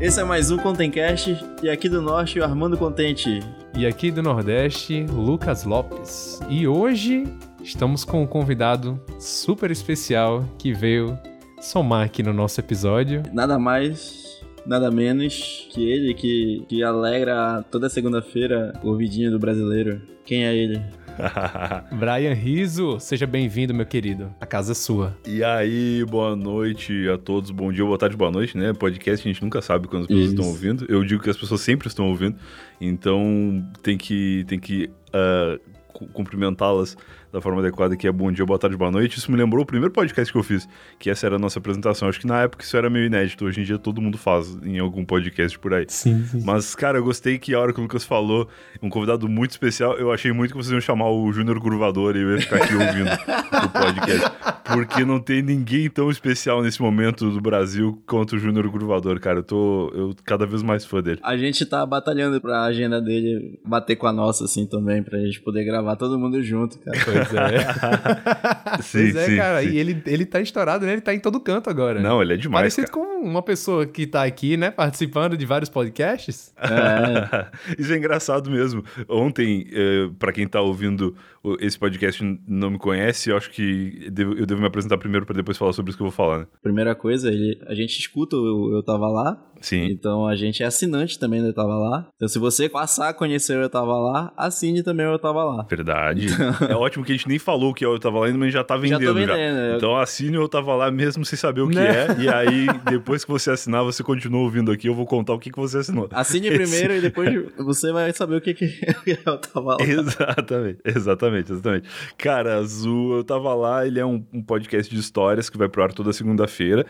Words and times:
Esse 0.00 0.18
é 0.18 0.24
mais 0.24 0.50
um 0.50 0.56
Contencast 0.56 1.36
e 1.62 1.68
aqui 1.68 1.86
do 1.86 2.00
Norte 2.00 2.40
o 2.40 2.44
Armando 2.44 2.74
Contente. 2.74 3.40
E 3.76 3.86
aqui 3.86 4.10
do 4.10 4.22
Nordeste, 4.22 5.04
Lucas 5.04 5.64
Lopes. 5.64 6.40
E 6.48 6.66
hoje 6.66 7.24
estamos 7.62 8.02
com 8.02 8.22
um 8.22 8.26
convidado 8.26 8.98
super 9.18 9.70
especial 9.70 10.42
que 10.58 10.72
veio 10.72 11.18
somar 11.60 12.06
aqui 12.06 12.22
no 12.22 12.32
nosso 12.32 12.58
episódio. 12.58 13.22
Nada 13.30 13.58
mais, 13.58 14.40
nada 14.64 14.90
menos 14.90 15.68
que 15.70 15.90
ele 15.90 16.14
que, 16.14 16.64
que 16.66 16.82
alegra 16.82 17.62
toda 17.70 17.90
segunda-feira 17.90 18.72
o 18.82 18.88
ouvidinho 18.88 19.30
do 19.30 19.38
brasileiro. 19.38 20.00
Quem 20.24 20.46
é 20.46 20.56
ele? 20.56 20.80
Brian 21.98 22.32
Riso, 22.34 22.98
seja 23.00 23.26
bem-vindo, 23.26 23.74
meu 23.74 23.86
querido. 23.86 24.32
A 24.40 24.46
casa 24.46 24.72
é 24.72 24.74
sua. 24.74 25.16
E 25.26 25.42
aí, 25.44 26.04
boa 26.08 26.34
noite 26.36 27.08
a 27.08 27.18
todos. 27.18 27.50
Bom 27.50 27.72
dia, 27.72 27.84
boa 27.84 27.98
tarde, 27.98 28.16
boa 28.16 28.30
noite, 28.30 28.56
né? 28.56 28.72
Podcast 28.72 29.26
a 29.26 29.32
gente 29.32 29.42
nunca 29.42 29.60
sabe 29.60 29.88
quando 29.88 30.02
as 30.02 30.08
pessoas 30.08 30.24
Isso. 30.26 30.34
estão 30.34 30.48
ouvindo. 30.48 30.86
Eu 30.88 31.04
digo 31.04 31.22
que 31.22 31.30
as 31.30 31.36
pessoas 31.36 31.60
sempre 31.60 31.88
estão 31.88 32.08
ouvindo. 32.08 32.36
Então 32.80 33.64
tem 33.82 33.96
que, 33.98 34.44
tem 34.46 34.58
que 34.58 34.90
uh, 35.08 35.60
cu- 35.92 36.06
cumprimentá-las 36.08 36.96
da 37.32 37.40
forma 37.40 37.60
adequada, 37.60 37.96
que 37.96 38.06
é 38.06 38.12
bom 38.12 38.30
dia, 38.32 38.44
boa 38.44 38.58
tarde, 38.58 38.76
boa 38.76 38.90
noite. 38.90 39.18
Isso 39.18 39.30
me 39.30 39.36
lembrou 39.36 39.62
o 39.62 39.66
primeiro 39.66 39.92
podcast 39.92 40.32
que 40.32 40.38
eu 40.38 40.42
fiz, 40.42 40.68
que 40.98 41.08
essa 41.08 41.26
era 41.26 41.36
a 41.36 41.38
nossa 41.38 41.58
apresentação. 41.58 42.08
Acho 42.08 42.20
que 42.20 42.26
na 42.26 42.42
época 42.42 42.64
isso 42.64 42.76
era 42.76 42.90
meio 42.90 43.06
inédito. 43.06 43.44
Hoje 43.44 43.60
em 43.60 43.64
dia 43.64 43.78
todo 43.78 44.00
mundo 44.00 44.18
faz 44.18 44.56
em 44.62 44.78
algum 44.78 45.04
podcast 45.04 45.58
por 45.58 45.74
aí. 45.74 45.86
Sim, 45.88 46.24
sim. 46.24 46.42
Mas, 46.44 46.74
cara, 46.74 46.98
eu 46.98 47.04
gostei 47.04 47.38
que 47.38 47.54
a 47.54 47.60
hora 47.60 47.72
que 47.72 47.78
o 47.78 47.82
Lucas 47.82 48.04
falou, 48.04 48.48
um 48.82 48.88
convidado 48.88 49.28
muito 49.28 49.52
especial, 49.52 49.96
eu 49.96 50.12
achei 50.12 50.32
muito 50.32 50.52
que 50.52 50.56
vocês 50.56 50.72
iam 50.72 50.80
chamar 50.80 51.10
o 51.10 51.32
Júnior 51.32 51.60
Curvador 51.60 52.16
e 52.16 52.22
eu 52.22 52.32
ia 52.32 52.40
ficar 52.40 52.56
aqui 52.56 52.74
ouvindo 52.74 53.10
o 53.10 53.68
podcast. 53.68 54.60
Porque 54.72 55.04
não 55.04 55.20
tem 55.20 55.42
ninguém 55.42 55.88
tão 55.90 56.10
especial 56.10 56.62
nesse 56.62 56.80
momento 56.80 57.30
do 57.30 57.40
Brasil 57.40 58.02
quanto 58.06 58.36
o 58.36 58.38
Júnior 58.38 58.70
Curvador, 58.70 59.20
cara. 59.20 59.40
Eu 59.40 59.42
tô 59.42 59.90
eu 59.94 60.14
cada 60.24 60.46
vez 60.46 60.62
mais 60.62 60.84
fã 60.84 61.02
dele. 61.02 61.20
A 61.22 61.36
gente 61.36 61.64
tá 61.66 61.84
batalhando 61.84 62.40
pra 62.40 62.62
agenda 62.62 63.00
dele 63.00 63.58
bater 63.64 63.96
com 63.96 64.06
a 64.06 64.12
nossa, 64.12 64.44
assim, 64.44 64.66
também, 64.66 65.02
pra 65.02 65.18
gente 65.18 65.40
poder 65.40 65.64
gravar 65.64 65.96
todo 65.96 66.18
mundo 66.18 66.42
junto, 66.42 66.78
cara. 66.78 67.19
Pois 67.28 67.34
é. 67.34 68.80
Sim, 68.82 69.12
pois 69.12 69.16
é, 69.16 69.26
sim, 69.26 69.36
cara. 69.36 69.62
sim. 69.62 69.68
E 69.70 69.78
ele, 69.78 70.02
ele 70.06 70.24
tá 70.24 70.40
estourado, 70.40 70.86
né? 70.86 70.92
Ele 70.92 71.00
tá 71.00 71.12
em 71.14 71.20
todo 71.20 71.40
canto 71.40 71.68
agora. 71.68 72.00
Não, 72.00 72.22
ele 72.22 72.34
é 72.34 72.36
demais, 72.36 72.74
Parecido 72.74 72.90
cara. 72.90 73.06
com 73.06 73.20
uma 73.22 73.42
pessoa 73.42 73.86
que 73.86 74.06
tá 74.06 74.24
aqui, 74.24 74.56
né? 74.56 74.70
Participando 74.70 75.36
de 75.36 75.44
vários 75.44 75.68
podcasts. 75.68 76.52
É, 76.58 77.46
Isso 77.78 77.92
é 77.92 77.96
engraçado 77.96 78.50
mesmo. 78.50 78.84
Ontem, 79.08 79.66
eh, 79.72 80.08
pra 80.18 80.32
quem 80.32 80.46
tá 80.46 80.60
ouvindo 80.60 81.14
esse 81.58 81.78
podcast 81.78 82.22
não 82.46 82.70
me 82.70 82.78
conhece, 82.78 83.30
eu 83.30 83.36
acho 83.36 83.50
que 83.50 84.08
devo- 84.10 84.34
eu 84.34 84.44
devo 84.46 84.60
me 84.60 84.66
apresentar 84.66 84.98
primeiro 84.98 85.24
pra 85.24 85.34
depois 85.34 85.56
falar 85.56 85.72
sobre 85.72 85.90
isso 85.90 85.96
que 85.98 86.02
eu 86.02 86.08
vou 86.08 86.14
falar, 86.14 86.40
né? 86.40 86.46
primeira 86.62 86.94
coisa, 86.94 87.28
ele, 87.28 87.58
a 87.66 87.74
gente 87.74 87.98
escuta 87.98 88.36
o 88.36 88.74
Eu 88.74 88.82
Tava 88.82 89.08
Lá, 89.08 89.42
Sim. 89.60 89.86
então 89.90 90.26
a 90.26 90.36
gente 90.36 90.62
é 90.62 90.66
assinante 90.66 91.18
também 91.18 91.40
do 91.40 91.48
Eu 91.48 91.54
Tava 91.54 91.74
Lá. 91.76 92.08
Então 92.16 92.28
se 92.28 92.38
você 92.38 92.68
passar 92.68 93.08
a 93.08 93.14
conhecer 93.14 93.56
o 93.58 93.62
Eu 93.62 93.70
Tava 93.70 93.98
Lá, 93.98 94.32
assine 94.36 94.82
também 94.82 95.06
o 95.06 95.12
Eu 95.12 95.18
Tava 95.18 95.42
Lá. 95.44 95.66
Verdade. 95.68 96.26
é 96.68 96.74
ótimo 96.76 97.04
que 97.04 97.12
a 97.12 97.16
gente 97.16 97.28
nem 97.28 97.38
falou 97.38 97.72
que 97.72 97.84
eu 97.84 97.98
tava 97.98 98.18
lá 98.20 98.26
ainda, 98.26 98.38
mas 98.38 98.52
já 98.52 98.62
tá 98.62 98.74
Já 98.76 98.80
vendendo. 98.80 99.06
tô 99.06 99.14
vendendo. 99.14 99.58
eu- 99.58 99.76
Então 99.76 99.96
assine 99.96 100.34
eu 100.36 100.48
tava 100.48 100.74
lá 100.74 100.90
mesmo 100.90 101.24
sem 101.24 101.38
saber 101.38 101.62
o 101.62 101.68
que 101.68 101.76
Né? 101.76 102.06
é. 102.06 102.20
E 102.22 102.28
aí, 102.28 102.66
depois 102.90 103.24
que 103.24 103.30
você 103.30 103.50
assinar, 103.50 103.82
você 103.82 104.02
continua 104.02 104.40
ouvindo 104.42 104.70
aqui. 104.70 104.88
Eu 104.88 104.94
vou 104.94 105.06
contar 105.06 105.32
o 105.34 105.38
que, 105.38 105.50
que 105.50 105.58
você 105.58 105.78
assinou. 105.78 106.08
Assine 106.12 106.48
Esse- 106.48 106.56
primeiro 106.58 106.94
e 106.94 107.00
depois 107.00 107.52
você 107.58 107.92
vai 107.92 108.12
saber 108.12 108.36
o 108.36 108.40
que, 108.40 108.52
que 108.54 108.64
Eu 109.26 109.38
Tava 109.38 109.70
Lá. 109.72 109.76
Exatamente, 109.84 110.78
exatamente, 110.84 111.29
exatamente. 111.38 111.88
Cara, 112.18 112.56
Azul, 112.56 113.16
eu 113.16 113.24
tava 113.24 113.54
lá, 113.54 113.86
ele 113.86 114.00
é 114.00 114.04
um, 114.04 114.24
um 114.32 114.42
podcast 114.42 114.92
de 114.92 115.00
histórias 115.00 115.48
que 115.48 115.56
vai 115.56 115.68
pro 115.68 115.82
ar 115.82 115.92
toda 115.92 116.12
segunda-feira. 116.12 116.84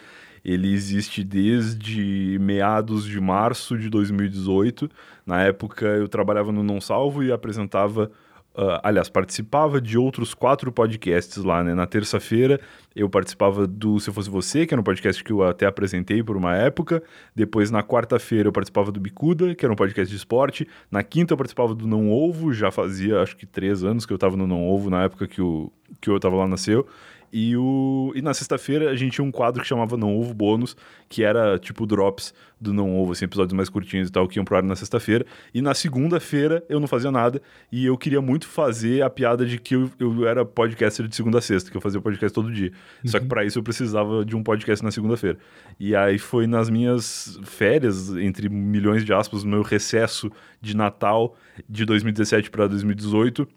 Ele 0.44 0.72
existe 0.72 1.22
desde 1.22 2.38
meados 2.40 3.04
de 3.04 3.20
março 3.20 3.76
de 3.76 3.90
2018. 3.90 4.90
Na 5.26 5.42
época 5.42 5.86
eu 5.86 6.08
trabalhava 6.08 6.50
no 6.50 6.62
Não 6.62 6.80
Salvo 6.80 7.22
e 7.22 7.30
apresentava, 7.30 8.10
ah, 8.56 8.80
aliás, 8.82 9.08
participava 9.08 9.80
de 9.80 9.96
outros 9.96 10.34
quatro 10.34 10.72
podcasts 10.72 11.42
lá, 11.44 11.62
né? 11.62 11.74
Na 11.74 11.86
terça-feira 11.86 12.60
eu 12.94 13.08
participava 13.08 13.66
do 13.66 14.00
Se 14.00 14.10
Fosse 14.10 14.28
Você, 14.28 14.66
que 14.66 14.74
era 14.74 14.80
um 14.80 14.84
podcast 14.84 15.22
que 15.22 15.32
eu 15.32 15.42
até 15.44 15.66
apresentei 15.66 16.22
por 16.22 16.36
uma 16.36 16.56
época. 16.56 17.02
Depois, 17.34 17.70
na 17.70 17.82
quarta-feira, 17.82 18.48
eu 18.48 18.52
participava 18.52 18.90
do 18.90 18.98
Bicuda, 18.98 19.54
que 19.54 19.64
era 19.64 19.72
um 19.72 19.76
podcast 19.76 20.10
de 20.10 20.16
esporte. 20.16 20.66
Na 20.90 21.02
quinta, 21.02 21.32
eu 21.32 21.36
participava 21.36 21.74
do 21.74 21.86
Não 21.86 22.10
Ovo, 22.10 22.52
já 22.52 22.70
fazia 22.70 23.20
acho 23.20 23.36
que 23.36 23.46
três 23.46 23.84
anos 23.84 24.04
que 24.04 24.12
eu 24.12 24.18
tava 24.18 24.36
no 24.36 24.46
Não 24.46 24.68
Ovo, 24.68 24.90
na 24.90 25.04
época 25.04 25.28
que 25.28 25.40
o, 25.40 25.72
que 26.00 26.10
eu 26.10 26.18
tava 26.18 26.36
lá 26.36 26.48
nasceu. 26.48 26.86
E, 27.32 27.56
o, 27.56 28.12
e 28.14 28.22
na 28.22 28.34
sexta-feira 28.34 28.90
a 28.90 28.96
gente 28.96 29.12
tinha 29.12 29.24
um 29.24 29.30
quadro 29.30 29.62
que 29.62 29.68
chamava 29.68 29.96
Não 29.96 30.16
Ovo 30.18 30.34
Bônus, 30.34 30.76
que 31.08 31.22
era 31.22 31.58
tipo 31.58 31.86
drops 31.86 32.34
do 32.60 32.74
Não 32.74 32.98
Ovo, 32.98 33.12
assim, 33.12 33.24
episódios 33.24 33.52
mais 33.52 33.68
curtinhos 33.68 34.08
e 34.08 34.12
tal, 34.12 34.28
que 34.28 34.38
iam 34.38 34.44
pro 34.44 34.56
ar 34.56 34.62
na 34.62 34.76
sexta-feira. 34.76 35.24
E 35.54 35.62
na 35.62 35.74
segunda-feira 35.74 36.64
eu 36.68 36.80
não 36.80 36.88
fazia 36.88 37.10
nada, 37.10 37.40
e 37.70 37.86
eu 37.86 37.96
queria 37.96 38.20
muito 38.20 38.46
fazer 38.46 39.02
a 39.02 39.10
piada 39.10 39.46
de 39.46 39.58
que 39.58 39.74
eu, 39.74 39.90
eu 39.98 40.26
era 40.26 40.44
podcaster 40.44 41.06
de 41.06 41.14
segunda 41.14 41.38
a 41.38 41.40
sexta, 41.40 41.70
que 41.70 41.76
eu 41.76 41.80
fazia 41.80 42.00
podcast 42.00 42.34
todo 42.34 42.52
dia. 42.52 42.72
Só 43.04 43.18
que 43.18 43.26
para 43.26 43.44
isso 43.44 43.58
eu 43.58 43.62
precisava 43.62 44.24
de 44.24 44.36
um 44.36 44.42
podcast 44.42 44.84
na 44.84 44.90
segunda-feira. 44.90 45.38
E 45.78 45.94
aí 45.94 46.18
foi 46.18 46.46
nas 46.46 46.68
minhas 46.68 47.38
férias, 47.44 48.14
entre 48.16 48.48
milhões 48.48 49.04
de 49.04 49.12
aspas, 49.12 49.44
no 49.44 49.50
meu 49.50 49.62
recesso 49.62 50.30
de 50.60 50.76
Natal 50.76 51.36
de 51.68 51.84
2017 51.84 52.50
para 52.50 52.66
2018 52.66 53.48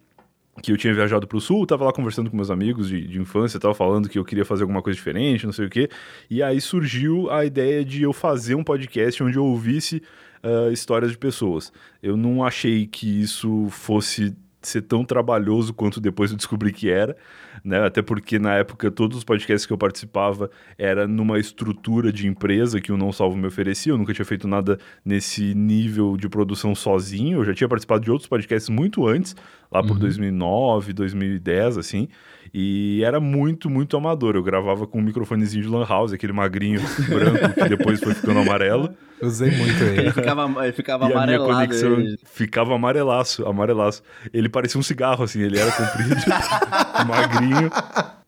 que 0.62 0.72
eu 0.72 0.78
tinha 0.78 0.94
viajado 0.94 1.28
pro 1.28 1.42
sul, 1.42 1.66
tava 1.66 1.86
lá 1.86 1.92
conversando 1.92 2.30
com 2.30 2.36
meus 2.36 2.52
amigos 2.52 2.88
de, 2.88 3.08
de 3.08 3.20
infância, 3.20 3.60
tava 3.60 3.74
falando 3.74 4.08
que 4.08 4.20
eu 4.20 4.26
queria 4.26 4.46
fazer 4.46 4.64
alguma 4.64 4.82
coisa 4.82 4.96
diferente, 4.96 5.46
não 5.46 5.54
sei 5.54 5.66
o 5.66 5.70
quê. 5.70 5.90
E 6.30 6.44
aí 6.44 6.62
surgiu 6.62 7.30
a 7.32 7.44
ideia 7.44 7.84
de 7.84 8.04
eu 8.04 8.14
fazer 8.14 8.56
um 8.56 8.64
podcast 8.64 9.24
onde 9.24 9.38
eu 9.38 9.46
ouvisse 9.46 10.02
ah, 10.44 10.70
histórias 10.72 11.12
de 11.12 11.18
pessoas. 11.18 11.72
Eu 12.02 12.18
não 12.18 12.44
achei 12.44 12.86
que 12.86 13.22
isso 13.22 13.68
fosse 13.70 14.36
ser 14.62 14.82
tão 14.82 15.04
trabalhoso 15.06 15.74
quanto 15.74 16.02
depois 16.02 16.32
eu 16.32 16.38
descobri 16.38 16.72
que 16.72 16.90
era, 16.90 17.16
né? 17.64 17.86
Até 17.86 18.02
porque 18.02 18.40
na 18.40 18.56
época 18.56 18.90
todos 18.90 19.18
os 19.18 19.24
podcasts 19.24 19.66
que 19.66 19.74
eu 19.74 19.78
participava 19.78 20.50
era 20.78 21.08
numa 21.08 21.38
estrutura 21.40 22.12
de 22.14 22.28
empresa 22.28 22.80
que 22.80 22.92
o 22.92 22.98
Não 22.98 23.12
Salvo 23.12 23.36
me 23.36 23.48
oferecia. 23.48 23.92
Eu 23.92 23.98
nunca 23.98 24.14
tinha 24.14 24.26
feito 24.26 24.48
nada 24.48 24.80
nesse 25.04 25.54
nível 25.54 26.16
de 26.16 26.30
produção 26.30 26.74
sozinho. 26.74 27.40
Eu 27.40 27.46
já 27.46 27.54
tinha 27.54 27.68
participado 27.68 28.04
de 28.04 28.12
outros 28.12 28.28
podcasts 28.30 28.70
muito 28.70 29.06
antes, 29.08 29.36
lá 29.72 29.82
por 29.84 29.98
2009, 30.00 30.94
2010, 30.94 31.78
assim. 31.78 32.08
E 32.54 33.02
era 33.04 33.20
muito, 33.20 33.70
muito 33.70 33.98
amador. 33.98 34.36
Eu 34.36 34.44
gravava 34.44 34.86
com 34.86 35.00
um 35.00 35.02
microfonezinho 35.02 35.64
de 35.64 35.70
lan 35.70 35.86
house, 35.88 36.14
aquele 36.14 36.34
magrinho 36.34 36.80
branco 37.10 37.54
que 37.56 37.70
depois 37.70 38.00
foi 38.00 38.14
ficando 38.14 38.40
amarelo. 38.42 38.90
Usei 39.22 39.50
muito 39.52 39.82
ele. 39.84 40.02
Ele 40.02 40.12
ficava, 40.12 40.64
ele 40.66 40.74
ficava 40.74 41.06
E 41.06 41.08
a 41.08 41.10
minha 41.10 41.18
amarelado. 41.38 41.54
conexão 41.54 41.94
ele- 41.94 42.18
ficava 42.26 42.76
amarelaço, 42.76 43.46
amarelaço. 43.48 44.04
Ele 44.34 44.50
parecia 44.50 44.78
um 44.80 44.84
cigarro, 44.84 45.24
assim, 45.24 45.42
ele 45.42 45.58
era 45.58 45.72
comprido, 45.72 46.14
magrinho. 47.08 47.43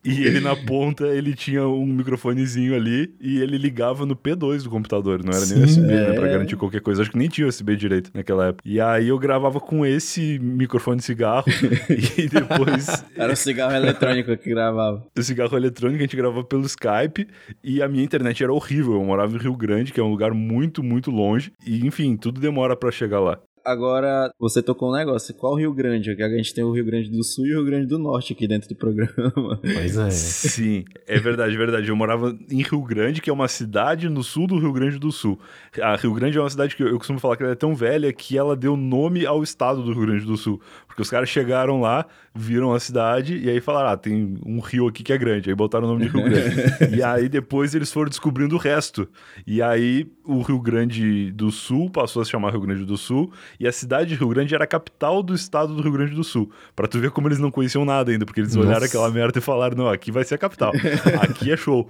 E 0.04 0.24
ele 0.26 0.40
na 0.40 0.56
ponta, 0.56 1.08
ele 1.08 1.34
tinha 1.34 1.68
um 1.68 1.86
microfonezinho 1.86 2.76
ali 2.76 3.14
e 3.20 3.40
ele 3.40 3.58
ligava 3.58 4.06
no 4.06 4.16
P2 4.16 4.64
do 4.64 4.70
computador, 4.70 5.24
não 5.24 5.32
era 5.32 5.46
nem 5.46 5.58
Sim, 5.58 5.64
USB, 5.64 5.88
né, 5.88 6.12
é. 6.12 6.14
pra 6.14 6.28
garantir 6.28 6.56
qualquer 6.56 6.82
coisa. 6.82 7.02
Acho 7.02 7.12
que 7.12 7.18
nem 7.18 7.28
tinha 7.28 7.48
USB 7.48 7.76
direito 7.76 8.12
naquela 8.14 8.48
época. 8.48 8.64
E 8.66 8.80
aí 8.80 9.08
eu 9.08 9.18
gravava 9.18 9.60
com 9.60 9.86
esse 9.86 10.38
microfone 10.40 10.98
de 10.98 11.06
cigarro 11.06 11.46
e 12.18 12.28
depois 12.28 13.04
Era 13.18 13.34
o 13.34 13.36
cigarro 13.36 13.76
eletrônico 13.76 14.38
que 14.38 14.50
gravava. 14.50 15.04
o 15.18 15.24
cigarro 15.24 15.58
eletrônico, 15.58 16.00
a 16.00 16.06
gente 16.06 16.16
gravava 16.16 16.44
pelo 16.44 16.66
Skype 16.66 17.28
e 17.64 17.82
a 17.82 17.88
minha 17.88 18.04
internet 18.04 18.44
era 18.44 18.54
horrível. 18.54 18.94
Eu 18.94 19.04
morava 19.04 19.36
em 19.36 19.40
Rio 19.40 19.56
Grande, 19.56 19.92
que 19.92 20.00
é 20.00 20.04
um 20.04 20.10
lugar 20.12 20.34
muito, 20.34 20.84
muito 20.84 21.10
longe. 21.10 21.52
E, 21.66 21.86
enfim, 21.86 22.16
tudo 22.16 22.40
demora 22.40 22.76
pra 22.76 22.92
chegar 22.92 23.20
lá. 23.20 23.40
Agora, 23.66 24.32
você 24.40 24.62
tocou 24.62 24.92
um 24.92 24.96
negócio. 24.96 25.34
Qual 25.34 25.56
Rio 25.56 25.74
Grande? 25.74 26.12
Porque 26.12 26.22
a 26.22 26.30
gente 26.30 26.54
tem 26.54 26.64
o 26.64 26.72
Rio 26.72 26.86
Grande 26.86 27.10
do 27.10 27.24
Sul 27.24 27.48
e 27.48 27.54
o 27.54 27.58
Rio 27.58 27.66
Grande 27.66 27.88
do 27.88 27.98
Norte 27.98 28.32
aqui 28.34 28.48
dentro 28.48 28.70
do 28.70 28.76
programa. 28.76 29.60
Pois 29.60 29.98
é. 29.98 30.10
Sim, 30.12 30.86
é 31.08 31.20
verdade, 31.20 31.56
é 31.56 31.58
verdade. 31.58 31.90
Eu 31.90 31.96
morava 31.96 32.38
em 32.52 32.62
Rio 32.62 32.82
Grande, 32.84 33.22
que 33.22 33.30
é 33.30 33.34
uma 33.34 33.48
cidade 33.48 34.08
no 34.08 34.24
sul 34.24 34.46
do 34.46 34.60
Rio 34.60 34.72
Grande 34.72 35.00
do 35.00 35.12
Sul. 35.12 35.40
A 35.82 35.96
Rio 35.96 36.14
Grande 36.14 36.38
é 36.38 36.42
uma 36.42 36.50
cidade 36.50 36.76
que 36.76 36.84
eu, 36.84 36.90
eu 36.90 36.98
costumo 37.00 37.20
falar 37.20 37.38
que 37.38 37.44
ela 37.44 37.54
é 37.54 37.56
tão 37.56 37.74
velha 37.74 38.14
que 38.14 38.38
ela 38.38 38.56
deu 38.56 38.78
nome 38.78 39.26
ao 39.26 39.42
estado 39.42 39.82
do 39.82 39.94
Rio 39.94 40.06
Grande 40.06 40.26
do 40.26 40.38
Sul. 40.38 40.62
Porque 40.86 41.02
os 41.02 41.10
caras 41.10 41.28
chegaram 41.28 41.82
lá, 41.82 42.06
viram 42.34 42.72
a 42.74 42.80
cidade 42.80 43.38
e 43.38 43.50
aí 43.50 43.60
falaram: 43.60 43.90
ah, 43.90 43.98
tem 43.98 44.38
um 44.46 44.60
rio 44.60 44.88
aqui 44.88 45.04
que 45.04 45.12
é 45.12 45.18
grande. 45.18 45.50
Aí 45.50 45.56
botaram 45.56 45.86
o 45.86 45.90
nome 45.90 46.06
de 46.06 46.12
Rio 46.12 46.24
Grande. 46.24 46.56
e 46.96 47.02
aí 47.02 47.28
depois 47.28 47.74
eles 47.74 47.92
foram 47.92 48.10
descobrindo 48.10 48.56
o 48.56 48.60
resto. 48.60 49.08
E 49.46 49.62
aí 49.62 50.08
o 50.24 50.42
Rio 50.42 50.60
Grande 50.62 51.32
do 51.32 51.52
Sul 51.52 51.90
passou 51.90 52.22
a 52.22 52.26
se 52.26 52.32
chamar 52.32 52.52
Rio 52.52 52.62
Grande 52.62 52.86
do 52.86 52.96
Sul 52.96 53.32
e 53.60 53.68
a 53.68 53.72
cidade 53.72 54.10
de 54.10 54.16
Rio 54.16 54.30
Grande 54.30 54.54
era 54.54 54.64
a 54.64 54.68
capital 54.68 55.22
do 55.22 55.34
estado 55.34 55.76
do 55.76 55.82
Rio 55.82 55.92
Grande 55.92 56.16
do 56.16 56.24
Sul. 56.24 56.52
Pra 56.76 56.88
tu 56.88 57.00
ver 57.00 57.12
como 57.12 57.28
eles 57.28 57.40
não 57.40 57.52
conheciam 57.52 57.86
nada 57.86 58.12
ainda, 58.12 58.26
porque 58.26 58.42
eles 58.42 58.56
olharam 58.56 58.74
Nossa. 58.74 58.86
aquela 58.86 59.10
merda 59.10 59.40
e 59.40 59.42
falaram: 59.42 59.78
não, 59.78 59.90
aqui 59.90 60.12
vai 60.12 60.24
ser 60.24 60.36
a 60.36 60.38
capital. 60.38 60.72
aqui 61.22 61.52
é 61.52 61.58
show. 61.58 61.90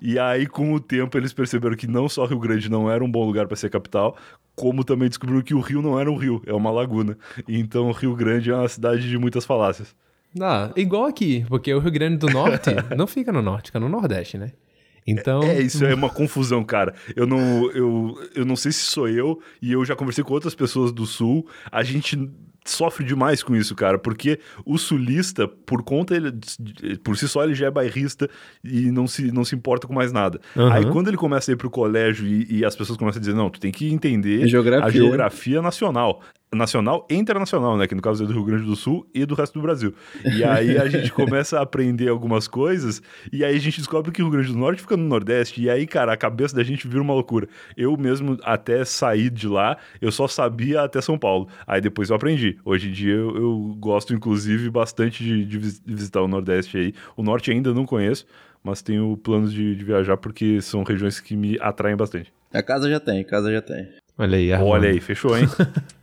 E 0.00 0.18
aí, 0.18 0.46
com 0.46 0.72
o 0.72 0.80
tempo, 0.80 1.16
eles 1.18 1.32
perceberam 1.32 1.76
que 1.76 1.86
não 1.86 2.08
só 2.08 2.24
Rio 2.24 2.38
Grande 2.38 2.70
não 2.70 2.90
era 2.90 3.02
um 3.02 3.10
bom 3.10 3.24
lugar 3.24 3.46
para 3.46 3.56
ser 3.56 3.70
capital, 3.70 4.16
como 4.54 4.84
também 4.84 5.08
descobriram 5.08 5.42
que 5.42 5.54
o 5.54 5.60
rio 5.60 5.82
não 5.82 5.98
era 5.98 6.10
um 6.10 6.16
rio, 6.16 6.42
é 6.46 6.52
uma 6.52 6.70
laguna. 6.70 7.16
Então, 7.48 7.90
Rio 7.92 8.14
Grande 8.14 8.50
é 8.50 8.54
uma 8.54 8.68
cidade 8.68 9.08
de 9.08 9.18
muitas 9.18 9.44
falácias. 9.44 9.94
Ah, 10.40 10.70
igual 10.76 11.06
aqui, 11.06 11.44
porque 11.48 11.74
o 11.74 11.80
Rio 11.80 11.90
Grande 11.90 12.18
do 12.18 12.28
Norte 12.28 12.70
não 12.96 13.06
fica 13.06 13.32
no 13.32 13.42
norte, 13.42 13.66
fica 13.66 13.80
no 13.80 13.88
Nordeste, 13.88 14.38
né? 14.38 14.52
Então. 15.06 15.42
É, 15.42 15.60
isso 15.60 15.84
é 15.84 15.94
uma 15.94 16.10
confusão, 16.10 16.62
cara. 16.64 16.94
Eu 17.14 17.26
não, 17.26 17.70
eu, 17.72 18.14
eu 18.34 18.44
não 18.44 18.56
sei 18.56 18.72
se 18.72 18.80
sou 18.80 19.08
eu, 19.08 19.40
e 19.60 19.72
eu 19.72 19.84
já 19.84 19.96
conversei 19.96 20.24
com 20.24 20.32
outras 20.32 20.54
pessoas 20.54 20.92
do 20.92 21.06
Sul. 21.06 21.46
A 21.70 21.82
gente 21.82 22.16
sofre 22.64 23.04
demais 23.04 23.42
com 23.42 23.56
isso, 23.56 23.74
cara, 23.74 23.98
porque 23.98 24.38
o 24.64 24.76
sulista, 24.78 25.48
por 25.48 25.82
conta 25.82 26.14
ele, 26.14 26.32
por 27.02 27.16
si 27.16 27.26
só, 27.28 27.42
ele 27.44 27.54
já 27.54 27.66
é 27.66 27.70
bairrista 27.70 28.28
e 28.62 28.90
não 28.90 29.06
se, 29.06 29.32
não 29.32 29.44
se 29.44 29.54
importa 29.54 29.86
com 29.86 29.94
mais 29.94 30.12
nada. 30.12 30.40
Uhum. 30.54 30.72
Aí 30.72 30.84
quando 30.86 31.08
ele 31.08 31.16
começa 31.16 31.50
a 31.50 31.54
ir 31.54 31.56
pro 31.56 31.70
colégio 31.70 32.26
e, 32.26 32.58
e, 32.58 32.64
as 32.64 32.76
pessoas 32.76 32.98
começam 32.98 33.18
a 33.18 33.20
dizer, 33.20 33.34
não, 33.34 33.50
tu 33.50 33.58
tem 33.58 33.72
que 33.72 33.90
entender 33.92 34.46
geografia. 34.46 34.86
a 34.86 34.90
geografia 34.90 35.62
nacional 35.62 36.22
nacional 36.52 37.06
e 37.08 37.14
internacional, 37.14 37.76
né? 37.76 37.86
Que 37.86 37.94
no 37.94 38.02
caso 38.02 38.24
é 38.24 38.26
do 38.26 38.32
Rio 38.32 38.44
Grande 38.44 38.64
do 38.64 38.74
Sul 38.74 39.06
e 39.14 39.24
do 39.24 39.34
resto 39.34 39.54
do 39.54 39.62
Brasil. 39.62 39.94
E 40.24 40.42
aí 40.42 40.76
a 40.76 40.86
gente 40.90 41.12
começa 41.12 41.58
a 41.58 41.62
aprender 41.62 42.08
algumas 42.08 42.48
coisas 42.48 43.00
e 43.32 43.44
aí 43.44 43.54
a 43.54 43.60
gente 43.60 43.78
descobre 43.78 44.10
que 44.10 44.20
o 44.20 44.24
Rio 44.24 44.32
Grande 44.32 44.52
do 44.52 44.58
Norte 44.58 44.82
fica 44.82 44.96
no 44.96 45.04
Nordeste. 45.04 45.62
E 45.62 45.70
aí, 45.70 45.86
cara, 45.86 46.12
a 46.12 46.16
cabeça 46.16 46.54
da 46.56 46.62
gente 46.62 46.88
vira 46.88 47.00
uma 47.00 47.14
loucura. 47.14 47.48
Eu 47.76 47.96
mesmo, 47.96 48.36
até 48.42 48.84
sair 48.84 49.30
de 49.30 49.46
lá, 49.46 49.76
eu 50.00 50.10
só 50.10 50.26
sabia 50.26 50.82
até 50.82 51.00
São 51.00 51.18
Paulo. 51.18 51.48
Aí 51.66 51.80
depois 51.80 52.10
eu 52.10 52.16
aprendi. 52.16 52.58
Hoje 52.64 52.88
em 52.88 52.92
dia 52.92 53.14
eu, 53.14 53.36
eu 53.36 53.76
gosto, 53.78 54.12
inclusive, 54.12 54.68
bastante 54.70 55.22
de, 55.22 55.44
de, 55.44 55.58
visitar 55.58 56.20
o 56.20 56.28
Nordeste 56.28 56.76
aí. 56.76 56.94
O 57.16 57.22
Norte 57.22 57.50
ainda 57.52 57.72
não 57.72 57.86
conheço, 57.86 58.26
mas 58.62 58.82
tenho 58.82 59.16
planos 59.16 59.52
de, 59.52 59.76
de 59.76 59.84
viajar 59.84 60.16
porque 60.16 60.60
são 60.60 60.82
regiões 60.82 61.20
que 61.20 61.36
me 61.36 61.56
atraem 61.60 61.96
bastante. 61.96 62.32
A 62.52 62.62
casa 62.62 62.90
já 62.90 62.98
tem, 62.98 63.20
a 63.20 63.24
casa 63.24 63.52
já 63.52 63.62
tem. 63.62 63.88
Olha 64.18 64.36
aí, 64.36 64.52
Armando. 64.52 64.70
Olha 64.70 64.88
aí, 64.90 65.00
fechou, 65.00 65.38
hein? 65.38 65.46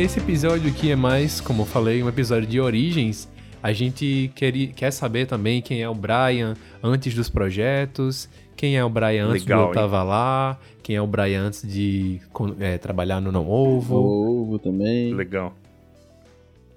esse 0.00 0.18
episódio 0.18 0.70
aqui 0.70 0.90
é 0.90 0.96
mais, 0.96 1.42
como 1.42 1.60
eu 1.60 1.66
falei, 1.66 2.02
um 2.02 2.08
episódio 2.08 2.48
de 2.48 2.58
origens. 2.58 3.28
A 3.62 3.70
gente 3.70 4.32
quer, 4.34 4.50
quer 4.68 4.90
saber 4.90 5.26
também 5.26 5.60
quem 5.60 5.82
é 5.82 5.88
o 5.90 5.94
Brian 5.94 6.54
antes 6.82 7.14
dos 7.14 7.28
projetos, 7.28 8.26
quem 8.56 8.78
é 8.78 8.84
o 8.84 8.88
Brian 8.88 9.26
antes 9.26 9.42
Legal, 9.44 9.64
do 9.64 9.70
Eu 9.70 9.74
Tava 9.74 10.02
Lá, 10.02 10.58
quem 10.82 10.96
é 10.96 11.02
o 11.02 11.06
Brian 11.06 11.42
antes 11.42 11.70
de 11.70 12.18
é, 12.60 12.78
trabalhar 12.78 13.20
no 13.20 13.30
Não 13.30 13.46
Ovo. 13.46 13.96
Ovo 13.96 14.58
também. 14.58 15.12
Legal. 15.12 15.54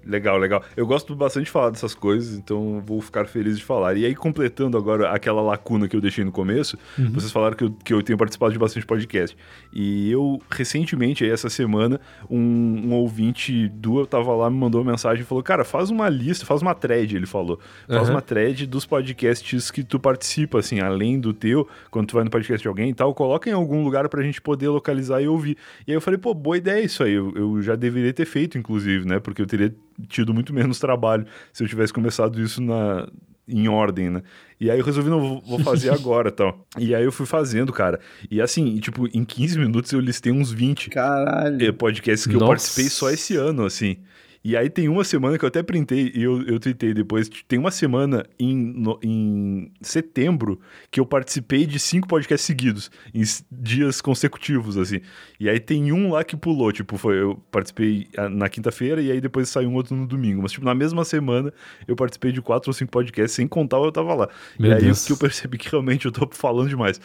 Legal, 0.06 0.36
legal. 0.38 0.62
Eu 0.76 0.86
gosto 0.86 1.14
bastante 1.14 1.46
de 1.46 1.50
falar 1.50 1.70
dessas 1.70 1.94
coisas, 1.94 2.36
então 2.36 2.82
vou 2.84 3.00
ficar 3.00 3.26
feliz 3.26 3.58
de 3.58 3.64
falar. 3.64 3.96
E 3.96 4.04
aí, 4.04 4.14
completando 4.14 4.76
agora 4.76 5.10
aquela 5.10 5.40
lacuna 5.40 5.88
que 5.88 5.96
eu 5.96 6.00
deixei 6.00 6.24
no 6.24 6.32
começo, 6.32 6.78
uhum. 6.98 7.12
vocês 7.12 7.32
falaram 7.32 7.56
que 7.56 7.64
eu, 7.64 7.70
que 7.70 7.92
eu 7.92 8.02
tenho 8.02 8.18
participado 8.18 8.52
de 8.52 8.58
bastante 8.58 8.86
podcast. 8.86 9.36
E 9.72 10.10
eu, 10.10 10.40
recentemente, 10.50 11.24
aí, 11.24 11.30
essa 11.30 11.48
semana, 11.48 12.00
um, 12.28 12.38
um 12.38 12.92
ouvinte 12.94 13.68
do 13.68 13.98
Eu 13.98 14.06
Tava 14.06 14.34
Lá 14.34 14.50
me 14.50 14.56
mandou 14.56 14.82
uma 14.82 14.90
mensagem 14.92 15.22
e 15.22 15.26
falou: 15.26 15.42
Cara, 15.42 15.64
faz 15.64 15.90
uma 15.90 16.08
lista, 16.08 16.44
faz 16.44 16.60
uma 16.60 16.74
thread, 16.74 17.16
ele 17.16 17.26
falou. 17.26 17.58
Faz 17.88 18.08
uhum. 18.08 18.14
uma 18.14 18.22
thread 18.22 18.66
dos 18.66 18.84
podcasts 18.84 19.70
que 19.70 19.82
tu 19.82 19.98
participa, 19.98 20.58
assim, 20.58 20.80
além 20.80 21.18
do 21.18 21.32
teu, 21.32 21.66
quando 21.90 22.08
tu 22.08 22.14
vai 22.14 22.24
no 22.24 22.30
podcast 22.30 22.60
de 22.60 22.68
alguém 22.68 22.90
e 22.90 22.94
tal, 22.94 23.14
coloca 23.14 23.48
em 23.48 23.52
algum 23.52 23.82
lugar 23.84 24.08
pra 24.08 24.22
gente 24.22 24.40
poder 24.40 24.68
localizar 24.68 25.20
e 25.22 25.28
ouvir. 25.28 25.56
E 25.86 25.92
aí 25.92 25.96
eu 25.96 26.00
falei: 26.00 26.18
Pô, 26.18 26.34
boa 26.34 26.56
ideia 26.56 26.84
isso 26.84 27.02
aí. 27.02 27.12
Eu, 27.12 27.32
eu 27.34 27.62
já 27.62 27.74
deveria 27.74 28.12
ter 28.12 28.26
feito, 28.26 28.58
inclusive, 28.58 29.06
né? 29.06 29.18
Porque 29.18 29.40
eu 29.40 29.46
teria 29.46 29.74
tido 30.08 30.34
muito 30.34 30.52
menos 30.52 30.78
trabalho 30.78 31.26
se 31.52 31.62
eu 31.62 31.68
tivesse 31.68 31.92
começado 31.92 32.40
isso 32.40 32.60
na, 32.60 33.08
em 33.46 33.68
ordem, 33.68 34.10
né? 34.10 34.22
E 34.60 34.70
aí 34.70 34.78
eu 34.78 34.84
resolvi, 34.84 35.10
não, 35.10 35.40
vou 35.40 35.58
fazer 35.58 35.90
agora 35.94 36.30
tal. 36.30 36.66
E 36.78 36.94
aí 36.94 37.04
eu 37.04 37.12
fui 37.12 37.26
fazendo, 37.26 37.72
cara. 37.72 38.00
E 38.30 38.40
assim, 38.40 38.78
tipo, 38.78 39.06
em 39.12 39.24
15 39.24 39.58
minutos 39.58 39.92
eu 39.92 40.00
listei 40.00 40.32
uns 40.32 40.50
20 40.52 40.90
Caralho. 40.90 41.74
podcasts 41.74 42.26
que 42.26 42.32
Nossa. 42.32 42.44
eu 42.44 42.48
participei 42.48 42.88
só 42.88 43.10
esse 43.10 43.36
ano, 43.36 43.64
assim. 43.64 43.98
E 44.44 44.58
aí 44.58 44.68
tem 44.68 44.90
uma 44.90 45.04
semana 45.04 45.38
que 45.38 45.44
eu 45.44 45.48
até 45.48 45.62
printei 45.62 46.12
e 46.14 46.22
eu, 46.22 46.42
eu 46.42 46.60
tuitei 46.60 46.92
depois. 46.92 47.30
Tem 47.48 47.58
uma 47.58 47.70
semana 47.70 48.26
em, 48.38 48.54
no, 48.54 49.00
em 49.02 49.72
setembro 49.80 50.60
que 50.90 51.00
eu 51.00 51.06
participei 51.06 51.64
de 51.64 51.78
cinco 51.78 52.06
podcasts 52.06 52.44
seguidos, 52.44 52.90
em 53.14 53.22
dias 53.50 54.02
consecutivos, 54.02 54.76
assim. 54.76 55.00
E 55.40 55.48
aí 55.48 55.58
tem 55.58 55.90
um 55.92 56.12
lá 56.12 56.22
que 56.22 56.36
pulou, 56.36 56.70
tipo, 56.72 56.98
foi, 56.98 57.22
eu 57.22 57.42
participei 57.50 58.06
ah, 58.18 58.28
na 58.28 58.50
quinta-feira 58.50 59.00
e 59.00 59.10
aí 59.10 59.18
depois 59.18 59.48
saiu 59.48 59.70
um 59.70 59.74
outro 59.74 59.96
no 59.96 60.06
domingo. 60.06 60.42
Mas, 60.42 60.52
tipo, 60.52 60.66
na 60.66 60.74
mesma 60.74 61.06
semana 61.06 61.50
eu 61.88 61.96
participei 61.96 62.30
de 62.30 62.42
quatro 62.42 62.68
ou 62.68 62.74
cinco 62.74 62.92
podcasts, 62.92 63.34
sem 63.34 63.48
contar 63.48 63.78
eu 63.78 63.90
tava 63.90 64.12
lá. 64.12 64.28
Meu 64.58 64.72
e 64.72 64.74
aí 64.74 64.82
Deus. 64.82 65.06
que 65.06 65.12
eu 65.12 65.16
percebi 65.16 65.56
que 65.56 65.70
realmente 65.70 66.04
eu 66.04 66.12
tô 66.12 66.28
falando 66.30 66.68
demais. 66.68 67.00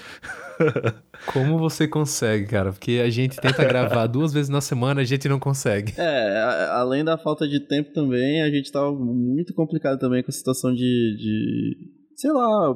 Como 1.27 1.57
você 1.57 1.87
consegue, 1.87 2.47
cara? 2.47 2.71
Porque 2.71 3.01
a 3.03 3.09
gente 3.09 3.37
tenta 3.37 3.63
gravar 3.63 4.07
duas 4.07 4.33
vezes 4.33 4.49
na 4.49 4.61
semana, 4.61 5.01
a 5.01 5.03
gente 5.03 5.27
não 5.27 5.39
consegue. 5.39 5.93
É, 5.97 6.69
além 6.71 7.03
da 7.03 7.17
falta 7.29 7.47
de 7.47 7.59
tempo 7.59 7.93
também, 7.93 8.41
a 8.41 8.49
gente 8.49 8.71
tava 8.71 8.91
muito 8.91 9.53
complicado 9.53 9.99
também 9.99 10.23
com 10.23 10.29
a 10.29 10.33
situação 10.33 10.73
de, 10.73 11.15
de 11.17 11.77
sei 12.15 12.31
lá, 12.31 12.75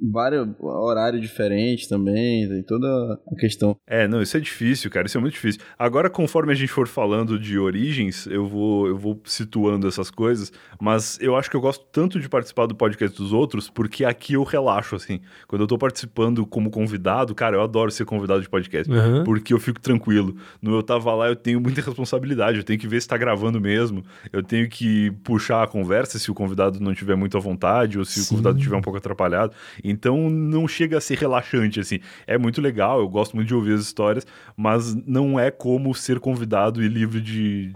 vários 0.00 0.48
horários 0.60 1.20
diferentes 1.20 1.86
também, 1.86 2.48
tem 2.48 2.62
toda 2.62 3.20
a 3.30 3.36
questão. 3.36 3.76
É, 3.86 4.06
não, 4.08 4.20
isso 4.20 4.36
é 4.36 4.40
difícil, 4.40 4.90
cara, 4.90 5.06
isso 5.06 5.16
é 5.16 5.20
muito 5.20 5.34
difícil. 5.34 5.60
Agora, 5.78 6.10
conforme 6.10 6.52
a 6.52 6.54
gente 6.54 6.70
for 6.70 6.86
falando 6.86 7.38
de 7.38 7.58
origens, 7.58 8.26
eu 8.26 8.46
vou, 8.46 8.86
eu 8.86 8.96
vou 8.96 9.20
situando 9.24 9.86
essas 9.86 10.10
coisas, 10.10 10.52
mas 10.80 11.18
eu 11.20 11.36
acho 11.36 11.50
que 11.50 11.56
eu 11.56 11.60
gosto 11.60 11.84
tanto 11.92 12.20
de 12.20 12.28
participar 12.28 12.66
do 12.66 12.74
podcast 12.74 13.16
dos 13.16 13.32
outros, 13.32 13.68
porque 13.68 14.04
aqui 14.04 14.34
eu 14.34 14.42
relaxo, 14.42 14.96
assim. 14.96 15.20
Quando 15.46 15.62
eu 15.62 15.66
tô 15.66 15.78
participando 15.78 16.46
como 16.46 16.70
convidado, 16.70 17.34
cara, 17.34 17.56
eu 17.56 17.62
adoro 17.62 17.90
ser 17.90 18.04
convidado 18.04 18.42
de 18.42 18.48
podcast, 18.48 18.92
uhum. 18.92 19.24
porque 19.24 19.52
eu 19.52 19.58
fico 19.58 19.80
tranquilo. 19.80 20.36
No 20.60 20.74
Eu 20.74 20.82
Tava 20.82 21.14
Lá, 21.14 21.28
eu 21.28 21.36
tenho 21.36 21.60
muita 21.60 21.80
responsabilidade, 21.80 22.58
eu 22.58 22.64
tenho 22.64 22.78
que 22.78 22.88
ver 22.88 23.00
se 23.00 23.08
tá 23.08 23.16
gravando 23.16 23.60
mesmo, 23.60 24.04
eu 24.32 24.42
tenho 24.42 24.68
que 24.68 25.10
puxar 25.22 25.62
a 25.62 25.66
conversa 25.66 26.18
se 26.18 26.30
o 26.30 26.34
convidado 26.34 26.80
não 26.80 26.94
tiver 26.94 27.16
muito 27.16 27.36
à 27.36 27.40
vontade, 27.40 27.98
ou 27.98 28.04
se 28.04 28.20
Sim. 28.20 28.26
o 28.26 28.28
convidado 28.28 28.58
tiver 28.58 28.76
um 28.76 28.82
pouco 28.82 28.98
atrapalhado. 28.98 29.54
Então 29.84 30.30
não 30.30 30.66
chega 30.66 30.96
a 30.98 31.00
ser 31.00 31.18
relaxante, 31.18 31.78
assim. 31.78 32.00
É 32.26 32.38
muito 32.38 32.60
legal, 32.60 33.00
eu 33.00 33.08
gosto 33.08 33.36
muito 33.36 33.48
de 33.48 33.54
ouvir 33.54 33.74
as 33.74 33.82
histórias, 33.82 34.26
mas 34.56 34.94
não 35.06 35.38
é 35.38 35.50
como 35.50 35.94
ser 35.94 36.18
convidado 36.18 36.82
e 36.82 36.88
livre 36.88 37.20
de, 37.20 37.72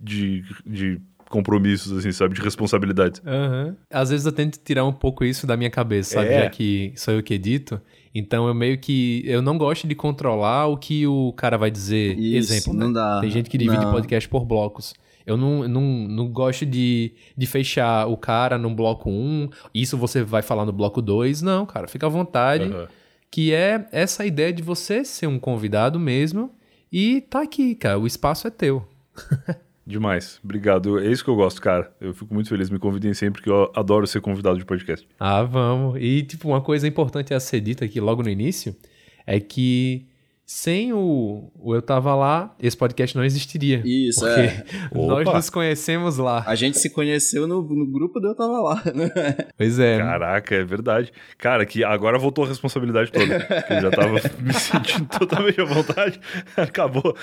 de, 0.00 0.44
de 0.66 1.00
compromissos, 1.30 1.96
assim, 1.96 2.12
sabe? 2.12 2.34
De 2.34 2.42
responsabilidades. 2.42 3.22
Uhum. 3.24 3.74
Às 3.90 4.10
vezes 4.10 4.26
eu 4.26 4.32
tento 4.32 4.58
tirar 4.62 4.84
um 4.84 4.92
pouco 4.92 5.24
isso 5.24 5.46
da 5.46 5.56
minha 5.56 5.70
cabeça, 5.70 6.14
sabe? 6.16 6.28
É. 6.28 6.42
Já 6.42 6.50
que 6.50 6.92
sou 6.96 7.14
eu 7.14 7.22
que 7.22 7.32
edito. 7.32 7.80
Então 8.14 8.46
eu 8.46 8.54
meio 8.54 8.76
que. 8.76 9.22
Eu 9.24 9.40
não 9.40 9.56
gosto 9.56 9.88
de 9.88 9.94
controlar 9.94 10.66
o 10.66 10.76
que 10.76 11.06
o 11.06 11.32
cara 11.32 11.56
vai 11.56 11.70
dizer. 11.70 12.18
Isso, 12.18 12.52
Exemplo, 12.52 12.74
não 12.74 12.88
né? 12.88 12.94
dá. 12.94 13.20
Tem 13.20 13.30
gente 13.30 13.48
que 13.48 13.56
divide 13.56 13.82
não. 13.82 13.90
podcast 13.90 14.28
por 14.28 14.44
blocos. 14.44 14.94
Eu 15.26 15.36
não, 15.36 15.68
não, 15.68 15.82
não 15.82 16.28
gosto 16.28 16.66
de, 16.66 17.12
de 17.36 17.46
fechar 17.46 18.06
o 18.06 18.16
cara 18.16 18.58
no 18.58 18.74
bloco 18.74 19.10
1, 19.10 19.50
isso 19.74 19.96
você 19.96 20.22
vai 20.22 20.42
falar 20.42 20.64
no 20.64 20.72
bloco 20.72 21.00
2. 21.00 21.42
Não, 21.42 21.64
cara, 21.66 21.86
fica 21.86 22.06
à 22.06 22.10
vontade. 22.10 22.64
Uhum. 22.64 22.86
Que 23.30 23.52
é 23.52 23.86
essa 23.92 24.26
ideia 24.26 24.52
de 24.52 24.62
você 24.62 25.04
ser 25.04 25.26
um 25.26 25.38
convidado 25.38 25.98
mesmo 25.98 26.50
e 26.92 27.22
tá 27.22 27.40
aqui, 27.40 27.74
cara. 27.74 27.98
O 27.98 28.06
espaço 28.06 28.46
é 28.46 28.50
teu. 28.50 28.86
Demais. 29.86 30.38
Obrigado. 30.44 30.98
É 30.98 31.10
isso 31.10 31.24
que 31.24 31.30
eu 31.30 31.34
gosto, 31.34 31.60
cara. 31.60 31.92
Eu 32.00 32.14
fico 32.14 32.32
muito 32.32 32.48
feliz. 32.48 32.70
Me 32.70 32.78
convidem 32.78 33.12
sempre, 33.14 33.40
porque 33.40 33.50
eu 33.50 33.72
adoro 33.74 34.06
ser 34.06 34.20
convidado 34.20 34.58
de 34.58 34.64
podcast. 34.64 35.08
Ah, 35.18 35.42
vamos. 35.42 35.98
E, 36.00 36.22
tipo, 36.22 36.48
uma 36.48 36.60
coisa 36.60 36.86
importante 36.86 37.34
a 37.34 37.40
ser 37.40 37.60
dita 37.60 37.84
aqui 37.84 38.00
logo 38.00 38.22
no 38.22 38.28
início 38.28 38.76
é 39.26 39.40
que 39.40 40.06
sem 40.52 40.92
o, 40.92 41.50
o 41.58 41.74
Eu 41.74 41.80
Tava 41.80 42.14
Lá, 42.14 42.54
esse 42.60 42.76
podcast 42.76 43.16
não 43.16 43.24
existiria. 43.24 43.82
Isso, 43.86 44.20
porque 44.20 44.40
é. 44.40 44.64
nós 44.94 45.26
nos 45.26 45.48
conhecemos 45.48 46.18
lá. 46.18 46.44
A 46.46 46.54
gente 46.54 46.78
se 46.78 46.90
conheceu 46.90 47.46
no, 47.48 47.62
no 47.62 47.86
grupo 47.90 48.20
do 48.20 48.28
Eu 48.28 48.34
Tava 48.34 48.60
Lá, 48.60 48.82
né? 48.94 49.10
Pois 49.56 49.78
é. 49.78 49.96
Caraca, 49.96 50.54
é 50.54 50.62
verdade. 50.62 51.10
Cara, 51.38 51.64
que 51.64 51.82
agora 51.82 52.18
voltou 52.18 52.44
a 52.44 52.48
responsabilidade 52.48 53.10
toda. 53.10 53.34
eu 53.70 53.80
já 53.80 53.90
tava 53.90 54.20
me 54.40 54.52
sentindo 54.52 55.08
totalmente 55.18 55.58
à 55.58 55.64
vontade. 55.64 56.20
Acabou. 56.54 57.16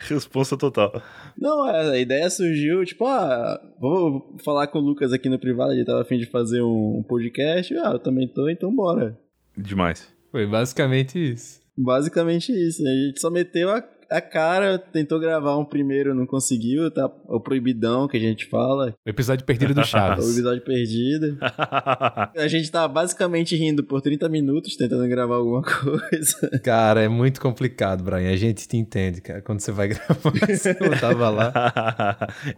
Responsa 0.00 0.56
total. 0.56 1.00
Não, 1.38 1.68
é, 1.68 1.92
a 1.92 1.98
ideia 1.98 2.28
surgiu, 2.28 2.84
tipo, 2.84 3.06
ah, 3.06 3.60
vou 3.80 4.36
falar 4.44 4.66
com 4.66 4.80
o 4.80 4.82
Lucas 4.82 5.12
aqui 5.12 5.28
no 5.28 5.38
privado, 5.38 5.72
ele 5.72 5.84
tava 5.84 6.02
afim 6.02 6.18
de 6.18 6.26
fazer 6.26 6.62
um 6.62 7.04
podcast. 7.08 7.72
Ah, 7.76 7.92
eu 7.92 8.00
também 8.00 8.26
tô, 8.26 8.48
então 8.48 8.74
bora. 8.74 9.16
Demais. 9.56 10.12
Foi 10.32 10.46
basicamente 10.48 11.32
isso. 11.32 11.61
Basicamente 11.76 12.52
isso. 12.52 12.82
A 12.86 12.90
gente 12.90 13.20
só 13.20 13.30
meteu 13.30 13.70
a, 13.70 13.82
a 14.10 14.20
cara, 14.20 14.78
tentou 14.78 15.18
gravar 15.18 15.56
um 15.56 15.64
primeiro, 15.64 16.14
não 16.14 16.26
conseguiu, 16.26 16.90
tá? 16.90 17.10
O 17.26 17.40
proibidão 17.40 18.06
que 18.06 18.16
a 18.18 18.20
gente 18.20 18.46
fala. 18.46 18.94
O 19.06 19.08
episódio 19.10 19.44
perdido 19.46 19.72
do 19.74 19.80
O 19.82 19.84
Chaves. 19.84 20.30
episódio 20.32 20.62
perdido. 20.62 21.38
A 22.36 22.46
gente 22.48 22.70
tá 22.70 22.86
basicamente 22.86 23.56
rindo 23.56 23.82
por 23.84 24.00
30 24.02 24.28
minutos 24.28 24.76
tentando 24.76 25.06
gravar 25.08 25.36
alguma 25.36 25.62
coisa. 25.64 26.60
Cara, 26.62 27.00
é 27.02 27.08
muito 27.08 27.40
complicado, 27.40 28.02
Brian. 28.04 28.30
A 28.30 28.36
gente 28.36 28.68
te 28.68 28.76
entende, 28.76 29.20
cara. 29.22 29.40
Quando 29.40 29.60
você 29.60 29.72
vai 29.72 29.88
gravar, 29.88 30.14
você 30.46 30.76
não 30.78 30.90
tava 30.98 31.30
lá. 31.30 31.52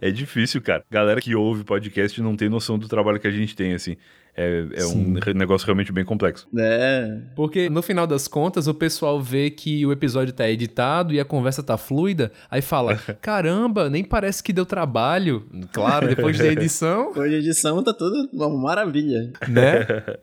é 0.01 0.11
difícil, 0.11 0.61
cara. 0.61 0.83
Galera 0.91 1.21
que 1.21 1.35
ouve 1.35 1.63
podcast 1.63 2.21
não 2.21 2.35
tem 2.35 2.49
noção 2.49 2.77
do 2.77 2.87
trabalho 2.89 3.19
que 3.19 3.27
a 3.27 3.31
gente 3.31 3.55
tem, 3.55 3.73
assim. 3.73 3.95
É, 4.37 4.67
é 4.73 4.85
um 4.85 5.13
negócio 5.33 5.65
realmente 5.65 5.93
bem 5.93 6.03
complexo. 6.03 6.45
É. 6.57 7.21
Porque 7.35 7.69
no 7.69 7.81
final 7.81 8.05
das 8.05 8.27
contas, 8.27 8.67
o 8.67 8.73
pessoal 8.73 9.21
vê 9.21 9.49
que 9.49 9.85
o 9.85 9.93
episódio 9.93 10.33
tá 10.33 10.49
editado 10.49 11.13
e 11.13 11.19
a 11.21 11.25
conversa 11.25 11.63
tá 11.63 11.77
fluida, 11.77 12.31
aí 12.51 12.61
fala: 12.61 12.97
caramba, 13.21 13.89
nem 13.89 14.03
parece 14.03 14.43
que 14.43 14.51
deu 14.51 14.65
trabalho. 14.65 15.47
Claro, 15.71 16.07
depois 16.07 16.37
da 16.37 16.47
edição, 16.47 17.11
Hoje 17.15 17.35
a 17.35 17.37
edição 17.37 17.81
tá 17.81 17.93
tudo 17.93 18.29
uma 18.33 18.49
maravilha. 18.49 19.31
né? 19.47 19.85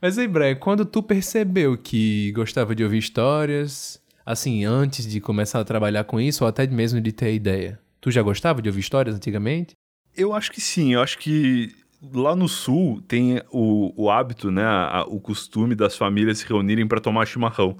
Mas 0.00 0.18
aí, 0.18 0.26
Brian, 0.26 0.56
quando 0.56 0.84
tu 0.84 1.00
percebeu 1.00 1.78
que 1.78 2.32
gostava 2.32 2.74
de 2.74 2.82
ouvir 2.82 2.98
histórias, 2.98 4.02
assim, 4.26 4.64
antes 4.64 5.06
de 5.06 5.20
começar 5.20 5.60
a 5.60 5.64
trabalhar 5.64 6.02
com 6.04 6.20
isso, 6.20 6.42
ou 6.42 6.48
até 6.48 6.66
mesmo 6.66 7.00
de 7.00 7.12
ter 7.12 7.32
ideia, 7.32 7.78
tu 8.00 8.10
já 8.10 8.20
gostava 8.20 8.60
de 8.60 8.68
ouvir 8.68 8.80
histórias 8.80 9.14
antigamente? 9.14 9.74
Eu 10.14 10.34
acho 10.34 10.50
que 10.50 10.60
sim, 10.60 10.92
eu 10.92 11.00
acho 11.00 11.18
que 11.18 11.72
lá 12.14 12.34
no 12.34 12.48
sul 12.48 13.00
tem 13.06 13.40
o, 13.50 13.92
o 13.96 14.10
hábito, 14.10 14.50
né, 14.50 14.64
a- 14.64 15.04
o 15.06 15.20
costume 15.20 15.74
das 15.74 15.96
famílias 15.96 16.38
se 16.38 16.46
reunirem 16.48 16.86
para 16.86 17.00
tomar 17.00 17.26
chimarrão. 17.26 17.76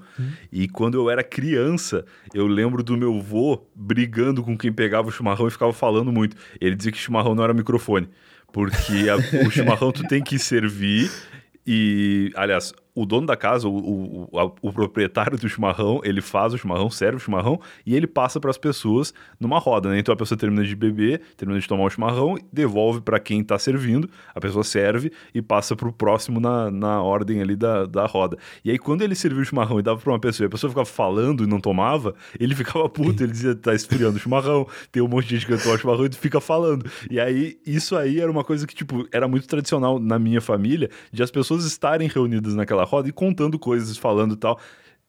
E 0.51 0.67
quando 0.67 0.95
eu 0.95 1.09
era 1.09 1.23
criança, 1.23 2.05
eu 2.33 2.47
lembro 2.47 2.81
do 2.83 2.95
meu 2.95 3.19
vô 3.19 3.65
brigando 3.75 4.41
com 4.43 4.57
quem 4.57 4.71
pegava 4.71 5.09
o 5.09 5.11
chimarrão 5.11 5.47
e 5.47 5.51
ficava 5.51 5.73
falando 5.73 6.11
muito. 6.11 6.37
Ele 6.61 6.75
dizia 6.75 6.91
que 6.91 6.97
chimarrão 6.97 7.35
não 7.35 7.43
era 7.43 7.53
microfone, 7.53 8.07
porque 8.51 9.09
a- 9.09 9.45
o 9.47 9.51
chimarrão 9.51 9.91
tu 9.91 10.03
tem 10.07 10.23
que 10.23 10.39
servir 10.39 11.11
e, 11.67 12.31
aliás, 12.35 12.73
o 12.95 13.05
dono 13.05 13.25
da 13.25 13.35
casa, 13.35 13.67
o, 13.67 14.29
o, 14.31 14.53
o 14.61 14.73
proprietário 14.73 15.37
do 15.37 15.49
chimarrão, 15.49 16.01
ele 16.03 16.21
faz 16.21 16.53
o 16.53 16.57
chimarrão, 16.57 16.89
serve 16.89 17.17
o 17.17 17.19
chimarrão 17.19 17.59
e 17.85 17.95
ele 17.95 18.05
passa 18.05 18.39
para 18.39 18.51
as 18.51 18.57
pessoas 18.57 19.13
numa 19.39 19.59
roda, 19.59 19.89
né? 19.89 19.99
Então 19.99 20.13
a 20.13 20.17
pessoa 20.17 20.37
termina 20.37 20.63
de 20.63 20.75
beber, 20.75 21.21
termina 21.35 21.59
de 21.59 21.67
tomar 21.67 21.85
o 21.85 21.89
chimarrão, 21.89 22.37
devolve 22.51 23.01
para 23.01 23.19
quem 23.19 23.43
tá 23.43 23.57
servindo, 23.57 24.09
a 24.33 24.39
pessoa 24.39 24.63
serve 24.63 25.11
e 25.33 25.41
passa 25.41 25.75
pro 25.75 25.91
próximo 25.91 26.39
na, 26.39 26.69
na 26.69 27.01
ordem 27.01 27.41
ali 27.41 27.55
da, 27.55 27.85
da 27.85 28.05
roda. 28.05 28.37
E 28.63 28.69
aí 28.69 28.77
quando 28.77 29.01
ele 29.01 29.15
serviu 29.15 29.41
o 29.41 29.45
chimarrão 29.45 29.79
e 29.79 29.83
dava 29.83 29.99
para 29.99 30.11
uma 30.11 30.19
pessoa 30.19 30.45
e 30.45 30.47
a 30.47 30.51
pessoa 30.51 30.69
ficava 30.69 30.85
falando 30.85 31.43
e 31.43 31.47
não 31.47 31.59
tomava, 31.59 32.13
ele 32.39 32.53
ficava 32.53 32.87
puto, 32.87 33.23
ele 33.23 33.31
dizia, 33.31 33.55
tá 33.55 33.73
esfriando 33.73 34.17
o 34.17 34.19
chimarrão, 34.19 34.67
tem 34.91 35.01
um 35.01 35.07
monte 35.07 35.27
de 35.27 35.37
gente 35.37 35.47
que 35.47 35.53
o 35.53 35.77
chimarrão 35.77 36.05
e 36.05 36.09
tu 36.09 36.17
fica 36.17 36.39
falando. 36.39 36.85
E 37.09 37.19
aí 37.19 37.57
isso 37.65 37.95
aí 37.95 38.19
era 38.19 38.31
uma 38.31 38.43
coisa 38.43 38.67
que, 38.67 38.75
tipo, 38.75 39.07
era 39.11 39.27
muito 39.27 39.47
tradicional 39.47 39.99
na 39.99 40.19
minha 40.19 40.41
família, 40.41 40.89
de 41.11 41.23
as 41.23 41.31
pessoas 41.31 41.65
estarem 41.65 42.07
reunidas 42.07 42.53
naquela 42.55 42.82
roda 42.83 43.09
e 43.09 43.11
contando 43.11 43.57
coisas, 43.59 43.97
falando 43.97 44.33
e 44.33 44.37
tal. 44.37 44.59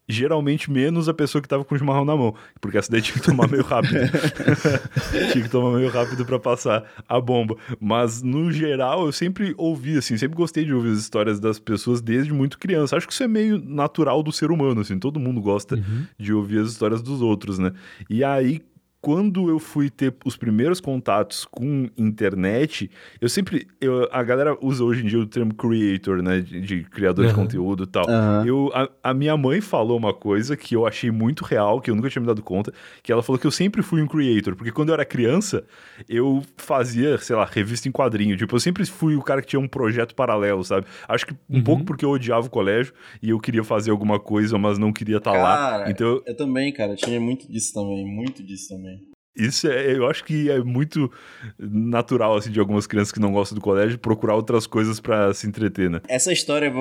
Geralmente 0.07 0.71
menos 0.71 1.09
a 1.09 1.15
pessoa 1.15 1.41
que 1.41 1.49
tava 1.49 1.65
com 1.65 1.75
o 1.75 1.79
chimarrão 1.79 2.05
na 2.05 2.15
mão, 2.15 2.35
porque 2.61 2.77
essa 2.77 2.93
daí 2.93 3.01
tinha 3.01 3.19
que 3.19 3.23
tomar 3.23 3.49
meio 3.49 3.63
rápido. 3.63 3.95
tinha 5.33 5.45
que 5.45 5.49
tomar 5.49 5.79
meio 5.79 5.89
rápido 5.89 6.27
pra 6.27 6.39
passar 6.39 6.85
a 7.09 7.19
bomba. 7.19 7.57
Mas 7.81 8.23
no 8.23 8.53
geral, 8.53 9.07
eu 9.07 9.13
sempre 9.13 9.55
ouvi 9.57 9.97
assim, 9.97 10.19
sempre 10.19 10.37
gostei 10.37 10.63
de 10.63 10.75
ouvir 10.75 10.93
as 10.93 10.99
histórias 10.99 11.41
das 11.41 11.59
pessoas 11.59 12.03
desde 12.03 12.35
muito 12.35 12.59
criança. 12.59 12.97
Acho 12.97 13.07
que 13.07 13.15
isso 13.15 13.23
é 13.23 13.29
meio 13.29 13.59
natural 13.59 14.23
do 14.23 14.31
ser 14.31 14.51
humano, 14.51 14.83
assim, 14.83 14.99
todo 14.99 15.19
mundo 15.19 15.41
gosta 15.41 15.83
de 16.19 16.35
ouvir 16.35 16.59
as 16.59 16.69
histórias 16.69 17.03
dos 17.03 17.23
outros, 17.23 17.59
né? 17.59 17.73
E 18.11 18.23
aí 18.23 18.61
quando 19.05 19.51
eu 19.51 19.59
fui 19.59 19.91
ter 19.91 20.15
os 20.25 20.35
primeiros 20.35 20.81
contatos 20.81 21.45
com 21.45 21.91
internet, 21.99 22.91
eu 23.21 23.29
sempre. 23.29 23.67
eu- 23.79 24.09
a 24.11 24.23
galera 24.23 24.57
usa 24.63 24.83
hoje 24.83 25.05
em 25.05 25.07
dia 25.09 25.19
o 25.19 25.27
termo 25.27 25.53
creator, 25.55 26.23
né? 26.23 26.41
De, 26.41 26.59
de 26.63 26.85
criador 26.85 27.27
de 27.27 27.33
Aham. 27.33 27.43
conteúdo 27.43 27.83
e 27.85 27.87
tal. 27.87 28.09
Aham. 28.09 28.47
Eu, 28.47 28.71
a, 28.73 28.89
a 29.11 29.13
minha 29.13 29.37
mãe 29.37 29.61
falou 29.61 29.99
uma 29.99 30.15
coisa 30.15 30.57
que 30.57 30.75
eu 30.75 30.87
achei 30.87 31.11
muito 31.11 31.45
real, 31.45 31.83
que 31.83 31.91
eu 31.91 31.95
nunca 31.95 32.09
tinha 32.09 32.21
me 32.23 32.27
dado 32.27 32.43
conta, 32.43 32.73
que 33.03 33.13
ela 33.13 33.23
falou 33.23 33.39
que 33.39 33.47
eu 33.47 33.51
sempre 33.51 33.83
fui 33.83 34.01
um 34.01 34.07
creator, 34.07 34.57
porque 34.57 34.73
quando 34.73 34.89
eu 34.89 34.95
era 34.95 35.05
criança, 35.05 35.65
eu 36.09 36.43
fazia, 36.57 37.19
sei 37.19 37.37
lá, 37.37 37.45
revista 37.45 37.87
em 37.87 37.93
quadrinho. 37.93 38.39
Tipo, 38.39 38.57
eu 38.57 38.61
sempre 38.61 38.87
fui 38.87 39.17
o 39.17 39.23
cara 39.23 39.43
que 39.43 39.49
tinha 39.49 39.61
um 39.61 39.69
projeto 39.69 40.15
paralelo, 40.15 40.65
sabe? 40.65 40.87
Acho 41.07 41.27
que 41.27 41.35
um 41.51 41.57
Uhum. 41.59 41.63
pouco 41.63 41.85
porque 41.85 42.07
eu 42.07 42.11
odiava 42.11 42.47
o 42.47 42.51
colégio 42.51 42.95
e 43.23 43.29
eu 43.29 43.39
queria 43.39 43.63
fazer 43.63 43.91
alguma 43.91 44.19
coisa, 44.19 44.57
mas 44.57 44.79
não 44.79 44.95
queria 44.95 45.19
estar 45.19 45.33
lá. 45.33 45.57
Cara, 45.57 45.91
Então, 45.91 46.07
eu- 46.09 46.23
eu 46.27 46.37
também, 46.37 46.73
cara, 46.73 46.97
tinha 46.97 47.21
muito 47.21 47.51
disso 47.51 47.75
também, 47.75 48.05
muito 48.07 48.43
disso 48.43 48.69
também. 48.69 48.94
Isso 49.37 49.67
é, 49.69 49.93
eu 49.97 50.07
acho 50.09 50.25
que 50.25 50.51
é 50.51 50.61
muito 50.63 51.11
natural, 51.59 52.37
assim, 52.37 52.51
de 52.51 52.61
algumas 52.61 52.87
crianças 52.87 53.11
que 53.13 53.21
não 53.21 53.33
gostam 53.33 53.57
do 53.57 53.61
colégio 53.61 53.99
procurar 53.99 54.37
outras 54.37 54.67
coisas 54.67 55.01
pra 55.01 55.35
se 55.35 55.47
entreter, 55.47 55.91
né? 55.91 56.01
Essa 56.09 56.33
história, 56.33 56.73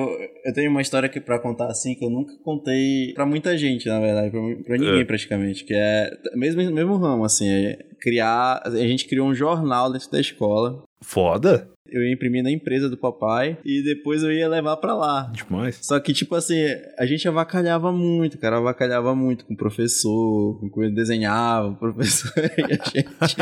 eu, 0.44 0.52
tenho 0.52 0.70
uma 0.70 0.80
história 0.82 1.06
aqui 1.06 1.20
pra 1.20 1.38
contar 1.38 1.66
assim 1.66 1.94
que 1.94 2.04
eu 2.04 2.10
nunca 2.10 2.32
contei 2.44 3.12
pra 3.14 3.26
muita 3.26 3.58
gente, 3.58 3.88
na 3.88 3.98
verdade, 4.00 4.30
pra, 4.30 4.40
pra 4.64 4.76
ninguém 4.76 5.00
É. 5.00 5.04
praticamente, 5.04 5.64
que 5.64 5.74
é 5.74 6.10
mesmo 6.34 6.62
mesmo 6.70 6.96
ramo 6.96 7.24
assim, 7.24 7.48
é 7.48 7.78
criar, 8.00 8.62
a 8.64 8.70
gente 8.70 9.06
criou 9.08 9.28
um 9.28 9.34
jornal 9.34 9.90
dentro 9.90 10.10
da 10.10 10.20
escola. 10.20 10.82
Foda? 11.04 11.68
Eu 11.86 12.02
ia 12.02 12.12
imprimir 12.12 12.42
na 12.42 12.50
empresa 12.50 12.88
do 12.88 12.96
papai 12.96 13.58
e 13.64 13.82
depois 13.82 14.22
eu 14.22 14.32
ia 14.32 14.48
levar 14.48 14.78
pra 14.78 14.94
lá. 14.94 15.30
Demais. 15.32 15.78
Só 15.82 16.00
que, 16.00 16.12
tipo 16.14 16.34
assim, 16.34 16.56
a 16.98 17.04
gente 17.04 17.28
avacalhava 17.28 17.92
muito, 17.92 18.38
cara. 18.38 18.56
Avacalhava 18.56 19.14
muito 19.14 19.44
com 19.44 19.52
o 19.52 19.56
professor, 19.56 20.58
com 20.58 20.68
coisa 20.70 20.92
desenhava, 20.94 21.68
o 21.68 21.76
professor 21.76 22.32
e 22.56 22.62
a 22.64 22.76
gente. 22.76 23.36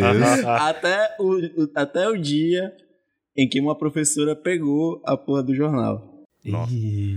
Meu 0.00 0.12
Deus. 0.14 0.44
até, 0.46 1.14
o, 1.20 1.62
o- 1.64 1.70
até 1.74 2.08
o 2.08 2.16
dia 2.16 2.72
em 3.36 3.46
que 3.48 3.60
uma 3.60 3.76
professora 3.76 4.34
pegou 4.34 5.00
a 5.04 5.16
porra 5.16 5.42
do 5.42 5.54
jornal. 5.54 6.10
Nossa. 6.44 6.72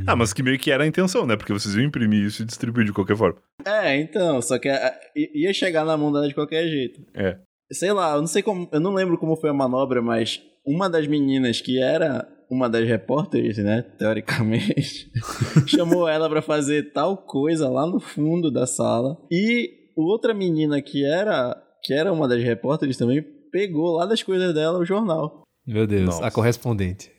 Ah, 0.05 0.15
mas 0.15 0.33
que 0.33 0.43
meio 0.43 0.59
que 0.59 0.69
era 0.69 0.83
a 0.83 0.87
intenção, 0.87 1.25
né? 1.25 1.35
Porque 1.35 1.51
vocês 1.53 1.73
iam 1.75 1.83
imprimir 1.85 2.25
isso 2.25 2.43
e 2.43 2.45
distribuir 2.45 2.85
de 2.85 2.93
qualquer 2.93 3.17
forma. 3.17 3.37
É, 3.65 3.97
então, 3.99 4.39
só 4.41 4.59
que 4.59 4.69
ia 5.15 5.51
chegar 5.53 5.83
na 5.83 5.97
mão 5.97 6.11
dela 6.11 6.27
de 6.27 6.35
qualquer 6.35 6.67
jeito. 6.67 7.01
É. 7.13 7.37
Sei 7.71 7.91
lá, 7.91 8.13
eu 8.15 8.19
não 8.21 8.27
sei 8.27 8.41
como. 8.43 8.67
Eu 8.71 8.79
não 8.79 8.93
lembro 8.93 9.17
como 9.17 9.35
foi 9.35 9.49
a 9.49 9.53
manobra, 9.53 10.01
mas 10.01 10.41
uma 10.65 10.89
das 10.89 11.07
meninas 11.07 11.61
que 11.61 11.79
era 11.81 12.27
uma 12.49 12.69
das 12.69 12.87
repórteres, 12.87 13.57
né, 13.57 13.81
teoricamente, 13.97 15.11
chamou 15.65 16.07
ela 16.07 16.29
pra 16.29 16.41
fazer 16.43 16.91
tal 16.93 17.17
coisa 17.17 17.67
lá 17.69 17.87
no 17.87 17.99
fundo 17.99 18.51
da 18.51 18.67
sala. 18.67 19.17
E 19.31 19.71
outra 19.95 20.33
menina 20.33 20.81
que 20.81 21.03
era 21.05 21.59
que 21.83 21.93
era 21.93 22.11
uma 22.13 22.27
das 22.27 22.41
repórteres 22.43 22.97
também 22.97 23.21
pegou 23.51 23.95
lá 23.95 24.05
das 24.05 24.21
coisas 24.21 24.53
dela 24.53 24.77
o 24.79 24.85
jornal. 24.85 25.41
Meu 25.65 25.87
Deus, 25.87 26.05
Nossa. 26.05 26.25
a 26.27 26.31
correspondente. 26.31 27.11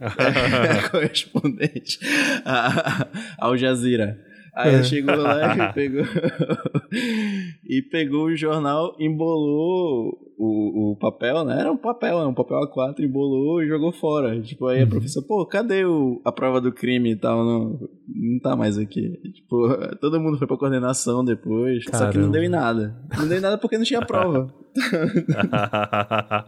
a 0.00 0.88
correspondente 0.90 1.98
a- 2.44 3.08
ao 3.38 3.56
Jazeera. 3.56 4.18
Aí 4.58 4.70
ela 4.70 4.80
É. 4.80 4.82
chegou 4.84 5.14
lá 5.16 5.54
e 5.56 5.72
pegou 5.72 6.02
e 7.64 7.82
pegou 7.82 8.24
o 8.26 8.36
jornal, 8.36 8.96
embolou 8.98 10.18
o, 10.36 10.92
o 10.92 10.96
papel, 10.96 11.44
né? 11.44 11.60
Era 11.60 11.70
um 11.72 11.76
papel, 11.76 12.18
né? 12.20 12.26
um 12.26 12.34
papel 12.34 12.58
A4, 12.60 13.00
embolou 13.00 13.62
e 13.62 13.68
jogou 13.68 13.92
fora. 13.92 14.40
Tipo, 14.40 14.66
aí 14.66 14.80
a 14.80 14.84
Uhum. 14.84 14.90
professora, 14.90 15.26
pô, 15.26 15.44
cadê 15.46 15.84
o, 15.84 16.20
a 16.24 16.32
prova 16.32 16.60
do 16.60 16.72
crime 16.72 17.12
e 17.12 17.16
tal? 17.16 17.44
Não, 17.44 17.88
não 18.08 18.38
tá 18.40 18.56
mais 18.56 18.76
aqui. 18.78 19.16
Tipo, 19.32 19.68
todo 20.00 20.20
mundo 20.20 20.38
foi 20.38 20.46
pra 20.46 20.56
coordenação 20.56 21.24
depois. 21.24 21.84
Só 21.84 21.90
que 22.10 22.18
não 22.18 22.30
Caramba. 22.30 22.32
deu 22.32 22.42
em 22.42 22.48
nada. 22.48 22.96
Não 23.16 23.28
deu 23.28 23.38
em 23.38 23.40
nada 23.40 23.58
porque 23.58 23.76
não 23.78 23.84
tinha 23.84 24.00
prova. 24.04 24.52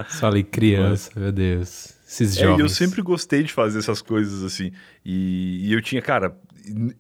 Só 0.09 0.27
ali 0.29 0.43
criança, 0.45 1.11
meu 1.19 1.33
Deus. 1.33 1.99
Esses 2.07 2.37
É, 2.37 2.43
jovens. 2.43 2.61
eu 2.61 2.69
sempre 2.69 3.03
gostei 3.03 3.43
de 3.43 3.53
fazer 3.53 3.79
essas 3.79 4.03
coisas 4.03 4.43
assim. 4.43 4.73
E, 5.05 5.69
e 5.69 5.73
eu 5.73 5.81
tinha, 5.81 6.03
cara, 6.03 6.37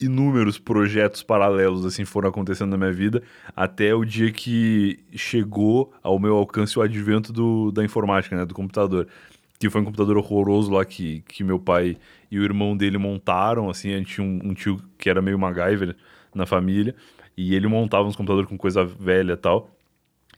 inúmeros 0.00 0.59
projetos 0.59 1.23
paralelos 1.23 1.85
assim 1.85 2.05
foram 2.05 2.29
acontecendo 2.29 2.71
na 2.71 2.76
minha 2.76 2.93
vida 2.93 3.23
até 3.55 3.95
o 3.95 4.05
dia 4.05 4.33
que 4.33 4.99
chegou 5.14 5.93
ao 6.02 6.19
meu 6.19 6.37
alcance 6.37 6.79
o 6.79 6.83
advento 6.83 7.33
do, 7.33 7.71
da 7.71 7.85
informática, 7.85 8.37
né, 8.37 8.45
do 8.45 8.55
computador. 8.55 9.07
Que 9.59 9.69
foi 9.69 9.83
um 9.83 9.85
computador 9.85 10.17
horroroso 10.17 10.73
lá 10.73 10.85
que, 10.85 11.23
que 11.29 11.45
meu 11.45 11.59
pai 11.59 11.97
e 12.31 12.38
o 12.38 12.45
irmão 12.45 12.76
dele 12.76 12.97
montaram, 12.97 13.69
assim, 13.69 13.93
a 13.93 13.99
gente 13.99 14.14
tinha 14.14 14.26
um, 14.26 14.40
um 14.43 14.55
tio 14.55 14.81
que 14.97 15.11
era 15.11 15.21
meio 15.21 15.38
MacGyver 15.38 15.95
na 16.35 16.47
família, 16.47 16.95
e 17.37 17.55
ele 17.55 17.67
montava 17.67 18.09
uns 18.09 18.17
computadores 18.17 18.49
com 18.49 18.57
coisa 18.57 18.85
velha 18.85 19.33
e 19.33 19.37
tal. 19.37 19.71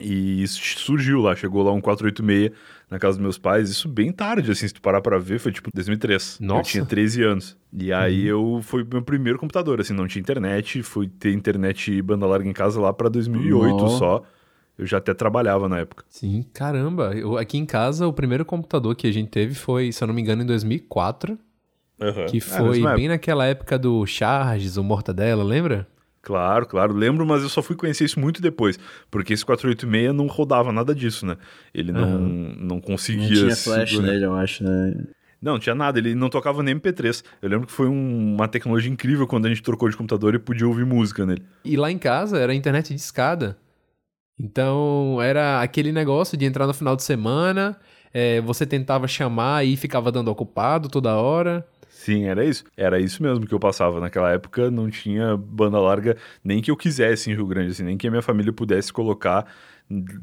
E 0.00 0.42
isso 0.42 0.60
surgiu 0.78 1.20
lá, 1.20 1.36
chegou 1.36 1.62
lá 1.62 1.72
um 1.72 1.80
486 1.80 2.50
na 2.92 2.98
casa 2.98 3.16
dos 3.16 3.22
meus 3.22 3.38
pais, 3.38 3.70
isso 3.70 3.88
bem 3.88 4.12
tarde, 4.12 4.50
assim, 4.52 4.68
se 4.68 4.74
tu 4.74 4.82
parar 4.82 5.00
pra 5.00 5.18
ver, 5.18 5.38
foi 5.40 5.50
tipo 5.50 5.70
2003. 5.74 6.38
Eu 6.40 6.46
Nossa. 6.46 6.70
tinha 6.70 6.84
13 6.84 7.22
anos. 7.22 7.56
E 7.72 7.92
aí 7.92 8.26
eu, 8.26 8.60
foi 8.62 8.82
o 8.82 8.86
meu 8.88 9.02
primeiro 9.02 9.38
computador, 9.38 9.80
assim, 9.80 9.94
não 9.94 10.06
tinha 10.06 10.20
internet, 10.20 10.82
fui 10.82 11.08
ter 11.08 11.32
internet 11.32 11.90
e 11.90 12.02
banda 12.02 12.26
larga 12.26 12.46
em 12.48 12.52
casa 12.52 12.78
lá 12.80 12.92
pra 12.92 13.08
2008 13.08 13.76
Nó. 13.76 13.88
só. 13.88 14.22
Eu 14.76 14.86
já 14.86 14.98
até 14.98 15.12
trabalhava 15.14 15.68
na 15.68 15.78
época. 15.78 16.04
Sim, 16.08 16.44
caramba. 16.52 17.12
Eu, 17.14 17.36
aqui 17.36 17.56
em 17.58 17.66
casa, 17.66 18.06
o 18.06 18.12
primeiro 18.12 18.44
computador 18.44 18.94
que 18.94 19.06
a 19.06 19.12
gente 19.12 19.28
teve 19.28 19.54
foi, 19.54 19.90
se 19.92 20.02
eu 20.02 20.08
não 20.08 20.14
me 20.14 20.20
engano, 20.22 20.42
em 20.42 20.46
2004. 20.46 21.38
Que 22.30 22.38
É, 22.38 22.40
foi 22.40 22.70
mesma 22.70 22.94
bem 22.94 23.08
naquela 23.08 23.46
época 23.46 23.78
do 23.78 24.04
Charges, 24.06 24.76
o 24.76 24.82
Mortadela, 24.82 25.44
lembra? 25.44 25.86
Claro, 26.22 26.66
claro. 26.66 26.94
Lembro, 26.94 27.26
mas 27.26 27.42
eu 27.42 27.48
só 27.48 27.60
fui 27.60 27.74
conhecer 27.74 28.04
isso 28.04 28.20
muito 28.20 28.40
depois. 28.40 28.78
Porque 29.10 29.32
esse 29.32 29.44
486 29.44 30.14
não 30.14 30.28
rodava 30.28 30.72
nada 30.72 30.94
disso, 30.94 31.26
né? 31.26 31.36
Ele 31.74 31.90
não, 31.90 32.02
uhum. 32.02 32.54
não 32.58 32.80
conseguia. 32.80 33.28
Não 33.28 33.46
tinha 33.48 33.56
flash 33.56 33.98
nele, 33.98 34.24
eu 34.24 34.34
acho, 34.34 34.62
né? 34.62 35.04
Não, 35.42 35.54
não 35.54 35.58
tinha 35.58 35.74
nada, 35.74 35.98
ele 35.98 36.14
não 36.14 36.30
tocava 36.30 36.62
nem 36.62 36.78
MP3. 36.78 37.24
Eu 37.42 37.48
lembro 37.48 37.66
que 37.66 37.72
foi 37.72 37.88
um, 37.88 38.34
uma 38.36 38.46
tecnologia 38.46 38.90
incrível 38.90 39.26
quando 39.26 39.46
a 39.46 39.48
gente 39.48 39.60
trocou 39.60 39.88
de 39.88 39.96
computador 39.96 40.36
e 40.36 40.38
podia 40.38 40.68
ouvir 40.68 40.86
música 40.86 41.26
nele. 41.26 41.42
E 41.64 41.76
lá 41.76 41.90
em 41.90 41.98
casa 41.98 42.38
era 42.38 42.54
internet 42.54 42.94
de 42.94 43.00
escada. 43.00 43.58
Então 44.38 45.20
era 45.20 45.60
aquele 45.60 45.90
negócio 45.90 46.38
de 46.38 46.44
entrar 46.44 46.68
no 46.68 46.72
final 46.72 46.94
de 46.94 47.02
semana, 47.02 47.76
é, 48.14 48.40
você 48.40 48.64
tentava 48.64 49.08
chamar 49.08 49.66
e 49.66 49.76
ficava 49.76 50.12
dando 50.12 50.28
ocupado 50.28 50.88
toda 50.88 51.16
hora. 51.16 51.66
Sim, 52.02 52.24
era 52.24 52.44
isso. 52.44 52.64
Era 52.76 52.98
isso 52.98 53.22
mesmo 53.22 53.46
que 53.46 53.54
eu 53.54 53.60
passava. 53.60 54.00
Naquela 54.00 54.32
época 54.32 54.72
não 54.72 54.90
tinha 54.90 55.36
banda 55.36 55.78
larga 55.78 56.16
nem 56.42 56.60
que 56.60 56.68
eu 56.68 56.76
quisesse 56.76 57.30
em 57.30 57.34
Rio 57.34 57.46
Grande, 57.46 57.70
assim, 57.70 57.84
nem 57.84 57.96
que 57.96 58.08
a 58.08 58.10
minha 58.10 58.22
família 58.22 58.52
pudesse 58.52 58.92
colocar 58.92 59.46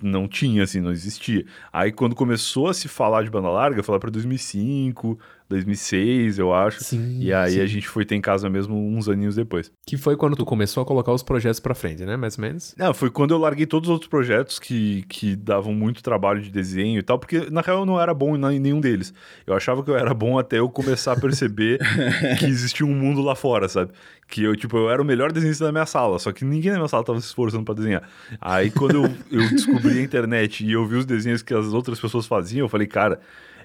não 0.02 0.28
tinha, 0.28 0.64
assim, 0.64 0.82
não 0.82 0.92
existia. 0.92 1.46
Aí 1.72 1.92
quando 1.92 2.16
começou 2.16 2.68
a 2.68 2.74
se 2.74 2.90
falar 2.90 3.24
de 3.24 3.30
banda 3.30 3.50
larga, 3.50 3.82
falar 3.82 4.00
para 4.00 4.10
2005, 4.10 5.18
2006, 5.50 6.38
eu 6.38 6.54
acho. 6.54 6.84
Sim, 6.84 7.18
e 7.20 7.34
aí 7.34 7.54
sim. 7.54 7.62
a 7.62 7.66
gente 7.66 7.88
foi 7.88 8.06
ter 8.06 8.16
em 8.16 8.22
casa 8.22 8.48
mesmo 8.50 8.76
uns 8.78 9.10
aninhos 9.10 9.36
depois. 9.36 9.72
Que 9.86 9.98
foi 9.98 10.16
quando 10.16 10.36
tu 10.36 10.46
começou 10.46 10.84
a 10.84 10.86
colocar 10.86 11.12
os 11.12 11.24
projetos 11.24 11.60
para 11.60 11.74
frente, 11.74 12.06
né? 12.06 12.16
Mais 12.16 12.38
ou 12.38 12.44
menos? 12.44 12.76
Não, 12.78 12.94
foi 12.94 13.10
quando 13.10 13.34
eu 13.34 13.40
larguei 13.40 13.66
todos 13.66 13.90
os 13.90 13.94
outros 13.94 14.10
projetos 14.10 14.60
que, 14.60 15.04
que 15.10 15.36
davam 15.36 15.74
muito 15.74 16.04
trabalho 16.04 16.40
de 16.40 16.52
desenho 16.52 17.00
e 17.00 17.02
tal, 17.02 17.18
porque 17.18 17.50
na 17.50 17.62
real 17.62 17.80
eu 17.80 17.86
não 17.86 18.00
era 18.00 18.14
bom 18.14 18.38
em 18.38 18.60
nenhum 18.60 18.80
deles. 18.80 19.12
Eu 19.48 19.56
achava 19.56 19.84
que 19.84 19.90
eu 19.90 19.98
era 19.98 20.14
bom 20.14 20.38
até 20.38 20.60
eu 20.60 20.70
começar 20.70 21.14
a 21.14 21.20
perceber 21.20 21.80
que 22.38 22.46
existia 22.46 22.86
um 22.86 22.94
mundo 22.94 23.22
lá 23.22 23.36
fora, 23.36 23.68
sabe? 23.68 23.92
Que 24.28 24.44
eu, 24.44 24.56
tipo, 24.56 24.78
eu 24.78 24.92
era 24.92 25.02
o 25.02 25.06
melhor 25.06 25.32
desenhista 25.32 25.66
da 25.66 25.72
minha 25.72 25.88
sala, 25.88 26.20
só 26.20 26.32
que 26.32 26.46
ninguém 26.46 26.72
na 26.72 26.78
minha 26.78 26.88
sala 26.88 27.04
tava 27.04 27.20
se 27.20 27.26
esforçando 27.26 27.66
para 27.66 27.74
desenhar. 27.74 28.08
Aí 28.40 28.70
quando 28.70 29.04
eu, 29.04 29.12
eu 29.32 29.50
descobri 29.50 29.98
a 29.98 30.04
internet 30.04 30.64
e 30.64 30.72
eu 30.72 30.86
vi 30.86 30.98
os 30.98 31.08
desenhos 31.08 31.42
que 31.42 31.56
as 31.56 31.74
outras 31.74 32.00
pessoas 32.00 32.28
faziam, 32.28 32.66
eu 32.66 32.70
falei, 32.70 32.86
cara, 32.86 33.20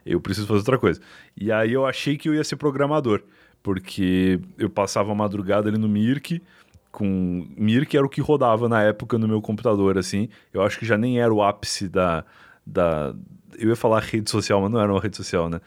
eu 0.05 0.21
preciso 0.21 0.47
fazer 0.47 0.59
outra 0.59 0.79
coisa. 0.79 1.01
E 1.37 1.51
aí 1.51 1.73
eu 1.73 1.87
achei 1.87 2.17
que 2.17 2.29
eu 2.29 2.35
ia 2.35 2.45
ser 2.45 2.57
programador, 2.57 3.23
porque 3.63 4.41
eu 4.59 4.69
passava 4.69 5.13
a 5.13 5.15
madrugada 5.15 5.69
ali 5.69 5.79
no 5.79 5.89
Mirk, 5.89 6.43
com 6.91 7.47
Mirk 7.57 7.97
era 7.97 8.07
o 8.07 8.09
que 8.09 8.21
rodava 8.21 8.69
na 8.69 8.83
época 8.83 9.19
no 9.19 9.27
meu 9.27 9.43
computador, 9.43 9.99
assim. 9.99 10.29
Eu 10.53 10.63
acho 10.63 10.79
que 10.79 10.87
já 10.87 10.97
nem 10.97 11.21
era 11.21 11.33
o 11.33 11.43
ápice 11.43 11.89
da, 11.89 12.25
da 12.65 13.15
eu 13.59 13.69
ia 13.69 13.77
falar 13.77 14.01
rede 14.01 14.31
social, 14.31 14.61
mas 14.61 14.71
não 14.71 14.81
era 14.81 14.93
uma 14.93 15.01
rede 15.01 15.17
social, 15.17 15.49
né? 15.49 15.61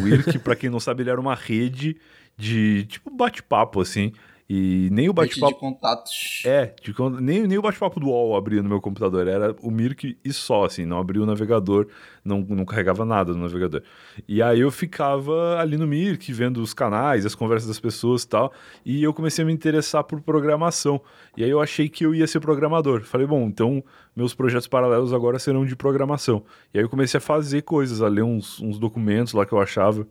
O 0.00 0.06
IRC, 0.06 0.38
para 0.40 0.56
quem 0.56 0.70
não 0.70 0.80
sabe, 0.80 1.02
ele 1.02 1.10
era 1.10 1.20
uma 1.20 1.34
rede 1.34 1.96
de 2.36 2.84
tipo 2.84 3.10
bate-papo 3.10 3.80
assim, 3.80 4.12
e 4.50 4.88
nem 4.90 5.10
o 5.10 5.12
bate-papo. 5.12 5.52
de 5.52 5.60
contatos. 5.60 6.42
É, 6.46 6.72
de, 6.82 6.94
nem, 7.20 7.46
nem 7.46 7.58
o 7.58 7.62
bate-papo 7.62 8.00
do 8.00 8.06
UOL 8.06 8.34
abria 8.34 8.62
no 8.62 8.68
meu 8.68 8.80
computador. 8.80 9.28
Era 9.28 9.54
o 9.60 9.70
Mirk 9.70 10.16
e 10.24 10.32
só, 10.32 10.64
assim. 10.64 10.86
Não 10.86 10.98
abria 10.98 11.22
o 11.22 11.26
navegador, 11.26 11.86
não, 12.24 12.40
não 12.40 12.64
carregava 12.64 13.04
nada 13.04 13.34
no 13.34 13.42
navegador. 13.42 13.82
E 14.26 14.40
aí 14.40 14.60
eu 14.60 14.70
ficava 14.70 15.58
ali 15.58 15.76
no 15.76 15.86
Mirk, 15.86 16.32
vendo 16.32 16.62
os 16.62 16.72
canais, 16.72 17.26
as 17.26 17.34
conversas 17.34 17.68
das 17.68 17.78
pessoas 17.78 18.22
e 18.22 18.28
tal. 18.28 18.50
E 18.86 19.02
eu 19.02 19.12
comecei 19.12 19.44
a 19.44 19.46
me 19.46 19.52
interessar 19.52 20.02
por 20.02 20.18
programação. 20.22 20.98
E 21.36 21.44
aí 21.44 21.50
eu 21.50 21.60
achei 21.60 21.86
que 21.86 22.06
eu 22.06 22.14
ia 22.14 22.26
ser 22.26 22.40
programador. 22.40 23.02
Falei, 23.02 23.26
bom, 23.26 23.42
então 23.42 23.84
meus 24.16 24.32
projetos 24.32 24.66
paralelos 24.66 25.12
agora 25.12 25.38
serão 25.38 25.66
de 25.66 25.76
programação. 25.76 26.42
E 26.72 26.78
aí 26.78 26.84
eu 26.84 26.88
comecei 26.88 27.18
a 27.18 27.20
fazer 27.20 27.62
coisas, 27.62 28.00
a 28.00 28.08
ler 28.08 28.22
uns, 28.22 28.58
uns 28.60 28.78
documentos 28.78 29.34
lá 29.34 29.44
que 29.44 29.52
eu 29.52 29.60
achava 29.60 30.06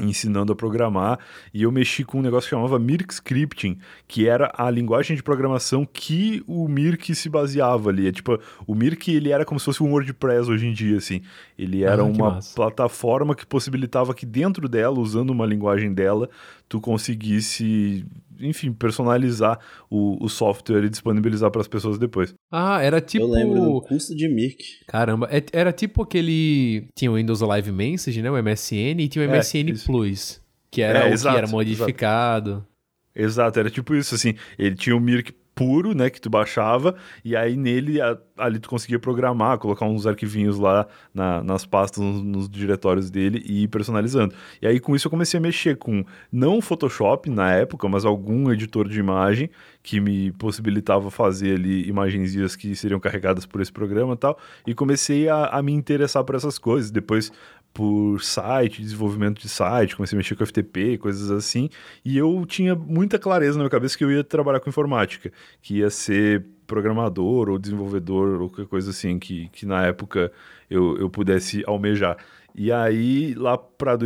ensinando 0.00 0.52
a 0.52 0.56
programar 0.56 1.18
e 1.52 1.62
eu 1.62 1.72
mexi 1.72 2.04
com 2.04 2.18
um 2.18 2.22
negócio 2.22 2.48
que 2.48 2.56
chamava 2.56 2.78
Mirk 2.78 3.12
Scripting, 3.12 3.78
que 4.08 4.26
era 4.26 4.52
a 4.56 4.70
linguagem 4.70 5.16
de 5.16 5.22
programação 5.22 5.86
que 5.86 6.42
o 6.46 6.66
Mirk 6.66 7.14
se 7.14 7.28
baseava 7.28 7.90
ali. 7.90 8.08
É, 8.08 8.12
tipo, 8.12 8.38
o 8.66 8.74
Mirk 8.74 9.10
ele 9.10 9.30
era 9.30 9.44
como 9.44 9.60
se 9.60 9.66
fosse 9.66 9.82
um 9.82 9.90
WordPress 9.90 10.50
hoje 10.50 10.66
em 10.66 10.72
dia, 10.72 10.96
assim. 10.96 11.22
Ele 11.58 11.84
era 11.84 12.02
ah, 12.02 12.06
uma 12.06 12.40
plataforma 12.54 13.34
que 13.34 13.46
possibilitava 13.46 14.14
que 14.14 14.24
dentro 14.24 14.68
dela, 14.68 14.98
usando 14.98 15.30
uma 15.30 15.46
linguagem 15.46 15.92
dela, 15.92 16.28
tu 16.68 16.80
conseguisse 16.80 18.06
enfim, 18.42 18.72
personalizar 18.72 19.58
o, 19.90 20.22
o 20.22 20.28
software 20.28 20.84
e 20.84 20.90
disponibilizar 20.90 21.50
para 21.50 21.60
as 21.60 21.68
pessoas 21.68 21.98
depois. 21.98 22.34
Ah, 22.50 22.82
era 22.82 23.00
tipo. 23.00 23.24
Eu 23.24 23.30
lembro 23.30 23.60
do 23.60 23.80
curso 23.82 24.14
de 24.14 24.28
Mirk. 24.28 24.62
Caramba, 24.86 25.28
é, 25.30 25.42
era 25.52 25.72
tipo 25.72 26.02
aquele. 26.02 26.88
Tinha 26.94 27.10
o 27.10 27.14
Windows 27.14 27.40
Live 27.40 27.72
Message, 27.72 28.20
né? 28.20 28.30
O 28.30 28.42
MSN, 28.42 29.00
e 29.00 29.08
tinha 29.08 29.26
o 29.26 29.30
MSN 29.30 29.70
é, 29.70 29.86
Plus, 29.86 30.40
que 30.70 30.82
era 30.82 31.00
é, 31.00 31.10
o 31.10 31.12
exato, 31.12 31.34
que 31.34 31.38
era 31.38 31.48
modificado. 31.48 32.50
Exato. 32.50 32.72
Exato, 33.14 33.60
era 33.60 33.70
tipo 33.70 33.94
isso, 33.94 34.14
assim. 34.14 34.34
Ele 34.58 34.74
tinha 34.74 34.96
o 34.96 35.00
Mirk 35.00 35.34
puro, 35.62 35.94
né, 35.94 36.10
que 36.10 36.20
tu 36.20 36.28
baixava, 36.28 36.96
e 37.24 37.36
aí 37.36 37.56
nele 37.56 38.00
a, 38.00 38.18
ali 38.36 38.58
tu 38.58 38.68
conseguia 38.68 38.98
programar, 38.98 39.58
colocar 39.58 39.86
uns 39.86 40.08
arquivinhos 40.08 40.58
lá 40.58 40.88
na, 41.14 41.42
nas 41.44 41.64
pastas, 41.64 42.02
nos, 42.02 42.22
nos, 42.22 42.48
diretórios 42.48 43.10
dele 43.10 43.40
e 43.46 43.62
ir 43.62 43.68
personalizando. 43.68 44.34
E 44.60 44.66
aí 44.66 44.80
com 44.80 44.96
isso 44.96 45.06
eu 45.06 45.10
comecei 45.10 45.38
a 45.38 45.40
mexer 45.40 45.76
com, 45.76 46.04
não 46.32 46.60
Photoshop 46.60 47.30
na 47.30 47.52
época, 47.52 47.88
mas 47.88 48.04
algum 48.04 48.50
editor 48.50 48.88
de 48.88 48.98
imagem 48.98 49.48
que 49.84 50.00
me 50.00 50.32
possibilitava 50.32 51.10
fazer 51.12 51.54
ali 51.54 51.88
imagenzinhas 51.88 52.56
que 52.56 52.74
seriam 52.74 52.98
carregadas 52.98 53.46
por 53.46 53.60
esse 53.60 53.72
programa 53.72 54.14
e 54.14 54.16
tal, 54.16 54.38
e 54.66 54.74
comecei 54.74 55.28
a, 55.28 55.46
a 55.46 55.62
me 55.62 55.72
interessar 55.72 56.24
por 56.24 56.34
essas 56.34 56.58
coisas. 56.58 56.90
Depois 56.90 57.30
por 57.72 58.22
site, 58.22 58.82
desenvolvimento 58.82 59.40
de 59.40 59.48
site, 59.48 59.96
comecei 59.96 60.16
a 60.16 60.18
mexer 60.18 60.34
com 60.34 60.44
FTP, 60.44 60.98
coisas 60.98 61.30
assim, 61.30 61.70
e 62.04 62.18
eu 62.18 62.44
tinha 62.46 62.74
muita 62.74 63.18
clareza 63.18 63.52
na 63.52 63.64
minha 63.64 63.70
cabeça 63.70 63.96
que 63.96 64.04
eu 64.04 64.10
ia 64.10 64.22
trabalhar 64.22 64.60
com 64.60 64.68
informática, 64.68 65.32
que 65.62 65.78
ia 65.78 65.88
ser 65.88 66.44
programador 66.66 67.48
ou 67.48 67.58
desenvolvedor 67.58 68.40
ou 68.40 68.48
qualquer 68.48 68.66
coisa 68.66 68.90
assim 68.90 69.18
que, 69.18 69.48
que 69.48 69.66
na 69.66 69.86
época 69.86 70.30
eu, 70.68 70.98
eu 70.98 71.08
pudesse 71.08 71.62
almejar. 71.66 72.16
E 72.54 72.70
aí, 72.70 73.34
lá 73.34 73.56
para 73.56 73.96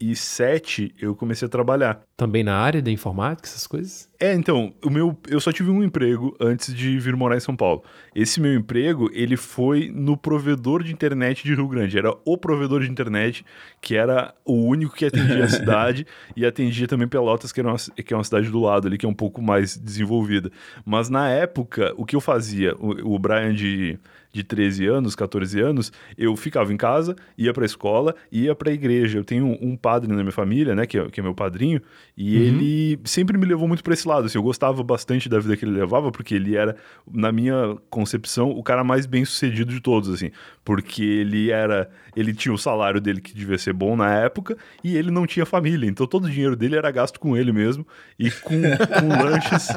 2007, 0.00 0.94
eu 0.98 1.14
comecei 1.14 1.46
a 1.46 1.48
trabalhar. 1.48 2.00
Também 2.16 2.42
na 2.42 2.56
área 2.56 2.80
da 2.80 2.90
informática, 2.90 3.46
essas 3.46 3.66
coisas? 3.66 4.08
É, 4.18 4.32
então, 4.34 4.72
o 4.84 4.90
meu, 4.90 5.16
eu 5.28 5.38
só 5.40 5.52
tive 5.52 5.70
um 5.70 5.82
emprego 5.82 6.34
antes 6.40 6.74
de 6.74 6.98
vir 6.98 7.14
morar 7.14 7.36
em 7.36 7.40
São 7.40 7.54
Paulo. 7.54 7.84
Esse 8.14 8.40
meu 8.40 8.54
emprego, 8.54 9.10
ele 9.12 9.36
foi 9.36 9.90
no 9.94 10.16
provedor 10.16 10.82
de 10.82 10.92
internet 10.92 11.44
de 11.44 11.54
Rio 11.54 11.68
Grande. 11.68 11.98
Era 11.98 12.12
o 12.24 12.36
provedor 12.36 12.80
de 12.80 12.90
internet, 12.90 13.44
que 13.80 13.94
era 13.94 14.34
o 14.44 14.54
único 14.54 14.94
que 14.94 15.04
atendia 15.04 15.44
a 15.44 15.48
cidade 15.48 16.06
e 16.34 16.46
atendia 16.46 16.88
também 16.88 17.06
Pelotas, 17.06 17.52
que, 17.52 17.60
era 17.60 17.68
uma, 17.68 17.78
que 17.78 18.14
é 18.14 18.16
uma 18.16 18.24
cidade 18.24 18.48
do 18.50 18.60
lado 18.60 18.88
ali, 18.88 18.96
que 18.96 19.06
é 19.06 19.08
um 19.08 19.14
pouco 19.14 19.42
mais 19.42 19.76
desenvolvida. 19.76 20.50
Mas 20.84 21.08
na 21.08 21.28
época, 21.28 21.92
o 21.96 22.06
que 22.06 22.16
eu 22.16 22.20
fazia, 22.20 22.74
o, 22.76 23.14
o 23.14 23.18
Brian 23.18 23.54
de 23.54 23.98
de 24.32 24.44
13 24.44 24.86
anos, 24.86 25.16
14 25.16 25.60
anos, 25.60 25.92
eu 26.16 26.36
ficava 26.36 26.72
em 26.72 26.76
casa, 26.76 27.16
ia 27.36 27.52
para 27.52 27.64
a 27.64 27.66
escola, 27.66 28.14
ia 28.30 28.54
para 28.54 28.70
a 28.70 28.72
igreja. 28.72 29.18
Eu 29.18 29.24
tenho 29.24 29.58
um 29.60 29.76
padre 29.90 30.08
na 30.08 30.22
minha 30.22 30.30
família, 30.30 30.72
né, 30.72 30.86
que 30.86 30.96
é, 30.96 31.10
que 31.10 31.18
é 31.18 31.22
meu 31.22 31.34
padrinho, 31.34 31.82
e 32.16 32.36
uhum. 32.36 32.42
ele 32.44 33.00
sempre 33.04 33.36
me 33.36 33.44
levou 33.44 33.66
muito 33.66 33.82
para 33.82 33.92
esse 33.92 34.06
lado. 34.06 34.26
Assim, 34.26 34.38
eu 34.38 34.42
gostava 34.42 34.84
bastante 34.84 35.28
da 35.28 35.40
vida 35.40 35.56
que 35.56 35.64
ele 35.64 35.72
levava, 35.72 36.12
porque 36.12 36.32
ele 36.36 36.56
era, 36.56 36.76
na 37.12 37.32
minha 37.32 37.76
concepção, 37.90 38.50
o 38.50 38.62
cara 38.62 38.84
mais 38.84 39.04
bem 39.04 39.24
sucedido 39.24 39.72
de 39.72 39.80
todos, 39.80 40.08
assim, 40.08 40.30
porque 40.64 41.02
ele 41.02 41.50
era, 41.50 41.90
ele 42.14 42.32
tinha 42.32 42.54
o 42.54 42.58
salário 42.58 43.00
dele 43.00 43.20
que 43.20 43.34
devia 43.34 43.58
ser 43.58 43.72
bom 43.72 43.96
na 43.96 44.14
época 44.14 44.56
e 44.84 44.96
ele 44.96 45.10
não 45.10 45.26
tinha 45.26 45.44
família, 45.44 45.88
então 45.88 46.06
todo 46.06 46.26
o 46.26 46.30
dinheiro 46.30 46.54
dele 46.54 46.76
era 46.76 46.90
gasto 46.92 47.18
com 47.18 47.36
ele 47.36 47.50
mesmo 47.50 47.84
e 48.16 48.30
com, 48.30 48.60
com 48.62 49.08
lanches, 49.24 49.68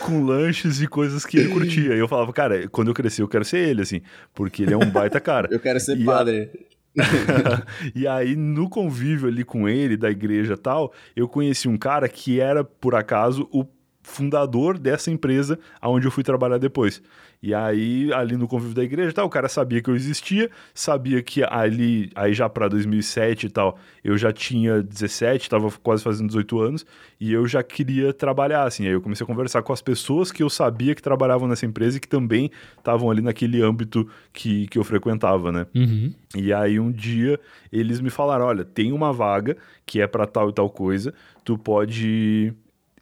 com 0.00 0.24
lanches 0.24 0.80
e 0.80 0.86
coisas 0.86 1.26
que 1.26 1.36
ele 1.36 1.50
curtia. 1.50 1.94
E 1.94 1.98
eu 1.98 2.08
falava, 2.08 2.32
cara, 2.32 2.66
quando 2.68 2.88
eu 2.88 2.94
crescer 2.94 3.20
eu 3.20 3.28
quero 3.28 3.44
ser 3.44 3.68
ele, 3.68 3.82
assim, 3.82 4.00
porque 4.34 4.62
ele 4.62 4.72
é 4.72 4.76
um 4.76 4.88
baita 4.88 5.20
cara. 5.20 5.48
eu 5.52 5.60
quero 5.60 5.78
ser 5.78 5.98
e 5.98 6.04
padre. 6.04 6.50
A... 6.54 6.69
e 7.94 8.06
aí, 8.06 8.34
no 8.36 8.68
convívio 8.68 9.28
ali 9.28 9.44
com 9.44 9.68
ele, 9.68 9.96
da 9.96 10.10
igreja 10.10 10.56
tal, 10.56 10.92
eu 11.14 11.28
conheci 11.28 11.68
um 11.68 11.76
cara 11.76 12.08
que 12.08 12.40
era, 12.40 12.64
por 12.64 12.94
acaso, 12.94 13.48
o 13.52 13.64
fundador 14.02 14.78
dessa 14.78 15.10
empresa 15.10 15.58
aonde 15.80 16.06
eu 16.06 16.10
fui 16.10 16.24
trabalhar 16.24 16.58
depois. 16.58 17.02
E 17.42 17.54
aí, 17.54 18.12
ali 18.12 18.36
no 18.36 18.46
convívio 18.46 18.74
da 18.74 18.84
igreja, 18.84 19.14
tal, 19.14 19.26
o 19.26 19.30
cara 19.30 19.48
sabia 19.48 19.80
que 19.80 19.88
eu 19.88 19.96
existia, 19.96 20.50
sabia 20.74 21.22
que 21.22 21.42
ali, 21.42 22.10
aí 22.14 22.34
já 22.34 22.50
para 22.50 22.68
2007 22.68 23.46
e 23.46 23.48
tal, 23.48 23.78
eu 24.04 24.18
já 24.18 24.30
tinha 24.30 24.82
17, 24.82 25.44
estava 25.44 25.70
quase 25.82 26.02
fazendo 26.02 26.26
18 26.26 26.60
anos, 26.60 26.86
e 27.18 27.32
eu 27.32 27.46
já 27.46 27.62
queria 27.62 28.12
trabalhar, 28.12 28.64
assim. 28.64 28.86
Aí 28.86 28.92
eu 28.92 29.00
comecei 29.00 29.24
a 29.24 29.26
conversar 29.26 29.62
com 29.62 29.72
as 29.72 29.80
pessoas 29.80 30.30
que 30.30 30.42
eu 30.42 30.50
sabia 30.50 30.94
que 30.94 31.00
trabalhavam 31.00 31.48
nessa 31.48 31.64
empresa 31.64 31.96
e 31.96 32.00
que 32.00 32.08
também 32.08 32.50
estavam 32.76 33.10
ali 33.10 33.22
naquele 33.22 33.62
âmbito 33.62 34.06
que, 34.34 34.66
que 34.68 34.78
eu 34.78 34.84
frequentava, 34.84 35.50
né? 35.50 35.66
Uhum. 35.74 36.12
E 36.36 36.52
aí, 36.52 36.78
um 36.78 36.92
dia, 36.92 37.40
eles 37.72 38.02
me 38.02 38.10
falaram: 38.10 38.44
olha, 38.44 38.66
tem 38.66 38.92
uma 38.92 39.14
vaga 39.14 39.56
que 39.86 39.98
é 39.98 40.06
para 40.06 40.26
tal 40.26 40.50
e 40.50 40.52
tal 40.52 40.68
coisa, 40.68 41.14
tu 41.42 41.56
pode 41.56 42.52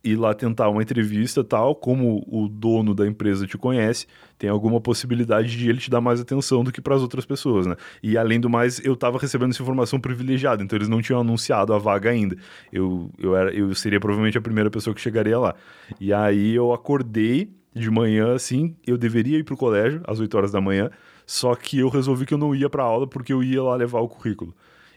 ir 0.02 0.16
lá 0.16 0.32
tentar 0.32 0.68
uma 0.68 0.82
entrevista 0.82 1.42
tal, 1.42 1.74
como 1.74 2.24
o 2.28 2.48
dono 2.48 2.94
da 2.94 3.06
empresa 3.06 3.46
te 3.46 3.58
conhece, 3.58 4.06
tem 4.38 4.48
alguma 4.48 4.80
possibilidade 4.80 5.56
de 5.56 5.68
ele 5.68 5.78
te 5.78 5.90
dar 5.90 6.00
mais 6.00 6.20
atenção 6.20 6.62
do 6.62 6.70
que 6.70 6.80
para 6.80 6.94
as 6.94 7.02
outras 7.02 7.26
pessoas, 7.26 7.66
né? 7.66 7.76
E 8.02 8.16
além 8.16 8.38
do 8.38 8.48
mais, 8.48 8.82
eu 8.84 8.94
estava 8.94 9.18
recebendo 9.18 9.50
essa 9.50 9.62
informação 9.62 9.98
privilegiada, 9.98 10.62
então 10.62 10.76
eles 10.76 10.88
não 10.88 11.02
tinham 11.02 11.20
anunciado 11.20 11.74
a 11.74 11.78
vaga 11.78 12.10
ainda. 12.10 12.36
Eu, 12.72 13.10
eu, 13.18 13.36
era, 13.36 13.52
eu 13.52 13.74
seria 13.74 13.98
provavelmente 13.98 14.38
a 14.38 14.40
primeira 14.40 14.70
pessoa 14.70 14.94
que 14.94 15.00
chegaria 15.00 15.38
lá. 15.38 15.54
E 16.00 16.12
aí 16.12 16.54
eu 16.54 16.72
acordei 16.72 17.50
de 17.74 17.90
manhã, 17.90 18.34
assim, 18.34 18.76
eu 18.86 18.96
deveria 18.96 19.38
ir 19.38 19.44
pro 19.44 19.56
colégio 19.56 20.00
às 20.06 20.20
8 20.20 20.36
horas 20.36 20.52
da 20.52 20.60
manhã, 20.60 20.90
só 21.26 21.54
que 21.54 21.78
eu 21.78 21.88
resolvi 21.88 22.24
que 22.24 22.34
eu 22.34 22.38
não 22.38 22.54
ia 22.54 22.70
pra 22.70 22.82
aula 22.82 23.06
porque 23.06 23.32
eu 23.32 23.42
ia 23.42 23.62
lá 23.62 23.74
levar 23.74 24.00
o 24.00 24.08
currículo. 24.08 24.54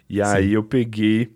E 0.09 0.15
Sim. 0.15 0.21
aí 0.21 0.53
eu 0.53 0.63
peguei 0.63 1.31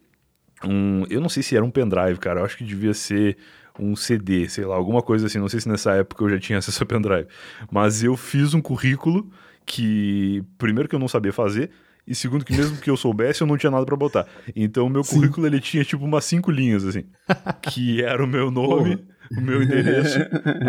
um. 0.63 1.04
Eu 1.10 1.22
não 1.22 1.30
sei 1.30 1.44
se 1.44 1.56
era 1.56 1.65
um 1.65 1.72
pendrive, 1.72 2.20
cara. 2.20 2.39
Eu 2.41 2.46
acho 2.46 2.58
que 2.58 2.63
devia 2.63 2.94
ser 2.94 3.38
um 3.80 3.96
CD, 3.96 4.48
sei 4.48 4.65
lá, 4.65 4.76
alguma 4.76 5.02
coisa 5.02 5.28
assim. 5.28 5.39
Não 5.39 5.50
sei 5.50 5.60
se 5.60 5.68
nessa 5.68 5.91
época 5.94 6.24
eu 6.24 6.30
já 6.30 6.39
tinha 6.39 6.58
acesso 6.60 6.84
a 6.84 6.86
pendrive. 6.86 7.28
Mas 7.72 8.04
eu 8.04 8.15
fiz 8.15 8.54
um 8.54 8.62
currículo 8.62 9.30
que, 9.65 10.44
primeiro, 10.58 10.88
que 10.88 10.96
eu 10.96 11.00
não 11.00 11.08
sabia 11.08 11.34
fazer. 11.34 11.72
E 12.08 12.13
segundo, 12.13 12.46
que 12.46 12.54
mesmo 12.54 12.78
que 12.78 12.89
eu 12.89 12.96
soubesse, 12.96 13.41
eu 13.41 13.48
não 13.48 13.58
tinha 13.58 13.72
nada 13.72 13.84
para 13.84 13.96
botar. 13.96 14.28
Então, 14.56 14.86
o 14.86 14.89
meu 14.89 15.04
Sim. 15.04 15.15
currículo, 15.15 15.48
ele 15.48 15.60
tinha, 15.60 15.84
tipo, 15.84 16.06
umas 16.06 16.24
cinco 16.24 16.52
linhas, 16.52 16.86
assim. 16.86 17.06
que 17.74 18.04
era 18.04 18.24
o 18.24 18.28
meu 18.28 18.52
nome, 18.52 19.04
o 19.31 19.41
meu 19.41 19.61
endereço, 19.61 20.19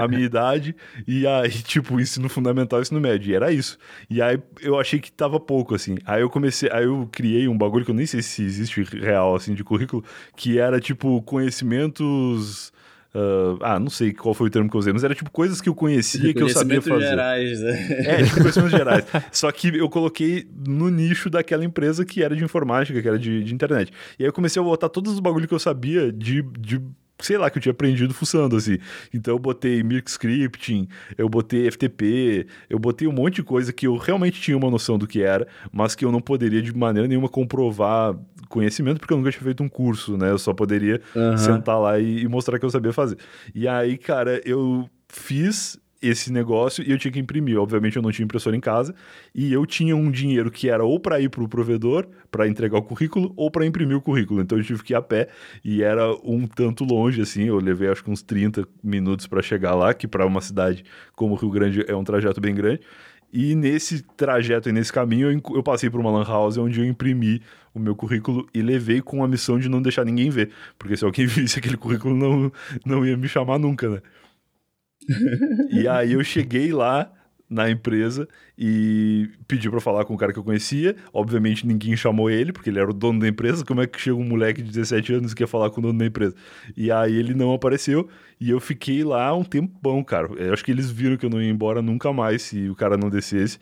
a 0.00 0.06
minha 0.08 0.24
idade, 0.24 0.74
e 1.06 1.26
aí, 1.26 1.50
tipo, 1.50 2.00
ensino 2.00 2.28
fundamental 2.28 2.78
e 2.78 2.82
ensino 2.82 3.00
médio. 3.00 3.30
E 3.30 3.34
era 3.34 3.52
isso. 3.52 3.78
E 4.08 4.22
aí, 4.22 4.38
eu 4.60 4.78
achei 4.78 4.98
que 4.98 5.10
tava 5.10 5.38
pouco, 5.40 5.74
assim. 5.74 5.96
Aí 6.04 6.20
eu 6.20 6.30
comecei, 6.30 6.70
aí 6.72 6.84
eu 6.84 7.08
criei 7.10 7.48
um 7.48 7.56
bagulho 7.56 7.84
que 7.84 7.90
eu 7.90 7.94
nem 7.94 8.06
sei 8.06 8.22
se 8.22 8.42
existe 8.42 8.82
real, 8.82 9.34
assim, 9.34 9.54
de 9.54 9.64
currículo, 9.64 10.04
que 10.36 10.58
era, 10.58 10.80
tipo, 10.80 11.22
conhecimentos 11.22 12.72
Uh, 13.16 13.56
ah, 13.62 13.80
não 13.80 13.88
sei 13.88 14.12
qual 14.12 14.34
foi 14.34 14.48
o 14.48 14.50
termo 14.50 14.68
que 14.68 14.76
eu 14.76 14.78
usei, 14.78 14.92
mas 14.92 15.02
era 15.02 15.14
tipo 15.14 15.30
coisas 15.30 15.58
que 15.62 15.70
eu 15.70 15.74
conhecia 15.74 16.34
que 16.34 16.42
eu 16.42 16.50
sabia 16.50 16.82
fazer. 16.82 17.08
gerais, 17.08 17.60
né? 17.60 17.86
É, 18.04 18.22
tipo 18.22 18.40
conhecimentos 18.40 18.76
gerais. 18.76 19.04
Só 19.32 19.50
que 19.50 19.74
eu 19.74 19.88
coloquei 19.88 20.46
no 20.66 20.90
nicho 20.90 21.30
daquela 21.30 21.64
empresa 21.64 22.04
que 22.04 22.22
era 22.22 22.36
de 22.36 22.44
informática, 22.44 23.00
que 23.00 23.08
era 23.08 23.18
de, 23.18 23.42
de 23.42 23.54
internet. 23.54 23.90
E 24.18 24.22
aí 24.22 24.28
eu 24.28 24.34
comecei 24.34 24.60
a 24.60 24.64
botar 24.64 24.90
todos 24.90 25.14
os 25.14 25.20
bagulhos 25.20 25.48
que 25.48 25.54
eu 25.54 25.58
sabia 25.58 26.12
de, 26.12 26.42
de 26.42 26.78
sei 27.18 27.38
lá, 27.38 27.50
que 27.50 27.58
eu 27.58 27.62
tinha 27.62 27.72
aprendido 27.72 28.12
fuçando, 28.12 28.56
assim. 28.56 28.78
Então 29.12 29.34
eu 29.34 29.38
botei 29.38 29.82
Mirk 29.82 30.10
Scripting, 30.10 30.88
eu 31.16 31.28
botei 31.28 31.70
FTP, 31.70 32.46
eu 32.68 32.78
botei 32.78 33.08
um 33.08 33.12
monte 33.12 33.36
de 33.36 33.42
coisa 33.42 33.72
que 33.72 33.86
eu 33.86 33.96
realmente 33.96 34.40
tinha 34.40 34.56
uma 34.56 34.70
noção 34.70 34.98
do 34.98 35.06
que 35.06 35.22
era, 35.22 35.46
mas 35.72 35.94
que 35.94 36.04
eu 36.04 36.12
não 36.12 36.20
poderia 36.20 36.62
de 36.62 36.76
maneira 36.76 37.08
nenhuma 37.08 37.28
comprovar 37.28 38.16
conhecimento, 38.48 38.98
porque 38.98 39.12
eu 39.12 39.18
nunca 39.18 39.30
tinha 39.30 39.42
feito 39.42 39.62
um 39.62 39.68
curso, 39.68 40.16
né? 40.16 40.30
Eu 40.30 40.38
só 40.38 40.52
poderia 40.52 41.00
uhum. 41.14 41.36
sentar 41.36 41.80
lá 41.80 41.98
e, 41.98 42.22
e 42.22 42.28
mostrar 42.28 42.58
que 42.58 42.64
eu 42.64 42.70
sabia 42.70 42.92
fazer. 42.92 43.18
E 43.54 43.66
aí, 43.66 43.96
cara, 43.96 44.40
eu 44.44 44.88
fiz 45.08 45.78
esse 46.08 46.32
negócio 46.32 46.84
e 46.86 46.90
eu 46.90 46.98
tinha 46.98 47.12
que 47.12 47.18
imprimir. 47.18 47.58
Obviamente 47.58 47.96
eu 47.96 48.02
não 48.02 48.10
tinha 48.10 48.24
impressora 48.24 48.56
em 48.56 48.60
casa 48.60 48.94
e 49.34 49.52
eu 49.52 49.64
tinha 49.66 49.96
um 49.96 50.10
dinheiro 50.10 50.50
que 50.50 50.68
era 50.68 50.84
ou 50.84 50.98
para 50.98 51.20
ir 51.20 51.28
para 51.28 51.42
o 51.42 51.48
provedor 51.48 52.06
para 52.30 52.48
entregar 52.48 52.78
o 52.78 52.82
currículo 52.82 53.32
ou 53.36 53.50
para 53.50 53.66
imprimir 53.66 53.96
o 53.96 54.00
currículo. 54.00 54.40
Então 54.40 54.58
eu 54.58 54.64
tive 54.64 54.82
que 54.82 54.92
ir 54.92 54.96
a 54.96 55.02
pé 55.02 55.28
e 55.64 55.82
era 55.82 56.12
um 56.24 56.46
tanto 56.46 56.84
longe 56.84 57.20
assim. 57.20 57.44
Eu 57.44 57.58
levei 57.58 57.88
acho 57.88 58.04
que 58.04 58.10
uns 58.10 58.22
30 58.22 58.66
minutos 58.82 59.26
para 59.26 59.42
chegar 59.42 59.74
lá, 59.74 59.92
que 59.94 60.06
para 60.06 60.26
uma 60.26 60.40
cidade 60.40 60.84
como 61.14 61.34
Rio 61.34 61.50
Grande 61.50 61.84
é 61.88 61.94
um 61.94 62.04
trajeto 62.04 62.40
bem 62.40 62.54
grande. 62.54 62.80
E 63.32 63.54
nesse 63.54 64.02
trajeto 64.16 64.68
e 64.68 64.72
nesse 64.72 64.92
caminho 64.92 65.30
eu, 65.30 65.56
eu 65.56 65.62
passei 65.62 65.90
por 65.90 66.00
uma 66.00 66.10
lan 66.10 66.24
house 66.24 66.56
onde 66.56 66.80
eu 66.80 66.86
imprimi 66.86 67.42
o 67.74 67.78
meu 67.78 67.94
currículo 67.94 68.48
e 68.54 68.62
levei 68.62 69.02
com 69.02 69.22
a 69.22 69.28
missão 69.28 69.58
de 69.58 69.68
não 69.68 69.82
deixar 69.82 70.04
ninguém 70.04 70.30
ver, 70.30 70.50
porque 70.78 70.96
se 70.96 71.04
alguém 71.04 71.26
visse 71.28 71.58
aquele 71.58 71.76
currículo 71.76 72.16
não 72.16 72.50
não 72.84 73.04
ia 73.04 73.16
me 73.16 73.28
chamar 73.28 73.58
nunca, 73.58 73.88
né? 73.88 74.00
E 75.70 75.86
aí 75.86 76.12
eu 76.12 76.24
cheguei 76.24 76.72
lá 76.72 77.12
na 77.48 77.70
empresa 77.70 78.28
e 78.58 79.30
pedi 79.46 79.70
para 79.70 79.80
falar 79.80 80.04
com 80.04 80.14
o 80.14 80.16
cara 80.16 80.32
que 80.32 80.38
eu 80.38 80.44
conhecia. 80.44 80.96
Obviamente 81.12 81.66
ninguém 81.66 81.96
chamou 81.96 82.28
ele, 82.28 82.52
porque 82.52 82.70
ele 82.70 82.78
era 82.78 82.90
o 82.90 82.94
dono 82.94 83.20
da 83.20 83.28
empresa. 83.28 83.64
Como 83.64 83.80
é 83.80 83.86
que 83.86 84.00
chega 84.00 84.16
um 84.16 84.24
moleque 84.24 84.62
de 84.62 84.70
17 84.70 85.14
anos 85.14 85.34
que 85.34 85.44
quer 85.44 85.48
falar 85.48 85.70
com 85.70 85.80
o 85.80 85.82
dono 85.82 85.98
da 85.98 86.06
empresa? 86.06 86.34
E 86.76 86.90
aí 86.90 87.14
ele 87.14 87.34
não 87.34 87.52
apareceu 87.52 88.08
e 88.40 88.50
eu 88.50 88.60
fiquei 88.60 89.04
lá 89.04 89.34
um 89.34 89.44
tempão, 89.44 90.02
cara. 90.02 90.28
Eu 90.36 90.52
acho 90.52 90.64
que 90.64 90.70
eles 90.70 90.90
viram 90.90 91.16
que 91.16 91.26
eu 91.26 91.30
não 91.30 91.40
ia 91.40 91.50
embora 91.50 91.80
nunca 91.80 92.12
mais 92.12 92.42
se 92.42 92.68
o 92.68 92.74
cara 92.74 92.96
não 92.96 93.08
descesse. 93.08 93.58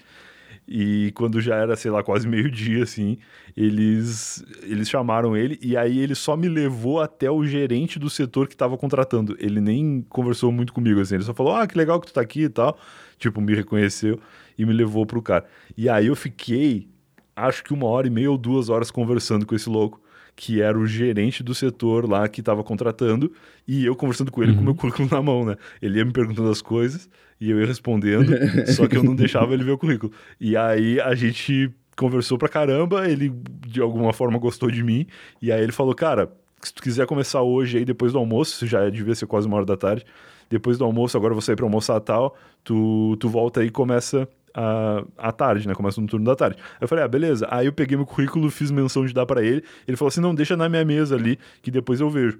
E 0.66 1.12
quando 1.14 1.40
já 1.40 1.56
era, 1.56 1.76
sei 1.76 1.90
lá, 1.90 2.02
quase 2.02 2.26
meio-dia, 2.26 2.82
assim, 2.84 3.18
eles, 3.56 4.44
eles 4.62 4.88
chamaram 4.88 5.36
ele 5.36 5.58
e 5.60 5.76
aí 5.76 5.98
ele 5.98 6.14
só 6.14 6.36
me 6.36 6.48
levou 6.48 7.00
até 7.00 7.30
o 7.30 7.44
gerente 7.44 7.98
do 7.98 8.08
setor 8.08 8.48
que 8.48 8.54
estava 8.54 8.76
contratando. 8.78 9.36
Ele 9.38 9.60
nem 9.60 10.04
conversou 10.08 10.50
muito 10.50 10.72
comigo, 10.72 11.00
assim. 11.00 11.16
Ele 11.16 11.24
só 11.24 11.34
falou, 11.34 11.54
ah, 11.54 11.66
que 11.66 11.76
legal 11.76 12.00
que 12.00 12.06
tu 12.06 12.14
tá 12.14 12.20
aqui 12.20 12.44
e 12.44 12.48
tal. 12.48 12.78
Tipo, 13.18 13.40
me 13.40 13.54
reconheceu 13.54 14.18
e 14.58 14.64
me 14.64 14.72
levou 14.72 15.04
pro 15.06 15.22
cara. 15.22 15.44
E 15.76 15.88
aí 15.88 16.06
eu 16.06 16.16
fiquei, 16.16 16.88
acho 17.36 17.62
que 17.62 17.72
uma 17.72 17.86
hora 17.86 18.06
e 18.06 18.10
meia 18.10 18.30
ou 18.30 18.38
duas 18.38 18.68
horas 18.68 18.90
conversando 18.90 19.44
com 19.44 19.54
esse 19.54 19.68
louco 19.68 20.03
que 20.36 20.60
era 20.60 20.78
o 20.78 20.86
gerente 20.86 21.42
do 21.42 21.54
setor 21.54 22.08
lá 22.08 22.28
que 22.28 22.40
estava 22.40 22.64
contratando, 22.64 23.32
e 23.66 23.84
eu 23.84 23.94
conversando 23.94 24.30
com 24.32 24.42
ele 24.42 24.52
uhum. 24.52 24.56
com 24.56 24.62
o 24.62 24.64
meu 24.64 24.74
currículo 24.74 25.08
na 25.10 25.22
mão, 25.22 25.44
né? 25.44 25.56
Ele 25.80 25.98
ia 25.98 26.04
me 26.04 26.12
perguntando 26.12 26.50
as 26.50 26.60
coisas, 26.60 27.08
e 27.40 27.50
eu 27.50 27.60
ia 27.60 27.66
respondendo, 27.66 28.32
só 28.74 28.86
que 28.86 28.96
eu 28.96 29.02
não 29.02 29.14
deixava 29.14 29.54
ele 29.54 29.64
ver 29.64 29.72
o 29.72 29.78
currículo. 29.78 30.12
E 30.40 30.56
aí 30.56 31.00
a 31.00 31.14
gente 31.14 31.70
conversou 31.96 32.36
pra 32.36 32.48
caramba, 32.48 33.08
ele 33.08 33.32
de 33.66 33.80
alguma 33.80 34.12
forma 34.12 34.38
gostou 34.38 34.70
de 34.70 34.82
mim, 34.82 35.06
e 35.40 35.52
aí 35.52 35.62
ele 35.62 35.72
falou, 35.72 35.94
cara, 35.94 36.32
se 36.62 36.72
tu 36.72 36.82
quiser 36.82 37.06
começar 37.06 37.42
hoje 37.42 37.78
aí 37.78 37.84
depois 37.84 38.12
do 38.12 38.18
almoço, 38.18 38.66
já 38.66 38.88
devia 38.88 39.14
ser 39.14 39.26
quase 39.26 39.46
uma 39.46 39.56
hora 39.56 39.66
da 39.66 39.76
tarde, 39.76 40.04
depois 40.50 40.78
do 40.78 40.84
almoço, 40.84 41.16
agora 41.16 41.32
eu 41.32 41.36
vou 41.36 41.42
sair 41.42 41.56
pra 41.56 41.64
almoçar 41.64 42.00
tal, 42.00 42.36
tu, 42.62 43.16
tu 43.20 43.28
volta 43.28 43.60
aí 43.60 43.68
e 43.68 43.70
começa 43.70 44.28
a, 44.54 45.04
à 45.18 45.32
tarde, 45.32 45.66
né? 45.66 45.74
Começa 45.74 46.00
no 46.00 46.06
turno 46.06 46.24
da 46.24 46.36
tarde. 46.36 46.56
Eu 46.80 46.86
falei, 46.86 47.04
ah, 47.04 47.08
beleza. 47.08 47.46
Aí 47.50 47.66
eu 47.66 47.72
peguei 47.72 47.96
meu 47.96 48.06
currículo, 48.06 48.50
fiz 48.50 48.70
menção 48.70 49.04
de 49.04 49.12
dar 49.12 49.26
para 49.26 49.42
ele. 49.42 49.64
Ele 49.86 49.96
falou 49.96 50.08
assim: 50.08 50.20
não, 50.20 50.34
deixa 50.34 50.56
na 50.56 50.68
minha 50.68 50.84
mesa 50.84 51.16
ali, 51.16 51.38
que 51.60 51.70
depois 51.70 52.00
eu 52.00 52.08
vejo. 52.08 52.38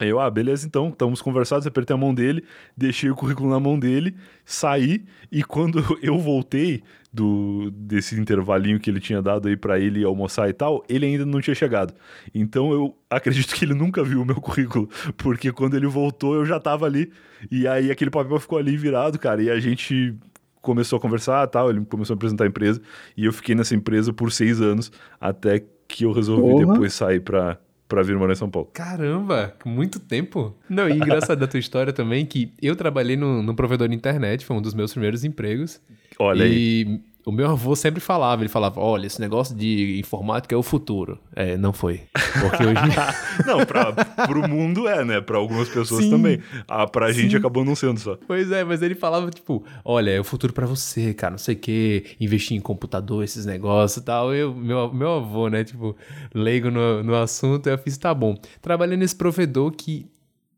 Aí 0.00 0.08
eu, 0.08 0.20
ah, 0.20 0.30
beleza, 0.30 0.64
então, 0.64 0.90
estamos 0.90 1.20
conversados, 1.20 1.66
apertei 1.66 1.92
a 1.92 1.96
mão 1.96 2.14
dele, 2.14 2.44
deixei 2.76 3.10
o 3.10 3.16
currículo 3.16 3.50
na 3.50 3.58
mão 3.58 3.76
dele, 3.76 4.14
saí, 4.44 5.04
e 5.30 5.42
quando 5.42 5.82
eu 6.00 6.16
voltei 6.18 6.84
do 7.12 7.70
desse 7.72 8.14
intervalinho 8.14 8.78
que 8.78 8.88
ele 8.88 9.00
tinha 9.00 9.20
dado 9.20 9.48
aí 9.48 9.56
para 9.56 9.80
ele 9.80 10.04
almoçar 10.04 10.48
e 10.48 10.52
tal, 10.52 10.84
ele 10.88 11.06
ainda 11.06 11.26
não 11.26 11.40
tinha 11.40 11.54
chegado. 11.54 11.94
Então 12.32 12.70
eu 12.70 12.96
acredito 13.10 13.52
que 13.54 13.64
ele 13.64 13.74
nunca 13.74 14.04
viu 14.04 14.22
o 14.22 14.24
meu 14.24 14.40
currículo, 14.40 14.88
porque 15.18 15.50
quando 15.50 15.76
ele 15.76 15.86
voltou 15.88 16.36
eu 16.36 16.46
já 16.46 16.60
tava 16.60 16.86
ali, 16.86 17.10
e 17.50 17.66
aí 17.66 17.90
aquele 17.90 18.10
papel 18.10 18.38
ficou 18.38 18.58
ali 18.58 18.76
virado, 18.76 19.18
cara, 19.18 19.42
e 19.42 19.50
a 19.50 19.58
gente 19.58 20.14
começou 20.60 20.96
a 20.96 21.00
conversar 21.00 21.46
tal, 21.48 21.70
ele 21.70 21.84
começou 21.84 22.14
a 22.14 22.16
apresentar 22.16 22.44
a 22.44 22.46
empresa, 22.46 22.80
e 23.16 23.24
eu 23.24 23.32
fiquei 23.32 23.54
nessa 23.54 23.74
empresa 23.74 24.12
por 24.12 24.32
seis 24.32 24.60
anos, 24.60 24.90
até 25.20 25.64
que 25.86 26.04
eu 26.04 26.12
resolvi 26.12 26.42
Porra. 26.62 26.72
depois 26.72 26.94
sair 26.94 27.20
pra 27.20 27.58
para 27.88 28.02
vir 28.02 28.18
morar 28.18 28.34
em 28.34 28.36
São 28.36 28.50
Paulo. 28.50 28.68
Caramba, 28.74 29.54
muito 29.64 29.98
tempo. 29.98 30.54
Não, 30.68 30.88
e 30.88 30.92
engraçado 30.92 31.38
da 31.38 31.46
tua 31.46 31.58
história 31.58 31.90
também 31.90 32.26
que 32.26 32.52
eu 32.60 32.76
trabalhei 32.76 33.16
no, 33.16 33.42
no 33.42 33.54
provedor 33.54 33.88
de 33.88 33.94
internet, 33.94 34.44
foi 34.44 34.54
um 34.54 34.60
dos 34.60 34.74
meus 34.74 34.92
primeiros 34.92 35.24
empregos. 35.24 35.80
Olha 36.18 36.44
e 36.44 36.46
aí 36.46 37.00
o 37.24 37.32
meu 37.32 37.50
avô 37.50 37.76
sempre 37.76 38.00
falava, 38.00 38.42
ele 38.42 38.48
falava, 38.48 38.80
olha, 38.80 39.06
esse 39.06 39.20
negócio 39.20 39.54
de 39.54 39.98
informática 39.98 40.54
é 40.54 40.58
o 40.58 40.62
futuro. 40.62 41.18
É, 41.34 41.56
não 41.56 41.72
foi. 41.72 42.02
Porque 42.40 42.64
hoje... 42.64 42.80
não, 43.46 43.66
pra, 43.66 43.92
pro 44.26 44.48
mundo 44.48 44.88
é, 44.88 45.04
né? 45.04 45.20
Pra 45.20 45.36
algumas 45.36 45.68
pessoas 45.68 46.04
sim, 46.04 46.10
também. 46.10 46.40
Ah, 46.66 46.86
pra 46.86 47.12
sim. 47.12 47.22
gente 47.22 47.36
acabou 47.36 47.64
não 47.64 47.74
sendo 47.74 48.00
só. 48.00 48.16
Pois 48.26 48.50
é, 48.50 48.64
mas 48.64 48.80
ele 48.80 48.94
falava, 48.94 49.30
tipo, 49.30 49.64
olha, 49.84 50.10
é 50.10 50.20
o 50.20 50.24
futuro 50.24 50.52
para 50.52 50.66
você, 50.66 51.12
cara, 51.12 51.32
não 51.32 51.38
sei 51.38 51.54
o 51.54 51.58
quê, 51.58 52.16
investir 52.20 52.56
em 52.56 52.60
computador, 52.60 53.22
esses 53.22 53.44
negócios 53.44 54.02
e 54.02 54.04
tal. 54.04 54.34
Eu, 54.34 54.54
meu, 54.54 54.92
meu 54.92 55.16
avô, 55.16 55.48
né, 55.48 55.64
tipo, 55.64 55.96
leigo 56.34 56.70
no, 56.70 57.02
no 57.02 57.14
assunto, 57.14 57.68
eu 57.68 57.76
fiz, 57.78 57.98
tá 57.98 58.14
bom. 58.14 58.36
Trabalhei 58.62 58.96
nesse 58.96 59.14
provedor 59.14 59.72
que 59.72 60.06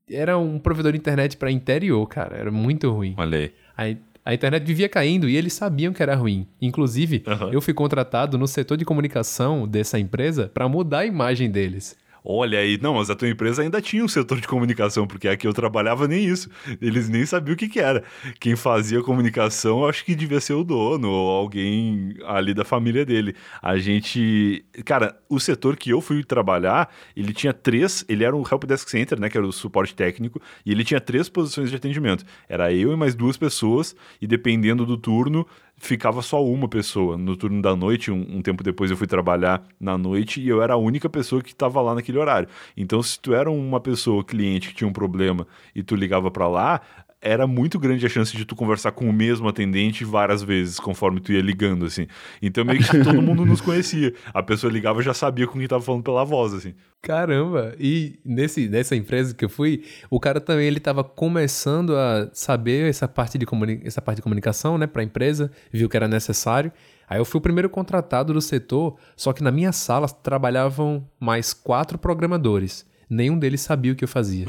era 0.09 0.37
um 0.39 0.59
provedor 0.59 0.93
de 0.93 0.99
internet 0.99 1.37
para 1.37 1.51
interior, 1.51 2.07
cara, 2.07 2.37
era 2.37 2.51
muito 2.51 2.91
ruim. 2.91 3.15
Olha 3.17 3.39
aí. 3.39 3.53
Aí 3.77 3.99
a 4.25 4.35
internet 4.35 4.65
vivia 4.65 4.89
caindo 4.89 5.29
e 5.29 5.37
eles 5.37 5.53
sabiam 5.53 5.93
que 5.93 6.03
era 6.03 6.15
ruim. 6.15 6.47
Inclusive, 6.61 7.25
uhum. 7.27 7.53
eu 7.53 7.61
fui 7.61 7.73
contratado 7.73 8.37
no 8.37 8.47
setor 8.47 8.77
de 8.77 8.85
comunicação 8.85 9.67
dessa 9.67 9.99
empresa 9.99 10.51
para 10.53 10.69
mudar 10.69 11.01
a 11.01 11.07
imagem 11.07 11.51
deles. 11.51 11.97
Olha 12.25 12.59
aí, 12.59 12.79
não, 12.81 12.95
mas 12.95 13.09
a 13.09 13.15
tua 13.17 13.29
empresa 13.29 13.63
ainda 13.63 13.81
tinha 13.81 14.05
um 14.05 14.09
setor 14.09 14.41
de 14.41 14.47
comunicação, 14.47 15.07
porque 15.07 15.29
aqui 15.29 15.47
eu 15.47 15.55
trabalhava 15.55 16.07
nem 16.07 16.25
isso. 16.25 16.51
Eles 16.81 17.09
nem 17.09 17.25
sabiam 17.25 17.55
o 17.55 17.57
que, 17.57 17.69
que 17.69 17.81
era. 17.81 18.05
Quem 18.39 18.57
fazia 18.57 19.03
comunicação, 19.03 19.87
acho 19.87 20.05
que 20.05 20.15
devia 20.15 20.41
ser 20.41 20.55
o 20.55 20.65
dono 20.65 21.09
ou 21.09 21.31
alguém 21.31 22.15
ali 22.27 22.53
da 22.53 22.65
família 22.65 23.05
dele. 23.05 23.35
A 23.63 23.79
gente. 23.79 24.65
Cara, 24.85 25.19
o 25.29 25.41
setor 25.41 25.77
que 25.77 25.91
eu 25.91 26.01
fui 26.01 26.23
trabalhar, 26.23 26.93
ele 27.17 27.33
tinha 27.33 27.53
três. 27.53 28.05
Ele 28.09 28.25
era 28.25 28.37
um 28.37 28.43
Help 28.43 28.65
Desk 28.65 28.91
Center, 28.91 29.19
né? 29.19 29.29
Que 29.31 29.39
era 29.39 29.47
o 29.47 29.53
suporte 29.53 29.95
técnico, 29.95 30.41
e 30.65 30.73
ele 30.73 30.85
tinha 30.85 31.01
três 31.01 31.29
posições 31.29 31.71
de 31.71 31.77
atendimento. 31.77 32.25
Era 32.49 32.73
eu 32.73 32.93
e 32.93 32.97
mais 32.97 33.15
duas 33.15 33.37
pessoas, 33.37 33.97
e 34.21 34.27
dependendo 34.27 34.85
do 34.85 34.97
turno, 34.97 35.47
ficava 35.81 36.23
só 36.23 36.45
uma 36.45 36.69
pessoa 36.69 37.17
no 37.17 37.37
turno 37.37 37.61
da 37.61 37.75
noite. 37.75 38.11
Um, 38.13 38.37
um, 38.37 38.43
tempo 38.43 38.63
depois 38.63 38.91
eu 38.91 38.97
fui 38.97 39.07
trabalhar 39.07 39.67
na 39.81 39.99
noite 39.99 40.41
e 40.41 40.49
eu 40.49 40.63
era 40.63 40.75
a 40.75 40.77
única 40.77 41.09
pessoa 41.09 41.43
que 41.43 41.51
estava 41.51 41.81
lá 41.81 41.95
naquele 41.95 42.19
horário. 42.19 42.49
Então, 42.77 43.03
se 43.03 43.19
tu 43.19 43.35
era 43.35 43.51
uma 43.51 43.81
pessoa, 43.81 44.23
cliente, 44.23 44.69
que 44.69 44.75
tinha 44.75 44.89
um 44.89 44.93
problema 44.93 45.47
e 45.75 45.83
tu 45.83 45.97
ligava 45.97 46.31
para 46.31 46.47
lá, 46.47 46.81
era 47.23 47.47
muito 47.47 47.79
grande 47.79 48.07
a 48.07 48.09
chance 48.09 48.35
de 48.35 48.45
tu 48.45 48.57
conversar 48.57 48.93
com 48.93 49.09
o 49.09 49.13
mesmo 49.13 49.47
atendente 49.47 50.05
várias 50.05 50.43
vezes, 50.43 50.81
conforme 50.81 51.21
tu 51.21 51.33
ia 51.33 51.43
ligando, 51.43 51.85
assim. 51.85 52.07
Então 52.41 52.65
meio 52.65 52.79
que 52.79 53.05
todo 53.05 53.21
mundo 53.21 53.45
nos 53.45 53.61
conhecia. 53.61 54.15
A 54.33 54.43
pessoa 54.43 54.73
ligava 54.73 55.03
já 55.03 55.13
sabia 55.13 55.47
com 55.47 55.59
quem 55.59 55.69
tava 55.69 55.83
falando 55.83 56.03
pela 56.03 56.25
voz, 56.25 56.55
assim. 56.55 56.75
Caramba! 57.03 57.75
E 57.79 58.19
nesse, 58.25 58.69
nessa 58.69 58.97
empresa 58.97 59.35
que 59.35 59.45
eu 59.45 59.49
fui, 59.49 59.85
o 60.09 60.19
cara 60.19 60.41
também 60.41 60.67
ele 60.67 60.81
tava 60.81 61.05
começando 61.05 61.95
a 61.95 62.31
saber 62.33 62.89
essa 62.89 63.07
parte 63.07 63.37
de, 63.37 63.45
comuni 63.45 63.81
essa 63.85 64.01
parte 64.01 64.17
de 64.17 64.23
comunicação, 64.23 64.79
né, 64.79 64.87
pra 64.87 65.03
empresa, 65.03 65.51
viu 65.71 65.89
que 65.89 65.97
era 65.97 66.09
necessário. 66.09 66.73
Aí 67.09 67.19
eu 67.19 67.25
fui 67.25 67.39
o 67.39 67.43
primeiro 67.43 67.69
contratado 67.69 68.33
do 68.33 68.41
setor, 68.41 68.97
só 69.17 69.33
que 69.33 69.43
na 69.43 69.51
minha 69.51 69.73
sala 69.73 70.09
trabalhavam 70.09 71.07
mais 71.19 71.53
quatro 71.53 71.99
programadores 71.99 72.89
nenhum 73.11 73.37
deles 73.37 73.61
sabia 73.61 73.93
o 73.93 73.97
que 73.97 74.05
eu 74.05 74.09
fazia. 74.09 74.47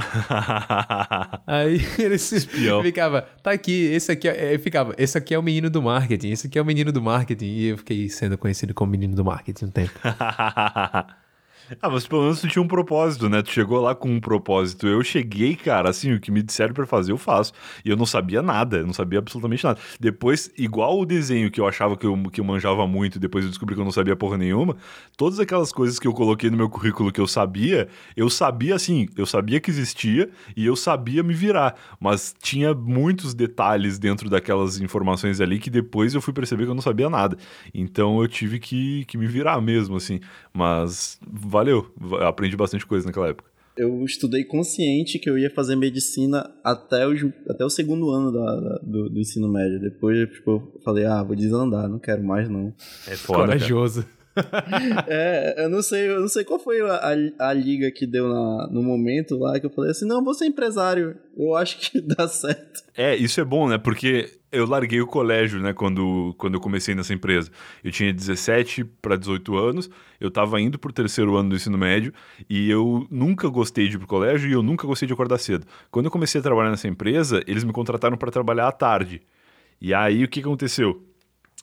Aí 1.47 1.81
ele 1.97 2.17
ficava, 2.83 3.23
tá 3.41 3.51
aqui, 3.51 3.85
esse 3.85 4.11
aqui 4.11 4.27
é, 4.27 4.57
ficava, 4.59 4.93
esse 4.97 5.17
aqui 5.17 5.33
é 5.33 5.39
o 5.39 5.43
menino 5.43 5.69
do 5.69 5.81
marketing, 5.81 6.29
esse 6.29 6.47
aqui 6.47 6.59
é 6.59 6.61
o 6.61 6.65
menino 6.65 6.91
do 6.91 7.01
marketing. 7.01 7.45
E 7.45 7.65
eu 7.69 7.77
fiquei 7.79 8.07
sendo 8.07 8.37
conhecido 8.37 8.73
como 8.73 8.91
menino 8.91 9.15
do 9.15 9.25
marketing 9.25 9.65
um 9.65 9.71
tempo. 9.71 9.99
Ah, 11.79 11.89
mas 11.89 12.07
pelo 12.07 12.23
menos 12.23 12.41
tu 12.41 12.47
tinha 12.47 12.61
um 12.61 12.67
propósito, 12.67 13.29
né? 13.29 13.41
Tu 13.41 13.51
chegou 13.51 13.79
lá 13.79 13.93
com 13.93 14.09
um 14.09 14.19
propósito. 14.19 14.87
Eu 14.87 15.01
cheguei, 15.03 15.55
cara, 15.55 15.89
assim, 15.89 16.13
o 16.13 16.19
que 16.19 16.31
me 16.31 16.41
disseram 16.41 16.73
para 16.73 16.85
fazer, 16.85 17.11
eu 17.11 17.17
faço. 17.17 17.53
E 17.85 17.89
eu 17.89 17.95
não 17.95 18.05
sabia 18.05 18.41
nada, 18.41 18.77
eu 18.77 18.85
não 18.85 18.93
sabia 18.93 19.19
absolutamente 19.19 19.63
nada. 19.63 19.79
Depois, 19.99 20.51
igual 20.57 20.99
o 20.99 21.05
desenho 21.05 21.49
que 21.49 21.61
eu 21.61 21.67
achava 21.67 21.95
que 21.95 22.05
eu, 22.05 22.17
que 22.31 22.41
eu 22.41 22.45
manjava 22.45 22.85
muito, 22.87 23.19
depois 23.19 23.45
eu 23.45 23.49
descobri 23.49 23.75
que 23.75 23.81
eu 23.81 23.85
não 23.85 23.91
sabia 23.91 24.15
porra 24.15 24.37
nenhuma, 24.37 24.75
todas 25.15 25.39
aquelas 25.39 25.71
coisas 25.71 25.97
que 25.97 26.07
eu 26.07 26.13
coloquei 26.13 26.49
no 26.49 26.57
meu 26.57 26.69
currículo 26.69 27.11
que 27.11 27.21
eu 27.21 27.27
sabia, 27.27 27.87
eu 28.17 28.29
sabia 28.29 28.75
assim, 28.75 29.07
eu 29.15 29.25
sabia 29.25 29.59
que 29.61 29.69
existia 29.69 30.29
e 30.57 30.65
eu 30.65 30.75
sabia 30.75 31.23
me 31.23 31.33
virar. 31.33 31.75
Mas 31.99 32.35
tinha 32.41 32.73
muitos 32.73 33.33
detalhes 33.33 33.97
dentro 33.97 34.29
daquelas 34.29 34.79
informações 34.81 35.39
ali 35.39 35.57
que 35.59 35.69
depois 35.69 36.13
eu 36.13 36.21
fui 36.21 36.33
perceber 36.33 36.65
que 36.65 36.71
eu 36.71 36.75
não 36.75 36.81
sabia 36.81 37.09
nada. 37.09 37.37
Então 37.73 38.21
eu 38.21 38.27
tive 38.27 38.59
que, 38.59 39.05
que 39.05 39.17
me 39.17 39.27
virar 39.27 39.61
mesmo, 39.61 39.95
assim. 39.95 40.19
Mas 40.53 41.17
valeu, 41.61 41.85
aprendi 42.25 42.55
bastante 42.55 42.85
coisa 42.85 43.05
naquela 43.05 43.29
época. 43.29 43.49
Eu 43.77 44.03
estudei 44.03 44.43
consciente 44.43 45.17
que 45.17 45.29
eu 45.29 45.37
ia 45.37 45.49
fazer 45.49 45.75
medicina 45.77 46.51
até 46.63 47.07
o, 47.07 47.13
até 47.49 47.63
o 47.63 47.69
segundo 47.69 48.09
ano 48.09 48.31
da, 48.31 48.55
da 48.55 48.77
do, 48.79 49.09
do, 49.09 49.19
ensino 49.19 49.47
médio. 49.47 49.79
Depois, 49.79 50.29
tipo, 50.29 50.51
eu 50.51 50.81
falei, 50.83 51.05
ah, 51.05 51.23
vou 51.23 51.35
desandar, 51.35 51.87
não 51.87 51.97
quero 51.97 52.21
mais 52.21 52.49
não. 52.49 52.73
É 53.07 53.15
foda, 53.15 53.45
Corajoso. 53.45 54.05
é, 55.07 55.65
eu 55.65 55.69
não 55.69 55.81
sei, 55.81 56.09
eu 56.09 56.21
não 56.21 56.27
sei 56.27 56.43
qual 56.43 56.59
foi 56.59 56.81
a, 56.81 56.95
a, 57.39 57.49
a, 57.49 57.53
liga 57.53 57.91
que 57.91 58.05
deu 58.07 58.29
na, 58.29 58.67
no 58.71 58.81
momento 58.81 59.37
lá 59.37 59.59
que 59.59 59.65
eu 59.65 59.69
falei 59.69 59.91
assim, 59.91 60.05
não, 60.05 60.23
vou 60.23 60.33
ser 60.33 60.45
empresário, 60.45 61.15
eu 61.37 61.55
acho 61.55 61.79
que 61.79 61.99
dá 62.01 62.27
certo. 62.27 62.83
É, 62.95 63.15
isso 63.15 63.41
é 63.41 63.43
bom, 63.43 63.67
né? 63.67 63.77
Porque 63.77 64.29
eu 64.51 64.65
larguei 64.65 65.01
o 65.01 65.07
colégio, 65.07 65.59
né, 65.61 65.73
quando, 65.73 66.35
quando 66.37 66.55
eu 66.55 66.59
comecei 66.59 66.93
nessa 66.93 67.13
empresa. 67.13 67.49
Eu 67.83 67.91
tinha 67.91 68.13
17 68.13 68.83
para 68.83 69.15
18 69.15 69.55
anos, 69.55 69.89
eu 70.19 70.27
estava 70.27 70.59
indo 70.59 70.77
pro 70.77 70.91
terceiro 70.91 71.35
ano 71.35 71.49
do 71.49 71.55
ensino 71.55 71.77
médio 71.77 72.13
e 72.49 72.69
eu 72.69 73.07
nunca 73.09 73.47
gostei 73.47 73.87
de 73.87 73.95
ir 73.95 73.99
pro 73.99 74.07
colégio 74.07 74.49
e 74.49 74.53
eu 74.53 74.61
nunca 74.61 74.85
gostei 74.85 75.07
de 75.07 75.13
acordar 75.13 75.37
cedo. 75.37 75.65
Quando 75.89 76.05
eu 76.05 76.11
comecei 76.11 76.39
a 76.39 76.43
trabalhar 76.43 76.69
nessa 76.69 76.87
empresa, 76.87 77.43
eles 77.47 77.63
me 77.63 77.71
contrataram 77.71 78.17
para 78.17 78.31
trabalhar 78.31 78.67
à 78.67 78.71
tarde. 78.71 79.21
E 79.79 79.93
aí 79.93 80.23
o 80.23 80.27
que 80.27 80.41
aconteceu? 80.41 81.01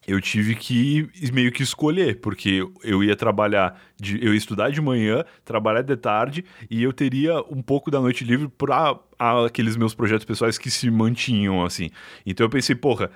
Eu 0.08 0.22
tive 0.22 0.54
que 0.54 1.06
meio 1.30 1.52
que 1.52 1.62
escolher, 1.62 2.18
porque 2.20 2.66
eu 2.82 3.04
ia 3.04 3.14
trabalhar, 3.14 3.78
de, 4.00 4.24
eu 4.24 4.32
ia 4.32 4.38
estudar 4.38 4.70
de 4.70 4.80
manhã, 4.80 5.22
trabalhar 5.44 5.82
de 5.82 5.94
tarde, 5.98 6.46
e 6.70 6.82
eu 6.82 6.94
teria 6.94 7.40
um 7.42 7.60
pouco 7.60 7.90
da 7.90 8.00
noite 8.00 8.24
livre 8.24 8.48
para 8.48 8.98
aqueles 9.44 9.76
meus 9.76 9.94
projetos 9.94 10.24
pessoais 10.24 10.56
que 10.56 10.70
se 10.70 10.90
mantinham, 10.90 11.62
assim. 11.62 11.90
Então 12.24 12.46
eu 12.46 12.50
pensei, 12.50 12.74
porra, 12.74 13.10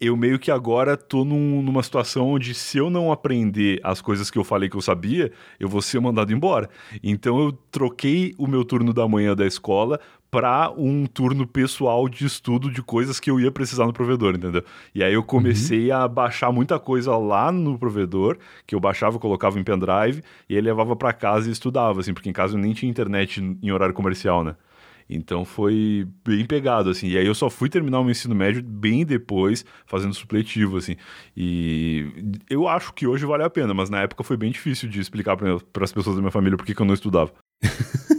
eu 0.00 0.16
meio 0.16 0.38
que 0.38 0.50
agora 0.50 0.96
tô 0.96 1.24
num, 1.24 1.62
numa 1.62 1.82
situação 1.82 2.28
onde 2.28 2.54
se 2.54 2.78
eu 2.78 2.90
não 2.90 3.10
aprender 3.10 3.80
as 3.82 4.00
coisas 4.00 4.30
que 4.30 4.38
eu 4.38 4.44
falei 4.44 4.68
que 4.68 4.76
eu 4.76 4.82
sabia, 4.82 5.32
eu 5.58 5.68
vou 5.68 5.80
ser 5.80 6.00
mandado 6.00 6.32
embora. 6.32 6.68
Então 7.02 7.40
eu 7.40 7.52
troquei 7.70 8.34
o 8.38 8.46
meu 8.46 8.64
turno 8.64 8.92
da 8.92 9.08
manhã 9.08 9.34
da 9.34 9.46
escola 9.46 9.98
para 10.30 10.70
um 10.76 11.06
turno 11.06 11.46
pessoal 11.46 12.08
de 12.08 12.26
estudo 12.26 12.70
de 12.70 12.82
coisas 12.82 13.20
que 13.20 13.30
eu 13.30 13.40
ia 13.40 13.50
precisar 13.50 13.86
no 13.86 13.92
provedor, 13.92 14.34
entendeu? 14.34 14.64
E 14.94 15.02
aí 15.02 15.14
eu 15.14 15.22
comecei 15.22 15.90
uhum. 15.90 15.96
a 15.96 16.08
baixar 16.08 16.52
muita 16.52 16.78
coisa 16.78 17.16
lá 17.16 17.50
no 17.52 17.78
provedor, 17.78 18.38
que 18.66 18.74
eu 18.74 18.80
baixava, 18.80 19.18
colocava 19.18 19.58
em 19.58 19.64
pendrive 19.64 20.22
e 20.48 20.56
aí 20.56 20.60
levava 20.60 20.96
para 20.96 21.12
casa 21.12 21.48
e 21.48 21.52
estudava, 21.52 22.00
assim, 22.00 22.12
porque 22.12 22.28
em 22.28 22.32
casa 22.32 22.54
eu 22.54 22.58
nem 22.58 22.72
tinha 22.72 22.90
internet 22.90 23.40
em 23.40 23.70
horário 23.70 23.94
comercial, 23.94 24.42
né? 24.42 24.56
Então 25.08 25.44
foi 25.44 26.06
bem 26.24 26.44
pegado, 26.44 26.90
assim. 26.90 27.08
E 27.08 27.16
aí 27.16 27.26
eu 27.26 27.34
só 27.34 27.48
fui 27.48 27.68
terminar 27.68 28.00
o 28.00 28.02
meu 28.02 28.10
ensino 28.10 28.34
médio 28.34 28.62
bem 28.62 29.04
depois, 29.04 29.64
fazendo 29.86 30.14
supletivo, 30.14 30.76
assim. 30.76 30.96
E 31.36 32.34
eu 32.50 32.66
acho 32.66 32.92
que 32.92 33.06
hoje 33.06 33.24
vale 33.24 33.44
a 33.44 33.50
pena, 33.50 33.72
mas 33.72 33.88
na 33.88 34.02
época 34.02 34.24
foi 34.24 34.36
bem 34.36 34.50
difícil 34.50 34.88
de 34.88 35.00
explicar 35.00 35.36
para 35.36 35.84
as 35.84 35.92
pessoas 35.92 36.16
da 36.16 36.22
minha 36.22 36.32
família 36.32 36.56
por 36.56 36.66
que 36.66 36.80
eu 36.80 36.86
não 36.86 36.94
estudava. 36.94 37.32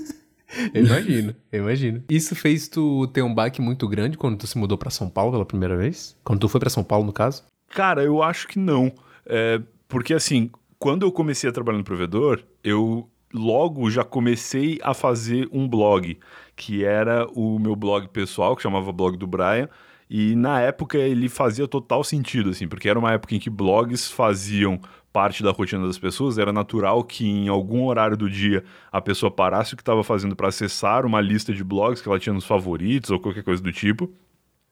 eu 0.74 0.86
imagino, 0.86 1.36
eu 1.52 1.64
imagino. 1.64 2.04
Isso 2.10 2.36
fez 2.36 2.68
tu 2.68 3.08
ter 3.08 3.22
um 3.22 3.34
baque 3.34 3.62
muito 3.62 3.88
grande 3.88 4.18
quando 4.18 4.38
tu 4.38 4.48
se 4.48 4.58
mudou 4.58 4.78
para 4.78 4.90
São 4.90 5.10
Paulo 5.10 5.32
pela 5.32 5.46
primeira 5.46 5.76
vez? 5.76 6.16
Quando 6.24 6.40
tu 6.40 6.50
foi 6.50 6.60
para 6.60 6.70
São 6.70 6.84
Paulo, 6.84 7.06
no 7.06 7.14
caso? 7.14 7.44
Cara, 7.70 8.04
eu 8.04 8.24
acho 8.24 8.48
que 8.48 8.60
não. 8.60 8.92
É, 9.26 9.62
porque 9.88 10.14
assim, 10.14 10.50
quando 10.80 11.06
eu 11.06 11.12
comecei 11.12 11.50
a 11.50 11.54
trabalhar 11.54 11.78
no 11.78 11.84
provedor, 11.84 12.44
eu 12.64 13.10
logo 13.34 13.90
já 13.90 14.04
comecei 14.04 14.80
a 14.82 14.94
fazer 14.94 15.50
um 15.52 15.68
blog 15.68 16.18
que 16.56 16.84
era 16.84 17.28
o 17.34 17.60
meu 17.60 17.76
blog 17.76 18.08
pessoal, 18.10 18.56
que 18.56 18.64
chamava 18.64 18.92
Blog 18.92 19.18
do 19.18 19.28
Brian. 19.28 19.70
E 20.10 20.36
na 20.36 20.62
época 20.62 20.98
ele 20.98 21.28
fazia 21.28 21.68
total 21.68 22.04
sentido, 22.04 22.50
assim, 22.50 22.68
porque 22.68 22.88
era 22.88 22.98
uma 22.98 23.12
época 23.12 23.36
em 23.36 23.40
que 23.40 23.50
blogs 23.50 24.10
faziam 24.10 24.80
parte 25.18 25.42
da 25.42 25.50
rotina 25.50 25.88
das 25.88 25.98
pessoas, 25.98 26.38
era 26.38 26.54
natural 26.54 27.04
que 27.04 27.28
em 27.28 27.48
algum 27.48 27.88
horário 27.88 28.16
do 28.16 28.30
dia 28.30 28.64
a 28.92 29.02
pessoa 29.02 29.32
parasse 29.32 29.74
o 29.74 29.76
que 29.76 29.82
estava 29.82 30.04
fazendo 30.04 30.36
para 30.36 30.50
acessar 30.50 31.08
uma 31.08 31.20
lista 31.20 31.52
de 31.52 31.64
blogs 31.64 32.04
que 32.04 32.08
ela 32.08 32.20
tinha 32.20 32.34
nos 32.34 32.46
favoritos 32.46 33.10
ou 33.10 33.20
qualquer 33.20 33.42
coisa 33.42 33.60
do 33.60 33.72
tipo. 33.72 34.14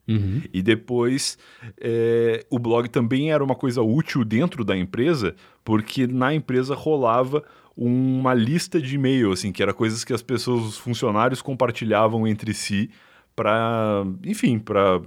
Uhum. 0.08 0.43
E 0.53 0.62
depois, 0.62 1.36
é, 1.81 2.45
o 2.47 2.60
blog 2.60 2.88
também 2.89 3.31
era 3.31 3.43
uma 3.43 3.55
coisa 3.55 3.81
útil 3.81 4.23
dentro 4.23 4.63
da 4.63 4.77
empresa, 4.77 5.34
porque 5.63 6.05
na 6.05 6.31
empresa 6.31 6.75
rolava 6.75 7.43
uma 7.75 8.36
lista 8.36 8.79
de 8.79 8.93
e-mail, 8.93 9.31
assim, 9.31 9.51
que 9.51 9.63
era 9.63 9.73
coisas 9.73 10.03
que 10.03 10.13
as 10.13 10.21
pessoas, 10.21 10.63
os 10.63 10.77
funcionários 10.77 11.41
compartilhavam 11.41 12.27
entre 12.27 12.53
si 12.53 12.91
para, 13.36 14.05
enfim, 14.23 14.60
para 14.60 15.01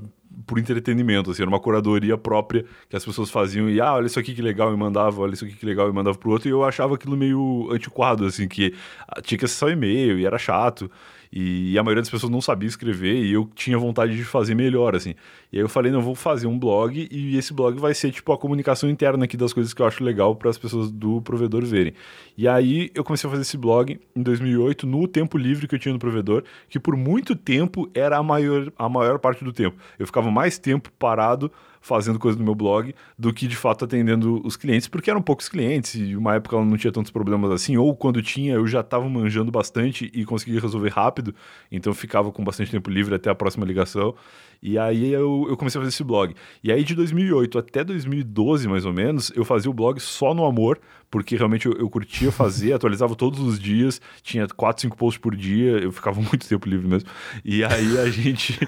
por 0.46 0.58
entretenimento, 0.58 1.30
assim, 1.30 1.42
era 1.42 1.48
uma 1.48 1.60
curadoria 1.60 2.16
própria 2.16 2.64
que 2.88 2.96
as 2.96 3.04
pessoas 3.04 3.30
faziam 3.30 3.68
e, 3.68 3.80
ah, 3.80 3.94
olha 3.94 4.06
isso 4.06 4.18
aqui 4.18 4.34
que 4.34 4.42
legal, 4.42 4.72
e 4.72 4.76
mandava, 4.76 5.20
olha 5.20 5.34
isso 5.34 5.44
aqui 5.44 5.54
que 5.54 5.66
legal, 5.66 5.88
e 5.88 5.92
mandava 5.92 6.16
pro 6.16 6.30
outro, 6.30 6.48
e 6.48 6.52
eu 6.52 6.64
achava 6.64 6.94
aquilo 6.94 7.16
meio 7.16 7.68
antiquado, 7.70 8.24
assim, 8.24 8.46
que 8.48 8.74
ah, 9.08 9.20
tinha 9.20 9.38
que 9.38 9.44
acessar 9.44 9.68
o 9.68 9.72
e-mail 9.72 10.18
e 10.18 10.26
era 10.26 10.38
chato. 10.38 10.90
E, 11.32 11.78
a 11.78 11.82
maioria 11.82 12.02
das 12.02 12.10
pessoas 12.10 12.30
não 12.30 12.40
sabia 12.40 12.68
escrever 12.68 13.22
e 13.22 13.32
eu 13.32 13.48
tinha 13.54 13.78
vontade 13.78 14.16
de 14.16 14.24
fazer 14.24 14.54
melhor, 14.54 14.94
assim. 14.94 15.14
E 15.52 15.56
aí 15.56 15.62
eu 15.62 15.68
falei, 15.68 15.92
não, 15.92 16.00
vou 16.00 16.14
fazer 16.14 16.46
um 16.46 16.58
blog 16.58 17.08
e 17.10 17.36
esse 17.36 17.52
blog 17.52 17.78
vai 17.78 17.94
ser, 17.94 18.10
tipo, 18.10 18.32
a 18.32 18.38
comunicação 18.38 18.88
interna 18.88 19.24
aqui 19.24 19.36
das 19.36 19.52
coisas 19.52 19.72
que 19.74 19.82
eu 19.82 19.86
acho 19.86 20.02
legal 20.02 20.34
para 20.34 20.50
as 20.50 20.58
pessoas 20.58 20.90
do 20.90 21.20
provedor 21.22 21.64
verem. 21.64 21.92
E 22.36 22.48
aí 22.48 22.90
eu 22.94 23.04
comecei 23.04 23.28
a 23.28 23.30
fazer 23.30 23.42
esse 23.42 23.56
blog 23.56 23.98
em 24.14 24.22
2008, 24.22 24.86
no 24.86 25.06
tempo 25.06 25.36
livre 25.36 25.66
que 25.66 25.74
eu 25.74 25.78
tinha 25.78 25.92
no 25.92 25.98
provedor, 25.98 26.44
que 26.68 26.78
por 26.78 26.96
muito 26.96 27.34
tempo 27.34 27.90
era 27.94 28.16
a 28.16 28.22
maior, 28.22 28.72
a 28.78 28.88
maior 28.88 29.18
parte 29.18 29.44
do 29.44 29.52
tempo. 29.52 29.76
Eu 29.98 30.06
ficava 30.06 30.30
mais 30.30 30.58
tempo 30.58 30.90
parado 30.98 31.50
fazendo 31.80 32.18
coisa 32.18 32.38
no 32.38 32.44
meu 32.44 32.54
blog 32.54 32.94
do 33.18 33.32
que 33.32 33.46
de 33.46 33.56
fato 33.56 33.84
atendendo 33.84 34.40
os 34.44 34.56
clientes, 34.56 34.88
porque 34.88 35.10
eram 35.10 35.22
poucos 35.22 35.48
clientes 35.48 35.94
e 35.94 36.16
uma 36.16 36.34
época 36.34 36.56
ela 36.56 36.64
não 36.64 36.76
tinha 36.76 36.92
tantos 36.92 37.10
problemas 37.10 37.50
assim, 37.50 37.76
ou 37.76 37.94
quando 37.94 38.22
tinha 38.22 38.54
eu 38.54 38.66
já 38.66 38.80
estava 38.80 39.08
manjando 39.08 39.50
bastante 39.50 40.10
e 40.14 40.24
conseguia 40.24 40.60
resolver 40.60 40.90
rápido, 40.90 41.34
então 41.70 41.92
ficava 41.94 42.30
com 42.32 42.44
bastante 42.44 42.70
tempo 42.70 42.90
livre 42.90 43.14
até 43.14 43.30
a 43.30 43.34
próxima 43.34 43.64
ligação. 43.64 44.14
E 44.62 44.78
aí 44.78 45.12
eu, 45.12 45.46
eu 45.48 45.56
comecei 45.56 45.78
a 45.78 45.82
fazer 45.82 45.94
esse 45.94 46.04
blog. 46.04 46.34
E 46.62 46.72
aí 46.72 46.82
de 46.82 46.94
2008 46.94 47.58
até 47.58 47.84
2012, 47.84 48.68
mais 48.68 48.84
ou 48.84 48.92
menos, 48.92 49.30
eu 49.34 49.44
fazia 49.44 49.70
o 49.70 49.74
blog 49.74 50.00
só 50.00 50.34
no 50.34 50.44
amor, 50.44 50.80
porque 51.10 51.36
realmente 51.36 51.66
eu, 51.66 51.72
eu 51.74 51.88
curtia 51.88 52.32
fazer, 52.32 52.72
atualizava 52.74 53.14
todos 53.14 53.40
os 53.40 53.58
dias, 53.58 54.00
tinha 54.22 54.46
4, 54.46 54.82
5 54.82 54.96
posts 54.96 55.20
por 55.20 55.36
dia, 55.36 55.78
eu 55.78 55.92
ficava 55.92 56.20
muito 56.22 56.48
tempo 56.48 56.68
livre 56.68 56.88
mesmo. 56.88 57.08
E 57.44 57.64
aí 57.64 57.98
a 57.98 58.10
gente. 58.10 58.58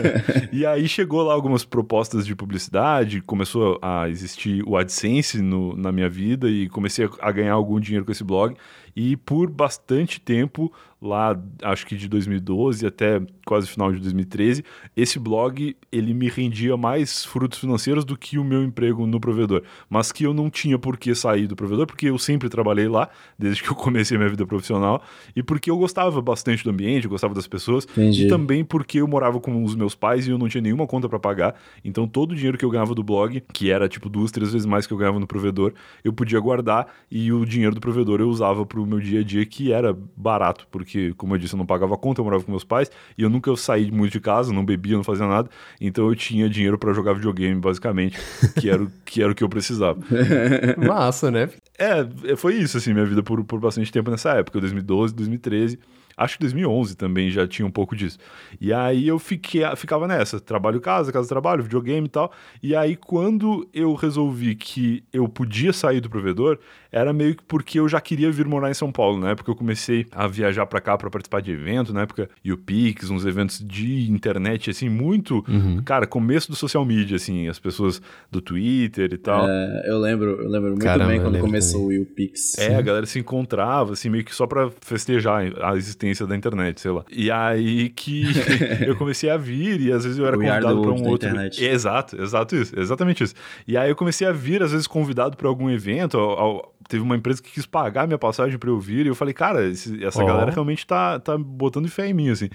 e 0.52 0.66
aí 0.66 0.86
chegou 0.86 1.22
lá 1.22 1.32
algumas 1.32 1.64
propostas 1.64 2.26
de 2.26 2.34
publicidade, 2.34 3.22
começou 3.22 3.78
a 3.80 4.08
existir 4.08 4.62
o 4.66 4.76
AdSense 4.76 5.40
no, 5.40 5.76
na 5.76 5.90
minha 5.90 6.08
vida 6.08 6.50
e 6.50 6.68
comecei 6.68 7.08
a 7.20 7.32
ganhar 7.32 7.54
algum 7.54 7.80
dinheiro 7.80 8.04
com 8.04 8.12
esse 8.12 8.24
blog. 8.24 8.54
E 9.00 9.16
por 9.16 9.48
bastante 9.48 10.20
tempo 10.20 10.72
lá, 11.00 11.40
acho 11.62 11.86
que 11.86 11.96
de 11.96 12.08
2012 12.08 12.84
até 12.84 13.22
quase 13.46 13.68
final 13.68 13.92
de 13.92 14.00
2013, 14.00 14.64
esse 14.96 15.18
blog 15.18 15.76
ele 15.92 16.12
me 16.12 16.28
rendia 16.28 16.76
mais 16.76 17.24
frutos 17.24 17.60
financeiros 17.60 18.04
do 18.04 18.16
que 18.16 18.36
o 18.36 18.44
meu 18.44 18.62
emprego 18.62 19.06
no 19.06 19.20
provedor, 19.20 19.62
mas 19.88 20.10
que 20.10 20.24
eu 20.24 20.34
não 20.34 20.50
tinha 20.50 20.78
por 20.78 20.98
que 20.98 21.14
sair 21.14 21.46
do 21.46 21.54
provedor, 21.54 21.86
porque 21.86 22.06
eu 22.06 22.18
sempre 22.18 22.48
trabalhei 22.48 22.88
lá 22.88 23.08
desde 23.38 23.62
que 23.62 23.70
eu 23.70 23.74
comecei 23.76 24.16
a 24.16 24.18
minha 24.18 24.28
vida 24.28 24.44
profissional 24.44 25.00
e 25.34 25.42
porque 25.42 25.70
eu 25.70 25.78
gostava 25.78 26.20
bastante 26.20 26.64
do 26.64 26.70
ambiente, 26.70 27.04
eu 27.04 27.10
gostava 27.10 27.32
das 27.32 27.46
pessoas 27.46 27.86
Entendi. 27.92 28.26
e 28.26 28.28
também 28.28 28.64
porque 28.64 29.00
eu 29.00 29.06
morava 29.06 29.38
com 29.40 29.62
os 29.62 29.76
meus 29.76 29.94
pais 29.94 30.26
e 30.26 30.30
eu 30.30 30.38
não 30.38 30.48
tinha 30.48 30.60
nenhuma 30.60 30.86
conta 30.88 31.08
para 31.08 31.20
pagar, 31.20 31.54
então 31.84 32.08
todo 32.08 32.32
o 32.32 32.34
dinheiro 32.34 32.58
que 32.58 32.64
eu 32.64 32.70
ganhava 32.70 32.94
do 32.94 33.04
blog, 33.04 33.40
que 33.52 33.70
era 33.70 33.88
tipo 33.88 34.08
duas, 34.08 34.32
três 34.32 34.52
vezes 34.52 34.66
mais 34.66 34.86
que 34.86 34.92
eu 34.92 34.98
ganhava 34.98 35.20
no 35.20 35.26
provedor, 35.28 35.72
eu 36.02 36.12
podia 36.12 36.40
guardar 36.40 36.88
e 37.08 37.32
o 37.32 37.46
dinheiro 37.46 37.76
do 37.76 37.80
provedor 37.80 38.20
eu 38.20 38.28
usava 38.28 38.66
para 38.66 38.80
o 38.80 38.87
meu 38.88 39.00
dia 39.00 39.20
a 39.20 39.22
dia 39.22 39.44
que 39.44 39.72
era 39.72 39.96
barato, 40.16 40.66
porque 40.70 41.12
como 41.16 41.34
eu 41.34 41.38
disse, 41.38 41.54
eu 41.54 41.58
não 41.58 41.66
pagava 41.66 41.96
conta, 41.96 42.20
eu 42.20 42.24
morava 42.24 42.42
com 42.42 42.50
meus 42.50 42.64
pais, 42.64 42.90
e 43.16 43.22
eu 43.22 43.30
nunca 43.30 43.54
saí 43.56 43.90
muito 43.90 44.12
de 44.12 44.20
casa, 44.20 44.52
não 44.52 44.64
bebia, 44.64 44.96
não 44.96 45.04
fazia 45.04 45.26
nada, 45.26 45.48
então 45.80 46.08
eu 46.08 46.14
tinha 46.14 46.48
dinheiro 46.48 46.78
para 46.78 46.92
jogar 46.92 47.12
videogame, 47.12 47.60
basicamente, 47.60 48.18
que 48.60 48.68
era, 48.68 48.82
o, 48.82 48.90
que 49.04 49.22
era 49.22 49.32
o 49.32 49.34
que 49.34 49.44
eu 49.44 49.48
precisava. 49.48 50.00
Massa, 50.78 51.30
né? 51.30 51.48
É, 51.78 52.36
foi 52.36 52.54
isso, 52.56 52.76
assim, 52.76 52.92
minha 52.92 53.06
vida 53.06 53.22
por, 53.22 53.44
por 53.44 53.60
bastante 53.60 53.92
tempo 53.92 54.10
nessa 54.10 54.30
época, 54.32 54.60
2012, 54.60 55.14
2013. 55.14 55.78
Acho 56.18 56.36
que 56.36 56.44
2011 56.44 56.96
também 56.96 57.30
já 57.30 57.46
tinha 57.46 57.66
um 57.66 57.70
pouco 57.70 57.94
disso. 57.94 58.18
E 58.60 58.72
aí 58.72 59.06
eu 59.06 59.18
fiquei, 59.18 59.62
ficava 59.76 60.06
nessa, 60.06 60.40
trabalho 60.40 60.80
casa, 60.80 61.12
casa 61.12 61.28
trabalho, 61.28 61.62
videogame 61.62 62.06
e 62.06 62.10
tal. 62.10 62.32
E 62.62 62.74
aí 62.74 62.96
quando 62.96 63.68
eu 63.72 63.94
resolvi 63.94 64.54
que 64.54 65.04
eu 65.12 65.28
podia 65.28 65.72
sair 65.72 66.00
do 66.00 66.10
provedor, 66.10 66.58
era 66.90 67.12
meio 67.12 67.36
que 67.36 67.44
porque 67.44 67.78
eu 67.78 67.88
já 67.88 68.00
queria 68.00 68.30
vir 68.30 68.46
morar 68.46 68.70
em 68.70 68.74
São 68.74 68.90
Paulo, 68.90 69.18
na 69.18 69.30
época 69.30 69.50
eu 69.50 69.54
comecei 69.54 70.06
a 70.10 70.26
viajar 70.26 70.66
para 70.66 70.80
cá 70.80 70.96
para 70.96 71.10
participar 71.10 71.40
de 71.40 71.52
evento, 71.52 71.92
na 71.92 72.02
época 72.02 72.28
Pix, 72.66 73.10
uns 73.10 73.24
eventos 73.24 73.64
de 73.64 74.10
internet 74.10 74.70
assim, 74.70 74.88
muito, 74.88 75.44
uhum. 75.48 75.82
cara, 75.82 76.06
começo 76.06 76.50
do 76.50 76.56
social 76.56 76.84
media 76.84 77.16
assim, 77.16 77.48
as 77.48 77.58
pessoas 77.58 78.00
do 78.30 78.40
Twitter 78.40 79.12
e 79.12 79.18
tal. 79.18 79.48
É, 79.48 79.84
eu 79.86 79.98
lembro, 79.98 80.42
eu 80.42 80.48
lembro 80.48 80.70
muito 80.70 80.84
Caramba, 80.84 81.10
bem 81.10 81.20
quando 81.20 81.38
começou 81.38 81.82
também. 81.82 82.00
o 82.00 82.06
Pix. 82.06 82.58
É, 82.58 82.74
a 82.74 82.82
galera 82.82 83.06
se 83.06 83.18
encontrava 83.18 83.92
assim 83.92 84.08
meio 84.08 84.24
que 84.24 84.34
só 84.34 84.46
para 84.46 84.70
festejar 84.80 85.42
a 85.62 85.76
existência 85.76 86.07
existência 86.08 86.26
da 86.26 86.36
internet, 86.36 86.80
sei 86.80 86.90
lá. 86.90 87.04
E 87.10 87.30
aí 87.30 87.88
que 87.90 88.24
eu 88.86 88.96
comecei 88.96 89.30
a 89.30 89.36
vir 89.36 89.80
e 89.80 89.92
às 89.92 90.04
vezes 90.04 90.18
eu 90.18 90.26
era 90.26 90.36
convidado 90.36 90.82
para 90.82 90.90
um 90.90 91.06
outro. 91.06 91.28
Internet. 91.28 91.64
Exato, 91.64 92.20
exato 92.20 92.56
isso, 92.56 92.78
exatamente 92.78 93.24
isso. 93.24 93.34
E 93.66 93.76
aí 93.76 93.88
eu 93.88 93.96
comecei 93.96 94.26
a 94.26 94.32
vir, 94.32 94.62
às 94.62 94.72
vezes, 94.72 94.86
convidado 94.86 95.36
para 95.36 95.48
algum 95.48 95.70
evento. 95.70 96.18
Ao, 96.18 96.38
ao, 96.38 96.74
teve 96.88 97.02
uma 97.02 97.16
empresa 97.16 97.42
que 97.42 97.50
quis 97.50 97.66
pagar 97.66 98.06
minha 98.06 98.18
passagem 98.18 98.58
para 98.58 98.70
eu 98.70 98.78
vir 98.78 99.06
e 99.06 99.08
eu 99.08 99.14
falei, 99.14 99.34
cara, 99.34 99.66
esse, 99.66 100.04
essa 100.04 100.22
oh. 100.22 100.26
galera 100.26 100.50
realmente 100.50 100.86
tá, 100.86 101.18
tá 101.18 101.36
botando 101.36 101.88
fé 101.88 102.08
em 102.08 102.14
mim, 102.14 102.30
assim. 102.30 102.48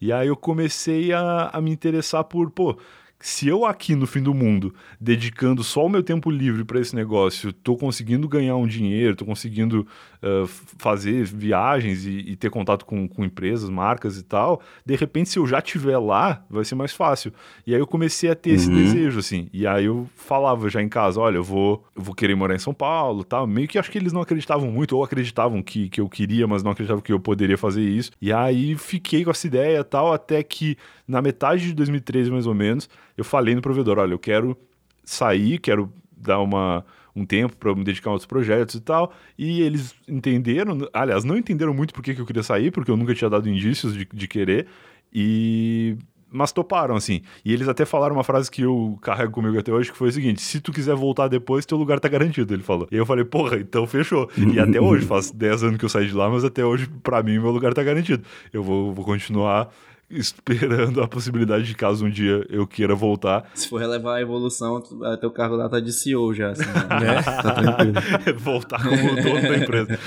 E 0.00 0.12
aí 0.12 0.28
eu 0.28 0.36
comecei 0.36 1.12
a, 1.12 1.50
a 1.52 1.60
me 1.60 1.70
interessar 1.70 2.24
por, 2.24 2.50
pô 2.50 2.78
se 3.20 3.46
eu 3.46 3.66
aqui 3.66 3.94
no 3.94 4.06
fim 4.06 4.22
do 4.22 4.32
mundo, 4.32 4.74
dedicando 4.98 5.62
só 5.62 5.84
o 5.84 5.88
meu 5.90 6.02
tempo 6.02 6.30
livre 6.30 6.64
para 6.64 6.80
esse 6.80 6.96
negócio, 6.96 7.52
tô 7.52 7.76
conseguindo 7.76 8.26
ganhar 8.26 8.56
um 8.56 8.66
dinheiro, 8.66 9.14
tô 9.14 9.26
conseguindo 9.26 9.86
uh, 10.22 10.46
fazer 10.78 11.24
viagens 11.24 12.06
e, 12.06 12.30
e, 12.30 12.36
ter 12.36 12.48
contato 12.48 12.86
com, 12.86 13.06
com, 13.06 13.22
empresas, 13.22 13.68
marcas 13.68 14.16
e 14.16 14.22
tal, 14.22 14.62
de 14.86 14.96
repente, 14.96 15.28
se 15.28 15.38
eu 15.38 15.46
já 15.46 15.58
estiver 15.58 15.98
lá, 15.98 16.42
vai 16.48 16.64
ser 16.64 16.74
mais 16.74 16.92
fácil. 16.92 17.30
E 17.66 17.74
aí 17.74 17.80
eu 17.80 17.86
comecei 17.86 18.30
a 18.30 18.34
ter 18.34 18.50
uhum. 18.50 18.56
esse 18.56 18.70
desejo, 18.70 19.18
assim. 19.18 19.50
E 19.52 19.66
aí 19.66 19.84
eu 19.84 20.08
falava 20.16 20.70
já 20.70 20.82
em 20.82 20.88
casa, 20.88 21.20
olha, 21.20 21.36
eu 21.36 21.44
vou, 21.44 21.84
eu 21.94 22.02
vou 22.02 22.14
querer 22.14 22.34
morar 22.34 22.54
em 22.54 22.58
São 22.58 22.72
Paulo, 22.72 23.22
tal. 23.22 23.46
Meio 23.46 23.68
que 23.68 23.78
acho 23.78 23.90
que 23.90 23.98
eles 23.98 24.14
não 24.14 24.22
acreditavam 24.22 24.70
muito, 24.70 24.96
ou 24.96 25.04
acreditavam 25.04 25.62
que, 25.62 25.90
que 25.90 26.00
eu 26.00 26.08
queria, 26.08 26.46
mas 26.46 26.62
não 26.62 26.70
acreditavam 26.70 27.02
que 27.02 27.12
eu 27.12 27.20
poderia 27.20 27.58
fazer 27.58 27.82
isso. 27.82 28.12
E 28.20 28.32
aí 28.32 28.74
fiquei 28.76 29.24
com 29.24 29.30
essa 29.30 29.46
ideia 29.46 29.84
tal, 29.84 30.10
até 30.10 30.42
que 30.42 30.78
na 31.06 31.20
metade 31.20 31.66
de 31.66 31.74
2013, 31.74 32.30
mais 32.30 32.46
ou 32.46 32.54
menos, 32.54 32.88
eu 33.20 33.24
falei 33.24 33.54
no 33.54 33.60
provedor: 33.60 33.98
olha, 33.98 34.12
eu 34.12 34.18
quero 34.18 34.56
sair, 35.04 35.58
quero 35.58 35.92
dar 36.16 36.40
uma, 36.40 36.84
um 37.14 37.24
tempo 37.24 37.54
para 37.56 37.74
me 37.74 37.84
dedicar 37.84 38.10
a 38.10 38.12
outros 38.14 38.26
projetos 38.26 38.76
e 38.76 38.80
tal. 38.80 39.12
E 39.38 39.60
eles 39.60 39.94
entenderam, 40.08 40.78
aliás, 40.92 41.22
não 41.22 41.36
entenderam 41.36 41.74
muito 41.74 41.92
porque 41.92 42.14
que 42.14 42.20
eu 42.20 42.26
queria 42.26 42.42
sair, 42.42 42.70
porque 42.70 42.90
eu 42.90 42.96
nunca 42.96 43.14
tinha 43.14 43.28
dado 43.28 43.48
indícios 43.48 43.94
de, 43.94 44.08
de 44.10 44.26
querer. 44.26 44.66
E 45.12 45.98
mas 46.32 46.52
toparam, 46.52 46.94
assim. 46.94 47.22
E 47.44 47.52
eles 47.52 47.66
até 47.66 47.84
falaram 47.84 48.14
uma 48.14 48.22
frase 48.22 48.48
que 48.48 48.62
eu 48.62 48.96
carrego 49.02 49.32
comigo 49.32 49.58
até 49.58 49.72
hoje, 49.72 49.90
que 49.90 49.98
foi 49.98 50.08
o 50.08 50.12
seguinte: 50.12 50.40
se 50.40 50.60
tu 50.60 50.72
quiser 50.72 50.94
voltar 50.94 51.28
depois, 51.28 51.66
teu 51.66 51.76
lugar 51.76 51.98
tá 51.98 52.08
garantido, 52.08 52.54
ele 52.54 52.62
falou. 52.62 52.86
E 52.90 52.96
eu 52.96 53.04
falei, 53.04 53.24
porra, 53.24 53.56
então 53.56 53.86
fechou. 53.86 54.30
E 54.38 54.58
até 54.58 54.78
hoje, 54.80 55.04
faz 55.04 55.30
10 55.30 55.64
anos 55.64 55.78
que 55.78 55.84
eu 55.84 55.88
saí 55.88 56.06
de 56.06 56.14
lá, 56.14 56.30
mas 56.30 56.44
até 56.44 56.64
hoje, 56.64 56.88
para 57.02 57.22
mim, 57.22 57.38
meu 57.38 57.50
lugar 57.50 57.74
tá 57.74 57.82
garantido. 57.82 58.22
Eu 58.52 58.62
vou, 58.62 58.94
vou 58.94 59.04
continuar 59.04 59.68
esperando 60.10 61.00
a 61.00 61.08
possibilidade 61.08 61.64
de 61.64 61.74
caso 61.74 62.04
um 62.04 62.10
dia 62.10 62.44
eu 62.48 62.66
queira 62.66 62.94
voltar. 62.94 63.48
Se 63.54 63.68
for 63.68 63.80
relevar 63.80 64.16
a 64.16 64.20
evolução, 64.20 64.82
teu 65.20 65.30
cargo 65.30 65.56
lá 65.56 65.68
tá 65.68 65.78
de 65.78 65.92
CEO 65.92 66.34
já, 66.34 66.50
assim, 66.50 66.64
né? 66.64 67.22
tá 67.22 67.52
tranquilo. 67.52 67.94
voltar 68.38 68.82
como 68.82 68.96
dono 69.16 69.42
da 69.42 69.56
empresa. 69.56 69.98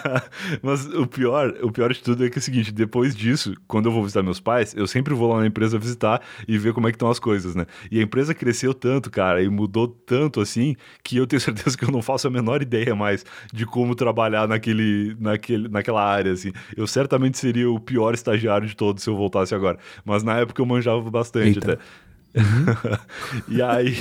Mas 0.62 0.86
o 0.86 1.06
pior, 1.06 1.54
o 1.62 1.70
pior 1.70 1.92
de 1.92 2.02
tudo 2.02 2.24
é 2.24 2.30
que 2.30 2.38
é 2.38 2.40
o 2.40 2.42
seguinte, 2.42 2.72
depois 2.72 3.14
disso, 3.14 3.54
quando 3.68 3.86
eu 3.86 3.92
vou 3.92 4.02
visitar 4.02 4.22
meus 4.22 4.40
pais, 4.40 4.74
eu 4.74 4.86
sempre 4.86 5.12
vou 5.14 5.32
lá 5.32 5.40
na 5.40 5.46
empresa 5.46 5.78
visitar 5.78 6.22
e 6.48 6.56
ver 6.56 6.72
como 6.72 6.88
é 6.88 6.90
que 6.90 6.96
estão 6.96 7.10
as 7.10 7.18
coisas, 7.18 7.54
né? 7.54 7.66
E 7.90 7.98
a 7.98 8.02
empresa 8.02 8.34
cresceu 8.34 8.72
tanto, 8.72 9.10
cara, 9.10 9.42
e 9.42 9.48
mudou 9.48 9.86
tanto 9.86 10.40
assim, 10.40 10.74
que 11.04 11.16
eu 11.16 11.26
tenho 11.26 11.40
certeza 11.40 11.76
que 11.76 11.84
eu 11.84 11.90
não 11.90 12.00
faço 12.00 12.26
a 12.26 12.30
menor 12.30 12.62
ideia 12.62 12.94
mais 12.94 13.24
de 13.52 13.66
como 13.66 13.94
trabalhar 13.94 14.48
naquele, 14.48 15.14
naquele, 15.20 15.68
naquela 15.68 16.02
área, 16.02 16.32
assim. 16.32 16.52
Eu 16.76 16.86
certamente 16.86 17.38
seria 17.38 17.70
o 17.70 17.78
pior 17.78 18.14
estagiário 18.14 18.66
de 18.66 18.74
todos 18.74 19.02
se 19.02 19.10
eu 19.10 19.16
voltar 19.16 19.41
fácil 19.42 19.56
agora. 19.56 19.78
Mas 20.04 20.22
na 20.22 20.38
época 20.38 20.60
eu 20.60 20.66
manjava 20.66 21.10
bastante 21.10 21.58
Eita. 21.58 21.72
até. 21.72 21.82
e 23.46 23.60
aí 23.60 23.94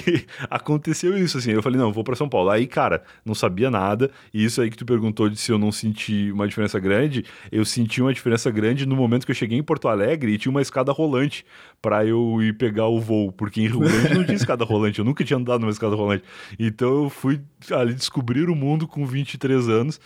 aconteceu 0.49 1.17
isso, 1.17 1.38
assim. 1.38 1.51
Eu 1.51 1.62
falei, 1.62 1.77
não, 1.77 1.91
vou 1.91 2.04
para 2.04 2.15
São 2.15 2.30
Paulo. 2.30 2.49
Aí, 2.49 2.65
cara, 2.65 3.04
não 3.25 3.36
sabia 3.36 3.69
nada. 3.69 4.10
E 4.34 4.43
isso 4.43 4.62
aí 4.62 4.69
que 4.69 4.77
tu 4.77 4.86
perguntou 4.86 5.30
de 5.30 5.38
se 5.38 5.51
eu 5.51 5.58
não 5.58 5.71
senti 5.71 6.32
uma 6.32 6.47
diferença 6.47 6.80
grande, 6.80 7.25
eu 7.51 7.65
senti 7.65 8.01
uma 8.01 8.13
diferença 8.13 8.49
grande 8.49 8.86
no 8.86 8.95
momento 8.95 9.25
que 9.25 9.32
eu 9.32 9.36
cheguei 9.36 9.58
em 9.58 9.63
Porto 9.63 9.88
Alegre 9.88 10.32
e 10.32 10.38
tinha 10.38 10.49
uma 10.49 10.62
escada 10.62 10.91
rolante 10.91 11.45
para 11.82 12.06
eu 12.06 12.41
ir 12.41 12.54
pegar 12.58 12.88
o 12.88 12.99
voo. 12.99 13.32
Porque 13.32 13.62
em 13.62 13.67
Rio 13.67 13.80
Grande 13.80 14.13
não 14.13 14.23
tinha 14.23 14.36
escada 14.36 14.63
rolante, 14.63 14.99
eu 14.99 15.06
nunca 15.06 15.23
tinha 15.23 15.38
andado 15.38 15.62
numa 15.62 15.71
escada 15.71 15.95
rolante. 15.95 16.23
Então 16.58 17.04
eu 17.04 17.10
fui 17.10 17.41
ali 17.71 17.93
descobrir 17.93 18.49
o 18.49 18.56
mundo 18.56 18.88
com 18.88 19.06
23 19.06 19.67
anos 19.67 19.99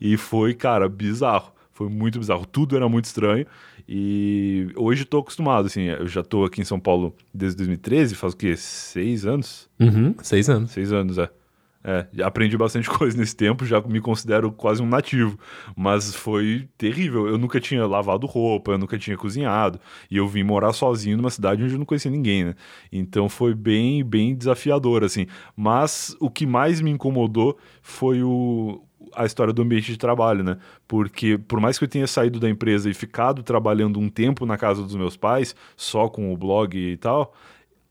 e 0.00 0.16
foi, 0.16 0.52
cara, 0.54 0.88
bizarro. 0.88 1.52
Foi 1.72 1.88
muito 1.88 2.18
bizarro. 2.18 2.44
Tudo 2.44 2.74
era 2.74 2.88
muito 2.88 3.04
estranho. 3.04 3.46
E 3.88 4.68
hoje 4.76 5.04
estou 5.04 5.20
acostumado, 5.20 5.66
assim, 5.66 5.84
eu 5.84 6.06
já 6.06 6.20
estou 6.20 6.44
aqui 6.44 6.60
em 6.60 6.64
São 6.64 6.78
Paulo 6.78 7.14
desde 7.32 7.56
2013, 7.56 8.14
faz 8.14 8.34
o 8.34 8.36
quê? 8.36 8.54
Seis 8.54 9.24
anos? 9.24 9.68
Uhum, 9.80 10.14
seis 10.22 10.50
anos. 10.50 10.72
Seis 10.72 10.92
anos, 10.92 11.16
é. 11.16 11.30
É, 11.82 12.06
aprendi 12.22 12.54
bastante 12.56 12.86
coisa 12.90 13.16
nesse 13.16 13.34
tempo, 13.34 13.64
já 13.64 13.80
me 13.80 13.98
considero 14.00 14.52
quase 14.52 14.82
um 14.82 14.86
nativo, 14.86 15.38
mas 15.74 16.14
foi 16.14 16.68
terrível. 16.76 17.26
Eu 17.28 17.38
nunca 17.38 17.58
tinha 17.60 17.86
lavado 17.86 18.26
roupa, 18.26 18.72
eu 18.72 18.78
nunca 18.78 18.98
tinha 18.98 19.16
cozinhado, 19.16 19.80
e 20.10 20.18
eu 20.18 20.28
vim 20.28 20.42
morar 20.42 20.74
sozinho 20.74 21.16
numa 21.16 21.30
cidade 21.30 21.62
onde 21.62 21.72
eu 21.72 21.78
não 21.78 21.86
conhecia 21.86 22.10
ninguém, 22.10 22.44
né? 22.44 22.54
Então 22.92 23.26
foi 23.26 23.54
bem, 23.54 24.04
bem 24.04 24.34
desafiador, 24.34 25.02
assim. 25.02 25.26
Mas 25.56 26.14
o 26.20 26.28
que 26.28 26.44
mais 26.44 26.80
me 26.82 26.90
incomodou 26.90 27.56
foi 27.80 28.22
o, 28.22 28.82
a 29.14 29.24
história 29.24 29.52
do 29.52 29.62
ambiente 29.62 29.92
de 29.92 29.98
trabalho, 29.98 30.42
né? 30.42 30.58
Porque 30.86 31.38
por 31.38 31.60
mais 31.60 31.78
que 31.78 31.84
eu 31.84 31.88
tenha 31.88 32.06
saído 32.06 32.38
da 32.38 32.48
empresa 32.48 32.88
e 32.90 32.94
ficado 32.94 33.42
trabalhando 33.42 33.98
um 33.98 34.08
tempo 34.08 34.46
na 34.46 34.56
casa 34.56 34.82
dos 34.82 34.94
meus 34.94 35.16
pais, 35.16 35.54
só 35.76 36.08
com 36.08 36.32
o 36.32 36.36
blog 36.36 36.76
e 36.76 36.96
tal, 36.96 37.34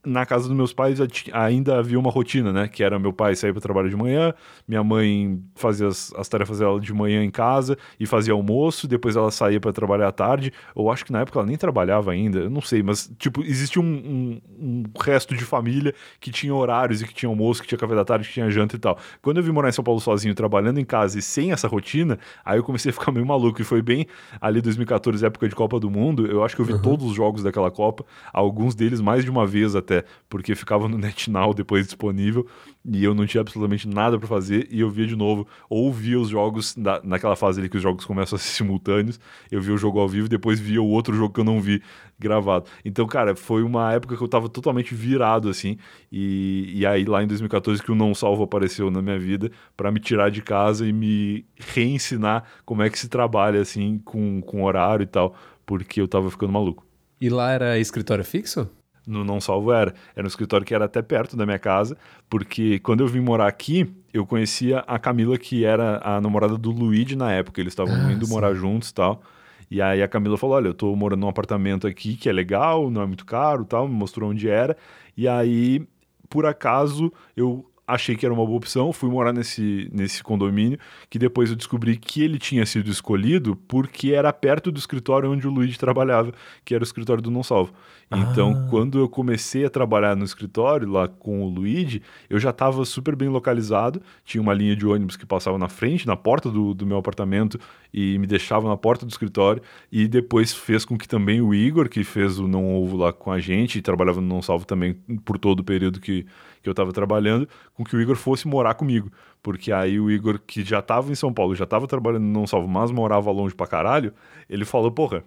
na 0.06 0.24
casa 0.24 0.46
dos 0.46 0.56
meus 0.56 0.72
pais 0.72 0.98
ainda 1.32 1.78
havia 1.78 1.98
uma 1.98 2.10
rotina, 2.10 2.52
né? 2.52 2.68
Que 2.68 2.84
era 2.84 2.98
meu 2.98 3.12
pai 3.12 3.34
sair 3.34 3.52
para 3.52 3.60
trabalho 3.60 3.90
de 3.90 3.96
manhã, 3.96 4.32
minha 4.66 4.82
mãe 4.82 5.42
fazia 5.56 5.88
as, 5.88 6.12
as, 6.14 6.28
tarefas 6.28 6.60
dela 6.60 6.80
de 6.80 6.92
manhã 6.94 7.22
em 7.24 7.30
casa 7.30 7.76
e 7.98 8.06
fazia 8.06 8.32
almoço, 8.32 8.86
depois 8.86 9.16
ela 9.16 9.30
saía 9.30 9.60
para 9.60 9.72
trabalhar 9.72 10.08
à 10.08 10.12
tarde. 10.12 10.52
Ou 10.74 10.90
acho 10.90 11.04
que 11.04 11.12
na 11.12 11.20
época 11.20 11.40
ela 11.40 11.46
nem 11.46 11.56
trabalhava 11.56 12.12
ainda, 12.12 12.38
eu 12.38 12.50
não 12.50 12.60
sei, 12.60 12.82
mas 12.82 13.12
tipo, 13.18 13.42
existia 13.42 13.82
um, 13.82 13.84
um, 13.84 14.40
um, 14.60 14.82
resto 15.00 15.34
de 15.34 15.44
família 15.44 15.92
que 16.20 16.30
tinha 16.30 16.54
horários 16.54 17.02
e 17.02 17.06
que 17.06 17.12
tinha 17.12 17.28
almoço, 17.28 17.60
que 17.62 17.68
tinha 17.68 17.78
café 17.78 17.94
da 17.94 18.04
tarde, 18.04 18.28
que 18.28 18.34
tinha 18.34 18.48
janta 18.50 18.76
e 18.76 18.78
tal. 18.78 18.98
Quando 19.20 19.38
eu 19.38 19.42
vim 19.42 19.50
morar 19.50 19.68
em 19.68 19.72
São 19.72 19.84
Paulo 19.84 20.00
sozinho, 20.00 20.34
trabalhando 20.34 20.78
em 20.78 20.84
casa 20.84 21.18
e 21.18 21.22
sem 21.22 21.50
essa 21.50 21.66
rotina, 21.66 22.18
aí 22.44 22.58
eu 22.58 22.62
comecei 22.62 22.90
a 22.90 22.92
ficar 22.92 23.10
meio 23.10 23.26
maluco. 23.26 23.60
E 23.60 23.64
foi 23.64 23.82
bem 23.82 24.06
ali 24.40 24.60
2014, 24.60 25.26
época 25.26 25.48
de 25.48 25.54
Copa 25.56 25.80
do 25.80 25.90
Mundo, 25.90 26.26
eu 26.26 26.44
acho 26.44 26.54
que 26.54 26.62
eu 26.62 26.66
vi 26.66 26.74
uhum. 26.74 26.82
todos 26.82 27.06
os 27.06 27.14
jogos 27.14 27.42
daquela 27.42 27.70
Copa, 27.70 28.04
alguns 28.32 28.74
deles 28.74 29.00
mais 29.00 29.24
de 29.24 29.30
uma 29.30 29.46
vez 29.46 29.74
até 29.74 29.87
até, 29.88 30.04
porque 30.28 30.54
ficava 30.54 30.86
no 30.86 30.98
NetNow 30.98 31.54
depois 31.54 31.86
disponível 31.86 32.46
e 32.84 33.02
eu 33.02 33.14
não 33.14 33.26
tinha 33.26 33.40
absolutamente 33.40 33.88
nada 33.88 34.18
para 34.18 34.28
fazer 34.28 34.68
e 34.70 34.80
eu 34.80 34.90
via 34.90 35.06
de 35.06 35.16
novo, 35.16 35.46
ou 35.68 35.92
via 35.92 36.18
os 36.18 36.28
jogos 36.28 36.74
da, 36.74 37.00
naquela 37.02 37.36
fase 37.36 37.60
ali 37.60 37.68
que 37.68 37.76
os 37.76 37.82
jogos 37.82 38.04
começam 38.04 38.36
a 38.36 38.38
ser 38.38 38.50
simultâneos, 38.56 39.18
eu 39.50 39.60
via 39.60 39.74
o 39.74 39.78
jogo 39.78 39.98
ao 39.98 40.08
vivo 40.08 40.26
e 40.26 40.28
depois 40.28 40.60
via 40.60 40.80
o 40.82 40.86
outro 40.86 41.14
jogo 41.14 41.32
que 41.32 41.40
eu 41.40 41.44
não 41.44 41.60
vi 41.60 41.82
gravado. 42.18 42.66
Então, 42.84 43.06
cara, 43.06 43.34
foi 43.34 43.62
uma 43.62 43.92
época 43.92 44.16
que 44.16 44.22
eu 44.22 44.28
tava 44.28 44.48
totalmente 44.48 44.94
virado 44.94 45.48
assim, 45.48 45.78
e, 46.10 46.72
e 46.74 46.86
aí 46.86 47.04
lá 47.04 47.22
em 47.22 47.26
2014 47.26 47.82
que 47.82 47.92
o 47.92 47.94
Não 47.94 48.14
Salvo 48.14 48.42
apareceu 48.42 48.90
na 48.90 49.00
minha 49.00 49.18
vida 49.18 49.50
para 49.76 49.90
me 49.90 50.00
tirar 50.00 50.30
de 50.30 50.42
casa 50.42 50.86
e 50.86 50.92
me 50.92 51.46
reensinar 51.56 52.44
como 52.64 52.82
é 52.82 52.90
que 52.90 52.98
se 52.98 53.08
trabalha 53.08 53.60
assim 53.60 53.98
com, 54.04 54.40
com 54.40 54.64
horário 54.64 55.04
e 55.04 55.06
tal, 55.06 55.34
porque 55.64 56.00
eu 56.00 56.08
tava 56.08 56.30
ficando 56.30 56.52
maluco. 56.52 56.86
E 57.20 57.28
lá 57.28 57.50
era 57.50 57.78
escritório 57.78 58.24
fixo? 58.24 58.70
No 59.08 59.24
Não 59.24 59.40
Salvo 59.40 59.72
era. 59.72 59.94
Era 60.14 60.24
um 60.24 60.28
escritório 60.28 60.66
que 60.66 60.74
era 60.74 60.84
até 60.84 61.00
perto 61.02 61.36
da 61.36 61.46
minha 61.46 61.58
casa, 61.58 61.96
porque 62.28 62.78
quando 62.80 63.00
eu 63.00 63.08
vim 63.08 63.20
morar 63.20 63.48
aqui, 63.48 63.90
eu 64.12 64.26
conhecia 64.26 64.80
a 64.80 64.98
Camila, 64.98 65.38
que 65.38 65.64
era 65.64 66.00
a 66.04 66.20
namorada 66.20 66.56
do 66.56 66.70
Luigi 66.70 67.16
na 67.16 67.32
época. 67.32 67.60
Eles 67.60 67.72
estavam 67.72 67.94
ah, 67.94 68.12
indo 68.12 68.26
sim. 68.26 68.32
morar 68.32 68.54
juntos 68.54 68.90
e 68.90 68.94
tal. 68.94 69.22
E 69.70 69.82
aí 69.82 70.02
a 70.02 70.08
Camila 70.08 70.36
falou: 70.36 70.56
Olha, 70.56 70.68
eu 70.68 70.74
tô 70.74 70.94
morando 70.94 71.20
num 71.20 71.28
apartamento 71.28 71.86
aqui 71.86 72.16
que 72.16 72.28
é 72.28 72.32
legal, 72.32 72.90
não 72.90 73.02
é 73.02 73.06
muito 73.06 73.24
caro 73.24 73.64
tal, 73.64 73.88
me 73.88 73.94
mostrou 73.94 74.30
onde 74.30 74.48
era. 74.48 74.76
E 75.16 75.26
aí, 75.26 75.86
por 76.28 76.46
acaso, 76.46 77.12
eu 77.36 77.64
achei 77.88 78.14
que 78.14 78.26
era 78.26 78.34
uma 78.34 78.44
boa 78.44 78.58
opção, 78.58 78.92
fui 78.92 79.08
morar 79.08 79.32
nesse, 79.32 79.88
nesse 79.90 80.22
condomínio, 80.22 80.78
que 81.08 81.18
depois 81.18 81.48
eu 81.48 81.56
descobri 81.56 81.96
que 81.96 82.22
ele 82.22 82.38
tinha 82.38 82.66
sido 82.66 82.90
escolhido 82.90 83.56
porque 83.66 84.12
era 84.12 84.30
perto 84.30 84.70
do 84.70 84.78
escritório 84.78 85.32
onde 85.32 85.48
o 85.48 85.50
Luigi 85.50 85.78
trabalhava, 85.78 86.32
que 86.66 86.74
era 86.74 86.82
o 86.82 86.86
escritório 86.86 87.22
do 87.22 87.30
Não 87.30 87.42
Salvo. 87.42 87.72
Então, 88.10 88.52
ah. 88.52 88.70
quando 88.70 88.98
eu 88.98 89.08
comecei 89.08 89.66
a 89.66 89.70
trabalhar 89.70 90.16
no 90.16 90.24
escritório 90.24 90.88
lá 90.88 91.06
com 91.08 91.42
o 91.42 91.48
Luigi, 91.48 92.02
eu 92.28 92.38
já 92.38 92.50
estava 92.50 92.82
super 92.84 93.14
bem 93.14 93.28
localizado, 93.28 94.00
tinha 94.24 94.40
uma 94.40 94.54
linha 94.54 94.74
de 94.74 94.86
ônibus 94.86 95.16
que 95.16 95.26
passava 95.26 95.58
na 95.58 95.68
frente, 95.68 96.06
na 96.06 96.16
porta 96.16 96.50
do, 96.50 96.72
do 96.72 96.86
meu 96.86 96.96
apartamento 96.96 97.60
e 97.92 98.18
me 98.18 98.26
deixava 98.26 98.68
na 98.68 98.76
porta 98.76 99.04
do 99.04 99.10
escritório, 99.10 99.62
e 99.92 100.08
depois 100.08 100.54
fez 100.54 100.84
com 100.84 100.96
que 100.96 101.08
também 101.08 101.40
o 101.40 101.54
Igor, 101.54 101.88
que 101.88 102.02
fez 102.04 102.38
o 102.38 102.48
Não 102.48 102.76
Ovo 102.76 102.96
lá 102.96 103.12
com 103.12 103.30
a 103.30 103.38
gente, 103.38 103.78
e 103.78 103.82
trabalhava 103.82 104.20
no 104.20 104.26
Não 104.26 104.42
Salvo 104.42 104.66
também 104.66 104.94
por 105.24 105.38
todo 105.38 105.60
o 105.60 105.64
período 105.64 106.00
que, 106.00 106.26
que 106.62 106.68
eu 106.68 106.72
estava 106.72 106.92
trabalhando, 106.92 107.48
com 107.74 107.84
que 107.84 107.96
o 107.96 108.00
Igor 108.00 108.16
fosse 108.16 108.46
morar 108.46 108.74
comigo. 108.74 109.10
Porque 109.42 109.72
aí 109.72 109.98
o 109.98 110.10
Igor, 110.10 110.40
que 110.46 110.64
já 110.64 110.80
estava 110.80 111.10
em 111.10 111.14
São 111.14 111.32
Paulo, 111.32 111.54
já 111.54 111.64
estava 111.64 111.86
trabalhando 111.86 112.24
no 112.24 112.32
Não 112.32 112.46
Salvo, 112.46 112.68
mas 112.68 112.90
morava 112.90 113.30
longe 113.30 113.54
pra 113.54 113.66
caralho, 113.66 114.12
ele 114.48 114.64
falou, 114.64 114.90
porra, 114.90 115.24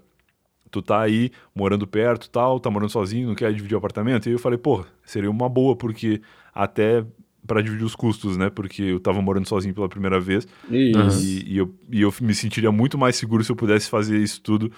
tu 0.69 0.82
tá 0.82 1.01
aí 1.01 1.32
morando 1.55 1.86
perto 1.86 2.29
tal, 2.29 2.59
tá 2.59 2.69
morando 2.69 2.89
sozinho, 2.89 3.27
não 3.27 3.36
quer 3.36 3.53
dividir 3.53 3.75
o 3.75 3.77
apartamento? 3.77 4.29
E 4.29 4.32
eu 4.32 4.39
falei, 4.39 4.57
porra, 4.57 4.86
seria 5.03 5.29
uma 5.29 5.49
boa, 5.49 5.75
porque 5.75 6.21
até 6.53 7.05
para 7.45 7.61
dividir 7.61 7.84
os 7.84 7.95
custos, 7.95 8.38
né? 8.38 8.49
Porque 8.49 8.84
eu 8.84 8.99
tava 8.99 9.21
morando 9.21 9.47
sozinho 9.47 9.73
pela 9.73 9.89
primeira 9.89 10.19
vez. 10.19 10.47
E, 11.21 11.53
e, 11.53 11.57
eu, 11.57 11.73
e 11.91 12.01
eu 12.01 12.13
me 12.21 12.34
sentiria 12.36 12.71
muito 12.71 12.97
mais 12.97 13.15
seguro 13.15 13.43
se 13.43 13.51
eu 13.51 13.55
pudesse 13.55 13.89
fazer 13.89 14.17
isso 14.17 14.41
tudo 14.41 14.71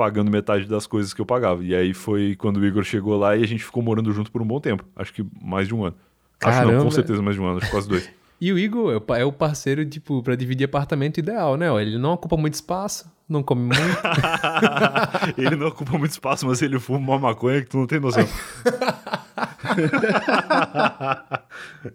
pagando 0.00 0.30
metade 0.30 0.64
das 0.64 0.86
coisas 0.86 1.12
que 1.12 1.20
eu 1.20 1.26
pagava. 1.26 1.62
E 1.62 1.74
aí 1.74 1.92
foi 1.92 2.34
quando 2.34 2.56
o 2.56 2.64
Igor 2.64 2.82
chegou 2.82 3.18
lá 3.18 3.36
e 3.36 3.44
a 3.44 3.46
gente 3.46 3.62
ficou 3.62 3.82
morando 3.82 4.10
junto 4.14 4.32
por 4.32 4.40
um 4.40 4.46
bom 4.46 4.58
tempo. 4.58 4.82
Acho 4.96 5.12
que 5.12 5.22
mais 5.42 5.68
de 5.68 5.74
um 5.74 5.84
ano. 5.84 5.94
Caramba. 6.38 6.62
Acho 6.62 6.72
não, 6.72 6.84
com 6.84 6.90
certeza 6.90 7.20
mais 7.20 7.36
de 7.36 7.42
um 7.42 7.44
ano, 7.44 7.58
acho 7.58 7.66
que 7.66 7.72
quase 7.72 7.86
dois. 7.86 8.10
E 8.40 8.50
o 8.54 8.58
Igor 8.58 9.02
é 9.14 9.22
o 9.22 9.30
parceiro, 9.30 9.84
tipo, 9.84 10.22
pra 10.22 10.34
dividir 10.34 10.64
apartamento 10.64 11.18
ideal, 11.18 11.58
né? 11.58 11.66
Ele 11.82 11.98
não 11.98 12.12
ocupa 12.12 12.38
muito 12.38 12.54
espaço, 12.54 13.04
não 13.28 13.42
come 13.42 13.64
muito. 13.64 13.76
ele 15.36 15.56
não 15.56 15.66
ocupa 15.66 15.98
muito 15.98 16.12
espaço, 16.12 16.46
mas 16.46 16.62
ele 16.62 16.78
fuma 16.78 16.98
uma 17.00 17.18
maconha 17.18 17.60
que 17.60 17.68
tu 17.68 17.76
não 17.76 17.86
tem 17.86 18.00
noção. 18.00 18.26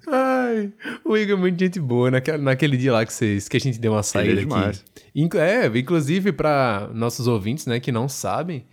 Ai, 0.07 0.71
o 1.03 1.17
Igor 1.17 1.37
é 1.37 1.39
muito 1.39 1.59
gente 1.59 1.79
boa. 1.79 2.11
Naquele, 2.11 2.37
naquele 2.37 2.77
dia 2.77 2.93
lá 2.93 3.05
que, 3.05 3.13
vocês, 3.13 3.47
que 3.47 3.57
a 3.57 3.59
gente 3.59 3.79
deu 3.79 3.93
uma 3.93 4.03
saída 4.03 4.33
é 4.33 4.43
demais. 4.43 4.83
aqui. 5.13 5.37
É, 5.37 5.67
inclusive 5.77 6.31
para 6.31 6.89
nossos 6.93 7.27
ouvintes, 7.27 7.65
né, 7.65 7.79
que 7.79 7.91
não 7.91 8.09
sabem, 8.09 8.65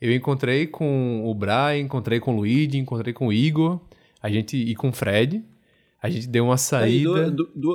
eu 0.00 0.14
encontrei 0.14 0.66
com 0.66 1.22
o 1.24 1.34
Brian, 1.34 1.78
encontrei 1.78 2.20
com 2.20 2.34
o 2.34 2.36
Luigi, 2.36 2.78
encontrei 2.78 3.12
com 3.12 3.28
o 3.28 3.32
Igor, 3.32 3.80
a 4.22 4.30
gente 4.30 4.56
e 4.56 4.74
com 4.74 4.88
o 4.88 4.92
Fred. 4.92 5.44
A 6.02 6.08
gente 6.08 6.26
deu 6.26 6.46
uma 6.46 6.56
saída. 6.56 7.26
Aí, 7.26 7.30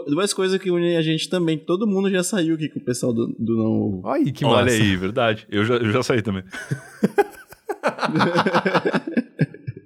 duas 0.07 0.33
coisas 0.33 0.59
que 0.59 0.71
unem 0.71 0.97
a 0.97 1.01
gente 1.03 1.29
também. 1.29 1.59
Todo 1.59 1.85
mundo 1.85 2.09
já 2.09 2.23
saiu 2.23 2.55
aqui 2.55 2.67
com 2.67 2.79
o 2.79 2.83
pessoal 2.83 3.13
do, 3.13 3.27
do 3.37 3.55
Não. 3.55 4.01
Olha, 4.03 4.31
que 4.31 4.43
massa. 4.43 4.61
Olha 4.61 4.73
aí, 4.73 4.95
verdade. 4.95 5.45
Eu 5.47 5.63
já, 5.63 5.75
eu 5.75 5.91
já 5.91 6.01
saí 6.01 6.23
também. 6.23 6.43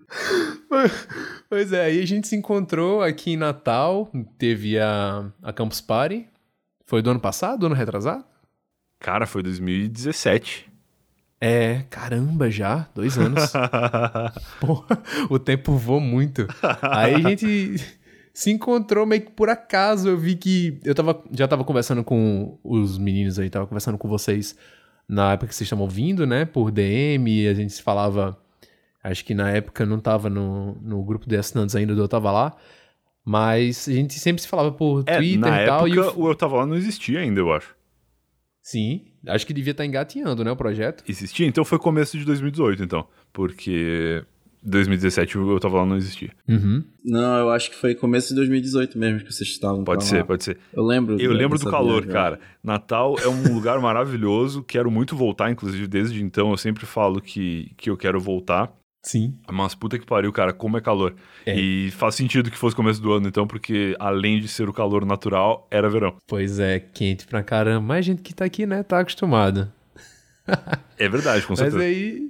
pois 1.49 1.73
é, 1.73 1.85
aí 1.85 2.01
a 2.01 2.05
gente 2.05 2.27
se 2.27 2.35
encontrou 2.35 3.01
aqui 3.01 3.31
em 3.31 3.37
Natal. 3.37 4.11
Teve 4.37 4.79
a, 4.79 5.31
a 5.41 5.53
Campus 5.53 5.81
Party. 5.81 6.27
Foi 6.85 7.01
do 7.01 7.09
ano 7.11 7.19
passado, 7.19 7.59
do 7.59 7.65
ano 7.67 7.75
retrasado? 7.75 8.23
Cara, 8.99 9.25
foi 9.25 9.43
2017. 9.43 10.69
É, 11.41 11.83
caramba, 11.89 12.51
já, 12.51 12.89
dois 12.93 13.17
anos. 13.17 13.53
Porra, 14.59 15.01
o 15.29 15.39
tempo 15.39 15.73
voou 15.73 16.01
muito. 16.01 16.45
Aí 16.81 17.15
a 17.15 17.19
gente 17.19 17.77
se 18.33 18.51
encontrou 18.51 19.05
meio 19.05 19.21
que 19.21 19.31
por 19.31 19.49
acaso. 19.49 20.09
Eu 20.09 20.17
vi 20.17 20.35
que. 20.35 20.79
Eu 20.83 20.93
tava, 20.93 21.23
já 21.31 21.47
tava 21.47 21.63
conversando 21.63 22.03
com 22.03 22.59
os 22.63 22.97
meninos 22.97 23.39
aí, 23.39 23.49
tava 23.49 23.67
conversando 23.67 23.97
com 23.97 24.07
vocês 24.07 24.55
na 25.07 25.33
época 25.33 25.47
que 25.47 25.55
vocês 25.55 25.65
estavam 25.65 25.85
ouvindo, 25.85 26.27
né? 26.27 26.43
Por 26.43 26.71
DM, 26.71 27.47
a 27.47 27.53
gente 27.53 27.73
se 27.73 27.81
falava. 27.81 28.37
Acho 29.03 29.23
que 29.23 29.33
na 29.33 29.49
época 29.51 29.85
não 29.85 29.99
tava 29.99 30.29
no, 30.29 30.75
no 30.81 31.03
grupo 31.03 31.27
de 31.27 31.37
assinantes 31.37 31.75
ainda 31.75 31.95
do 31.95 32.01
Eu 32.01 32.07
Tava 32.07 32.31
Lá. 32.31 32.55
Mas 33.23 33.87
a 33.87 33.91
gente 33.91 34.13
sempre 34.15 34.41
se 34.41 34.47
falava 34.47 34.71
por 34.71 35.03
é, 35.05 35.17
Twitter 35.17 35.39
na 35.39 35.63
e 35.63 35.65
tal. 35.65 35.87
Época, 35.87 35.95
e 35.95 35.99
o... 35.99 36.25
o 36.25 36.29
Eu 36.29 36.35
Tava 36.35 36.57
Lá 36.57 36.65
não 36.65 36.75
existia 36.75 37.19
ainda, 37.19 37.39
eu 37.39 37.51
acho. 37.51 37.75
Sim, 38.61 39.05
acho 39.27 39.47
que 39.47 39.53
devia 39.53 39.71
estar 39.71 39.83
tá 39.83 39.87
engatinhando, 39.87 40.43
né, 40.43 40.51
o 40.51 40.55
projeto. 40.55 41.03
Existia? 41.07 41.47
Então 41.47 41.63
foi 41.65 41.79
começo 41.79 42.17
de 42.17 42.25
2018, 42.25 42.83
então. 42.83 43.07
Porque 43.33 44.23
2017 44.63 45.35
eu 45.35 45.59
tava 45.59 45.77
lá 45.77 45.85
não 45.85 45.95
existia. 45.95 46.31
Uhum. 46.47 46.83
Não, 47.03 47.39
eu 47.39 47.49
acho 47.49 47.69
que 47.69 47.77
foi 47.77 47.95
começo 47.95 48.29
de 48.29 48.35
2018 48.35 48.97
mesmo 48.97 49.19
que 49.19 49.31
vocês 49.31 49.49
estavam. 49.49 49.83
Pode 49.83 50.03
ser, 50.03 50.19
lá. 50.19 50.25
pode 50.25 50.43
ser. 50.43 50.57
Eu 50.73 50.83
lembro. 50.83 51.19
Eu 51.19 51.31
lembro 51.31 51.57
do 51.57 51.69
calor, 51.69 52.05
cara. 52.05 52.39
Natal 52.63 53.15
é 53.19 53.27
um 53.27 53.53
lugar 53.55 53.79
maravilhoso. 53.79 54.61
Quero 54.63 54.91
muito 54.91 55.15
voltar, 55.15 55.49
inclusive 55.49 55.87
desde 55.87 56.21
então 56.21 56.51
eu 56.51 56.57
sempre 56.57 56.85
falo 56.85 57.21
que, 57.21 57.71
que 57.77 57.89
eu 57.89 57.97
quero 57.97 58.19
voltar. 58.19 58.71
Sim. 59.01 59.37
Mas 59.49 59.73
puta 59.75 59.97
que 59.97 60.05
pariu, 60.05 60.31
cara, 60.31 60.51
como 60.51 60.77
é 60.77 60.81
calor. 60.81 61.15
É. 61.45 61.57
E 61.57 61.91
faz 61.91 62.15
sentido 62.15 62.51
que 62.51 62.57
fosse 62.57 62.75
começo 62.75 63.01
do 63.01 63.11
ano, 63.13 63.27
então, 63.27 63.47
porque 63.47 63.95
além 63.99 64.39
de 64.39 64.47
ser 64.47 64.67
o 64.67 64.73
calor 64.73 65.05
natural, 65.05 65.67
era 65.71 65.89
verão. 65.89 66.15
Pois 66.27 66.59
é, 66.59 66.79
quente 66.79 67.25
pra 67.25 67.41
caramba. 67.41 67.81
Mas 67.81 67.97
a 67.99 68.01
gente 68.01 68.21
que 68.21 68.33
tá 68.33 68.45
aqui, 68.45 68.65
né, 68.65 68.83
tá 68.83 68.99
acostumado. 68.99 69.71
é 70.97 71.07
verdade, 71.07 71.45
com 71.45 71.55
certeza. 71.55 71.77
Mas 71.77 71.85
aí 71.85 72.29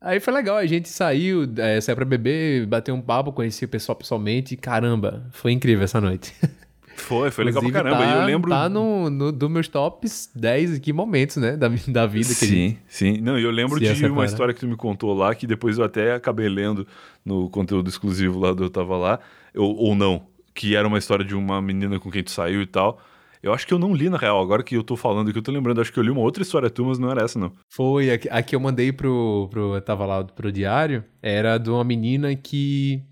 Aí 0.00 0.20
foi 0.20 0.32
legal, 0.32 0.56
a 0.56 0.66
gente 0.66 0.88
saiu, 0.88 1.50
é, 1.56 1.80
saiu 1.80 1.96
pra 1.96 2.04
beber, 2.04 2.66
bateu 2.66 2.94
um 2.94 3.00
papo, 3.00 3.32
conheci 3.32 3.64
o 3.64 3.68
pessoal 3.68 3.96
pessoalmente 3.96 4.54
e 4.54 4.56
caramba, 4.56 5.26
foi 5.32 5.52
incrível 5.52 5.82
essa 5.84 6.00
noite. 6.00 6.34
Foi, 6.96 7.30
foi 7.30 7.44
legal 7.44 7.62
pra 7.62 7.72
caramba. 7.72 7.98
Tá, 7.98 8.06
e 8.06 8.20
eu 8.20 8.26
lembro. 8.26 8.50
Tá 8.50 8.68
no, 8.68 9.08
no 9.10 9.30
do 9.30 9.48
meus 9.48 9.68
tops 9.68 10.30
10 10.34 10.76
aqui 10.76 10.92
momentos, 10.92 11.36
né? 11.36 11.56
Da, 11.56 11.68
da 11.88 12.06
vida. 12.06 12.28
Sim, 12.28 12.46
gente... 12.46 12.78
sim. 12.88 13.20
Não, 13.20 13.38
e 13.38 13.42
eu 13.42 13.50
lembro 13.50 13.78
de 13.78 14.06
uma 14.06 14.24
história 14.24 14.52
que 14.52 14.60
tu 14.60 14.66
me 14.66 14.76
contou 14.76 15.14
lá, 15.14 15.34
que 15.34 15.46
depois 15.46 15.78
eu 15.78 15.84
até 15.84 16.14
acabei 16.14 16.48
lendo 16.48 16.86
no 17.24 17.48
conteúdo 17.50 17.88
exclusivo 17.88 18.38
lá 18.38 18.52
do 18.52 18.64
Eu 18.64 18.70
Tava 18.70 18.96
Lá, 18.96 19.20
ou, 19.54 19.76
ou 19.76 19.94
não, 19.94 20.26
que 20.54 20.74
era 20.74 20.86
uma 20.86 20.98
história 20.98 21.24
de 21.24 21.34
uma 21.34 21.60
menina 21.60 21.98
com 22.00 22.10
quem 22.10 22.22
tu 22.22 22.30
saiu 22.30 22.62
e 22.62 22.66
tal. 22.66 23.00
Eu 23.42 23.52
acho 23.52 23.66
que 23.66 23.72
eu 23.72 23.78
não 23.78 23.94
li, 23.94 24.08
na 24.08 24.16
real. 24.16 24.40
Agora 24.42 24.62
que 24.62 24.76
eu 24.76 24.82
tô 24.82 24.96
falando 24.96 25.30
que 25.32 25.38
eu 25.38 25.42
tô 25.42 25.52
lembrando, 25.52 25.80
acho 25.80 25.92
que 25.92 25.98
eu 25.98 26.02
li 26.02 26.10
uma 26.10 26.20
outra 26.20 26.42
história 26.42 26.68
tua, 26.68 26.88
mas 26.88 26.98
não 26.98 27.10
era 27.10 27.22
essa, 27.22 27.38
não. 27.38 27.52
Foi, 27.68 28.10
a, 28.10 28.14
a 28.38 28.42
que 28.42 28.56
eu 28.56 28.60
mandei 28.60 28.92
pro, 28.92 29.48
pro. 29.50 29.74
Eu 29.74 29.80
tava 29.80 30.04
lá 30.04 30.24
pro 30.24 30.50
diário. 30.50 31.04
Era 31.22 31.58
de 31.58 31.70
uma 31.70 31.84
menina 31.84 32.34
que. 32.34 33.02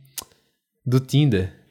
Do 0.84 0.98
Tinder. 0.98 1.63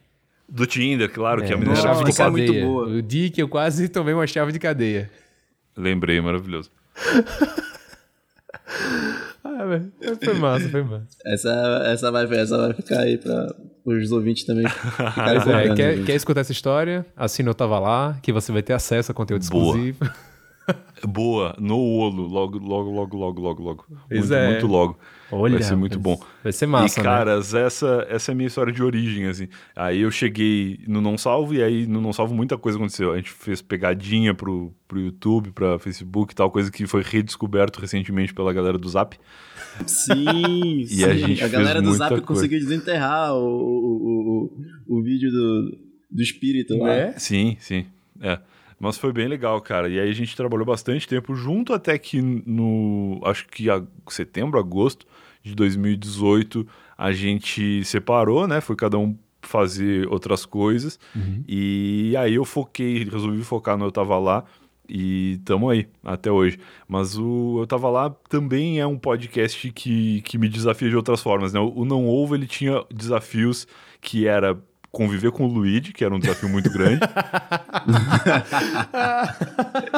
Do 0.54 0.66
Tinder, 0.66 1.10
claro, 1.10 1.42
é, 1.42 1.46
que 1.48 1.52
a 1.52 1.56
menina 1.56 1.76
era 1.76 1.82
chave 1.82 2.04
de 2.04 2.16
cadeia. 2.16 2.46
muito 2.46 2.64
boa. 2.64 2.86
O 2.86 3.02
dia 3.02 3.28
que 3.28 3.42
eu 3.42 3.48
quase 3.48 3.88
tomei 3.88 4.14
uma 4.14 4.24
chave 4.24 4.52
de 4.52 4.60
cadeia. 4.60 5.10
Lembrei, 5.76 6.20
maravilhoso. 6.20 6.70
ah, 9.42 9.66
velho. 9.66 9.92
Foi 10.22 10.34
massa, 10.34 10.68
foi 10.68 10.84
massa. 10.84 11.08
Essa, 11.26 11.82
essa, 11.86 12.12
vai, 12.12 12.32
essa 12.36 12.56
vai 12.56 12.72
ficar 12.72 13.00
aí 13.00 13.18
pra, 13.18 13.52
os 13.84 14.12
ouvintes 14.12 14.44
também 14.44 14.64
é, 14.64 15.74
quer, 15.74 16.04
quer, 16.04 16.14
escutar 16.14 16.42
essa 16.42 16.52
história? 16.52 17.04
Assina 17.16 17.50
Eu 17.50 17.54
Tava 17.54 17.80
Lá, 17.80 18.16
que 18.22 18.32
você 18.32 18.52
vai 18.52 18.62
ter 18.62 18.74
acesso 18.74 19.10
a 19.10 19.14
conteúdo 19.14 19.44
Boa. 19.48 19.76
exclusivo. 19.76 19.98
Boa, 21.04 21.56
no 21.58 21.78
olo, 21.78 22.28
logo, 22.28 22.58
logo, 22.58 22.90
logo, 22.90 23.16
logo, 23.16 23.42
logo, 23.42 23.62
logo. 23.62 23.84
Muito, 24.08 24.32
é. 24.32 24.50
muito 24.50 24.68
logo. 24.68 24.96
Olha, 25.34 25.54
Vai 25.54 25.62
ser 25.62 25.76
muito 25.76 25.98
bom. 25.98 26.20
Vai 26.42 26.52
ser 26.52 26.66
massa, 26.66 27.00
e, 27.00 27.02
né? 27.02 27.04
caras, 27.04 27.54
essa, 27.54 28.06
essa 28.08 28.30
é 28.30 28.32
a 28.32 28.36
minha 28.36 28.46
história 28.46 28.72
de 28.72 28.82
origem, 28.82 29.26
assim. 29.26 29.48
Aí 29.74 30.00
eu 30.00 30.10
cheguei 30.10 30.78
no 30.86 31.00
Não 31.00 31.18
Salvo, 31.18 31.54
e 31.54 31.62
aí 31.62 31.86
no 31.86 32.00
Não 32.00 32.12
Salvo 32.12 32.34
muita 32.34 32.56
coisa 32.56 32.78
aconteceu. 32.78 33.12
A 33.12 33.16
gente 33.16 33.30
fez 33.30 33.60
pegadinha 33.60 34.32
pro, 34.32 34.72
pro 34.86 35.00
YouTube, 35.00 35.50
pra 35.50 35.78
Facebook 35.78 36.32
e 36.32 36.36
tal, 36.36 36.50
coisa 36.50 36.70
que 36.70 36.86
foi 36.86 37.02
redescoberto 37.02 37.80
recentemente 37.80 38.32
pela 38.32 38.52
galera 38.52 38.78
do 38.78 38.88
Zap. 38.88 39.18
Sim, 39.86 40.84
sim. 40.86 41.04
a 41.04 41.14
gente 41.14 41.42
a 41.42 41.48
galera 41.48 41.82
do 41.82 41.92
Zap 41.92 42.10
coisa. 42.10 42.24
conseguiu 42.24 42.60
desenterrar 42.60 43.34
o, 43.34 43.44
o, 43.44 44.50
o, 44.88 44.96
o, 44.98 45.02
vídeo 45.02 45.30
do, 45.30 45.78
do 46.10 46.22
espírito 46.22 46.78
lá. 46.78 46.88
Né? 46.88 47.14
Sim, 47.18 47.56
sim. 47.58 47.86
É. 48.20 48.38
Mas 48.78 48.98
foi 48.98 49.12
bem 49.12 49.28
legal, 49.28 49.60
cara. 49.60 49.88
E 49.88 49.98
aí 49.98 50.10
a 50.10 50.14
gente 50.14 50.36
trabalhou 50.36 50.66
bastante 50.66 51.08
tempo 51.08 51.34
junto 51.34 51.72
até 51.72 51.96
que 51.98 52.20
no. 52.20 53.20
Acho 53.24 53.48
que 53.48 53.70
a, 53.70 53.82
setembro, 54.08 54.58
agosto 54.58 55.06
de 55.44 55.54
2018 55.54 56.66
a 56.96 57.12
gente 57.12 57.84
separou, 57.84 58.48
né? 58.48 58.60
Foi 58.60 58.74
cada 58.74 58.98
um 58.98 59.16
fazer 59.42 60.08
outras 60.08 60.46
coisas. 60.46 60.98
Uhum. 61.14 61.44
E 61.46 62.14
aí 62.16 62.34
eu 62.34 62.44
foquei, 62.44 63.04
resolvi 63.04 63.42
focar 63.44 63.76
no 63.76 63.84
Eu 63.84 63.92
Tava 63.92 64.18
Lá. 64.18 64.44
E 64.88 65.40
tamo 65.44 65.70
aí, 65.70 65.88
até 66.02 66.30
hoje. 66.30 66.58
Mas 66.88 67.16
o 67.18 67.60
Eu 67.60 67.66
Tava 67.66 67.88
Lá 67.90 68.10
também 68.28 68.80
é 68.80 68.86
um 68.86 68.98
podcast 68.98 69.70
que, 69.72 70.22
que 70.22 70.38
me 70.38 70.48
desafia 70.48 70.88
de 70.88 70.96
outras 70.96 71.22
formas, 71.22 71.52
né? 71.52 71.60
O 71.60 71.84
Não 71.84 72.08
Ovo, 72.08 72.34
ele 72.34 72.46
tinha 72.46 72.82
desafios 72.92 73.66
que 74.00 74.26
era 74.26 74.58
conviver 74.94 75.32
com 75.32 75.44
o 75.44 75.46
Luigi, 75.46 75.92
que 75.92 76.04
era 76.04 76.14
um 76.14 76.18
desafio 76.18 76.48
muito 76.48 76.70
grande. 76.70 77.00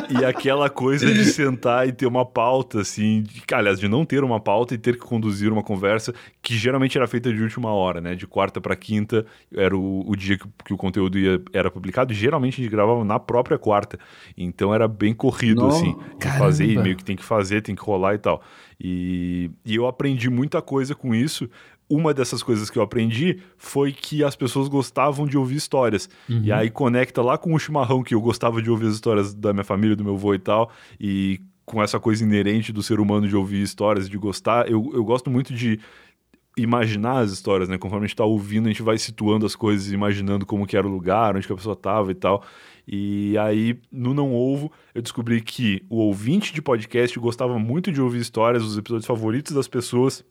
e 0.08 0.24
aquela 0.24 0.68
coisa 0.68 1.12
de 1.12 1.24
sentar 1.26 1.86
e 1.86 1.92
ter 1.92 2.06
uma 2.06 2.24
pauta, 2.24 2.80
assim, 2.80 3.22
de, 3.22 3.42
aliás, 3.52 3.78
de 3.78 3.86
não 3.86 4.04
ter 4.04 4.24
uma 4.24 4.40
pauta 4.40 4.74
e 4.74 4.78
ter 4.78 4.94
que 4.94 5.04
conduzir 5.04 5.52
uma 5.52 5.62
conversa 5.62 6.12
que 6.42 6.56
geralmente 6.56 6.96
era 6.96 7.06
feita 7.06 7.32
de 7.32 7.40
última 7.42 7.70
hora, 7.72 8.00
né? 8.00 8.14
De 8.14 8.26
quarta 8.26 8.60
para 8.60 8.74
quinta 8.74 9.26
era 9.54 9.76
o, 9.76 10.08
o 10.08 10.16
dia 10.16 10.38
que, 10.38 10.48
que 10.64 10.72
o 10.72 10.76
conteúdo 10.76 11.18
ia, 11.18 11.40
era 11.52 11.70
publicado 11.70 12.12
e 12.12 12.16
geralmente 12.16 12.60
a 12.60 12.64
gente 12.64 12.72
gravava 12.72 13.04
na 13.04 13.20
própria 13.20 13.58
quarta. 13.58 13.98
Então 14.36 14.74
era 14.74 14.88
bem 14.88 15.14
corrido, 15.14 15.62
Não. 15.62 15.68
assim. 15.68 15.94
Caramba. 16.18 16.44
Fazer 16.46 16.66
e 16.66 16.78
meio 16.78 16.96
que 16.96 17.04
tem 17.04 17.16
que 17.16 17.24
fazer, 17.24 17.60
tem 17.60 17.74
que 17.74 17.82
rolar 17.82 18.14
e 18.14 18.18
tal. 18.18 18.42
E, 18.80 19.50
e 19.64 19.74
eu 19.74 19.86
aprendi 19.86 20.28
muita 20.28 20.60
coisa 20.60 20.94
com 20.94 21.14
isso. 21.14 21.48
Uma 21.88 22.12
dessas 22.12 22.42
coisas 22.42 22.68
que 22.68 22.78
eu 22.78 22.82
aprendi 22.82 23.40
foi 23.56 23.92
que 23.92 24.24
as 24.24 24.34
pessoas 24.34 24.68
gostavam 24.68 25.26
de 25.26 25.38
ouvir 25.38 25.56
histórias. 25.56 26.08
E 26.44 26.52
aí 26.52 26.68
conecta 26.70 27.22
lá 27.22 27.38
com 27.38 27.54
o 27.54 27.58
chimarrão, 27.58 28.02
que 28.02 28.14
eu 28.14 28.20
gostava 28.20 28.60
de 28.60 28.70
ouvir 28.70 28.88
as 28.88 28.94
histórias 28.94 29.34
da 29.34 29.52
minha 29.52 29.64
família, 29.64 29.94
do 29.94 30.02
meu 30.02 30.14
avô 30.14 30.34
e 30.34 30.38
tal. 30.38 30.70
E 31.00 31.40
com 31.64 31.82
essa 31.82 31.98
coisa 31.98 32.24
inerente 32.24 32.72
do 32.72 32.82
ser 32.82 33.00
humano 33.00 33.28
de 33.28 33.36
ouvir 33.36 33.60
histórias, 33.60 34.08
de 34.08 34.16
gostar. 34.16 34.70
Eu, 34.70 34.90
eu 34.94 35.04
gosto 35.04 35.28
muito 35.28 35.52
de 35.52 35.80
imaginar 36.56 37.18
as 37.18 37.32
histórias, 37.32 37.68
né? 37.68 37.76
Conforme 37.76 38.06
a 38.06 38.08
gente 38.08 38.16
tá 38.16 38.24
ouvindo, 38.24 38.66
a 38.66 38.68
gente 38.70 38.82
vai 38.82 38.96
situando 38.96 39.44
as 39.44 39.54
coisas, 39.54 39.92
imaginando 39.92 40.46
como 40.46 40.66
que 40.66 40.76
era 40.76 40.86
o 40.86 40.90
lugar, 40.90 41.36
onde 41.36 41.46
que 41.46 41.52
a 41.52 41.56
pessoa 41.56 41.76
tava 41.76 42.10
e 42.10 42.14
tal. 42.14 42.42
E 42.88 43.36
aí, 43.36 43.78
no 43.92 44.14
Não 44.14 44.34
Ovo, 44.34 44.72
eu 44.94 45.02
descobri 45.02 45.42
que 45.42 45.84
o 45.90 45.96
ouvinte 45.96 46.54
de 46.54 46.62
podcast 46.62 47.18
gostava 47.18 47.58
muito 47.58 47.92
de 47.92 48.00
ouvir 48.00 48.20
histórias, 48.20 48.62
os 48.62 48.78
episódios 48.78 49.06
favoritos 49.06 49.52
das 49.52 49.68
pessoas 49.68 50.24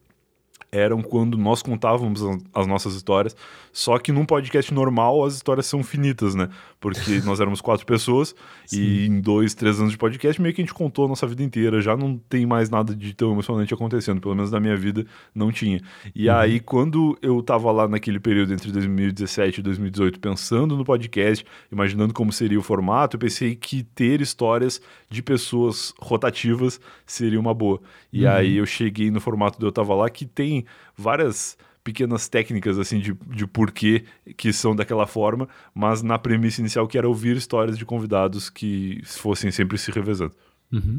eram 0.75 1.01
quando 1.01 1.37
nós 1.37 1.61
contávamos 1.61 2.21
as- 2.21 2.37
as 2.53 2.67
nossas 2.67 2.93
histórias, 2.95 3.35
só 3.71 3.97
que 3.97 4.11
num 4.11 4.25
podcast 4.25 4.73
normal 4.73 5.23
as 5.23 5.35
histórias 5.35 5.65
são 5.65 5.83
finitas, 5.83 6.35
né? 6.35 6.49
Porque 6.85 7.19
nós 7.25 7.39
éramos 7.39 7.61
quatro 7.61 7.83
pessoas 7.83 8.35
e 8.71 9.07
em 9.07 9.19
dois, 9.19 9.55
três 9.55 9.79
anos 9.79 9.91
de 9.91 9.97
podcast 9.97 10.39
meio 10.39 10.53
que 10.53 10.61
a 10.61 10.63
gente 10.63 10.73
contou 10.73 11.05
a 11.05 11.07
nossa 11.07 11.25
vida 11.25 11.41
inteira, 11.41 11.81
já 11.81 11.97
não 11.97 12.15
tem 12.15 12.45
mais 12.45 12.69
nada 12.69 12.95
de 12.95 13.11
tão 13.11 13.31
emocionante 13.31 13.73
acontecendo, 13.73 14.21
pelo 14.21 14.35
menos 14.35 14.51
na 14.51 14.59
minha 14.59 14.77
vida 14.77 15.03
não 15.33 15.51
tinha. 15.51 15.81
E 16.13 16.29
aí 16.29 16.59
quando 16.59 17.17
eu 17.23 17.41
tava 17.41 17.71
lá 17.71 17.87
naquele 17.87 18.19
período 18.19 18.53
entre 18.53 18.71
2017 18.71 19.61
e 19.61 19.63
2018 19.63 20.19
pensando 20.19 20.77
no 20.77 20.85
podcast, 20.85 21.43
imaginando 21.71 22.13
como 22.13 22.31
seria 22.31 22.59
o 22.59 22.61
formato, 22.61 23.15
eu 23.15 23.19
pensei 23.19 23.55
que 23.55 23.81
ter 23.81 24.21
histórias 24.21 24.79
de 25.09 25.23
pessoas 25.23 25.91
rotativas 25.99 26.79
seria 27.03 27.39
uma 27.39 27.55
boa. 27.55 27.81
E 28.13 28.27
aí 28.27 28.57
eu 28.57 28.65
cheguei 28.67 29.09
no 29.09 29.19
formato 29.19 29.59
do 29.59 29.65
Eu 29.65 29.71
Tava 29.71 29.95
Lá, 29.95 30.07
que 30.07 30.23
tem 30.23 30.65
várias 30.95 31.57
pequenas 31.85 32.27
técnicas 32.27 32.77
assim 32.79 32.99
de, 32.99 33.13
de 33.27 33.45
porquê 33.47 34.03
que 34.35 34.51
são 34.51 34.75
daquela 34.75 35.05
forma, 35.07 35.47
mas 35.73 36.01
na 36.01 36.17
premissa 36.19 36.59
inicial 36.59 36.87
que 36.87 36.97
era 36.97 37.07
ouvir 37.07 37.37
histórias 37.37 37.77
de 37.77 37.85
convidados 37.85 38.49
que 38.49 38.99
fossem 39.05 39.51
sempre 39.51 39.77
se 39.77 39.91
revezando. 39.91 40.33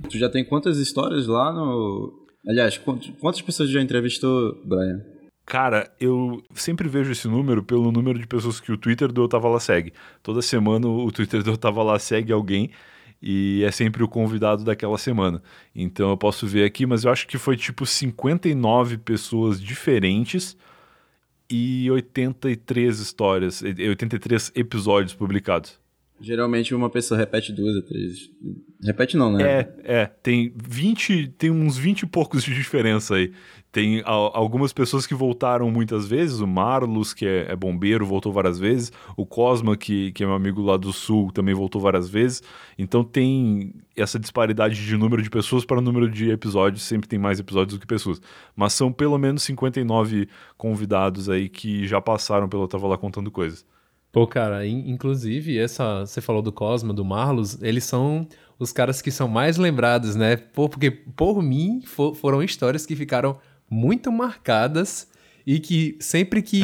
Tu 0.08 0.16
já 0.16 0.30
tem 0.30 0.44
quantas 0.44 0.78
histórias 0.78 1.26
lá 1.26 1.52
no. 1.52 2.24
Aliás, 2.48 2.78
quant- 2.78 3.10
quantas 3.20 3.42
pessoas 3.42 3.68
já 3.68 3.82
entrevistou, 3.82 4.54
Brian? 4.64 5.02
Cara, 5.44 5.90
eu 6.00 6.42
sempre 6.54 6.88
vejo 6.88 7.10
esse 7.12 7.28
número 7.28 7.62
pelo 7.62 7.90
número 7.92 8.18
de 8.18 8.26
pessoas 8.26 8.58
que 8.60 8.72
o 8.72 8.78
Twitter 8.78 9.12
do 9.12 9.22
Eu 9.24 9.28
Tava 9.28 9.48
Lá 9.48 9.60
segue. 9.60 9.92
Toda 10.22 10.40
semana 10.40 10.86
o 10.88 11.10
Twitter 11.12 11.42
do 11.42 11.50
Eu 11.50 11.56
Tava 11.56 11.82
Lá 11.82 11.98
segue 11.98 12.32
alguém 12.32 12.70
e 13.20 13.62
é 13.64 13.70
sempre 13.70 14.02
o 14.02 14.08
convidado 14.08 14.64
daquela 14.64 14.96
semana. 14.98 15.42
Então 15.74 16.10
eu 16.10 16.16
posso 16.16 16.46
ver 16.46 16.64
aqui, 16.64 16.86
mas 16.86 17.04
eu 17.04 17.10
acho 17.12 17.26
que 17.26 17.36
foi 17.38 17.56
tipo 17.56 17.84
59 17.84 18.98
pessoas 18.98 19.60
diferentes 19.60 20.56
e 21.50 21.90
83 21.90 22.98
histórias, 23.00 23.62
e 23.62 23.88
83 23.88 24.52
episódios 24.54 25.14
publicados. 25.14 25.78
Geralmente 26.20 26.74
uma 26.74 26.88
pessoa 26.88 27.18
repete 27.18 27.52
duas 27.52 27.76
ou 27.76 27.82
três. 27.82 28.30
Repete 28.82 29.16
não, 29.16 29.32
né? 29.32 29.42
É, 29.44 29.74
é, 29.84 30.06
tem 30.06 30.52
20, 30.56 31.28
tem 31.36 31.50
uns 31.50 31.76
20 31.76 32.02
e 32.02 32.06
poucos 32.06 32.42
de 32.42 32.54
diferença 32.54 33.16
aí. 33.16 33.32
Tem 33.76 34.00
al- 34.06 34.30
algumas 34.34 34.72
pessoas 34.72 35.06
que 35.06 35.14
voltaram 35.14 35.70
muitas 35.70 36.06
vezes, 36.06 36.40
o 36.40 36.46
Marlos, 36.46 37.12
que 37.12 37.26
é, 37.26 37.52
é 37.52 37.54
bombeiro, 37.54 38.06
voltou 38.06 38.32
várias 38.32 38.58
vezes, 38.58 38.90
o 39.18 39.26
Cosma, 39.26 39.76
que, 39.76 40.12
que 40.12 40.24
é 40.24 40.26
meu 40.26 40.34
amigo 40.34 40.62
lá 40.62 40.78
do 40.78 40.94
sul, 40.94 41.30
também 41.30 41.54
voltou 41.54 41.78
várias 41.78 42.08
vezes. 42.08 42.42
Então 42.78 43.04
tem 43.04 43.74
essa 43.94 44.18
disparidade 44.18 44.82
de 44.82 44.96
número 44.96 45.20
de 45.22 45.28
pessoas 45.28 45.62
para 45.66 45.78
número 45.82 46.10
de 46.10 46.30
episódios, 46.30 46.84
sempre 46.84 47.06
tem 47.06 47.18
mais 47.18 47.38
episódios 47.38 47.76
do 47.76 47.80
que 47.82 47.86
pessoas. 47.86 48.18
Mas 48.56 48.72
são 48.72 48.90
pelo 48.90 49.18
menos 49.18 49.42
59 49.42 50.26
convidados 50.56 51.28
aí 51.28 51.46
que 51.46 51.86
já 51.86 52.00
passaram 52.00 52.48
pelo 52.48 52.62
Eu 52.62 52.68
Tava 52.68 52.86
Lá 52.88 52.96
Contando 52.96 53.30
Coisas. 53.30 53.62
Pô, 54.10 54.26
cara, 54.26 54.66
in- 54.66 54.88
inclusive, 54.90 55.58
essa, 55.58 56.06
você 56.06 56.22
falou 56.22 56.40
do 56.40 56.50
Cosma, 56.50 56.94
do 56.94 57.04
Marlos, 57.04 57.62
eles 57.62 57.84
são 57.84 58.26
os 58.58 58.72
caras 58.72 59.02
que 59.02 59.10
são 59.10 59.28
mais 59.28 59.58
lembrados, 59.58 60.16
né? 60.16 60.34
Pô, 60.38 60.66
porque, 60.66 60.90
por 60.90 61.42
mim, 61.42 61.82
fo- 61.84 62.14
foram 62.14 62.42
histórias 62.42 62.86
que 62.86 62.96
ficaram 62.96 63.36
muito 63.70 64.10
marcadas 64.12 65.08
e 65.46 65.60
que 65.60 65.96
sempre 66.00 66.42
que 66.42 66.60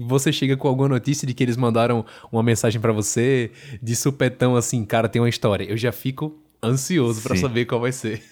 você 0.00 0.30
chega 0.30 0.56
com 0.56 0.68
alguma 0.68 0.88
notícia 0.88 1.26
de 1.26 1.32
que 1.32 1.42
eles 1.42 1.56
mandaram 1.56 2.04
uma 2.30 2.42
mensagem 2.42 2.80
pra 2.80 2.92
você 2.92 3.50
de 3.82 3.96
supetão 3.96 4.56
assim, 4.56 4.84
cara, 4.84 5.08
tem 5.08 5.22
uma 5.22 5.28
história, 5.28 5.64
eu 5.64 5.76
já 5.76 5.90
fico 5.90 6.38
ansioso 6.62 7.22
pra 7.22 7.34
Sim. 7.34 7.42
saber 7.42 7.64
qual 7.64 7.80
vai 7.80 7.92
ser. 7.92 8.22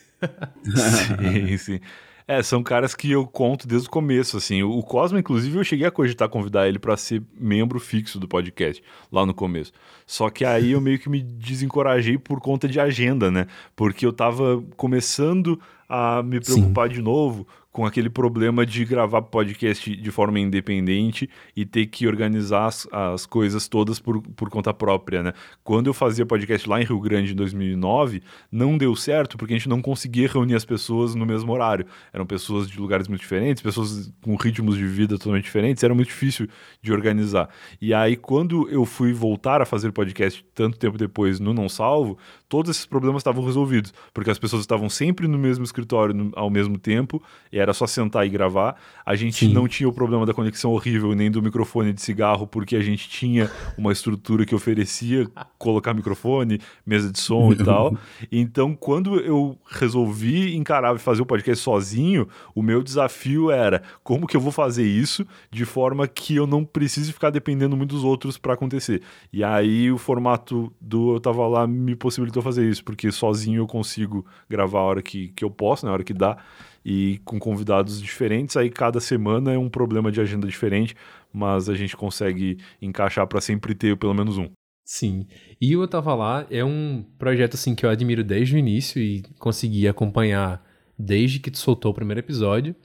sim, 0.64 1.56
sim. 1.58 1.80
É, 2.26 2.42
são 2.42 2.62
caras 2.62 2.94
que 2.94 3.10
eu 3.10 3.26
conto 3.26 3.68
desde 3.68 3.86
o 3.86 3.90
começo, 3.90 4.38
assim. 4.38 4.62
O 4.62 4.82
Cosmo, 4.82 5.18
inclusive, 5.18 5.58
eu 5.58 5.64
cheguei 5.64 5.86
a 5.86 5.90
cogitar 5.90 6.26
convidar 6.26 6.66
ele 6.66 6.78
pra 6.78 6.96
ser 6.96 7.22
membro 7.38 7.78
fixo 7.78 8.18
do 8.18 8.26
podcast, 8.26 8.82
lá 9.12 9.26
no 9.26 9.34
começo. 9.34 9.72
Só 10.06 10.30
que 10.30 10.42
aí 10.42 10.72
eu 10.72 10.80
meio 10.80 10.98
que 10.98 11.10
me 11.10 11.20
desencorajei 11.22 12.16
por 12.16 12.40
conta 12.40 12.66
de 12.66 12.80
agenda, 12.80 13.30
né? 13.30 13.46
Porque 13.76 14.06
eu 14.06 14.12
tava 14.12 14.64
começando 14.74 15.60
a 15.86 16.22
me 16.22 16.40
preocupar 16.40 16.88
de 16.88 17.02
novo 17.02 17.46
com 17.74 17.84
aquele 17.84 18.08
problema 18.08 18.64
de 18.64 18.84
gravar 18.84 19.20
podcast 19.20 19.96
de 19.96 20.10
forma 20.12 20.38
independente 20.38 21.28
e 21.56 21.66
ter 21.66 21.86
que 21.86 22.06
organizar 22.06 22.66
as, 22.66 22.86
as 22.92 23.26
coisas 23.26 23.66
todas 23.66 23.98
por, 23.98 24.22
por 24.22 24.48
conta 24.48 24.72
própria, 24.72 25.24
né? 25.24 25.32
Quando 25.64 25.88
eu 25.88 25.92
fazia 25.92 26.24
podcast 26.24 26.68
lá 26.68 26.80
em 26.80 26.84
Rio 26.84 27.00
Grande 27.00 27.32
em 27.32 27.34
2009, 27.34 28.22
não 28.50 28.78
deu 28.78 28.94
certo 28.94 29.36
porque 29.36 29.54
a 29.54 29.56
gente 29.56 29.68
não 29.68 29.82
conseguia 29.82 30.28
reunir 30.28 30.54
as 30.54 30.64
pessoas 30.64 31.16
no 31.16 31.26
mesmo 31.26 31.52
horário. 31.52 31.84
Eram 32.12 32.24
pessoas 32.24 32.70
de 32.70 32.78
lugares 32.78 33.08
muito 33.08 33.22
diferentes, 33.22 33.60
pessoas 33.60 34.08
com 34.22 34.36
ritmos 34.36 34.76
de 34.76 34.86
vida 34.86 35.18
totalmente 35.18 35.42
diferentes, 35.42 35.82
era 35.82 35.92
muito 35.92 36.06
difícil 36.06 36.46
de 36.80 36.92
organizar. 36.92 37.48
E 37.80 37.92
aí, 37.92 38.14
quando 38.14 38.68
eu 38.68 38.84
fui 38.84 39.12
voltar 39.12 39.60
a 39.60 39.64
fazer 39.64 39.90
podcast 39.90 40.46
tanto 40.54 40.78
tempo 40.78 40.96
depois 40.96 41.40
no 41.40 41.52
Não 41.52 41.68
Salvo, 41.68 42.16
todos 42.54 42.70
esses 42.70 42.86
problemas 42.86 43.18
estavam 43.18 43.44
resolvidos, 43.44 43.92
porque 44.12 44.30
as 44.30 44.38
pessoas 44.38 44.60
estavam 44.62 44.88
sempre 44.88 45.26
no 45.26 45.36
mesmo 45.36 45.64
escritório 45.64 46.14
no- 46.14 46.30
ao 46.36 46.48
mesmo 46.48 46.78
tempo, 46.78 47.20
e 47.50 47.58
era 47.58 47.72
só 47.74 47.84
sentar 47.84 48.24
e 48.24 48.28
gravar. 48.28 48.76
A 49.04 49.16
gente 49.16 49.46
Sim. 49.48 49.52
não 49.52 49.66
tinha 49.66 49.88
o 49.88 49.92
problema 49.92 50.24
da 50.24 50.32
conexão 50.32 50.70
horrível 50.70 51.12
nem 51.16 51.32
do 51.32 51.42
microfone 51.42 51.92
de 51.92 52.00
cigarro, 52.00 52.46
porque 52.46 52.76
a 52.76 52.80
gente 52.80 53.08
tinha 53.08 53.50
uma 53.76 53.90
estrutura 53.90 54.46
que 54.46 54.54
oferecia 54.54 55.28
colocar 55.58 55.92
microfone, 55.94 56.60
mesa 56.86 57.10
de 57.10 57.18
som 57.18 57.52
e 57.52 57.56
tal. 57.64 57.96
Então, 58.30 58.72
quando 58.76 59.18
eu 59.18 59.58
resolvi 59.68 60.54
encarar 60.54 60.94
e 60.94 60.98
fazer 61.00 61.22
o 61.22 61.26
podcast 61.26 61.64
sozinho, 61.64 62.28
o 62.54 62.62
meu 62.62 62.84
desafio 62.84 63.50
era 63.50 63.82
como 64.04 64.28
que 64.28 64.36
eu 64.36 64.40
vou 64.40 64.52
fazer 64.52 64.86
isso 64.86 65.26
de 65.50 65.64
forma 65.64 66.06
que 66.06 66.36
eu 66.36 66.46
não 66.46 66.64
precise 66.64 67.12
ficar 67.12 67.30
dependendo 67.30 67.76
muito 67.76 67.96
dos 67.96 68.04
outros 68.04 68.38
para 68.38 68.54
acontecer. 68.54 69.02
E 69.32 69.42
aí 69.42 69.90
o 69.90 69.98
formato 69.98 70.72
do 70.80 71.14
eu 71.14 71.20
tava 71.20 71.44
lá 71.48 71.66
me 71.66 71.96
possibilitou 71.96 72.42
fazer 72.44 72.68
isso, 72.68 72.84
porque 72.84 73.10
sozinho 73.10 73.62
eu 73.62 73.66
consigo 73.66 74.24
gravar 74.48 74.80
a 74.80 74.84
hora 74.84 75.02
que, 75.02 75.28
que 75.28 75.44
eu 75.44 75.50
posso, 75.50 75.84
na 75.84 75.90
né, 75.90 75.94
hora 75.94 76.04
que 76.04 76.14
dá, 76.14 76.36
e 76.84 77.20
com 77.24 77.38
convidados 77.38 78.00
diferentes. 78.00 78.56
Aí 78.56 78.70
cada 78.70 79.00
semana 79.00 79.52
é 79.52 79.58
um 79.58 79.68
problema 79.68 80.12
de 80.12 80.20
agenda 80.20 80.46
diferente, 80.46 80.94
mas 81.32 81.68
a 81.68 81.74
gente 81.74 81.96
consegue 81.96 82.58
encaixar 82.80 83.26
para 83.26 83.40
sempre 83.40 83.74
ter 83.74 83.96
pelo 83.96 84.14
menos 84.14 84.38
um. 84.38 84.48
Sim. 84.84 85.26
E 85.60 85.74
o 85.74 85.82
Eu 85.82 85.88
Tava 85.88 86.14
Lá 86.14 86.46
é 86.50 86.62
um 86.62 87.02
projeto 87.18 87.54
assim 87.54 87.74
que 87.74 87.86
eu 87.86 87.90
admiro 87.90 88.22
desde 88.22 88.54
o 88.54 88.58
início 88.58 89.00
e 89.00 89.22
consegui 89.38 89.88
acompanhar 89.88 90.62
desde 90.98 91.40
que 91.40 91.50
tu 91.50 91.58
soltou 91.58 91.90
o 91.90 91.94
primeiro 91.94 92.20
episódio. 92.20 92.76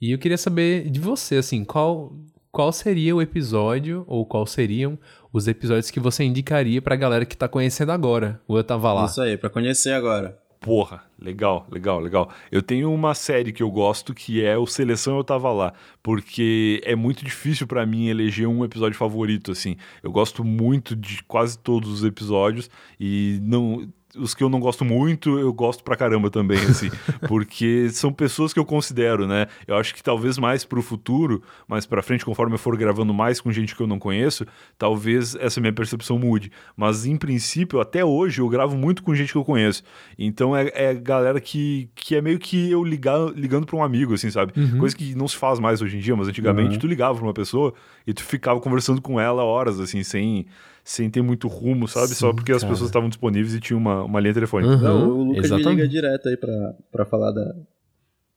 E 0.00 0.12
eu 0.12 0.18
queria 0.18 0.38
saber 0.38 0.90
de 0.90 1.00
você, 1.00 1.36
assim, 1.36 1.64
qual 1.64 2.14
qual 2.50 2.72
seria 2.72 3.14
o 3.14 3.22
episódio 3.22 4.04
ou 4.06 4.24
qual 4.24 4.46
seriam 4.46 4.98
os 5.32 5.46
episódios 5.46 5.90
que 5.90 6.00
você 6.00 6.24
indicaria 6.24 6.80
pra 6.80 6.96
galera 6.96 7.26
que 7.26 7.36
tá 7.36 7.48
conhecendo 7.48 7.92
agora 7.92 8.40
o 8.48 8.56
Eu 8.56 8.64
Tava 8.64 8.92
Lá? 8.92 9.04
Isso 9.04 9.20
aí, 9.20 9.36
pra 9.36 9.50
conhecer 9.50 9.92
agora. 9.92 10.38
Porra, 10.60 11.04
legal, 11.20 11.66
legal, 11.70 12.00
legal. 12.00 12.30
Eu 12.50 12.60
tenho 12.62 12.92
uma 12.92 13.14
série 13.14 13.52
que 13.52 13.62
eu 13.62 13.70
gosto 13.70 14.12
que 14.12 14.44
é 14.44 14.58
o 14.58 14.66
Seleção 14.66 15.16
Eu 15.16 15.22
Tava 15.22 15.52
Lá, 15.52 15.72
porque 16.02 16.80
é 16.84 16.96
muito 16.96 17.24
difícil 17.24 17.66
para 17.66 17.86
mim 17.86 18.08
eleger 18.08 18.48
um 18.48 18.64
episódio 18.64 18.98
favorito, 18.98 19.52
assim. 19.52 19.76
Eu 20.02 20.10
gosto 20.10 20.42
muito 20.42 20.96
de 20.96 21.22
quase 21.24 21.56
todos 21.58 21.90
os 21.90 22.04
episódios 22.04 22.68
e 22.98 23.38
não 23.40 23.88
os 24.16 24.34
que 24.34 24.42
eu 24.42 24.48
não 24.48 24.58
gosto 24.58 24.84
muito, 24.84 25.38
eu 25.38 25.52
gosto 25.52 25.84
pra 25.84 25.96
caramba 25.96 26.30
também, 26.30 26.58
assim, 26.58 26.90
porque 27.28 27.90
são 27.90 28.12
pessoas 28.12 28.52
que 28.52 28.58
eu 28.58 28.64
considero, 28.64 29.26
né? 29.26 29.46
Eu 29.66 29.76
acho 29.76 29.94
que 29.94 30.02
talvez 30.02 30.38
mais 30.38 30.64
pro 30.64 30.82
futuro, 30.82 31.42
mais 31.66 31.84
pra 31.86 32.02
frente, 32.02 32.24
conforme 32.24 32.54
eu 32.54 32.58
for 32.58 32.76
gravando 32.76 33.12
mais 33.12 33.40
com 33.40 33.52
gente 33.52 33.74
que 33.74 33.82
eu 33.82 33.86
não 33.86 33.98
conheço, 33.98 34.46
talvez 34.78 35.34
essa 35.34 35.60
minha 35.60 35.72
percepção 35.72 36.18
mude. 36.18 36.50
Mas, 36.76 37.04
em 37.04 37.16
princípio, 37.16 37.80
até 37.80 38.04
hoje, 38.04 38.40
eu 38.40 38.48
gravo 38.48 38.76
muito 38.76 39.02
com 39.02 39.14
gente 39.14 39.32
que 39.32 39.38
eu 39.38 39.44
conheço. 39.44 39.82
Então, 40.18 40.56
é, 40.56 40.70
é 40.74 40.94
galera 40.94 41.40
que, 41.40 41.90
que 41.94 42.16
é 42.16 42.22
meio 42.22 42.38
que 42.38 42.70
eu 42.70 42.82
ligar, 42.82 43.18
ligando 43.34 43.66
pra 43.66 43.76
um 43.76 43.82
amigo, 43.82 44.14
assim, 44.14 44.30
sabe? 44.30 44.52
Uhum. 44.56 44.78
Coisa 44.78 44.96
que 44.96 45.14
não 45.14 45.28
se 45.28 45.36
faz 45.36 45.58
mais 45.58 45.82
hoje 45.82 45.96
em 45.96 46.00
dia, 46.00 46.16
mas 46.16 46.28
antigamente 46.28 46.74
uhum. 46.74 46.78
tu 46.78 46.86
ligava 46.86 47.14
pra 47.16 47.26
uma 47.26 47.34
pessoa 47.34 47.74
e 48.06 48.14
tu 48.14 48.24
ficava 48.24 48.60
conversando 48.60 49.02
com 49.02 49.20
ela 49.20 49.44
horas, 49.44 49.78
assim, 49.80 50.02
sem 50.02 50.46
sem 50.88 51.10
ter 51.10 51.20
muito 51.20 51.48
rumo, 51.48 51.86
sabe? 51.86 52.08
Sim, 52.08 52.14
Só 52.14 52.32
porque 52.32 52.50
as 52.50 52.64
pessoas 52.64 52.88
estavam 52.88 53.10
disponíveis 53.10 53.54
e 53.54 53.60
tinha 53.60 53.76
uma, 53.76 54.04
uma 54.04 54.18
linha 54.20 54.32
telefônica. 54.32 54.72
Uhum, 54.72 54.80
Não, 54.80 55.08
o 55.10 55.24
Lucas 55.24 55.44
exatamente. 55.44 55.68
me 55.68 55.82
liga 55.82 55.88
direto 55.88 56.28
aí 56.30 56.36
pra, 56.38 56.74
pra 56.90 57.04
falar 57.04 57.30
da, 57.30 57.54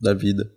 da 0.01 0.13
vida. 0.13 0.51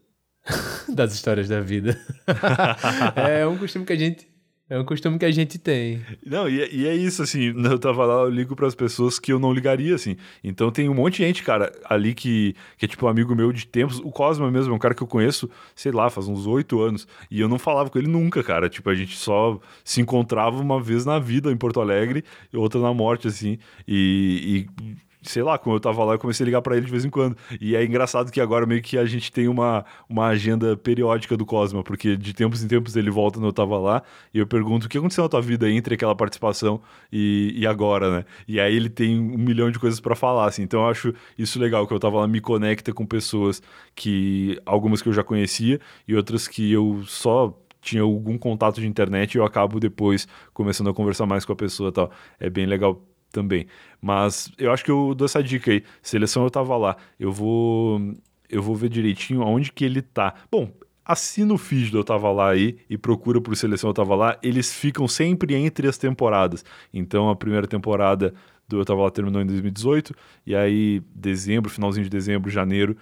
das 0.93 1.15
histórias 1.15 1.49
da 1.49 1.61
vida. 1.61 1.97
é 3.15 3.47
um 3.47 3.57
costume 3.57 3.85
que 3.85 3.93
a 3.93 3.97
gente 3.97 4.29
é 4.69 4.79
um 4.79 4.85
costume 4.85 5.19
que 5.19 5.25
a 5.27 5.31
gente 5.31 5.59
tem. 5.59 6.01
Não, 6.25 6.49
e, 6.49 6.67
e 6.75 6.87
é 6.87 6.95
isso, 6.95 7.23
assim, 7.23 7.53
eu 7.55 7.79
tava 7.79 8.07
lá, 8.07 8.23
eu 8.23 8.31
ligo 8.31 8.57
para 8.57 8.67
as 8.67 8.75
pessoas 8.75 9.19
que 9.19 9.31
eu 9.31 9.39
não 9.39 9.53
ligaria, 9.53 9.95
assim. 9.95 10.17
Então 10.43 10.71
tem 10.71 10.89
um 10.89 10.95
monte 10.95 11.19
de 11.19 11.25
gente, 11.25 11.43
cara, 11.43 11.71
ali 11.85 12.15
que, 12.15 12.57
que 12.79 12.87
é 12.87 12.89
tipo 12.89 13.05
um 13.05 13.09
amigo 13.09 13.35
meu 13.35 13.53
de 13.53 13.67
tempos. 13.67 13.99
O 13.99 14.11
Cosma 14.11 14.51
mesmo, 14.51 14.73
é 14.73 14.77
um 14.77 14.79
cara 14.79 14.95
que 14.95 15.03
eu 15.03 15.07
conheço, 15.07 15.51
sei 15.75 15.93
lá, 15.93 16.09
faz 16.09 16.29
uns 16.29 16.47
oito 16.47 16.81
anos. 16.81 17.07
E 17.31 17.41
eu 17.41 17.49
não 17.49 17.59
falava 17.59 17.91
com 17.91 17.99
ele 17.99 18.09
nunca, 18.09 18.43
cara. 18.43 18.71
Tipo, 18.71 18.89
a 18.89 18.95
gente 18.95 19.17
só 19.17 19.61
se 19.85 20.01
encontrava 20.01 20.57
uma 20.61 20.81
vez 20.81 21.05
na 21.05 21.19
vida 21.19 21.53
em 21.53 21.57
Porto 21.57 21.81
Alegre 21.81 22.25
e 22.53 22.57
outra 22.57 22.81
na 22.81 22.95
morte, 22.95 23.29
assim. 23.29 23.59
E, 23.87 24.67
e 24.81 24.97
sei 25.25 25.43
lá, 25.43 25.59
quando 25.59 25.77
eu 25.77 25.81
tava 25.81 26.05
lá, 26.05 26.15
eu 26.15 26.19
comecei 26.19 26.45
a 26.45 26.47
ligar 26.47 26.63
para 26.63 26.77
ele 26.77 26.87
de 26.87 26.91
vez 26.91 27.05
em 27.05 27.11
quando. 27.11 27.37
E 27.61 27.75
é 27.75 27.85
engraçado 27.85 28.31
que 28.31 28.41
agora 28.41 28.67
meio 28.67 28.83
que 28.83 28.97
a 28.99 29.05
gente 29.05 29.33
tem 29.33 29.49
uma, 29.49 29.85
uma 30.09 30.27
agenda 30.27 30.77
periódica 30.77 31.37
do 31.37 31.47
Cosma, 31.47 31.83
porque 31.83 32.17
de 32.17 32.33
tempos 32.35 32.63
em 32.63 32.69
tempos 32.69 32.95
ele 32.97 33.11
volta 33.11 33.39
quando 33.39 33.47
eu 33.47 33.53
tava 33.53 33.79
lá, 33.79 34.03
e 34.33 34.39
eu 34.39 34.47
pergunto 34.47 34.87
o 34.87 34.89
que 34.89 34.99
aconteceu 34.99 35.25
na 35.25 35.29
tua 35.29 35.41
vida 35.43 35.69
entre 35.71 35.95
aquela 35.95 36.15
participação 36.15 36.81
e, 37.13 37.55
e 37.57 37.67
agora, 37.67 38.19
né? 38.19 38.25
E 38.47 38.61
aí 38.61 38.75
ele 38.75 38.89
tem 38.89 39.19
um 39.19 39.39
milhão 39.39 39.71
de 39.71 39.79
coisas 39.79 40.01
para 40.01 40.15
falar, 40.15 40.47
assim. 40.47 40.63
Então 40.63 40.81
eu 40.81 40.89
acho 40.89 41.15
isso 41.39 41.59
legal, 41.59 41.87
que 41.87 41.95
eu 41.95 42.01
tava 42.01 42.21
lá 42.21 42.29
me 42.29 42.41
conecta 42.41 42.93
com 42.93 43.07
pessoas 43.07 43.63
que, 43.95 44.61
algumas 44.67 45.03
que 45.03 45.09
eu 45.09 45.13
já 45.13 45.25
conhecia 45.25 45.81
e 46.07 46.15
outras 46.15 46.47
que 46.47 46.73
eu 46.73 47.03
só 47.07 47.59
tinha 47.81 48.03
algum 48.03 48.39
contato 48.39 48.81
de 48.81 48.87
internet 48.87 49.35
e 49.35 49.39
eu 49.39 49.45
acabo 49.45 49.79
depois 49.79 50.27
começando 50.55 50.89
a 50.89 50.95
conversar 50.95 51.27
mais 51.27 51.45
com 51.45 51.53
a 51.53 51.57
pessoa 51.57 51.93
tal. 51.93 52.11
É 52.41 52.49
bem 52.49 52.67
legal 52.67 53.01
também. 53.35 53.67
Mas 54.01 54.51
eu 54.57 54.73
acho 54.73 54.85
que 54.85 54.91
eu 54.91 55.15
dou 55.15 55.27
essa 55.27 55.43
dica 55.43 55.73
aí. 55.73 55.83
Seleção 56.01 56.45
eu 56.45 56.51
tava 56.51 56.77
lá. 56.77 56.97
Eu 57.19 57.33
vou 57.33 58.01
eu 58.49 58.63
vou 58.63 58.77
ver 58.77 58.89
direitinho 58.89 59.43
aonde 59.43 59.73
que 59.73 59.85
ele 59.85 60.01
tá. 60.01 60.35
Bom, 60.51 60.71
assina 61.05 61.53
o 61.53 61.59
feed 61.59 61.91
do 61.91 61.99
Eu 61.99 62.05
Tava 62.05 62.31
Lá 62.31 62.51
aí 62.51 62.77
e 62.89 62.97
procura 62.97 63.41
por 63.41 63.57
Seleção 63.57 63.91
Eu 63.91 63.95
Tava 63.95 64.15
Lá. 64.15 64.39
Eles 64.43 64.73
ficam 64.73 65.09
sempre 65.09 65.55
entre 65.55 65.89
as 65.89 65.99
temporadas. 65.99 66.65
Então 66.93 67.29
a 67.29 67.35
primeira 67.35 67.67
temporada 67.67 68.33
do 68.69 68.79
Eu 68.79 68.85
Tava 68.85 69.03
Lá 69.03 69.11
terminou 69.11 69.43
em 69.43 69.47
2018. 69.47 70.15
E 70.47 70.55
aí, 70.55 71.03
dezembro, 71.13 71.69
finalzinho 71.69 72.05
de 72.05 72.11
dezembro, 72.11 72.49
janeiro, 72.51 72.97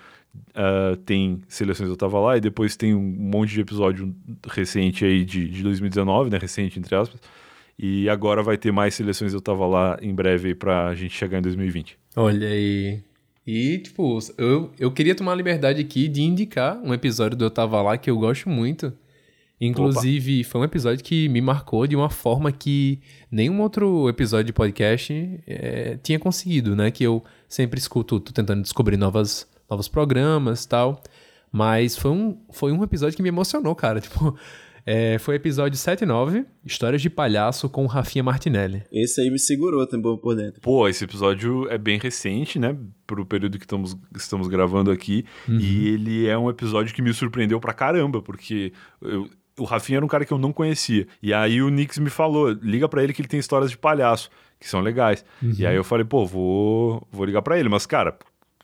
uh, 0.50 0.96
tem 0.96 1.42
Seleções 1.46 1.90
Eu 1.90 1.96
Tava 1.96 2.18
Lá. 2.18 2.36
E 2.38 2.40
depois 2.40 2.74
tem 2.76 2.94
um 2.94 3.02
monte 3.02 3.50
de 3.50 3.60
episódio 3.60 4.14
recente 4.48 5.04
aí 5.04 5.24
de, 5.24 5.46
de 5.48 5.62
2019, 5.62 6.30
né? 6.30 6.38
Recente, 6.38 6.78
entre 6.78 6.94
aspas 6.94 7.20
e 7.82 8.08
agora 8.08 8.44
vai 8.44 8.56
ter 8.56 8.70
mais 8.70 8.94
seleções. 8.94 9.34
Eu 9.34 9.40
tava 9.40 9.66
lá 9.66 9.98
em 10.00 10.14
breve 10.14 10.54
pra 10.54 10.94
gente 10.94 11.12
chegar 11.12 11.40
em 11.40 11.42
2020. 11.42 11.98
Olha 12.14 12.46
aí. 12.46 13.02
E, 13.44 13.78
tipo, 13.78 14.20
eu, 14.38 14.70
eu 14.78 14.92
queria 14.92 15.16
tomar 15.16 15.32
a 15.32 15.34
liberdade 15.34 15.80
aqui 15.80 16.06
de 16.06 16.22
indicar 16.22 16.80
um 16.80 16.94
episódio 16.94 17.36
do 17.36 17.44
Eu 17.44 17.50
Tava 17.50 17.82
Lá 17.82 17.98
que 17.98 18.08
eu 18.08 18.16
gosto 18.16 18.48
muito. 18.48 18.92
Inclusive, 19.60 20.42
Opa. 20.42 20.50
foi 20.50 20.60
um 20.60 20.64
episódio 20.64 21.04
que 21.04 21.28
me 21.28 21.40
marcou 21.40 21.84
de 21.88 21.96
uma 21.96 22.08
forma 22.08 22.52
que 22.52 23.00
nenhum 23.28 23.60
outro 23.60 24.08
episódio 24.08 24.46
de 24.46 24.52
podcast 24.52 25.40
é, 25.44 25.98
tinha 26.00 26.20
conseguido, 26.20 26.76
né? 26.76 26.88
Que 26.92 27.02
eu 27.02 27.22
sempre 27.48 27.80
escuto, 27.80 28.20
tô 28.20 28.32
tentando 28.32 28.62
descobrir 28.62 28.96
novas, 28.96 29.48
novos 29.68 29.88
programas 29.88 30.66
tal. 30.66 31.02
Mas 31.50 31.96
foi 31.96 32.12
um, 32.12 32.38
foi 32.52 32.70
um 32.70 32.82
episódio 32.84 33.16
que 33.16 33.22
me 33.22 33.28
emocionou, 33.28 33.74
cara. 33.74 33.98
Tipo, 34.02 34.36
é, 34.84 35.18
foi 35.18 35.36
episódio 35.36 35.78
7 35.78 36.02
e 36.02 36.06
9, 36.06 36.44
Histórias 36.64 37.00
de 37.00 37.08
Palhaço 37.08 37.68
com 37.68 37.86
Rafinha 37.86 38.22
Martinelli. 38.22 38.82
Esse 38.90 39.20
aí 39.20 39.30
me 39.30 39.38
segurou 39.38 39.86
também 39.86 40.16
por 40.16 40.34
dentro. 40.34 40.60
Pô, 40.60 40.88
esse 40.88 41.04
episódio 41.04 41.68
é 41.70 41.78
bem 41.78 41.98
recente, 41.98 42.58
né? 42.58 42.76
Pro 43.06 43.24
período 43.24 43.58
que 43.58 43.64
estamos, 43.64 43.96
estamos 44.16 44.48
gravando 44.48 44.90
aqui. 44.90 45.24
Uhum. 45.48 45.58
E 45.58 45.88
ele 45.88 46.26
é 46.26 46.36
um 46.36 46.50
episódio 46.50 46.94
que 46.94 47.02
me 47.02 47.12
surpreendeu 47.14 47.60
pra 47.60 47.72
caramba, 47.72 48.20
porque 48.20 48.72
eu, 49.00 49.28
o 49.58 49.64
Rafinha 49.64 49.98
era 49.98 50.04
um 50.04 50.08
cara 50.08 50.24
que 50.24 50.32
eu 50.32 50.38
não 50.38 50.52
conhecia. 50.52 51.06
E 51.22 51.32
aí 51.32 51.62
o 51.62 51.68
Nix 51.68 51.98
me 51.98 52.10
falou: 52.10 52.50
liga 52.50 52.88
para 52.88 53.02
ele 53.02 53.12
que 53.12 53.20
ele 53.20 53.28
tem 53.28 53.40
histórias 53.40 53.70
de 53.70 53.78
palhaço, 53.78 54.30
que 54.58 54.68
são 54.68 54.80
legais. 54.80 55.24
Uhum. 55.42 55.54
E 55.58 55.66
aí 55.66 55.76
eu 55.76 55.84
falei, 55.84 56.04
pô, 56.04 56.26
vou, 56.26 57.06
vou 57.10 57.24
ligar 57.24 57.42
para 57.42 57.58
ele. 57.58 57.68
Mas, 57.68 57.86
cara, 57.86 58.16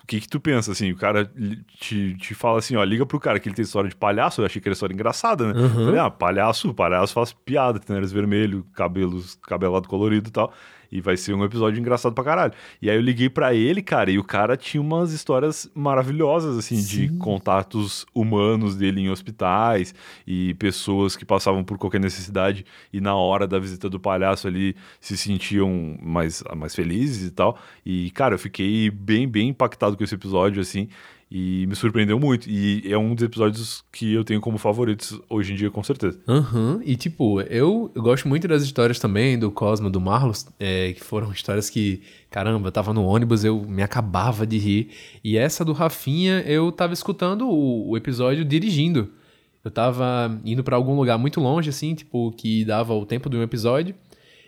que 0.09 0.23
que 0.23 0.29
tu 0.29 0.41
pensa, 0.41 0.73
assim? 0.73 0.91
O 0.91 0.97
cara 0.97 1.31
te, 1.79 2.17
te 2.17 2.35
fala 2.35 2.59
assim, 2.59 2.75
ó, 2.77 2.83
liga 2.83 3.05
pro 3.05 3.21
cara 3.21 3.39
que 3.39 3.47
ele 3.47 3.55
tem 3.55 3.63
história 3.63 3.91
de 3.91 3.95
palhaço, 3.95 4.41
eu 4.41 4.47
achei 4.47 4.61
que 4.61 4.67
era 4.67 4.73
história 4.73 4.95
engraçada, 4.95 5.53
né? 5.53 5.61
Uhum. 5.61 5.85
Falei, 5.85 6.01
ah, 6.01 6.11
palhaço, 6.11 6.73
palhaço 6.73 7.13
faz 7.13 7.33
piada, 7.33 7.79
tem 7.79 7.95
nariz 7.95 8.11
vermelho, 8.11 8.65
cabelos, 8.75 9.39
cabelado 9.47 9.87
colorido 9.87 10.31
e 10.31 10.33
tal. 10.33 10.53
E 10.91 11.01
vai 11.01 11.16
ser 11.16 11.34
um 11.34 11.45
episódio 11.45 11.78
engraçado 11.78 12.14
pra 12.14 12.24
caralho. 12.24 12.53
E 12.80 12.89
aí 12.89 12.97
eu 12.97 13.03
liguei 13.03 13.28
para 13.28 13.55
ele, 13.55 13.82
cara, 13.82 14.11
e 14.11 14.18
o 14.18 14.24
cara 14.24 14.57
tinha 14.57 14.80
umas 14.80 15.12
histórias 15.12 15.70
maravilhosas, 15.74 16.57
assim, 16.57 16.76
Sim. 16.76 17.09
de 17.09 17.18
contatos 17.18 18.07
humanos 18.14 18.76
dele 18.76 19.01
em 19.01 19.11
hospitais 19.11 19.95
e 20.26 20.55
pessoas 20.55 21.16
que 21.16 21.24
passavam 21.24 21.62
por 21.62 21.78
qualquer 21.78 22.01
necessidade 22.01 22.64
e 22.93 23.01
na 23.01 23.14
hora 23.14 23.47
da 23.47 23.59
visita 23.59 23.89
do 23.89 24.01
palhaço 24.01 24.47
ali 24.47 24.74
se 25.01 25.16
sentiam 25.16 25.97
mais, 26.01 26.43
mais 26.57 26.74
felizes 26.74 27.28
e 27.28 27.30
tal. 27.30 27.59
E, 27.84 28.11
cara, 28.12 28.34
eu 28.34 28.39
fiquei 28.39 28.91
bem, 28.91 29.28
bem 29.28 29.49
impactado 29.49 29.97
com 29.97 30.05
esse 30.05 30.14
episódio, 30.14 30.61
assim. 30.61 30.89
E 31.31 31.66
me 31.66 31.76
surpreendeu 31.76 32.18
muito. 32.18 32.49
E 32.49 32.91
é 32.91 32.97
um 32.97 33.14
dos 33.14 33.22
episódios 33.22 33.85
que 33.93 34.14
eu 34.14 34.24
tenho 34.24 34.41
como 34.41 34.57
favoritos 34.57 35.20
hoje 35.29 35.53
em 35.53 35.57
dia, 35.57 35.70
com 35.70 35.83
certeza. 35.83 36.18
Aham. 36.26 36.76
Uhum. 36.76 36.83
E, 36.83 36.97
tipo, 36.97 37.41
eu, 37.43 37.91
eu, 37.95 38.03
gosto 38.03 38.26
muito 38.26 38.49
das 38.49 38.62
histórias 38.62 38.99
também 38.99 39.39
do 39.39 39.51
Cosmo, 39.51 39.91
do 39.91 40.01
Marlos, 40.01 40.47
é, 40.59 40.95
que 40.95 41.05
foram 41.05 41.31
histórias 41.31 41.68
que, 41.68 42.01
caramba, 42.31 42.68
eu 42.68 42.72
tava 42.72 42.95
no 42.95 43.05
ônibus, 43.05 43.45
eu 43.45 43.62
me 43.62 43.83
acabava 43.83 44.47
de 44.47 44.57
rir. 44.57 44.91
E 45.22 45.37
essa 45.37 45.64
do 45.64 45.74
Rafinha, 45.74 46.41
eu 46.47 46.72
tava 46.72 46.95
escutando 46.95 47.47
o, 47.47 47.91
o 47.91 47.97
episódio 47.97 48.43
dirigindo. 48.43 49.11
Eu 49.62 49.70
tava 49.70 50.41
indo 50.47 50.64
para 50.64 50.76
algum 50.76 50.97
lugar 50.97 51.18
muito 51.18 51.41
longe, 51.41 51.68
assim, 51.68 51.95
tipo, 51.95 52.33
que 52.33 52.64
dava 52.64 52.95
o 52.95 53.05
tempo 53.05 53.29
de 53.29 53.37
um 53.37 53.43
episódio. 53.43 53.95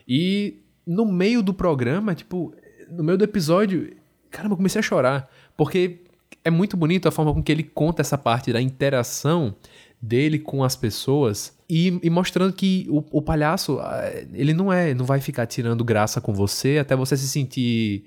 E 0.08 0.62
no 0.86 1.04
meio 1.04 1.42
do 1.42 1.52
programa, 1.52 2.14
tipo, 2.14 2.54
no 2.90 3.04
meio 3.04 3.18
do 3.18 3.24
episódio, 3.24 3.94
caramba, 4.30 4.54
eu 4.54 4.56
comecei 4.56 4.78
a 4.78 4.82
chorar. 4.82 5.30
Porque 5.58 6.00
é 6.44 6.50
muito 6.50 6.76
bonito 6.76 7.08
a 7.08 7.10
forma 7.10 7.32
com 7.34 7.42
que 7.42 7.52
ele 7.52 7.62
conta 7.62 8.02
essa 8.02 8.16
parte 8.16 8.52
da 8.52 8.60
interação 8.60 9.54
dele 10.00 10.38
com 10.38 10.64
as 10.64 10.74
pessoas 10.74 11.56
e, 11.68 12.00
e 12.02 12.08
mostrando 12.08 12.52
que 12.52 12.86
o, 12.88 13.04
o, 13.10 13.22
palhaço 13.22 13.78
ah, 13.80 14.10
ele 14.32 14.54
não 14.54 14.72
é 14.72 14.94
não 14.94 15.04
vai 15.04 15.20
ficar 15.20 15.46
tirando 15.46 15.84
graça 15.84 16.20
com 16.20 16.32
você 16.32 16.78
até 16.78 16.96
você 16.96 17.16
se 17.16 17.28
sentir 17.28 18.04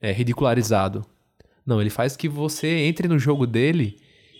é, 0.00 0.12
ridicularizado. 0.12 1.06
Não 1.64 1.80
ele 1.80 1.90
faz 1.90 2.16
que 2.16 2.28
você 2.28 2.68
entre 2.68 3.08
no 3.08 3.18
jogo 3.18 3.46
dele 3.46 3.96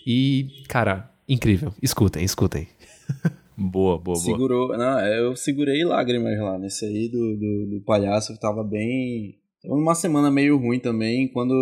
e 0.07 0.65
cara 0.69 1.11
incrível. 1.29 1.73
Escutem 1.83 2.25
escutem. 2.25 2.69
Boa 3.59 3.97
boa 3.99 4.19
segurou 4.19 4.67
boa. 4.67 4.77
não 4.77 5.01
eu 5.01 5.35
segurei 5.35 5.83
lágrimas 5.83 6.39
lá 6.39 6.59
nesse 6.59 6.85
aí 6.85 7.09
do, 7.09 7.37
do, 7.37 7.67
do 7.71 7.81
palhaço 7.87 8.35
que 8.35 8.39
tava 8.39 8.63
bem 8.63 9.39
Tava 9.67 9.77
numa 9.77 9.95
semana 9.95 10.31
meio 10.31 10.57
ruim 10.57 10.79
também, 10.79 11.27
quando 11.27 11.55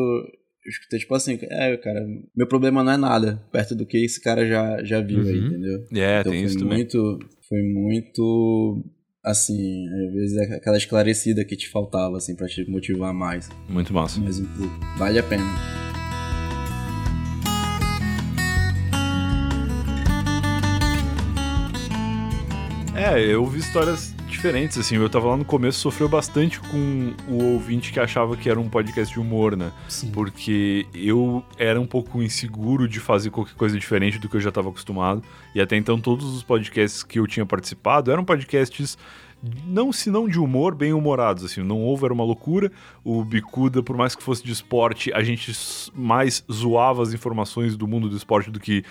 eu 0.65 0.71
escutei, 0.71 0.99
tipo 0.99 1.15
assim, 1.15 1.39
é, 1.43 1.77
cara, 1.77 2.07
meu 2.35 2.47
problema 2.47 2.83
não 2.83 2.93
é 2.93 2.97
nada 2.97 3.43
perto 3.53 3.75
do 3.75 3.85
que 3.87 3.99
esse 4.05 4.21
cara 4.21 4.47
já, 4.47 4.83
já 4.83 5.01
viu 5.01 5.21
Uhum. 5.21 5.29
aí, 5.29 5.39
entendeu? 5.39 5.85
É, 5.95 6.21
Então 6.21 6.33
tem 6.33 6.41
foi 6.43 6.51
isso 6.51 6.59
também. 6.59 6.79
muito, 6.79 7.19
foi 7.49 7.63
muito, 7.63 8.83
assim, 9.23 9.87
às 9.89 10.13
vezes 10.15 10.37
é 10.39 10.55
aquela 10.57 10.77
esclarecida 10.79 11.45
que 11.45 11.57
te 11.57 11.69
faltava, 11.69 12.17
assim, 12.17 12.35
pra 12.35 12.47
te 12.47 12.65
motivar 12.71 13.13
mais, 13.13 13.49
Muito 13.69 13.93
massa. 13.93 14.19
um 14.21 14.25
pouco. 14.25 14.73
Vale 14.99 15.19
a 15.19 15.23
pena. 15.23 15.45
É, 22.97 23.21
eu 23.21 23.45
vi 23.47 23.59
histórias 23.59 24.15
diferentes, 24.45 24.77
assim. 24.77 24.97
Eu 24.97 25.09
tava 25.09 25.29
lá 25.29 25.39
no 25.39 25.45
começo, 25.45 25.79
sofreu 25.79 26.07
bastante 26.07 26.61
com 26.61 27.15
o 27.27 27.43
ouvinte 27.55 27.91
que 27.91 27.99
achava 27.99 28.37
que 28.37 28.51
era 28.51 28.61
um 28.61 28.69
podcast 28.69 29.15
de 29.15 29.19
humor, 29.19 29.57
né? 29.57 29.73
Sim. 29.89 30.11
Porque 30.11 30.87
eu 30.93 31.43
era 31.57 31.81
um 31.81 31.87
pouco 31.87 32.23
inseguro 32.23 32.87
de 32.87 33.01
fazer 33.01 33.31
qualquer 33.31 33.55
coisa 33.55 33.79
diferente 33.79 34.19
do 34.19 34.29
que 34.29 34.37
eu 34.37 34.41
já 34.43 34.51
estava 34.51 34.69
acostumado. 34.69 35.23
E 35.55 35.63
até 35.63 35.77
então, 35.77 35.99
todos 35.99 36.27
os 36.35 36.43
podcasts 36.43 37.03
que 37.03 37.19
eu 37.19 37.27
tinha 37.27 37.47
participado 37.47 38.13
eram 38.13 38.23
podcasts. 38.23 38.99
Não, 39.67 39.93
se 39.93 40.11
não 40.11 40.29
de 40.29 40.39
humor, 40.39 40.75
bem 40.75 40.93
humorados, 40.93 41.45
assim, 41.45 41.63
não 41.63 41.81
houve, 41.81 42.05
era 42.05 42.15
uma 42.15 42.25
loucura. 42.25 42.73
O 43.03 43.25
Bicuda, 43.25 43.83
por 43.83 43.97
mais 43.97 44.15
que 44.15 44.23
fosse 44.23 44.43
de 44.43 44.53
esporte, 44.53 45.13
a 45.13 45.23
gente 45.23 45.53
mais 45.95 46.43
zoava 46.51 47.03
as 47.03 47.13
informações 47.13 47.77
do 47.77 47.87
mundo 47.87 48.09
do 48.09 48.17
esporte 48.17 48.51
do 48.51 48.59
que, 48.59 48.85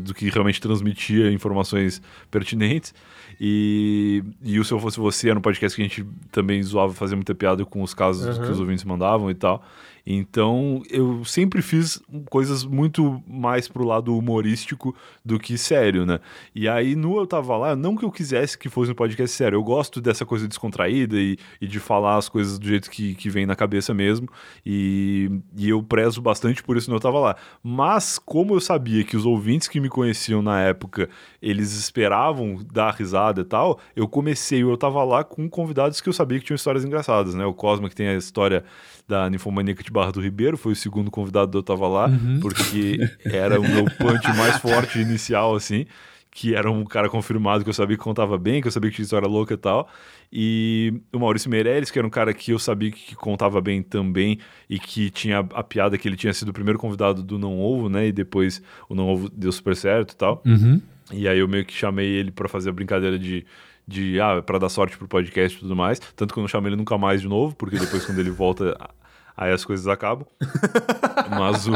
do 0.00 0.14
que 0.14 0.30
realmente 0.30 0.60
transmitia 0.60 1.30
informações 1.30 2.00
pertinentes. 2.30 2.94
E, 3.40 4.22
e 4.42 4.58
o 4.58 4.64
Se 4.64 4.72
Eu 4.72 4.78
Fosse 4.78 4.98
Você 4.98 5.28
era 5.28 5.38
um 5.38 5.42
podcast 5.42 5.76
que 5.76 5.82
a 5.82 5.86
gente 5.86 6.06
também 6.30 6.62
zoava, 6.62 6.92
fazia 6.92 7.16
muita 7.16 7.34
piada 7.34 7.64
com 7.64 7.82
os 7.82 7.92
casos 7.92 8.26
Aham. 8.26 8.46
que 8.46 8.52
os 8.52 8.60
ouvintes 8.60 8.84
mandavam 8.84 9.30
e 9.30 9.34
tal. 9.34 9.62
Então, 10.06 10.82
eu 10.90 11.24
sempre 11.24 11.62
fiz 11.62 12.00
coisas 12.28 12.62
muito 12.64 13.22
mais 13.26 13.68
pro 13.68 13.84
lado 13.84 14.16
humorístico 14.16 14.94
do 15.24 15.38
que 15.38 15.56
sério, 15.56 16.04
né? 16.04 16.20
E 16.54 16.68
aí, 16.68 16.94
no 16.94 17.16
Eu 17.16 17.26
Tava 17.26 17.56
Lá, 17.56 17.74
não 17.74 17.96
que 17.96 18.04
eu 18.04 18.10
quisesse 18.10 18.58
que 18.58 18.68
fosse 18.68 18.92
um 18.92 18.94
podcast 18.94 19.34
sério, 19.34 19.56
eu 19.56 19.62
gosto 19.62 20.00
dessa 20.00 20.26
coisa 20.26 20.46
descontraída 20.46 21.16
e, 21.16 21.38
e 21.58 21.66
de 21.66 21.80
falar 21.80 22.16
as 22.16 22.28
coisas 22.28 22.58
do 22.58 22.66
jeito 22.66 22.90
que, 22.90 23.14
que 23.14 23.30
vem 23.30 23.46
na 23.46 23.56
cabeça 23.56 23.94
mesmo, 23.94 24.28
e, 24.64 25.30
e 25.56 25.70
eu 25.70 25.82
prezo 25.82 26.20
bastante 26.20 26.62
por 26.62 26.76
isso 26.76 26.90
no 26.90 26.96
Eu 26.96 27.00
Tava 27.00 27.18
Lá. 27.18 27.36
Mas, 27.62 28.18
como 28.18 28.54
eu 28.54 28.60
sabia 28.60 29.04
que 29.04 29.16
os 29.16 29.24
ouvintes 29.24 29.68
que 29.68 29.80
me 29.80 29.88
conheciam 29.88 30.42
na 30.42 30.60
época, 30.60 31.08
eles 31.40 31.72
esperavam 31.72 32.58
dar 32.72 32.94
risada 32.94 33.40
e 33.40 33.44
tal, 33.44 33.80
eu 33.96 34.06
comecei 34.06 34.62
o 34.62 34.70
Eu 34.70 34.76
Tava 34.76 35.02
Lá 35.02 35.24
com 35.24 35.48
convidados 35.48 36.00
que 36.00 36.08
eu 36.08 36.12
sabia 36.12 36.38
que 36.38 36.44
tinham 36.44 36.56
histórias 36.56 36.84
engraçadas, 36.84 37.34
né? 37.34 37.46
O 37.46 37.54
Cosma, 37.54 37.88
que 37.88 37.96
tem 37.96 38.08
a 38.08 38.14
história 38.14 38.64
da 39.06 39.28
Ninfomaníaca 39.28 39.82
de 39.82 39.90
Barra 39.90 40.12
do 40.12 40.20
Ribeiro, 40.20 40.56
foi 40.56 40.72
o 40.72 40.76
segundo 40.76 41.10
convidado 41.10 41.50
do 41.50 41.58
Eu 41.58 41.62
Tava 41.62 41.86
Lá, 41.86 42.08
porque 42.40 42.98
era 43.24 43.60
o 43.60 43.62
meu 43.62 43.84
punch 43.84 44.26
mais 44.36 44.56
forte 44.62 44.98
inicial, 44.98 45.54
assim, 45.54 45.84
que 46.30 46.54
era 46.54 46.70
um 46.70 46.84
cara 46.84 47.08
confirmado 47.08 47.62
que 47.62 47.70
eu 47.70 47.74
sabia 47.74 47.96
que 47.96 48.02
contava 48.02 48.36
bem, 48.38 48.60
que 48.60 48.66
eu 48.66 48.72
sabia 48.72 48.90
que 48.90 48.96
tinha 48.96 49.04
história 49.04 49.28
louca 49.28 49.54
e 49.54 49.56
tal. 49.56 49.88
E 50.32 50.92
o 51.12 51.18
Maurício 51.20 51.48
Meirelles, 51.48 51.92
que 51.92 51.98
era 51.98 52.06
um 52.06 52.10
cara 52.10 52.34
que 52.34 52.50
eu 52.50 52.58
sabia 52.58 52.90
que 52.90 53.14
contava 53.14 53.60
bem 53.60 53.82
também 53.82 54.38
e 54.68 54.78
que 54.78 55.10
tinha 55.10 55.38
a 55.38 55.62
piada 55.62 55.96
que 55.96 56.08
ele 56.08 56.16
tinha 56.16 56.32
sido 56.32 56.48
o 56.48 56.52
primeiro 56.52 56.78
convidado 56.78 57.22
do 57.22 57.38
Não 57.38 57.60
Ovo, 57.60 57.88
né? 57.88 58.08
E 58.08 58.12
depois 58.12 58.60
o 58.88 58.96
Não 58.96 59.06
Ovo 59.06 59.28
deu 59.30 59.52
super 59.52 59.76
certo 59.76 60.12
e 60.12 60.16
tal. 60.16 60.42
Uhum. 60.44 60.80
E 61.12 61.28
aí 61.28 61.38
eu 61.38 61.46
meio 61.46 61.64
que 61.64 61.72
chamei 61.72 62.08
ele 62.08 62.32
pra 62.32 62.48
fazer 62.48 62.70
a 62.70 62.72
brincadeira 62.72 63.16
de, 63.16 63.46
de 63.86 64.20
ah, 64.20 64.42
para 64.42 64.58
dar 64.58 64.68
sorte 64.68 64.96
pro 64.96 65.08
podcast 65.08 65.56
e 65.56 65.60
tudo 65.60 65.76
mais. 65.76 65.98
Tanto 66.16 66.32
que 66.32 66.40
eu 66.40 66.42
não 66.42 66.48
chamei 66.48 66.70
ele 66.70 66.76
nunca 66.76 66.96
mais 66.98 67.20
de 67.20 67.28
novo, 67.28 67.54
porque 67.54 67.78
depois 67.78 68.04
quando 68.04 68.18
ele 68.18 68.30
volta, 68.30 68.76
aí 69.36 69.52
as 69.52 69.64
coisas 69.64 69.86
acabam. 69.86 70.26
Mas 71.30 71.66
o. 71.66 71.74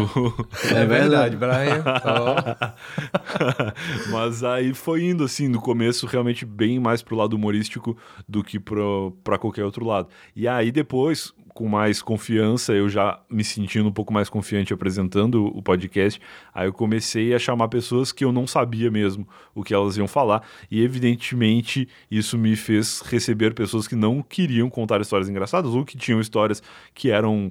É 0.74 0.84
verdade, 0.84 1.36
Brian. 1.36 1.82
Ó. 2.04 2.36
Mas 4.10 4.44
aí 4.44 4.74
foi 4.74 5.04
indo 5.04 5.24
assim, 5.24 5.48
no 5.48 5.60
começo 5.60 6.06
realmente 6.06 6.44
bem 6.44 6.78
mais 6.78 7.02
pro 7.02 7.16
lado 7.16 7.34
humorístico 7.34 7.96
do 8.28 8.44
que 8.44 8.58
pro, 8.60 9.16
pra 9.24 9.38
qualquer 9.38 9.64
outro 9.64 9.84
lado. 9.86 10.08
E 10.36 10.46
aí 10.46 10.70
depois, 10.70 11.32
com 11.58 11.66
mais 11.66 12.00
confiança, 12.00 12.72
eu 12.72 12.88
já 12.88 13.20
me 13.28 13.42
sentindo 13.42 13.88
um 13.88 13.92
pouco 13.92 14.12
mais 14.12 14.28
confiante 14.28 14.72
apresentando 14.72 15.46
o 15.46 15.60
podcast, 15.60 16.20
aí 16.54 16.68
eu 16.68 16.72
comecei 16.72 17.34
a 17.34 17.38
chamar 17.38 17.66
pessoas 17.66 18.12
que 18.12 18.24
eu 18.24 18.30
não 18.30 18.46
sabia 18.46 18.92
mesmo 18.92 19.26
o 19.56 19.64
que 19.64 19.74
elas 19.74 19.96
iam 19.96 20.06
falar. 20.06 20.44
E 20.70 20.80
evidentemente 20.80 21.88
isso 22.08 22.38
me 22.38 22.54
fez 22.54 23.00
receber 23.00 23.54
pessoas 23.54 23.88
que 23.88 23.96
não 23.96 24.22
queriam 24.22 24.70
contar 24.70 25.00
histórias 25.00 25.28
engraçadas 25.28 25.74
ou 25.74 25.84
que 25.84 25.98
tinham 25.98 26.20
histórias 26.20 26.62
que 26.94 27.10
eram 27.10 27.50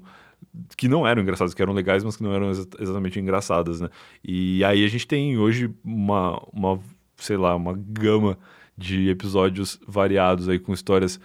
que 0.77 0.87
não 0.87 1.05
eram 1.05 1.21
engraçadas, 1.21 1.53
que 1.53 1.61
eram 1.61 1.73
legais, 1.73 2.01
mas 2.01 2.15
que 2.15 2.23
não 2.23 2.33
eram 2.33 2.49
exa- 2.49 2.65
exatamente 2.79 3.19
engraçadas, 3.19 3.81
né? 3.81 3.89
E 4.23 4.63
aí 4.63 4.85
a 4.85 4.87
gente 4.87 5.05
tem 5.05 5.37
hoje 5.37 5.69
uma, 5.83 6.41
uma, 6.53 6.79
sei 7.17 7.35
lá, 7.35 7.53
uma 7.57 7.73
gama 7.75 8.37
de 8.77 9.09
episódios 9.09 9.77
variados 9.85 10.47
aí 10.47 10.59
com 10.59 10.71
histórias 10.71 11.19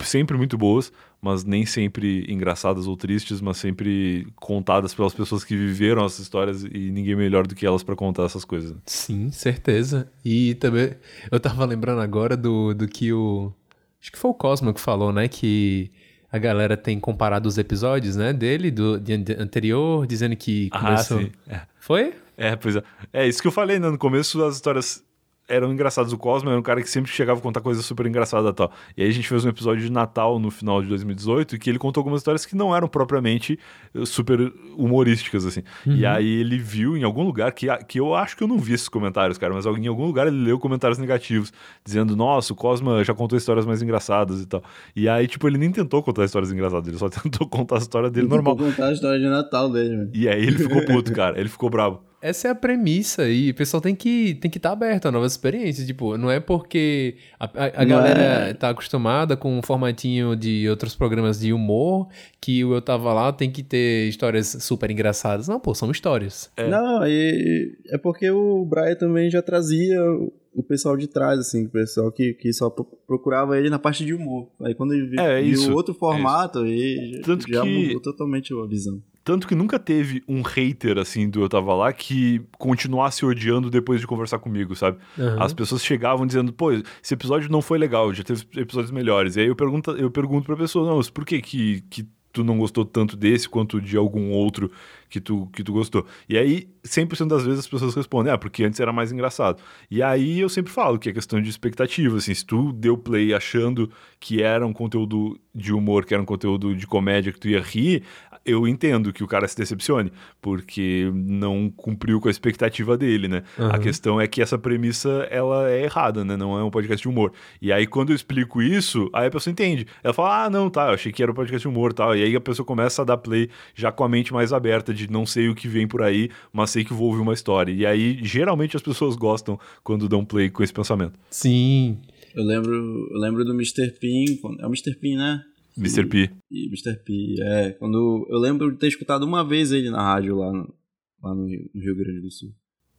sempre 0.00 0.36
muito 0.36 0.56
boas, 0.56 0.92
mas 1.20 1.44
nem 1.44 1.66
sempre 1.66 2.24
engraçadas 2.32 2.86
ou 2.86 2.96
tristes, 2.96 3.40
mas 3.40 3.56
sempre 3.56 4.26
contadas 4.36 4.94
pelas 4.94 5.14
pessoas 5.14 5.42
que 5.44 5.56
viveram 5.56 6.04
essas 6.04 6.20
histórias 6.20 6.62
e 6.64 6.90
ninguém 6.90 7.16
melhor 7.16 7.46
do 7.46 7.54
que 7.54 7.66
elas 7.66 7.82
para 7.82 7.96
contar 7.96 8.24
essas 8.24 8.44
coisas. 8.44 8.76
Sim, 8.86 9.30
certeza. 9.32 10.10
E 10.24 10.54
também, 10.56 10.94
eu 11.30 11.40
tava 11.40 11.64
lembrando 11.64 12.00
agora 12.00 12.36
do, 12.36 12.74
do 12.74 12.86
que 12.86 13.12
o. 13.12 13.52
Acho 14.00 14.12
que 14.12 14.18
foi 14.18 14.30
o 14.30 14.34
Cosmo 14.34 14.72
que 14.72 14.80
falou, 14.80 15.12
né? 15.12 15.26
Que 15.26 15.90
a 16.30 16.38
galera 16.38 16.76
tem 16.76 17.00
comparado 17.00 17.48
os 17.48 17.56
episódios, 17.58 18.14
né? 18.14 18.32
Dele, 18.32 18.70
do 18.70 19.00
de 19.00 19.12
ante- 19.14 19.32
anterior, 19.40 20.06
dizendo 20.06 20.36
que 20.36 20.70
começou. 20.70 21.20
É. 21.48 21.60
Foi? 21.80 22.14
É, 22.36 22.54
pois 22.54 22.76
é. 22.76 22.82
É 23.12 23.26
isso 23.26 23.40
que 23.40 23.48
eu 23.48 23.52
falei, 23.52 23.78
né? 23.78 23.88
No 23.88 23.96
começo 23.98 24.44
as 24.44 24.56
histórias 24.56 25.02
eram 25.48 25.72
engraçadas. 25.72 26.12
O 26.12 26.18
Cosmo 26.18 26.50
era 26.50 26.58
um 26.58 26.62
cara 26.62 26.80
que 26.82 26.90
sempre 26.90 27.10
chegava 27.10 27.38
a 27.38 27.42
contar 27.42 27.60
coisas 27.60 27.84
super 27.84 28.06
engraçadas 28.06 28.50
e 28.50 28.54
tal. 28.54 28.72
E 28.96 29.02
aí 29.02 29.08
a 29.08 29.12
gente 29.12 29.28
fez 29.28 29.44
um 29.44 29.48
episódio 29.48 29.82
de 29.82 29.90
Natal 29.90 30.38
no 30.38 30.50
final 30.50 30.82
de 30.82 30.88
2018 30.88 31.56
e 31.56 31.58
que 31.58 31.70
ele 31.70 31.78
contou 31.78 32.00
algumas 32.00 32.20
histórias 32.20 32.44
que 32.44 32.56
não 32.56 32.74
eram 32.74 32.88
propriamente 32.88 33.58
eh, 33.94 34.04
super 34.04 34.52
humorísticas, 34.76 35.46
assim. 35.46 35.62
E 35.86 36.04
aí 36.04 36.40
ele 36.40 36.58
viu 36.58 36.96
em 36.96 37.04
algum 37.04 37.22
lugar, 37.22 37.52
que, 37.52 37.66
que 37.84 38.00
eu 38.00 38.14
acho 38.14 38.36
que 38.36 38.42
eu 38.42 38.48
não 38.48 38.58
vi 38.58 38.74
esses 38.74 38.88
comentários, 38.88 39.38
cara, 39.38 39.54
mas 39.54 39.64
em 39.66 39.86
algum 39.86 40.06
lugar 40.06 40.26
ele 40.26 40.36
leu 40.36 40.58
comentários 40.58 40.98
negativos, 40.98 41.52
dizendo, 41.84 42.16
nossa, 42.16 42.52
o 42.52 42.56
Cosma 42.56 43.04
já 43.04 43.14
contou 43.14 43.36
histórias 43.36 43.64
mais 43.64 43.82
engraçadas 43.82 44.40
e 44.40 44.46
tal. 44.46 44.62
E 44.94 45.08
aí, 45.08 45.26
tipo, 45.26 45.46
ele 45.46 45.58
nem 45.58 45.70
tentou 45.70 46.02
contar 46.02 46.24
histórias 46.24 46.52
engraçadas, 46.52 46.88
ele 46.88 46.98
só 46.98 47.08
tentou 47.22 47.46
contar 47.48 47.76
a 47.76 47.78
história 47.78 48.10
dele 48.10 48.28
normal. 48.28 48.56
Vou 48.56 48.68
contar 48.68 48.86
a 48.86 48.92
história 48.92 49.18
de 49.18 49.26
Natal 49.26 49.70
dele, 49.70 49.96
mano. 49.96 50.10
E 50.12 50.28
aí 50.28 50.42
ele 50.42 50.58
ficou 50.58 50.84
puto, 50.84 51.12
cara. 51.14 51.38
Ele 51.38 51.48
ficou 51.48 51.70
bravo. 51.70 52.02
Essa 52.22 52.48
é 52.48 52.50
a 52.50 52.54
premissa 52.54 53.28
e 53.28 53.50
o 53.50 53.54
pessoal 53.54 53.80
tem 53.80 53.94
que 53.94 54.34
tem 54.36 54.50
que 54.50 54.58
estar 54.58 54.72
aberto 54.72 55.06
a 55.06 55.12
novas 55.12 55.32
experiências. 55.32 55.86
Tipo, 55.86 56.16
não 56.16 56.30
é 56.30 56.40
porque 56.40 57.16
a, 57.38 57.44
a- 57.44 57.82
a 57.82 57.84
galera 57.84 58.20
é- 58.48 58.54
tá 58.54 58.70
acostumada 58.70 59.36
com 59.36 59.58
um 59.58 59.62
formatinho 59.62 60.34
de 60.34 60.68
outros 60.68 60.94
programas 60.96 61.38
de 61.40 61.52
humor 61.52 62.08
que 62.40 62.64
o 62.64 62.74
Eu 62.74 62.82
Tava 62.82 63.12
Lá 63.12 63.32
tem 63.32 63.50
que 63.50 63.62
ter 63.62 64.08
histórias 64.08 64.56
super 64.60 64.90
engraçadas. 64.90 65.46
Não, 65.46 65.60
pô, 65.60 65.74
são 65.74 65.90
histórias. 65.90 66.50
É. 66.56 66.68
Não, 66.68 67.06
e 67.06 67.76
é 67.88 67.98
porque 67.98 68.30
o 68.30 68.64
Brian 68.64 68.94
também 68.96 69.30
já 69.30 69.42
trazia 69.42 70.02
o- 70.02 70.32
pessoal 70.66 70.96
de 70.96 71.06
trás, 71.06 71.38
assim, 71.38 71.66
o 71.66 71.68
pessoal 71.68 72.10
que, 72.10 72.32
que 72.32 72.50
só 72.50 72.70
pro- 72.70 72.86
procurava 73.06 73.58
ele 73.58 73.68
na 73.68 73.78
parte 73.78 74.04
de 74.06 74.14
humor. 74.14 74.48
Aí 74.62 74.74
quando 74.74 74.94
ele 74.94 75.06
viu, 75.06 75.20
É, 75.20 75.42
viu 75.42 75.52
isso, 75.52 75.70
outro 75.72 75.92
formato, 75.92 76.60
aí 76.60 77.12
já- 77.16 77.20
Tanto 77.22 77.46
já 77.46 77.62
que- 77.62 77.86
mudou 77.88 78.00
totalmente 78.00 78.54
a 78.54 78.66
visão. 78.66 79.00
Tanto 79.26 79.48
que 79.48 79.56
nunca 79.56 79.76
teve 79.76 80.22
um 80.28 80.40
hater, 80.40 80.98
assim, 80.98 81.28
do 81.28 81.42
Eu 81.42 81.48
Tava 81.48 81.74
Lá 81.74 81.92
que 81.92 82.40
continuasse 82.56 83.26
odiando 83.26 83.68
depois 83.68 84.00
de 84.00 84.06
conversar 84.06 84.38
comigo, 84.38 84.76
sabe? 84.76 84.98
Aham. 85.18 85.42
As 85.42 85.52
pessoas 85.52 85.84
chegavam 85.84 86.24
dizendo, 86.24 86.52
pô, 86.52 86.70
esse 86.70 87.12
episódio 87.12 87.50
não 87.50 87.60
foi 87.60 87.76
legal, 87.76 88.14
já 88.14 88.22
teve 88.22 88.46
episódios 88.56 88.92
melhores. 88.92 89.34
E 89.34 89.40
aí 89.40 89.48
eu 89.48 89.56
pergunto, 89.56 89.90
eu 89.90 90.12
pergunto 90.12 90.46
pra 90.46 90.56
pessoa, 90.56 90.88
não, 90.88 91.02
por 91.12 91.24
que 91.24 91.42
que, 91.42 91.80
que 91.90 92.06
tu 92.32 92.44
não 92.44 92.56
gostou 92.56 92.84
tanto 92.84 93.16
desse 93.16 93.48
quanto 93.48 93.80
de 93.80 93.96
algum 93.96 94.30
outro 94.30 94.70
que 95.08 95.20
tu, 95.20 95.48
que 95.52 95.62
tu 95.62 95.72
gostou? 95.72 96.06
E 96.28 96.36
aí, 96.36 96.68
100% 96.84 97.28
das 97.28 97.44
vezes 97.44 97.60
as 97.60 97.68
pessoas 97.68 97.94
respondem, 97.94 98.32
ah, 98.32 98.38
porque 98.38 98.64
antes 98.64 98.78
era 98.80 98.92
mais 98.92 99.12
engraçado. 99.12 99.62
E 99.90 100.02
aí 100.02 100.40
eu 100.40 100.48
sempre 100.48 100.72
falo 100.72 100.98
que 100.98 101.08
é 101.08 101.12
questão 101.12 101.40
de 101.40 101.48
expectativa, 101.50 102.16
assim, 102.16 102.34
se 102.34 102.44
tu 102.44 102.72
deu 102.72 102.96
play 102.96 103.34
achando 103.34 103.90
que 104.20 104.42
era 104.42 104.66
um 104.66 104.72
conteúdo 104.72 105.38
de 105.54 105.72
humor, 105.72 106.04
que 106.04 106.14
era 106.14 106.22
um 106.22 106.26
conteúdo 106.26 106.74
de 106.74 106.86
comédia, 106.86 107.32
que 107.32 107.40
tu 107.40 107.48
ia 107.48 107.60
rir, 107.60 108.02
eu 108.44 108.66
entendo 108.68 109.12
que 109.12 109.24
o 109.24 109.26
cara 109.26 109.48
se 109.48 109.56
decepcione, 109.56 110.12
porque 110.40 111.10
não 111.12 111.68
cumpriu 111.68 112.20
com 112.20 112.28
a 112.28 112.30
expectativa 112.30 112.96
dele, 112.96 113.26
né? 113.26 113.42
A 113.58 113.62
Aham. 113.64 113.78
questão 113.80 114.20
é 114.20 114.26
que 114.28 114.40
essa 114.40 114.56
premissa, 114.56 115.26
ela 115.30 115.68
é 115.68 115.82
errada, 115.82 116.24
né? 116.24 116.36
Não 116.36 116.56
é 116.56 116.62
um 116.62 116.70
podcast 116.70 117.02
de 117.02 117.08
humor. 117.08 117.32
E 117.60 117.72
aí, 117.72 117.86
quando 117.86 118.10
eu 118.10 118.16
explico 118.16 118.62
isso, 118.62 119.10
aí 119.12 119.26
a 119.26 119.30
pessoa 119.30 119.50
entende. 119.50 119.86
Ela 120.02 120.14
fala, 120.14 120.44
ah, 120.44 120.50
não, 120.50 120.70
tá, 120.70 120.88
eu 120.88 120.94
achei 120.94 121.10
que 121.10 121.22
era 121.22 121.32
um 121.32 121.34
podcast 121.34 121.62
de 121.62 121.68
humor 121.68 121.90
e 121.90 121.94
tal. 121.94 122.16
E 122.16 122.22
aí 122.22 122.36
a 122.36 122.40
pessoa 122.40 122.64
começa 122.64 123.02
a 123.02 123.04
dar 123.04 123.16
play 123.16 123.48
já 123.74 123.90
com 123.90 124.04
a 124.04 124.08
mente 124.08 124.32
mais 124.32 124.52
aberta, 124.52 124.94
de 124.96 125.10
não 125.10 125.24
sei 125.26 125.48
o 125.48 125.54
que 125.54 125.68
vem 125.68 125.86
por 125.86 126.02
aí, 126.02 126.30
mas 126.52 126.70
sei 126.70 126.84
que 126.84 126.92
vou 126.92 127.08
ouvir 127.08 127.20
uma 127.20 127.34
história. 127.34 127.72
E 127.72 127.84
aí, 127.86 128.18
geralmente, 128.22 128.76
as 128.76 128.82
pessoas 128.82 129.14
gostam 129.16 129.58
quando 129.84 130.08
dão 130.08 130.24
play 130.24 130.50
com 130.50 130.62
esse 130.62 130.72
pensamento. 130.72 131.18
Sim. 131.30 131.98
Eu 132.34 132.44
lembro, 132.44 132.74
eu 133.12 133.18
lembro 133.18 133.44
do 133.44 133.52
Mr. 133.54 133.90
Pin, 134.00 134.24
é 134.60 134.66
o 134.66 134.68
Mr. 134.70 134.94
Pin, 134.98 135.16
né? 135.16 135.42
Mr. 135.78 136.06
P. 136.06 136.30
E 136.50 136.66
Mr. 136.68 136.96
P, 137.04 137.34
é. 137.42 137.70
Quando 137.72 138.26
eu 138.30 138.38
lembro 138.38 138.72
de 138.72 138.78
ter 138.78 138.88
escutado 138.88 139.24
uma 139.24 139.44
vez 139.46 139.72
ele 139.72 139.90
na 139.90 140.02
rádio 140.02 140.36
lá 140.38 140.50
no, 140.50 140.74
lá 141.22 141.34
no 141.34 141.46
Rio, 141.46 141.68
no 141.74 141.80
Rio 141.82 141.96
Grande 141.96 142.20
do 142.22 142.30
Sul. 142.30 142.50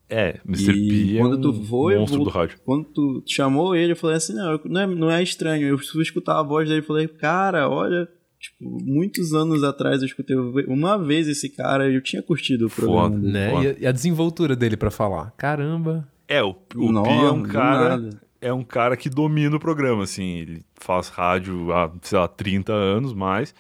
É, 0.10 0.40
Mr. 0.48 0.72
E 0.74 0.88
P 1.12 1.16
é 1.18 1.20
quando 1.20 1.38
um 1.38 1.42
tu 1.42 1.54
foi, 1.66 1.98
monstro 1.98 2.20
eu- 2.22 2.24
do 2.24 2.30
rádio. 2.30 2.60
Quando 2.64 2.86
tu 2.86 3.24
chamou 3.28 3.76
ele, 3.76 3.92
eu 3.94 3.96
falei 3.96 4.18
assim, 4.18 4.34
não, 4.34 4.60
não 4.66 4.82
é, 4.82 4.88
não 4.88 5.12
é 5.12 5.24
estranho. 5.24 5.68
Eu 5.68 5.78
fui 5.78 6.02
escutar 6.04 6.40
a 6.40 6.44
voz 6.44 6.70
dele 6.70 6.82
e 6.82 6.86
falei, 6.86 7.08
cara, 7.08 7.68
olha, 7.68 8.08
tipo, 8.48 8.84
muitos 8.84 9.34
anos 9.34 9.64
atrás 9.64 10.02
eu 10.02 10.08
escutei 10.08 10.36
uma 10.68 10.98
vez 10.98 11.28
esse 11.28 11.50
cara 11.50 11.90
e 11.90 11.96
eu 11.96 12.02
tinha 12.02 12.22
curtido 12.22 12.68
o 12.68 12.70
programa 12.70 13.10
Foda. 13.10 13.18
Né? 13.18 13.50
Foda. 13.52 13.64
E 13.64 13.70
a, 13.70 13.76
e 13.80 13.88
a 13.88 13.92
desenvoltura 13.92 14.56
dele 14.56 14.78
pra 14.78 14.92
falar. 14.92 15.32
Caramba. 15.38 16.08
É, 16.28 16.44
o, 16.44 16.50
o 16.50 17.04
Pi 17.04 17.10
é 17.10 17.32
um 17.32 17.44
cara... 17.44 18.10
é 18.42 18.54
um 18.54 18.64
cara 18.64 18.98
que 18.98 19.10
domina 19.10 19.56
o 19.56 19.60
programa, 19.60 20.04
assim, 20.04 20.38
ele 20.38 20.62
faz 20.76 21.08
rádio 21.10 21.72
há, 21.72 21.92
sei 22.02 22.18
lá, 22.18 22.28
30 22.28 22.74
anos 22.74 23.14
mais, 23.14 23.54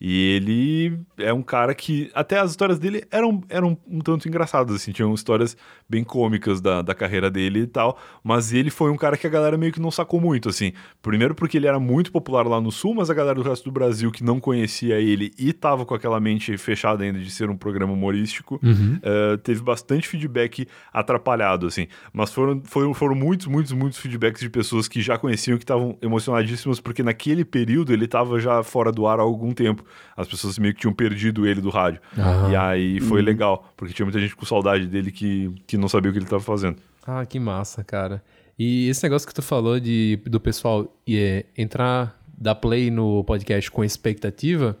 e 0.00 0.36
ele 0.36 1.00
é 1.16 1.32
um 1.32 1.42
cara 1.42 1.74
que, 1.74 2.10
até 2.14 2.38
as 2.38 2.50
histórias 2.50 2.78
dele 2.78 3.04
eram, 3.10 3.42
eram 3.48 3.76
um 3.86 4.00
tanto 4.00 4.28
engraçadas, 4.28 4.76
assim, 4.76 4.92
tinham 4.92 5.12
histórias 5.12 5.56
bem 5.88 6.04
cômicas 6.04 6.60
da, 6.60 6.82
da 6.82 6.94
carreira 6.94 7.30
dele 7.30 7.60
e 7.60 7.66
tal, 7.66 7.98
mas 8.22 8.52
ele 8.52 8.70
foi 8.70 8.90
um 8.90 8.96
cara 8.96 9.16
que 9.16 9.26
a 9.26 9.30
galera 9.30 9.58
meio 9.58 9.72
que 9.72 9.80
não 9.80 9.90
sacou 9.90 10.20
muito, 10.20 10.48
assim, 10.48 10.72
primeiro 11.02 11.34
porque 11.34 11.56
ele 11.56 11.66
era 11.66 11.80
muito 11.80 12.12
popular 12.12 12.46
lá 12.46 12.60
no 12.60 12.70
Sul, 12.70 12.94
mas 12.94 13.10
a 13.10 13.14
galera 13.14 13.34
do 13.34 13.42
resto 13.42 13.64
do 13.64 13.72
Brasil 13.72 14.10
que 14.12 14.22
não 14.22 14.38
conhecia 14.38 15.00
ele 15.00 15.32
e 15.38 15.52
tava 15.52 15.84
com 15.84 15.94
aquela 15.94 16.20
mente 16.20 16.56
fechada 16.56 17.02
ainda 17.04 17.18
de 17.18 17.30
ser 17.30 17.50
um 17.50 17.56
programa 17.56 17.92
humorístico, 17.92 18.60
eh, 19.02 19.36
teve 19.42 19.62
bastante 19.62 20.08
feedback 20.08 20.66
atrapalhado, 20.92 21.66
assim. 21.66 21.88
Mas 22.12 22.32
foram, 22.32 22.62
foram, 22.64 22.94
foram 22.94 23.14
muitos, 23.14 23.46
muitos, 23.46 23.72
muitos 23.72 23.98
feedbacks 23.98 24.40
de 24.40 24.50
pessoas 24.50 24.86
que 24.86 25.00
já 25.00 25.18
conheciam, 25.18 25.58
que 25.58 25.64
estavam 25.64 25.96
emocionadíssimas, 26.00 26.80
porque 26.80 27.02
naquele 27.02 27.44
período 27.44 27.92
ele 27.92 28.04
estava 28.04 28.38
já 28.38 28.62
fora 28.62 28.92
do 28.92 29.06
ar 29.06 29.18
há 29.18 29.22
algum 29.22 29.52
tempo. 29.52 29.84
As 30.16 30.28
pessoas 30.28 30.58
meio 30.58 30.74
que 30.74 30.80
tinham 30.80 30.92
perdido 30.92 31.46
ele 31.46 31.60
do 31.60 31.70
rádio. 31.70 32.00
Ah. 32.16 32.48
E 32.50 32.56
aí 32.56 33.00
foi 33.00 33.22
legal, 33.22 33.72
porque 33.76 33.94
tinha 33.94 34.06
muita 34.06 34.20
gente 34.20 34.34
com 34.34 34.44
saudade 34.44 34.86
dele 34.86 35.10
que, 35.10 35.54
que 35.66 35.76
não 35.76 35.88
sabia 35.88 36.10
o 36.10 36.12
que 36.12 36.18
ele 36.18 36.26
estava 36.26 36.42
fazendo. 36.42 36.76
Ah, 37.06 37.24
que 37.24 37.38
massa, 37.38 37.82
cara. 37.82 38.22
E 38.58 38.88
esse 38.88 39.02
negócio 39.04 39.26
que 39.26 39.34
tu 39.34 39.40
falou 39.40 39.78
de, 39.78 40.20
do 40.26 40.40
pessoal 40.40 40.92
é, 41.08 41.46
entrar, 41.56 42.20
dar 42.36 42.56
play 42.56 42.90
no 42.90 43.22
podcast 43.24 43.70
com 43.70 43.84
expectativa, 43.84 44.76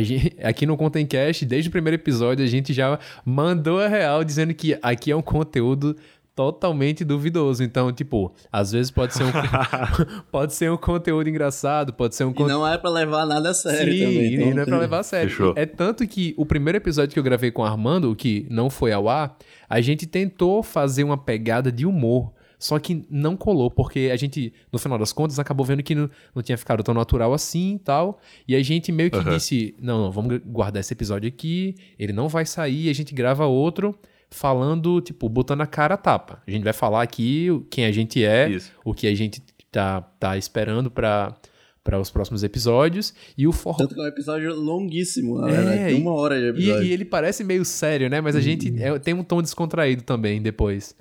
gente, 0.00 0.36
aqui 0.42 0.66
no 0.66 0.76
Contencast, 0.76 1.44
desde 1.44 1.68
o 1.68 1.72
primeiro 1.72 1.96
episódio, 1.96 2.44
a 2.44 2.48
gente 2.48 2.72
já 2.72 2.98
mandou 3.24 3.80
a 3.80 3.88
real 3.88 4.22
dizendo 4.22 4.54
que 4.54 4.78
aqui 4.80 5.10
é 5.10 5.16
um 5.16 5.22
conteúdo 5.22 5.96
totalmente 6.38 7.04
duvidoso. 7.04 7.64
Então, 7.64 7.92
tipo, 7.92 8.32
às 8.52 8.70
vezes 8.70 8.92
pode 8.92 9.12
ser 9.12 9.24
um, 9.24 9.26
pode 10.30 10.54
ser 10.54 10.70
um 10.70 10.76
conteúdo 10.76 11.28
engraçado, 11.28 11.92
pode 11.92 12.14
ser 12.14 12.22
um 12.24 12.30
E 12.30 12.34
conteúdo. 12.34 12.52
não 12.60 12.66
é 12.68 12.78
pra 12.78 12.88
levar 12.90 13.26
nada 13.26 13.50
a 13.50 13.54
sério 13.54 13.92
Sim, 13.92 14.04
também. 14.04 14.22
e 14.22 14.34
então 14.36 14.50
não 14.54 14.62
é 14.62 14.64
pra 14.64 14.72
tem- 14.72 14.80
levar 14.80 14.98
a 15.00 15.02
sério. 15.02 15.30
Fechou. 15.30 15.52
É 15.56 15.66
tanto 15.66 16.06
que 16.06 16.34
o 16.38 16.46
primeiro 16.46 16.76
episódio 16.78 17.12
que 17.12 17.18
eu 17.18 17.24
gravei 17.24 17.50
com 17.50 17.62
o 17.62 17.64
Armando, 17.64 18.14
que 18.14 18.46
não 18.48 18.70
foi 18.70 18.92
ao 18.92 19.08
ar, 19.08 19.36
a 19.68 19.80
gente 19.80 20.06
tentou 20.06 20.62
fazer 20.62 21.02
uma 21.02 21.18
pegada 21.18 21.72
de 21.72 21.84
humor. 21.84 22.32
Só 22.56 22.78
que 22.78 23.04
não 23.08 23.36
colou, 23.36 23.70
porque 23.70 24.10
a 24.12 24.16
gente, 24.16 24.52
no 24.72 24.78
final 24.80 24.96
das 24.98 25.12
contas, 25.12 25.38
acabou 25.38 25.64
vendo 25.66 25.80
que 25.82 25.94
não, 25.94 26.08
não 26.34 26.42
tinha 26.42 26.58
ficado 26.58 26.82
tão 26.84 26.92
natural 26.94 27.32
assim 27.32 27.74
e 27.74 27.78
tal. 27.80 28.18
E 28.48 28.54
a 28.56 28.62
gente 28.62 28.90
meio 28.92 29.10
que 29.12 29.16
Aham. 29.18 29.30
disse: 29.36 29.74
não, 29.80 30.02
não, 30.02 30.10
vamos 30.12 30.38
guardar 30.44 30.80
esse 30.80 30.92
episódio 30.92 31.28
aqui, 31.28 31.74
ele 31.98 32.12
não 32.12 32.28
vai 32.28 32.44
sair, 32.44 32.88
a 32.90 32.92
gente 32.92 33.12
grava 33.14 33.44
outro 33.46 33.96
falando, 34.30 35.00
tipo, 35.00 35.28
botando 35.28 35.60
a 35.62 35.66
cara 35.66 35.94
a 35.94 35.98
tapa. 35.98 36.42
A 36.46 36.50
gente 36.50 36.62
vai 36.64 36.72
falar 36.72 37.02
aqui 37.02 37.48
quem 37.70 37.84
a 37.86 37.92
gente 37.92 38.22
é, 38.24 38.48
Isso. 38.50 38.72
o 38.84 38.92
que 38.94 39.06
a 39.06 39.14
gente 39.14 39.42
tá, 39.70 40.00
tá 40.00 40.36
esperando 40.36 40.90
pra, 40.90 41.34
pra 41.82 41.98
os 41.98 42.10
próximos 42.10 42.42
episódios. 42.42 43.14
E 43.36 43.46
o 43.46 43.52
formato. 43.52 43.84
Tanto 43.84 43.94
que 43.94 44.00
é 44.00 44.04
um 44.04 44.08
episódio 44.08 44.54
longuíssimo, 44.54 45.40
na 45.40 45.48
É, 45.48 45.52
verdade. 45.52 45.84
Tem 45.86 45.98
e- 45.98 46.02
uma 46.02 46.12
hora 46.14 46.38
de 46.38 46.44
E, 46.44 46.48
episódio. 46.50 46.82
e 46.84 46.92
ele 46.92 47.04
parece 47.04 47.42
meio 47.44 47.64
sério, 47.64 48.08
né? 48.10 48.20
Mas 48.20 48.36
a 48.36 48.40
gente 48.40 48.74
é- 48.82 48.98
tem 48.98 49.14
um 49.14 49.24
tom 49.24 49.40
descontraído 49.42 50.02
também 50.02 50.40
depois. 50.42 50.94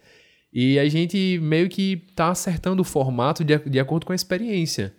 E 0.54 0.80
a 0.80 0.88
gente 0.88 1.38
meio 1.42 1.68
que 1.70 2.06
tá 2.16 2.30
acertando 2.30 2.82
o 2.82 2.86
formato 2.86 3.44
de, 3.44 3.58
de 3.60 3.80
acordo 3.80 4.06
com 4.06 4.14
a 4.14 4.16
experiência. 4.16 4.94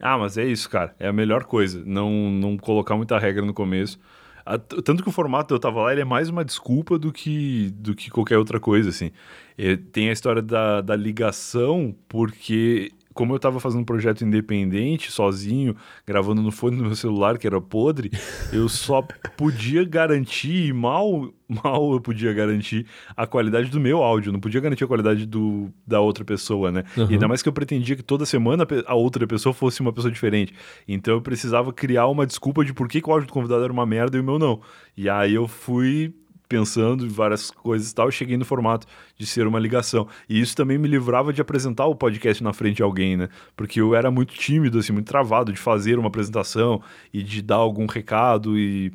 Ah, 0.00 0.18
mas 0.18 0.36
é 0.36 0.44
isso, 0.44 0.68
cara. 0.68 0.94
É 0.98 1.06
a 1.06 1.12
melhor 1.12 1.44
coisa. 1.44 1.82
Não, 1.86 2.10
não 2.30 2.58
colocar 2.58 2.96
muita 2.96 3.16
regra 3.18 3.44
no 3.46 3.54
começo. 3.54 3.98
A- 4.46 4.58
Tanto 4.58 5.02
que 5.02 5.08
o 5.08 5.12
formato 5.12 5.54
Eu 5.54 5.58
Tava 5.58 5.82
Lá 5.82 5.92
ele 5.92 6.00
é 6.02 6.04
mais 6.04 6.28
uma 6.28 6.44
desculpa 6.44 6.98
do 6.98 7.12
que, 7.12 7.70
do 7.76 7.94
que 7.94 8.10
qualquer 8.10 8.38
outra 8.38 8.60
coisa, 8.60 8.90
assim. 8.90 9.10
É, 9.56 9.76
tem 9.76 10.08
a 10.10 10.12
história 10.12 10.42
da, 10.42 10.80
da 10.80 10.96
ligação, 10.96 11.94
porque 12.08 12.92
como 13.14 13.32
eu 13.32 13.38
tava 13.38 13.60
fazendo 13.60 13.82
um 13.82 13.84
projeto 13.84 14.24
independente, 14.24 15.10
sozinho, 15.10 15.76
gravando 16.04 16.42
no 16.42 16.50
fone 16.50 16.76
do 16.76 16.82
meu 16.82 16.96
celular, 16.96 17.38
que 17.38 17.46
era 17.46 17.60
podre, 17.60 18.10
eu 18.52 18.68
só 18.68 19.00
podia 19.36 19.84
garantir, 19.84 20.66
e 20.66 20.72
mal, 20.72 21.32
mal 21.48 21.92
eu 21.92 22.00
podia 22.00 22.32
garantir 22.32 22.86
a 23.16 23.26
qualidade 23.26 23.70
do 23.70 23.80
meu 23.80 24.02
áudio, 24.02 24.32
não 24.32 24.40
podia 24.40 24.60
garantir 24.60 24.84
a 24.84 24.88
qualidade 24.88 25.24
do, 25.26 25.70
da 25.86 26.00
outra 26.00 26.24
pessoa, 26.24 26.72
né? 26.72 26.82
Uhum. 26.96 27.06
E 27.08 27.12
ainda 27.12 27.28
mais 27.28 27.40
que 27.40 27.48
eu 27.48 27.52
pretendia 27.52 27.94
que 27.94 28.02
toda 28.02 28.26
semana 28.26 28.66
a 28.86 28.94
outra 28.94 29.26
pessoa 29.26 29.54
fosse 29.54 29.80
uma 29.80 29.92
pessoa 29.92 30.12
diferente. 30.12 30.52
Então 30.86 31.14
eu 31.14 31.22
precisava 31.22 31.72
criar 31.72 32.08
uma 32.08 32.26
desculpa 32.26 32.64
de 32.64 32.74
por 32.74 32.88
que, 32.88 33.00
que 33.00 33.08
o 33.08 33.12
áudio 33.12 33.28
do 33.28 33.32
convidado 33.32 33.62
era 33.62 33.72
uma 33.72 33.86
merda 33.86 34.16
e 34.16 34.20
o 34.20 34.24
meu 34.24 34.38
não. 34.38 34.60
E 34.96 35.08
aí 35.08 35.34
eu 35.34 35.46
fui 35.46 36.12
pensando 36.48 37.04
em 37.04 37.08
várias 37.08 37.50
coisas 37.50 37.90
e 37.90 37.94
tal, 37.94 38.08
e 38.08 38.12
cheguei 38.12 38.36
no 38.36 38.44
formato 38.44 38.86
de 39.16 39.26
ser 39.26 39.46
uma 39.46 39.58
ligação. 39.58 40.06
E 40.28 40.40
isso 40.40 40.54
também 40.54 40.78
me 40.78 40.88
livrava 40.88 41.32
de 41.32 41.40
apresentar 41.40 41.86
o 41.86 41.94
podcast 41.94 42.42
na 42.42 42.52
frente 42.52 42.76
de 42.76 42.82
alguém, 42.82 43.16
né? 43.16 43.28
Porque 43.56 43.80
eu 43.80 43.94
era 43.94 44.10
muito 44.10 44.34
tímido, 44.34 44.78
assim, 44.78 44.92
muito 44.92 45.06
travado 45.06 45.52
de 45.52 45.58
fazer 45.58 45.98
uma 45.98 46.08
apresentação 46.08 46.82
e 47.12 47.22
de 47.22 47.42
dar 47.42 47.56
algum 47.56 47.86
recado 47.86 48.58
e, 48.58 48.92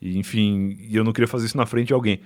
e, 0.00 0.18
enfim, 0.18 0.76
e 0.88 0.96
eu 0.96 1.04
não 1.04 1.12
queria 1.12 1.28
fazer 1.28 1.46
isso 1.46 1.56
na 1.56 1.66
frente 1.66 1.88
de 1.88 1.94
alguém. 1.94 2.20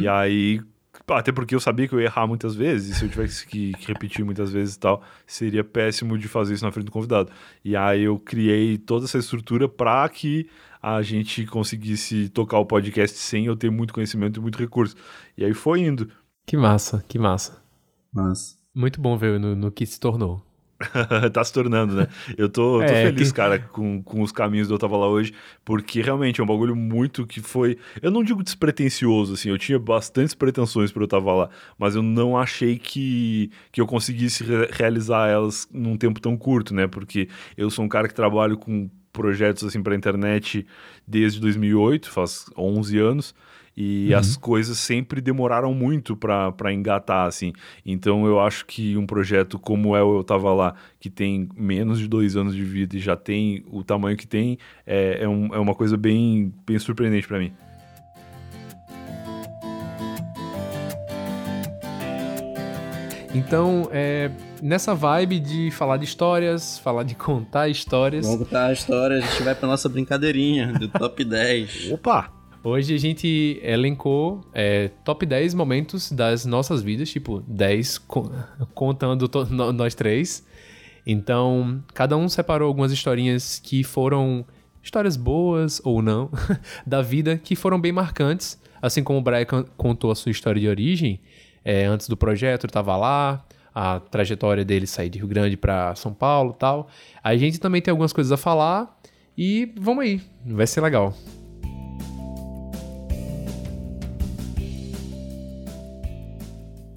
E 0.00 0.08
aí, 0.08 0.60
até 1.08 1.32
porque 1.32 1.54
eu 1.54 1.60
sabia 1.60 1.88
que 1.88 1.94
eu 1.94 2.00
ia 2.00 2.06
errar 2.06 2.26
muitas 2.26 2.54
vezes, 2.54 2.96
e 2.96 2.98
se 2.98 3.04
eu 3.04 3.08
tivesse 3.08 3.46
que, 3.46 3.72
que 3.72 3.88
repetir 3.92 4.24
muitas 4.24 4.52
vezes 4.52 4.76
e 4.76 4.78
tal, 4.78 5.02
seria 5.26 5.64
péssimo 5.64 6.16
de 6.16 6.28
fazer 6.28 6.54
isso 6.54 6.64
na 6.64 6.72
frente 6.72 6.86
do 6.86 6.92
convidado. 6.92 7.30
E 7.64 7.76
aí 7.76 8.04
eu 8.04 8.18
criei 8.18 8.78
toda 8.78 9.04
essa 9.04 9.18
estrutura 9.18 9.68
para 9.68 10.08
que 10.08 10.48
a 10.84 11.02
gente 11.02 11.46
conseguisse 11.46 12.28
tocar 12.28 12.58
o 12.58 12.66
podcast 12.66 13.16
sem 13.18 13.46
eu 13.46 13.56
ter 13.56 13.70
muito 13.70 13.94
conhecimento 13.94 14.38
e 14.38 14.42
muito 14.42 14.58
recurso. 14.58 14.94
E 15.36 15.44
aí 15.44 15.54
foi 15.54 15.80
indo. 15.80 16.10
Que 16.46 16.56
massa, 16.56 17.02
que 17.08 17.18
massa. 17.18 17.62
Mas... 18.12 18.58
Muito 18.74 19.00
bom 19.00 19.16
ver 19.16 19.38
no, 19.38 19.54
no 19.54 19.70
que 19.70 19.86
se 19.86 19.98
tornou. 20.00 20.44
tá 21.32 21.44
se 21.44 21.52
tornando, 21.52 21.94
né? 21.94 22.08
Eu 22.36 22.48
tô, 22.48 22.78
tô 22.78 22.82
É, 22.82 23.04
feliz, 23.06 23.30
que- 23.30 23.36
cara, 23.36 23.58
com, 23.60 24.02
com 24.02 24.20
os 24.20 24.32
caminhos 24.32 24.66
do 24.68 24.74
Eu 24.74 24.78
Tava 24.78 24.96
Lá 24.96 25.06
hoje, 25.08 25.32
porque 25.64 26.02
realmente 26.02 26.40
é 26.40 26.44
um 26.44 26.46
bagulho 26.46 26.74
muito 26.74 27.24
que 27.26 27.40
foi. 27.40 27.78
Eu 28.02 28.10
não 28.10 28.24
digo 28.24 28.42
despretensioso, 28.42 29.34
assim, 29.34 29.48
eu 29.48 29.56
tinha 29.56 29.78
bastantes 29.78 30.34
pretensões 30.34 30.90
pro 30.90 31.04
Eu 31.04 31.08
Tava 31.08 31.32
Lá, 31.32 31.50
mas 31.78 31.94
eu 31.94 32.02
não 32.02 32.36
achei 32.36 32.76
que, 32.76 33.50
que 33.70 33.80
eu 33.80 33.86
conseguisse 33.86 34.42
re- 34.42 34.68
realizar 34.72 35.28
elas 35.28 35.68
num 35.72 35.96
tempo 35.96 36.20
tão 36.20 36.36
curto, 36.36 36.74
né? 36.74 36.86
Porque 36.88 37.28
eu 37.56 37.70
sou 37.70 37.84
um 37.84 37.88
cara 37.88 38.08
que 38.08 38.14
trabalho 38.14 38.58
com 38.58 38.90
projetos 39.14 39.64
assim 39.64 39.82
pra 39.82 39.94
internet 39.94 40.66
desde 41.08 41.40
2008, 41.40 42.10
faz 42.10 42.44
11 42.58 42.98
anos. 42.98 43.34
E 43.76 44.14
as 44.14 44.36
coisas 44.36 44.78
sempre 44.78 45.20
demoraram 45.20 45.74
muito 45.74 46.14
pra 46.16 46.72
engatar, 46.72 47.26
assim. 47.26 47.52
Então 47.84 48.24
eu 48.24 48.38
acho 48.38 48.64
que 48.66 48.96
um 48.96 49.04
projeto 49.04 49.58
como 49.58 49.96
é 49.96 50.02
o 50.02 50.18
Eu 50.18 50.22
Tava 50.22 50.54
Lá, 50.54 50.74
que 51.00 51.10
tem 51.10 51.48
menos 51.56 51.98
de 51.98 52.06
dois 52.06 52.36
anos 52.36 52.54
de 52.54 52.62
vida 52.62 52.96
e 52.96 53.00
já 53.00 53.16
tem 53.16 53.64
o 53.68 53.82
tamanho 53.82 54.16
que 54.16 54.28
tem, 54.28 54.58
é, 54.86 55.24
é, 55.24 55.28
um- 55.28 55.52
é 55.52 55.58
uma 55.58 55.74
coisa 55.74 55.96
bem, 55.96 56.54
bem 56.64 56.78
surpreendente 56.78 57.26
pra 57.26 57.40
mim. 57.40 57.52
Então, 63.34 63.88
é, 63.92 64.30
nessa 64.64 64.94
vibe 64.94 65.38
de 65.40 65.70
falar 65.70 65.98
de 65.98 66.04
histórias, 66.04 66.78
falar 66.78 67.02
de 67.02 67.14
contar 67.14 67.68
histórias, 67.68 68.24
Vamos 68.26 68.44
contar 68.46 68.66
a 68.68 68.72
história, 68.72 69.18
a 69.18 69.20
gente 69.20 69.42
vai 69.42 69.54
pra 69.54 69.68
nossa 69.68 69.88
brincadeirinha 69.88 70.72
do 70.72 70.88
top 70.88 71.22
10. 71.24 71.92
Opa! 71.92 72.32
hoje 72.66 72.94
a 72.94 72.98
gente 72.98 73.60
elencou 73.62 74.40
é, 74.54 74.88
top 75.04 75.26
10 75.26 75.52
momentos 75.52 76.10
das 76.10 76.46
nossas 76.46 76.80
vidas, 76.82 77.10
tipo, 77.10 77.40
10 77.46 77.98
co- 77.98 78.32
contando 78.74 79.30
no- 79.50 79.70
nós 79.70 79.94
três. 79.94 80.42
Então, 81.06 81.84
cada 81.92 82.16
um 82.16 82.26
separou 82.26 82.66
algumas 82.66 82.90
historinhas 82.90 83.58
que 83.62 83.84
foram 83.84 84.46
histórias 84.82 85.14
boas 85.14 85.78
ou 85.84 86.00
não 86.00 86.30
da 86.86 87.02
vida, 87.02 87.36
que 87.36 87.54
foram 87.54 87.78
bem 87.78 87.92
marcantes. 87.92 88.58
Assim 88.80 89.02
como 89.04 89.18
o 89.18 89.22
Brian 89.22 89.44
con- 89.44 89.64
contou 89.76 90.10
a 90.10 90.14
sua 90.14 90.32
história 90.32 90.58
de 90.58 90.66
origem, 90.66 91.20
é, 91.62 91.84
antes 91.84 92.08
do 92.08 92.16
projeto, 92.16 92.64
ele 92.64 92.70
estava 92.70 92.96
lá, 92.96 93.44
a 93.74 93.98
trajetória 94.00 94.64
dele 94.64 94.86
sair 94.86 95.08
de 95.08 95.18
Rio 95.18 95.28
Grande 95.28 95.56
para 95.56 95.94
São 95.94 96.14
Paulo 96.14 96.52
e 96.52 96.58
tal. 96.58 96.88
A 97.22 97.36
gente 97.36 97.58
também 97.58 97.82
tem 97.82 97.90
algumas 97.90 98.12
coisas 98.12 98.30
a 98.32 98.36
falar 98.36 98.98
e 99.36 99.72
vamos 99.78 100.04
aí, 100.04 100.20
vai 100.46 100.66
ser 100.66 100.80
legal. 100.80 101.12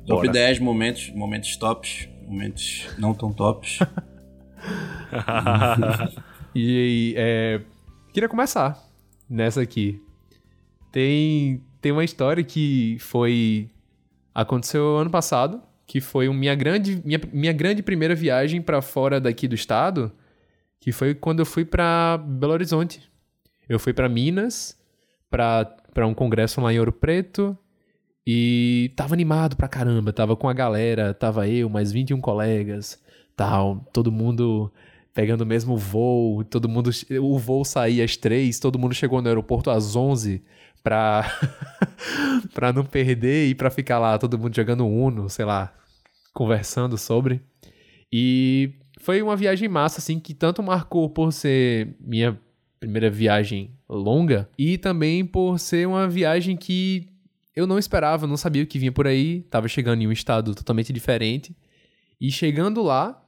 Top 0.05 0.21
Bora. 0.21 0.31
10 0.31 0.59
momentos, 0.59 1.09
momentos 1.09 1.57
tops, 1.57 2.07
momentos 2.25 2.87
não 2.97 3.13
tão 3.13 3.33
tops. 3.33 3.79
E 6.59 7.13
é, 7.15 7.61
queria 8.11 8.27
começar 8.27 8.83
nessa 9.29 9.61
aqui. 9.61 10.01
Tem, 10.91 11.61
tem 11.79 11.91
uma 11.91 12.03
história 12.03 12.43
que 12.43 12.97
foi. 12.99 13.69
Aconteceu 14.33 14.97
ano 14.97 15.11
passado, 15.11 15.61
que 15.87 16.01
foi 16.01 16.27
minha 16.33 16.53
grande, 16.53 17.01
minha, 17.05 17.19
minha 17.31 17.53
grande 17.53 17.81
primeira 17.81 18.13
viagem 18.13 18.61
para 18.61 18.81
fora 18.81 19.21
daqui 19.21 19.47
do 19.47 19.55
estado, 19.55 20.11
que 20.81 20.91
foi 20.91 21.15
quando 21.15 21.39
eu 21.39 21.45
fui 21.45 21.63
para 21.63 22.17
Belo 22.17 22.51
Horizonte. 22.51 23.09
Eu 23.69 23.79
fui 23.79 23.93
para 23.93 24.09
Minas, 24.09 24.77
para 25.29 26.05
um 26.05 26.13
congresso 26.13 26.59
lá 26.59 26.73
em 26.73 26.79
Ouro 26.79 26.91
Preto, 26.91 27.57
e 28.25 28.91
tava 28.97 29.13
animado 29.13 29.55
pra 29.55 29.69
caramba, 29.69 30.11
tava 30.11 30.35
com 30.35 30.49
a 30.49 30.53
galera, 30.53 31.13
tava 31.13 31.47
eu, 31.47 31.69
mais 31.69 31.93
21 31.93 32.19
colegas, 32.19 33.01
tal, 33.35 33.87
todo 33.93 34.11
mundo 34.11 34.71
pegando 35.13 35.41
o 35.41 35.47
mesmo 35.47 35.77
voo, 35.77 36.43
todo 36.43 36.67
mundo, 36.67 36.91
o 37.21 37.39
voo 37.39 37.63
saía 37.63 38.03
às 38.03 38.17
três, 38.17 38.59
todo 38.59 38.77
mundo 38.77 38.93
chegou 38.93 39.21
no 39.21 39.27
aeroporto 39.27 39.71
às 39.71 39.95
11 39.95 40.43
pra, 40.87 41.29
pra 42.53 42.71
não 42.71 42.85
perder 42.85 43.49
e 43.49 43.55
pra 43.55 43.69
ficar 43.69 43.99
lá 43.99 44.17
todo 44.17 44.39
mundo 44.39 44.55
jogando 44.55 44.87
Uno, 44.87 45.29
sei 45.29 45.43
lá, 45.43 45.73
conversando 46.33 46.97
sobre. 46.97 47.41
E 48.09 48.71
foi 49.01 49.21
uma 49.21 49.35
viagem 49.35 49.67
massa, 49.67 49.99
assim, 49.99 50.17
que 50.17 50.33
tanto 50.33 50.63
marcou 50.63 51.09
por 51.09 51.33
ser 51.33 51.97
minha 51.99 52.39
primeira 52.79 53.09
viagem 53.09 53.71
longa 53.89 54.49
e 54.57 54.77
também 54.77 55.25
por 55.25 55.59
ser 55.59 55.85
uma 55.85 56.07
viagem 56.07 56.55
que 56.55 57.09
eu 57.53 57.67
não 57.67 57.77
esperava, 57.77 58.25
não 58.25 58.37
sabia 58.37 58.63
o 58.63 58.67
que 58.67 58.79
vinha 58.79 58.91
por 58.91 59.07
aí, 59.07 59.41
tava 59.49 59.67
chegando 59.67 60.01
em 60.01 60.07
um 60.07 60.11
estado 60.11 60.55
totalmente 60.55 60.93
diferente. 60.93 61.53
E 62.21 62.31
chegando 62.31 62.81
lá, 62.81 63.21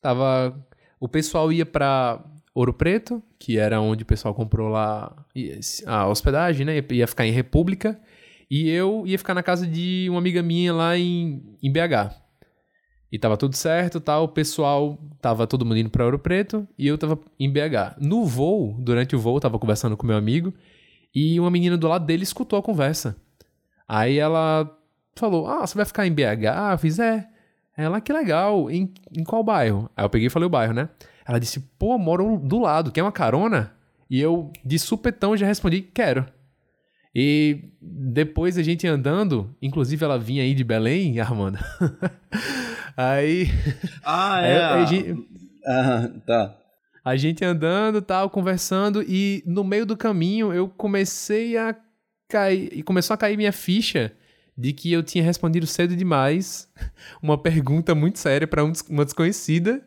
tava 0.00 0.66
o 0.98 1.06
pessoal 1.06 1.52
ia 1.52 1.64
para 1.64 2.24
Ouro 2.58 2.72
Preto, 2.72 3.22
que 3.38 3.56
era 3.56 3.80
onde 3.80 4.02
o 4.02 4.06
pessoal 4.06 4.34
comprou 4.34 4.68
lá 4.68 5.14
a 5.86 6.08
hospedagem, 6.08 6.66
né? 6.66 6.84
Ia 6.90 7.06
ficar 7.06 7.24
em 7.24 7.30
República, 7.30 8.00
e 8.50 8.68
eu 8.68 9.04
ia 9.06 9.16
ficar 9.16 9.32
na 9.32 9.44
casa 9.44 9.64
de 9.64 10.08
uma 10.10 10.18
amiga 10.18 10.42
minha 10.42 10.74
lá 10.74 10.98
em, 10.98 11.56
em 11.62 11.72
BH. 11.72 12.16
E 13.12 13.18
tava 13.18 13.36
tudo 13.36 13.54
certo, 13.54 14.00
tal, 14.00 14.24
o 14.24 14.28
pessoal 14.28 14.98
tava 15.20 15.46
todo 15.46 15.64
mundo 15.64 15.78
indo 15.78 15.88
para 15.88 16.04
Ouro 16.04 16.18
Preto 16.18 16.66
e 16.76 16.88
eu 16.88 16.98
tava 16.98 17.20
em 17.38 17.48
BH. 17.48 17.96
No 18.00 18.24
voo, 18.24 18.76
durante 18.80 19.14
o 19.14 19.20
voo, 19.20 19.38
tava 19.38 19.56
conversando 19.56 19.96
com 19.96 20.04
meu 20.04 20.16
amigo 20.16 20.52
e 21.14 21.38
uma 21.38 21.52
menina 21.52 21.76
do 21.76 21.86
lado 21.86 22.04
dele 22.04 22.24
escutou 22.24 22.58
a 22.58 22.62
conversa. 22.62 23.16
Aí 23.86 24.18
ela 24.18 24.68
falou: 25.14 25.46
Ah, 25.46 25.64
você 25.64 25.76
vai 25.76 25.86
ficar 25.86 26.08
em 26.08 26.12
BH? 26.12 26.72
Eu 26.72 26.78
fiz: 26.78 26.98
É. 26.98 27.24
Ela, 27.76 28.00
que 28.00 28.12
legal. 28.12 28.68
Em, 28.68 28.92
em 29.16 29.22
qual 29.22 29.44
bairro? 29.44 29.88
Aí 29.96 30.04
eu 30.04 30.10
peguei 30.10 30.26
e 30.26 30.30
falei 30.30 30.48
o 30.48 30.50
bairro, 30.50 30.74
né? 30.74 30.88
Ela 31.28 31.38
disse: 31.38 31.60
Pô, 31.78 31.98
moro 31.98 32.38
do 32.38 32.58
lado, 32.58 32.90
quer 32.90 33.02
uma 33.02 33.12
carona? 33.12 33.74
E 34.08 34.18
eu, 34.18 34.50
de 34.64 34.78
supetão, 34.78 35.36
já 35.36 35.46
respondi: 35.46 35.82
Quero. 35.82 36.26
E 37.14 37.70
depois 37.80 38.56
a 38.56 38.62
gente 38.62 38.86
andando, 38.86 39.54
inclusive 39.60 40.02
ela 40.02 40.18
vinha 40.18 40.42
aí 40.42 40.54
de 40.54 40.64
Belém, 40.64 41.20
Armando. 41.20 41.58
aí. 42.96 43.48
Ah, 44.02 44.40
é. 44.46 44.64
Aí, 44.64 44.82
a 44.82 44.84
gente, 44.86 45.26
ah, 45.66 46.10
tá. 46.26 46.58
A 47.04 47.16
gente 47.16 47.44
andando, 47.44 48.00
tal, 48.00 48.30
conversando, 48.30 49.02
e 49.02 49.42
no 49.46 49.64
meio 49.64 49.84
do 49.84 49.96
caminho 49.96 50.52
eu 50.52 50.68
comecei 50.68 51.56
a 51.56 51.76
cair. 52.28 52.70
E 52.72 52.82
começou 52.82 53.14
a 53.14 53.18
cair 53.18 53.36
minha 53.36 53.52
ficha 53.52 54.12
de 54.56 54.72
que 54.72 54.92
eu 54.92 55.02
tinha 55.02 55.22
respondido 55.22 55.66
cedo 55.66 55.94
demais 55.94 56.68
uma 57.22 57.36
pergunta 57.36 57.94
muito 57.94 58.18
séria 58.18 58.46
para 58.46 58.64
uma 58.64 59.04
desconhecida 59.04 59.82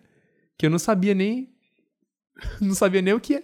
que 0.61 0.67
eu 0.67 0.69
não 0.69 0.77
sabia 0.77 1.15
nem. 1.15 1.49
Não 2.61 2.75
sabia 2.75 3.01
nem 3.01 3.15
o 3.15 3.19
que. 3.19 3.43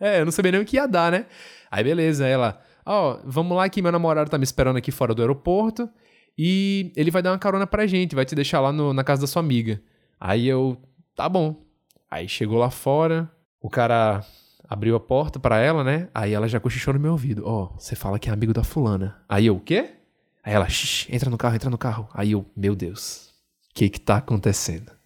É, 0.00 0.20
eu 0.20 0.24
não 0.24 0.32
sabia 0.32 0.52
nem 0.52 0.60
o 0.60 0.64
que 0.64 0.76
ia 0.76 0.86
dar, 0.86 1.10
né? 1.10 1.26
Aí 1.70 1.82
beleza, 1.82 2.26
ela. 2.26 2.60
Ó, 2.84 3.14
oh, 3.14 3.20
vamos 3.24 3.56
lá 3.56 3.68
que 3.68 3.82
meu 3.82 3.90
namorado 3.90 4.30
tá 4.30 4.38
me 4.38 4.44
esperando 4.44 4.76
aqui 4.76 4.92
fora 4.92 5.14
do 5.14 5.22
aeroporto 5.22 5.88
e 6.36 6.92
ele 6.96 7.10
vai 7.10 7.22
dar 7.22 7.32
uma 7.32 7.38
carona 7.38 7.66
pra 7.66 7.86
gente, 7.86 8.14
vai 8.14 8.24
te 8.24 8.34
deixar 8.34 8.60
lá 8.60 8.72
no, 8.72 8.92
na 8.92 9.02
casa 9.02 9.20
da 9.20 9.26
sua 9.26 9.40
amiga. 9.40 9.80
Aí 10.18 10.48
eu. 10.48 10.76
Tá 11.14 11.28
bom. 11.28 11.64
Aí 12.10 12.28
chegou 12.28 12.58
lá 12.58 12.70
fora, 12.70 13.30
o 13.60 13.70
cara 13.70 14.24
abriu 14.68 14.96
a 14.96 15.00
porta 15.00 15.38
para 15.38 15.58
ela, 15.58 15.84
né? 15.84 16.08
Aí 16.12 16.32
ela 16.32 16.48
já 16.48 16.58
cochichou 16.58 16.94
no 16.94 17.00
meu 17.00 17.12
ouvido. 17.12 17.42
Ó, 17.44 17.64
oh, 17.64 17.78
você 17.78 17.94
fala 17.94 18.18
que 18.18 18.28
é 18.28 18.32
amigo 18.32 18.52
da 18.52 18.64
fulana. 18.64 19.16
Aí 19.28 19.46
eu, 19.46 19.56
o 19.56 19.60
quê? 19.60 19.94
Aí 20.44 20.54
ela, 20.54 20.66
entra 21.08 21.30
no 21.30 21.38
carro, 21.38 21.54
entra 21.54 21.70
no 21.70 21.78
carro. 21.78 22.08
Aí 22.12 22.32
eu, 22.32 22.44
meu 22.56 22.74
Deus, 22.74 23.28
o 23.70 23.74
que 23.74 23.88
que 23.88 24.00
tá 24.00 24.16
acontecendo? 24.16 24.97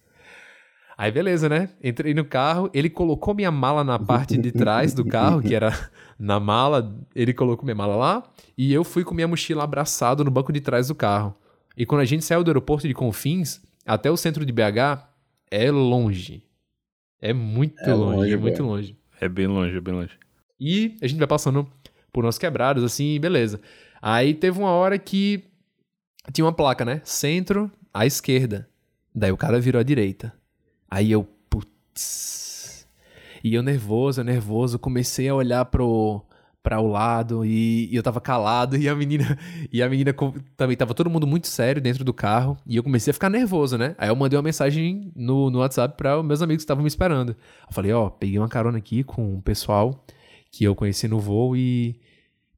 Aí 1.03 1.11
beleza, 1.11 1.49
né? 1.49 1.67
Entrei 1.83 2.13
no 2.13 2.23
carro, 2.23 2.69
ele 2.73 2.89
colocou 2.89 3.33
minha 3.33 3.51
mala 3.51 3.83
na 3.83 3.99
parte 3.99 4.37
de 4.37 4.53
trás 4.53 4.93
do 4.93 5.03
carro, 5.03 5.41
que 5.41 5.53
era 5.53 5.89
na 6.17 6.39
mala, 6.39 6.97
ele 7.13 7.33
colocou 7.33 7.65
minha 7.65 7.75
mala 7.75 7.97
lá, 7.97 8.23
e 8.57 8.71
eu 8.71 8.85
fui 8.85 9.03
com 9.03 9.13
minha 9.13 9.27
mochila 9.27 9.65
abraçado 9.65 10.23
no 10.23 10.31
banco 10.31 10.53
de 10.53 10.61
trás 10.61 10.87
do 10.87 10.95
carro. 10.95 11.35
E 11.75 11.85
quando 11.85 11.99
a 11.99 12.05
gente 12.05 12.23
saiu 12.23 12.41
do 12.41 12.49
aeroporto 12.49 12.87
de 12.87 12.93
Confins 12.93 13.61
até 13.85 14.09
o 14.09 14.15
centro 14.15 14.45
de 14.45 14.53
BH, 14.53 15.05
é 15.51 15.69
longe. 15.69 16.41
É 17.19 17.33
muito 17.33 17.81
é 17.81 17.93
longe, 17.93 18.15
longe, 18.15 18.33
é 18.33 18.37
muito 18.37 18.63
longe. 18.63 18.97
É 19.19 19.27
bem 19.27 19.47
longe, 19.47 19.75
é 19.75 19.81
bem 19.81 19.93
longe. 19.93 20.17
E 20.57 20.95
a 21.01 21.07
gente 21.07 21.19
vai 21.19 21.27
passando 21.27 21.67
por 22.13 22.23
umas 22.23 22.37
quebradas, 22.37 22.81
assim, 22.81 23.19
beleza. 23.19 23.59
Aí 24.01 24.33
teve 24.33 24.57
uma 24.57 24.71
hora 24.71 24.97
que 24.97 25.43
tinha 26.31 26.45
uma 26.45 26.53
placa, 26.53 26.85
né? 26.85 27.01
Centro 27.03 27.69
à 27.93 28.05
esquerda. 28.05 28.69
Daí 29.13 29.33
o 29.33 29.37
cara 29.37 29.59
virou 29.59 29.81
à 29.81 29.83
direita. 29.83 30.33
Aí 30.93 31.11
eu, 31.11 31.27
putz. 31.49 32.87
E 33.43 33.55
eu 33.55 33.63
nervoso, 33.63 34.23
nervoso, 34.23 34.77
comecei 34.77 35.27
a 35.27 35.33
olhar 35.33 35.65
pro 35.65 36.23
para 36.61 36.79
o 36.79 36.87
lado 36.87 37.43
e, 37.43 37.89
e, 37.91 37.95
eu 37.95 38.03
tava 38.03 38.21
calado 38.21 38.77
e 38.77 38.87
a 38.87 38.95
menina 38.95 39.37
e 39.71 39.81
a 39.81 39.89
menina 39.89 40.15
também 40.55 40.77
tava 40.77 40.93
todo 40.93 41.09
mundo 41.09 41.25
muito 41.25 41.47
sério 41.47 41.81
dentro 41.81 42.05
do 42.05 42.13
carro 42.13 42.55
e 42.65 42.77
eu 42.77 42.83
comecei 42.83 43.09
a 43.09 43.13
ficar 43.13 43.29
nervoso, 43.29 43.75
né? 43.75 43.95
Aí 43.97 44.07
eu 44.07 44.15
mandei 44.15 44.37
uma 44.37 44.43
mensagem 44.43 45.11
no, 45.15 45.49
no 45.49 45.59
WhatsApp 45.59 45.97
para 45.97 46.21
meus 46.21 46.43
amigos 46.43 46.61
que 46.61 46.65
estavam 46.65 46.83
me 46.83 46.87
esperando. 46.87 47.31
Eu 47.31 47.73
falei, 47.73 47.91
ó, 47.91 48.05
oh, 48.05 48.11
peguei 48.11 48.37
uma 48.37 48.47
carona 48.47 48.77
aqui 48.77 49.03
com 49.03 49.33
um 49.33 49.41
pessoal 49.41 50.05
que 50.51 50.63
eu 50.63 50.75
conheci 50.75 51.07
no 51.07 51.19
voo 51.19 51.57
e 51.57 51.99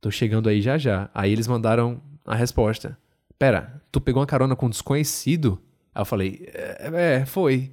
tô 0.01 0.11
chegando 0.11 0.49
aí 0.49 0.61
já 0.61 0.77
já. 0.77 1.09
Aí 1.13 1.31
eles 1.31 1.47
mandaram 1.47 2.01
a 2.25 2.35
resposta. 2.35 2.97
Pera, 3.39 3.81
tu 3.93 4.01
pegou 4.01 4.19
uma 4.19 4.27
carona 4.27 4.57
com 4.57 4.65
um 4.65 4.69
desconhecido? 4.69 5.57
Aí 5.95 6.01
eu 6.01 6.05
falei, 6.05 6.49
é, 6.53 7.21
é 7.21 7.25
foi. 7.25 7.71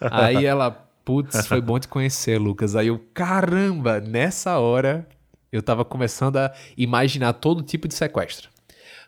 Aí 0.00 0.44
ela, 0.44 0.70
putz, 1.04 1.46
foi 1.46 1.60
bom 1.60 1.78
te 1.78 1.88
conhecer, 1.88 2.38
Lucas. 2.38 2.76
Aí 2.76 2.88
eu, 2.88 2.98
caramba, 3.12 4.00
nessa 4.00 4.58
hora 4.58 5.06
eu 5.50 5.62
tava 5.62 5.84
começando 5.84 6.36
a 6.36 6.52
imaginar 6.76 7.32
todo 7.34 7.62
tipo 7.62 7.88
de 7.88 7.94
sequestro. 7.94 8.50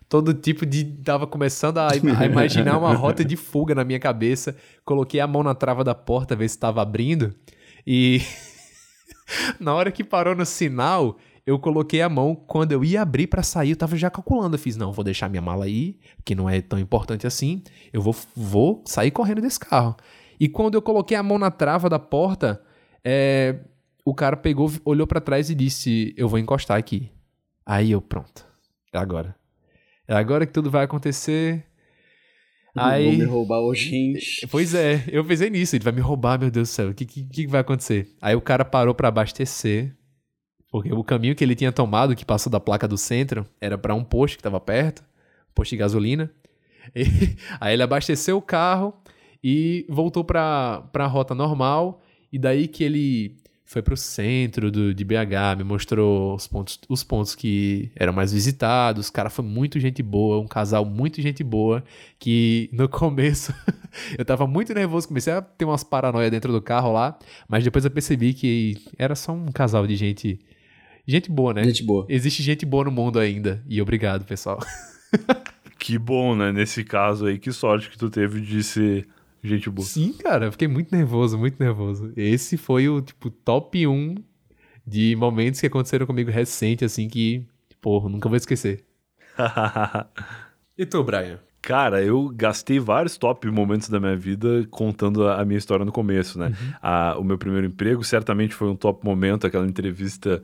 Todo 0.08 0.34
tipo 0.34 0.66
de. 0.66 0.84
Tava 0.84 1.26
começando 1.26 1.78
a, 1.78 1.88
a 1.92 2.26
imaginar 2.26 2.78
uma 2.78 2.92
rota 2.94 3.24
de 3.24 3.36
fuga 3.36 3.76
na 3.76 3.84
minha 3.84 4.00
cabeça. 4.00 4.56
Coloquei 4.84 5.20
a 5.20 5.26
mão 5.26 5.44
na 5.44 5.54
trava 5.54 5.84
da 5.84 5.94
porta, 5.94 6.34
ver 6.34 6.48
se 6.48 6.56
estava 6.56 6.82
abrindo. 6.82 7.32
E. 7.86 8.20
na 9.60 9.72
hora 9.72 9.92
que 9.92 10.02
parou 10.02 10.34
no 10.34 10.44
sinal, 10.44 11.16
eu 11.46 11.60
coloquei 11.60 12.02
a 12.02 12.08
mão. 12.08 12.34
Quando 12.34 12.72
eu 12.72 12.82
ia 12.82 13.02
abrir 13.02 13.28
para 13.28 13.44
sair, 13.44 13.70
eu 13.70 13.76
tava 13.76 13.96
já 13.96 14.10
calculando. 14.10 14.56
Eu 14.56 14.58
fiz, 14.58 14.76
não, 14.76 14.92
vou 14.92 15.04
deixar 15.04 15.28
minha 15.28 15.40
mala 15.40 15.66
aí, 15.66 15.96
que 16.24 16.34
não 16.34 16.50
é 16.50 16.60
tão 16.60 16.80
importante 16.80 17.24
assim. 17.24 17.62
Eu 17.92 18.02
vou, 18.02 18.16
vou 18.34 18.82
sair 18.86 19.12
correndo 19.12 19.40
desse 19.40 19.60
carro. 19.60 19.96
E 20.40 20.48
quando 20.48 20.74
eu 20.74 20.82
coloquei 20.82 21.16
a 21.16 21.22
mão 21.22 21.38
na 21.38 21.50
trava 21.50 21.88
da 21.90 21.98
porta, 21.98 22.62
é, 23.04 23.60
o 24.04 24.14
cara 24.14 24.36
pegou, 24.36 24.72
olhou 24.84 25.06
para 25.06 25.20
trás 25.20 25.50
e 25.50 25.54
disse: 25.54 26.14
Eu 26.16 26.28
vou 26.28 26.38
encostar 26.38 26.78
aqui. 26.78 27.12
Aí 27.64 27.90
eu, 27.90 28.00
pronto. 28.00 28.46
É 28.92 28.98
agora. 28.98 29.36
É 30.08 30.14
agora 30.14 30.46
que 30.46 30.52
tudo 30.52 30.70
vai 30.70 30.84
acontecer. 30.84 31.64
Aí. 32.74 33.04
Vou 33.04 33.18
me 33.18 33.24
roubar 33.24 33.60
hoje. 33.60 34.14
Pois 34.50 34.74
é, 34.74 35.04
eu 35.08 35.24
pensei 35.24 35.50
nisso. 35.50 35.76
Ele 35.76 35.84
vai 35.84 35.92
me 35.92 36.00
roubar, 36.00 36.40
meu 36.40 36.50
Deus 36.50 36.70
do 36.70 36.72
céu. 36.72 36.88
O 36.88 36.94
que, 36.94 37.04
que, 37.04 37.24
que 37.24 37.46
vai 37.46 37.60
acontecer? 37.60 38.08
Aí 38.20 38.34
o 38.34 38.40
cara 38.40 38.64
parou 38.64 38.94
para 38.94 39.08
abastecer. 39.08 39.94
Porque 40.70 40.92
o 40.92 41.04
caminho 41.04 41.34
que 41.34 41.44
ele 41.44 41.56
tinha 41.56 41.72
tomado, 41.72 42.14
que 42.14 42.24
passou 42.24 42.50
da 42.50 42.60
placa 42.60 42.86
do 42.88 42.96
centro, 42.96 43.44
era 43.60 43.76
para 43.76 43.94
um 43.94 44.04
posto 44.04 44.36
que 44.36 44.40
estava 44.40 44.60
perto 44.60 45.04
posto 45.54 45.70
de 45.70 45.76
gasolina. 45.76 46.30
E, 46.96 47.04
aí 47.60 47.74
ele 47.74 47.82
abasteceu 47.82 48.38
o 48.38 48.42
carro 48.42 48.92
e 49.42 49.86
voltou 49.88 50.24
para 50.24 50.82
a 50.92 51.06
rota 51.06 51.34
normal. 51.34 52.02
E 52.32 52.38
daí 52.38 52.68
que 52.68 52.84
ele 52.84 53.36
foi 53.70 53.82
pro 53.82 53.96
centro 53.96 54.68
do, 54.68 54.92
de 54.92 55.04
BH, 55.04 55.56
me 55.58 55.62
mostrou 55.62 56.34
os 56.34 56.48
pontos, 56.48 56.80
os 56.88 57.04
pontos 57.04 57.36
que 57.36 57.88
eram 57.94 58.12
mais 58.12 58.32
visitados. 58.32 59.06
O 59.06 59.12
cara 59.12 59.30
foi 59.30 59.44
muito 59.44 59.78
gente 59.78 60.02
boa, 60.02 60.40
um 60.40 60.46
casal 60.48 60.84
muito 60.84 61.22
gente 61.22 61.44
boa, 61.44 61.84
que 62.18 62.68
no 62.72 62.88
começo 62.90 63.54
eu 64.18 64.24
tava 64.24 64.44
muito 64.44 64.74
nervoso, 64.74 65.06
comecei 65.06 65.32
a 65.32 65.40
ter 65.40 65.64
umas 65.64 65.84
paranoia 65.84 66.28
dentro 66.28 66.52
do 66.52 66.60
carro 66.60 66.92
lá, 66.92 67.16
mas 67.48 67.62
depois 67.62 67.84
eu 67.84 67.92
percebi 67.92 68.34
que 68.34 68.76
era 68.98 69.14
só 69.14 69.30
um 69.30 69.52
casal 69.52 69.86
de 69.86 69.94
gente 69.94 70.40
gente 71.06 71.30
boa, 71.30 71.54
né? 71.54 71.62
Gente 71.62 71.84
boa. 71.84 72.06
Existe 72.08 72.42
gente 72.42 72.66
boa 72.66 72.84
no 72.84 72.90
mundo 72.90 73.20
ainda. 73.20 73.62
E 73.68 73.80
obrigado, 73.80 74.24
pessoal. 74.24 74.58
que 75.78 75.96
bom, 75.96 76.34
né? 76.34 76.50
Nesse 76.50 76.82
caso 76.82 77.26
aí, 77.26 77.38
que 77.38 77.52
sorte 77.52 77.88
que 77.88 77.96
tu 77.96 78.10
teve 78.10 78.40
de 78.40 78.64
ser 78.64 79.06
Gente 79.42 79.70
boa. 79.70 79.86
Sim, 79.86 80.12
cara, 80.12 80.46
eu 80.46 80.52
fiquei 80.52 80.68
muito 80.68 80.94
nervoso, 80.94 81.38
muito 81.38 81.58
nervoso. 81.58 82.12
Esse 82.16 82.56
foi 82.56 82.88
o, 82.88 83.00
tipo, 83.00 83.30
top 83.30 83.86
1 83.86 84.16
de 84.86 85.16
momentos 85.16 85.60
que 85.60 85.66
aconteceram 85.66 86.06
comigo 86.06 86.30
recente, 86.30 86.84
assim, 86.84 87.08
que, 87.08 87.46
porra, 87.80 88.08
nunca 88.08 88.28
vou 88.28 88.36
esquecer. 88.36 88.84
e 90.76 90.84
tu, 90.84 91.02
Brian? 91.02 91.38
Cara, 91.62 92.02
eu 92.02 92.28
gastei 92.34 92.78
vários 92.78 93.18
top 93.18 93.50
momentos 93.50 93.88
da 93.88 94.00
minha 94.00 94.16
vida 94.16 94.66
contando 94.70 95.28
a, 95.28 95.44
minha 95.44 95.58
história 95.58 95.84
no 95.84 95.92
começo, 95.92 96.38
né? 96.38 96.46
Uhum. 96.48 96.72
A, 96.82 97.18
o 97.18 97.24
meu 97.24 97.36
primeiro 97.36 97.66
emprego 97.66 98.02
certamente 98.02 98.54
foi 98.54 98.68
um 98.68 98.76
top 98.76 99.04
momento, 99.04 99.46
aquela 99.46 99.66
entrevista 99.66 100.42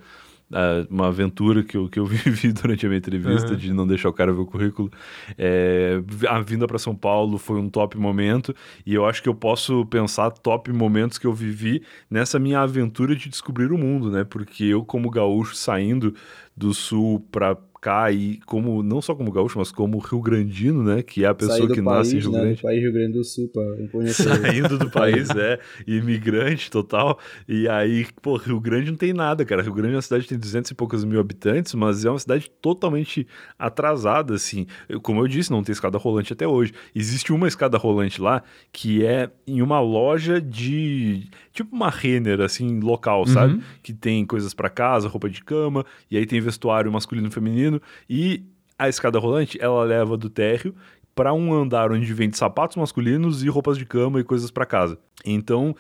uma 0.89 1.09
aventura 1.09 1.63
que 1.65 1.77
eu, 1.77 1.89
que 1.89 1.99
eu 1.99 2.07
vivi 2.07 2.53
durante 2.53 2.87
a 2.87 2.89
minha 2.89 2.99
entrevista 2.99 3.51
uhum. 3.51 3.57
de 3.57 3.73
não 3.73 3.87
deixar 3.87 4.09
o 4.09 4.13
cara 4.13 4.33
ver 4.33 4.41
o 4.41 4.47
currículo. 4.47 4.91
É, 5.37 6.01
a 6.29 6.41
vinda 6.41 6.67
para 6.67 6.79
São 6.79 6.95
Paulo 6.95 7.39
foi 7.39 7.59
um 7.59 7.69
top 7.69 7.99
momento 7.99 8.55
e 8.85 8.95
eu 8.95 9.05
acho 9.07 9.23
que 9.23 9.29
eu 9.29 9.35
posso 9.35 9.85
pensar 9.87 10.31
top 10.31 10.73
momentos 10.73 11.19
que 11.19 11.27
eu 11.27 11.33
vivi 11.33 11.83
nessa 12.11 12.39
minha 12.39 12.61
aventura 12.61 13.17
de 13.17 13.29
descobrir 13.29 13.73
o 13.73 13.79
mundo, 13.79 14.11
né? 14.11 14.25
Porque 14.25 14.65
eu, 14.65 14.85
como 14.85 15.11
gaúcho, 15.11 15.57
saindo 15.57 16.15
do 16.57 16.73
sul 16.73 17.21
para 17.31 17.57
cá 17.87 18.11
e 18.11 18.41
como 18.45 18.83
não 18.83 19.01
só 19.01 19.15
como 19.15 19.31
gaúcho, 19.31 19.61
mas 19.61 19.71
como 19.71 19.99
Rio 19.99 20.21
Grandino, 20.21 20.83
né, 20.83 21.05
que 21.05 21.25
é 21.25 21.29
a 21.29 21.35
pessoa 21.35 21.69
que 21.69 21.81
país, 21.81 21.85
nasce 21.85 22.17
em 22.17 22.19
Rio 22.19 22.33
né, 22.33 22.41
Grande. 22.41 22.57
Do 22.57 22.63
país 22.63 22.83
Rio 22.83 22.93
Grande 22.93 23.13
do 23.13 23.23
Sul, 23.23 23.49
para 23.49 24.11
Saindo 24.13 24.77
do 24.77 24.91
país, 24.91 25.31
é, 25.31 25.61
imigrante 25.87 26.69
total. 26.69 27.17
E 27.47 27.69
aí, 27.69 28.05
pô, 28.21 28.39
Rio 28.39 28.59
Grande 28.59 28.91
não 28.91 28.99
tem 28.99 29.13
nada, 29.13 29.45
cara. 29.45 29.63
Rio 29.63 29.73
Grande 29.73 29.93
é 29.93 29.97
uma 29.97 30.03
cidade 30.03 30.25
que 30.25 30.31
tem 30.31 30.39
200 30.39 30.73
e 30.73 30.75
poucos 30.75 31.05
mil 31.05 31.21
habitantes, 31.21 31.75
mas 31.75 32.05
é 32.05 32.11
uma 32.11 32.19
cidade 32.19 32.51
totalmente 32.61 33.25
atrasada, 33.57 34.35
assim. 34.35 34.67
Eu, 34.89 35.01
como 35.01 35.21
eu 35.21 35.29
disse, 35.29 35.53
não 35.53 35.63
tem 35.63 35.73
escada 35.73 35.97
rolante 35.97 36.33
até 36.33 36.47
hoje. 36.47 36.73
Existe 36.93 37.33
uma 37.33 37.47
escada 37.47 37.79
rolante 37.79 38.21
lá 38.21 38.43
que 38.73 39.07
é 39.07 39.31
em 39.47 39.63
uma 39.63 39.79
loja 39.79 40.41
de 40.41 41.29
tipo 41.53 41.75
uma 41.75 41.89
Renner, 41.89 42.41
assim, 42.41 42.81
local, 42.81 43.21
uhum. 43.21 43.27
sabe? 43.27 43.63
Que 43.83 43.93
tem 43.93 44.27
coisas 44.27 44.53
para 44.53 44.69
casa, 44.69 45.09
roupa 45.09 45.29
de 45.31 45.43
cama, 45.43 45.87
e 46.11 46.17
aí 46.17 46.27
tem 46.27 46.41
vestuário 46.41 46.93
masculino 46.93 47.29
e 47.29 47.31
feminino, 47.31 47.76
e 48.09 48.45
a 48.79 48.89
escada 48.89 49.19
rolante, 49.19 49.59
ela 49.61 49.83
leva 49.85 50.17
do 50.17 50.29
térreo 50.29 50.75
para 51.15 51.33
um 51.33 51.55
andar 51.55 51.91
onde 51.91 52.13
vende 52.13 52.37
sapatos 52.37 52.77
masculinos 52.77 53.43
e 53.43 53.49
roupas 53.49 53.79
de 53.79 53.87
cama 53.87 54.21
e 54.21 54.25
coisas 54.25 54.51
para 54.51 54.67
casa. 54.67 54.99
Então, 55.25 55.75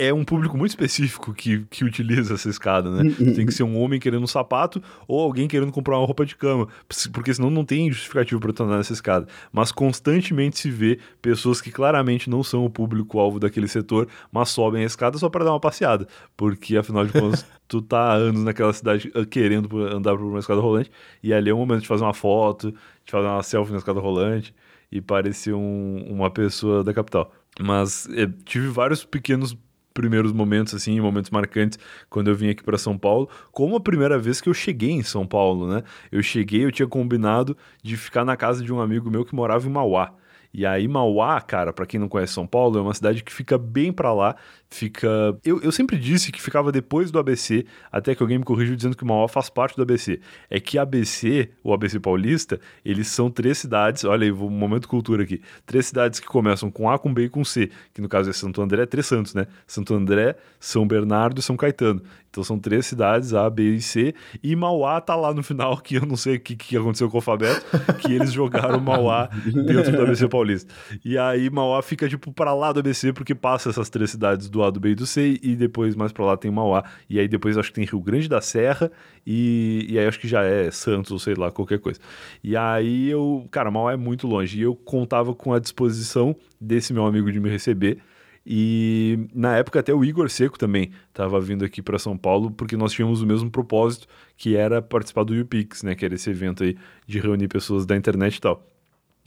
é 0.00 0.14
um 0.14 0.24
público 0.24 0.56
muito 0.56 0.70
específico 0.70 1.34
que, 1.34 1.66
que 1.68 1.84
utiliza 1.84 2.32
essa 2.32 2.48
escada, 2.48 2.90
né? 2.90 3.14
tem 3.36 3.44
que 3.44 3.52
ser 3.52 3.64
um 3.64 3.78
homem 3.78 4.00
querendo 4.00 4.22
um 4.22 4.26
sapato 4.26 4.82
ou 5.06 5.20
alguém 5.20 5.46
querendo 5.46 5.70
comprar 5.70 5.98
uma 5.98 6.06
roupa 6.06 6.24
de 6.24 6.34
cama, 6.34 6.66
porque 7.12 7.34
senão 7.34 7.50
não 7.50 7.66
tem 7.66 7.92
justificativo 7.92 8.40
para 8.40 8.64
andar 8.64 8.78
nessa 8.78 8.94
escada. 8.94 9.28
Mas 9.52 9.70
constantemente 9.70 10.58
se 10.58 10.70
vê 10.70 10.98
pessoas 11.20 11.60
que 11.60 11.70
claramente 11.70 12.30
não 12.30 12.42
são 12.42 12.64
o 12.64 12.70
público-alvo 12.70 13.38
daquele 13.38 13.68
setor, 13.68 14.08
mas 14.32 14.48
sobem 14.48 14.84
a 14.84 14.86
escada 14.86 15.18
só 15.18 15.28
para 15.28 15.44
dar 15.44 15.52
uma 15.52 15.60
passeada, 15.60 16.08
porque 16.34 16.78
afinal 16.78 17.04
de 17.04 17.12
contas 17.12 17.44
tu 17.68 17.82
tá 17.82 18.00
há 18.00 18.14
anos 18.14 18.42
naquela 18.42 18.72
cidade 18.72 19.12
ah, 19.14 19.26
querendo 19.26 19.84
andar 19.86 20.16
por 20.16 20.24
uma 20.24 20.38
escada 20.38 20.62
rolante 20.62 20.90
e 21.22 21.34
ali 21.34 21.50
é 21.50 21.52
o 21.52 21.58
momento 21.58 21.82
de 21.82 21.88
fazer 21.88 22.04
uma 22.04 22.14
foto, 22.14 22.72
de 23.04 23.12
fazer 23.12 23.26
uma 23.26 23.42
selfie 23.42 23.72
na 23.72 23.78
escada 23.78 24.00
rolante 24.00 24.54
e 24.90 24.98
parecer 24.98 25.52
um, 25.52 26.06
uma 26.08 26.30
pessoa 26.30 26.82
da 26.82 26.94
capital. 26.94 27.30
Mas 27.60 28.08
é, 28.14 28.26
tive 28.46 28.68
vários 28.68 29.04
pequenos 29.04 29.54
primeiros 29.92 30.32
momentos, 30.32 30.74
assim, 30.74 31.00
momentos 31.00 31.30
marcantes, 31.30 31.78
quando 32.08 32.28
eu 32.28 32.34
vim 32.34 32.50
aqui 32.50 32.62
para 32.62 32.78
São 32.78 32.96
Paulo, 32.96 33.28
como 33.52 33.76
a 33.76 33.80
primeira 33.80 34.18
vez 34.18 34.40
que 34.40 34.48
eu 34.48 34.54
cheguei 34.54 34.90
em 34.90 35.02
São 35.02 35.26
Paulo, 35.26 35.68
né? 35.68 35.82
Eu 36.10 36.22
cheguei, 36.22 36.64
eu 36.64 36.72
tinha 36.72 36.88
combinado 36.88 37.56
de 37.82 37.96
ficar 37.96 38.24
na 38.24 38.36
casa 38.36 38.64
de 38.64 38.72
um 38.72 38.80
amigo 38.80 39.10
meu 39.10 39.24
que 39.24 39.34
morava 39.34 39.66
em 39.66 39.70
Mauá. 39.70 40.14
E 40.52 40.66
aí, 40.66 40.88
Mauá, 40.88 41.40
cara, 41.40 41.72
para 41.72 41.86
quem 41.86 42.00
não 42.00 42.08
conhece 42.08 42.32
São 42.32 42.46
Paulo, 42.46 42.78
é 42.78 42.82
uma 42.82 42.94
cidade 42.94 43.22
que 43.22 43.32
fica 43.32 43.56
bem 43.56 43.92
para 43.92 44.12
lá. 44.12 44.34
Fica. 44.72 45.36
Eu, 45.44 45.60
eu 45.62 45.72
sempre 45.72 45.98
disse 45.98 46.30
que 46.30 46.40
ficava 46.40 46.70
depois 46.70 47.10
do 47.10 47.18
ABC, 47.18 47.66
até 47.90 48.14
que 48.14 48.22
alguém 48.22 48.38
me 48.38 48.44
corrigiu 48.44 48.76
dizendo 48.76 48.96
que 48.96 49.04
Mauá 49.04 49.26
faz 49.26 49.50
parte 49.50 49.74
do 49.74 49.82
ABC. 49.82 50.20
É 50.48 50.60
que 50.60 50.78
ABC, 50.78 51.50
o 51.64 51.74
ABC 51.74 51.98
Paulista, 51.98 52.60
eles 52.84 53.08
são 53.08 53.28
três 53.28 53.58
cidades. 53.58 54.04
Olha 54.04 54.24
aí, 54.24 54.32
um 54.32 54.48
momento 54.48 54.86
cultura 54.86 55.24
aqui. 55.24 55.42
Três 55.66 55.86
cidades 55.86 56.20
que 56.20 56.26
começam 56.26 56.70
com 56.70 56.88
A, 56.88 57.00
com 57.00 57.12
B 57.12 57.24
e 57.24 57.28
com 57.28 57.44
C, 57.44 57.68
que 57.92 58.00
no 58.00 58.08
caso 58.08 58.30
é 58.30 58.32
Santo 58.32 58.62
André, 58.62 58.86
três 58.86 59.06
santos, 59.06 59.34
né? 59.34 59.48
Santo 59.66 59.92
André, 59.92 60.36
São 60.60 60.86
Bernardo 60.86 61.40
e 61.40 61.42
São 61.42 61.56
Caetano. 61.56 62.02
Então 62.30 62.44
são 62.44 62.58
três 62.58 62.86
cidades, 62.86 63.34
A, 63.34 63.50
B 63.50 63.74
e 63.74 63.80
C, 63.80 64.14
e 64.40 64.54
Mauá 64.54 65.00
tá 65.00 65.16
lá 65.16 65.34
no 65.34 65.42
final, 65.42 65.76
que 65.78 65.96
eu 65.96 66.06
não 66.06 66.16
sei 66.16 66.36
o 66.36 66.40
que, 66.40 66.54
que 66.54 66.76
aconteceu 66.76 67.08
com 67.10 67.16
o 67.16 67.18
alfabeto, 67.18 67.66
que 67.98 68.12
eles 68.12 68.32
jogaram 68.32 68.78
Mauá 68.78 69.28
dentro 69.44 69.90
do 69.90 70.02
ABC 70.02 70.28
Paulista. 70.28 70.72
E 71.04 71.18
aí 71.18 71.50
Mauá 71.50 71.82
fica 71.82 72.08
tipo 72.08 72.32
para 72.32 72.54
lá 72.54 72.72
do 72.72 72.78
ABC, 72.78 73.12
porque 73.12 73.34
passa 73.34 73.70
essas 73.70 73.90
três 73.90 74.10
cidades 74.10 74.48
do 74.48 74.59
A, 74.64 74.70
do 74.70 74.80
B 74.80 74.90
e 74.90 74.94
do 74.94 75.06
C, 75.06 75.38
e 75.42 75.56
depois 75.56 75.94
mais 75.94 76.12
para 76.12 76.24
lá 76.24 76.36
tem 76.36 76.50
Mauá. 76.50 76.84
E 77.08 77.18
aí 77.18 77.28
depois 77.28 77.56
acho 77.56 77.68
que 77.70 77.74
tem 77.74 77.84
Rio 77.84 78.00
Grande 78.00 78.28
da 78.28 78.40
Serra, 78.40 78.90
e, 79.26 79.86
e 79.88 79.98
aí 79.98 80.06
acho 80.06 80.18
que 80.20 80.28
já 80.28 80.42
é 80.42 80.70
Santos, 80.70 81.10
ou 81.10 81.18
sei 81.18 81.34
lá, 81.34 81.50
qualquer 81.50 81.78
coisa. 81.78 82.00
E 82.42 82.56
aí 82.56 83.08
eu, 83.08 83.46
cara, 83.50 83.70
Mauá 83.70 83.92
é 83.92 83.96
muito 83.96 84.26
longe, 84.26 84.58
e 84.58 84.62
eu 84.62 84.74
contava 84.74 85.34
com 85.34 85.52
a 85.52 85.58
disposição 85.58 86.34
desse 86.60 86.92
meu 86.92 87.06
amigo 87.06 87.30
de 87.30 87.40
me 87.40 87.48
receber, 87.48 87.98
e 88.44 89.28
na 89.34 89.56
época 89.56 89.80
até 89.80 89.92
o 89.92 90.04
Igor 90.04 90.28
Seco 90.30 90.58
também 90.58 90.90
estava 91.08 91.40
vindo 91.40 91.64
aqui 91.64 91.82
para 91.82 91.98
São 91.98 92.16
Paulo, 92.16 92.50
porque 92.50 92.76
nós 92.76 92.92
tínhamos 92.92 93.22
o 93.22 93.26
mesmo 93.26 93.50
propósito, 93.50 94.06
que 94.36 94.56
era 94.56 94.80
participar 94.80 95.24
do 95.24 95.38
UPix, 95.38 95.82
né, 95.82 95.94
que 95.94 96.04
era 96.04 96.14
esse 96.14 96.30
evento 96.30 96.64
aí 96.64 96.76
de 97.06 97.20
reunir 97.20 97.48
pessoas 97.48 97.84
da 97.84 97.96
internet 97.96 98.36
e 98.36 98.40
tal. 98.40 98.69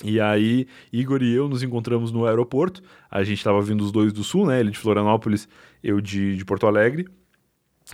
E 0.03 0.19
aí, 0.19 0.67
Igor 0.91 1.23
e 1.23 1.33
eu 1.33 1.47
nos 1.47 1.63
encontramos 1.63 2.11
no 2.11 2.25
aeroporto. 2.25 2.83
A 3.09 3.23
gente 3.23 3.37
estava 3.37 3.61
vindo 3.61 3.81
os 3.81 3.91
dois 3.91 4.11
do 4.11 4.23
sul, 4.23 4.45
né? 4.45 4.59
Ele 4.59 4.71
de 4.71 4.77
Florianópolis, 4.77 5.47
eu 5.81 6.01
de, 6.01 6.35
de 6.35 6.45
Porto 6.45 6.67
Alegre. 6.67 7.07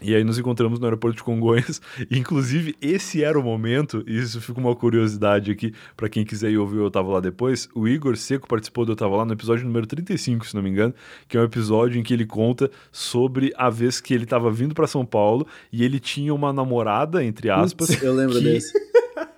E 0.03 0.15
aí 0.15 0.23
nos 0.23 0.37
encontramos 0.37 0.79
no 0.79 0.85
aeroporto 0.85 1.17
de 1.17 1.23
Congonhas. 1.23 1.81
Inclusive, 2.11 2.75
esse 2.81 3.23
era 3.23 3.39
o 3.39 3.43
momento, 3.43 4.03
e 4.07 4.17
isso 4.17 4.39
fica 4.39 4.59
uma 4.59 4.75
curiosidade 4.75 5.51
aqui 5.51 5.73
para 5.97 6.07
quem 6.07 6.23
quiser 6.23 6.51
ir 6.51 6.57
ouvir 6.57 6.77
Eu 6.77 6.91
Tava 6.91 7.11
Lá 7.11 7.19
depois. 7.19 7.67
O 7.73 7.87
Igor 7.87 8.15
Seco 8.15 8.47
participou 8.47 8.85
do 8.85 8.91
Eu 8.91 8.95
Tava 8.95 9.15
Lá 9.15 9.25
no 9.25 9.33
episódio 9.33 9.65
número 9.65 9.87
35, 9.87 10.47
se 10.47 10.55
não 10.55 10.61
me 10.61 10.69
engano, 10.69 10.93
que 11.27 11.37
é 11.37 11.41
um 11.41 11.43
episódio 11.43 11.99
em 11.99 12.03
que 12.03 12.13
ele 12.13 12.25
conta 12.25 12.69
sobre 12.91 13.51
a 13.57 13.69
vez 13.69 13.99
que 13.99 14.13
ele 14.13 14.23
estava 14.23 14.51
vindo 14.51 14.75
para 14.75 14.87
São 14.87 15.05
Paulo 15.05 15.45
e 15.71 15.83
ele 15.83 15.99
tinha 15.99 16.33
uma 16.33 16.53
namorada, 16.53 17.23
entre 17.23 17.49
aspas. 17.49 18.01
eu 18.01 18.13
lembro 18.13 18.37
que, 18.37 18.43
desse. 18.43 18.73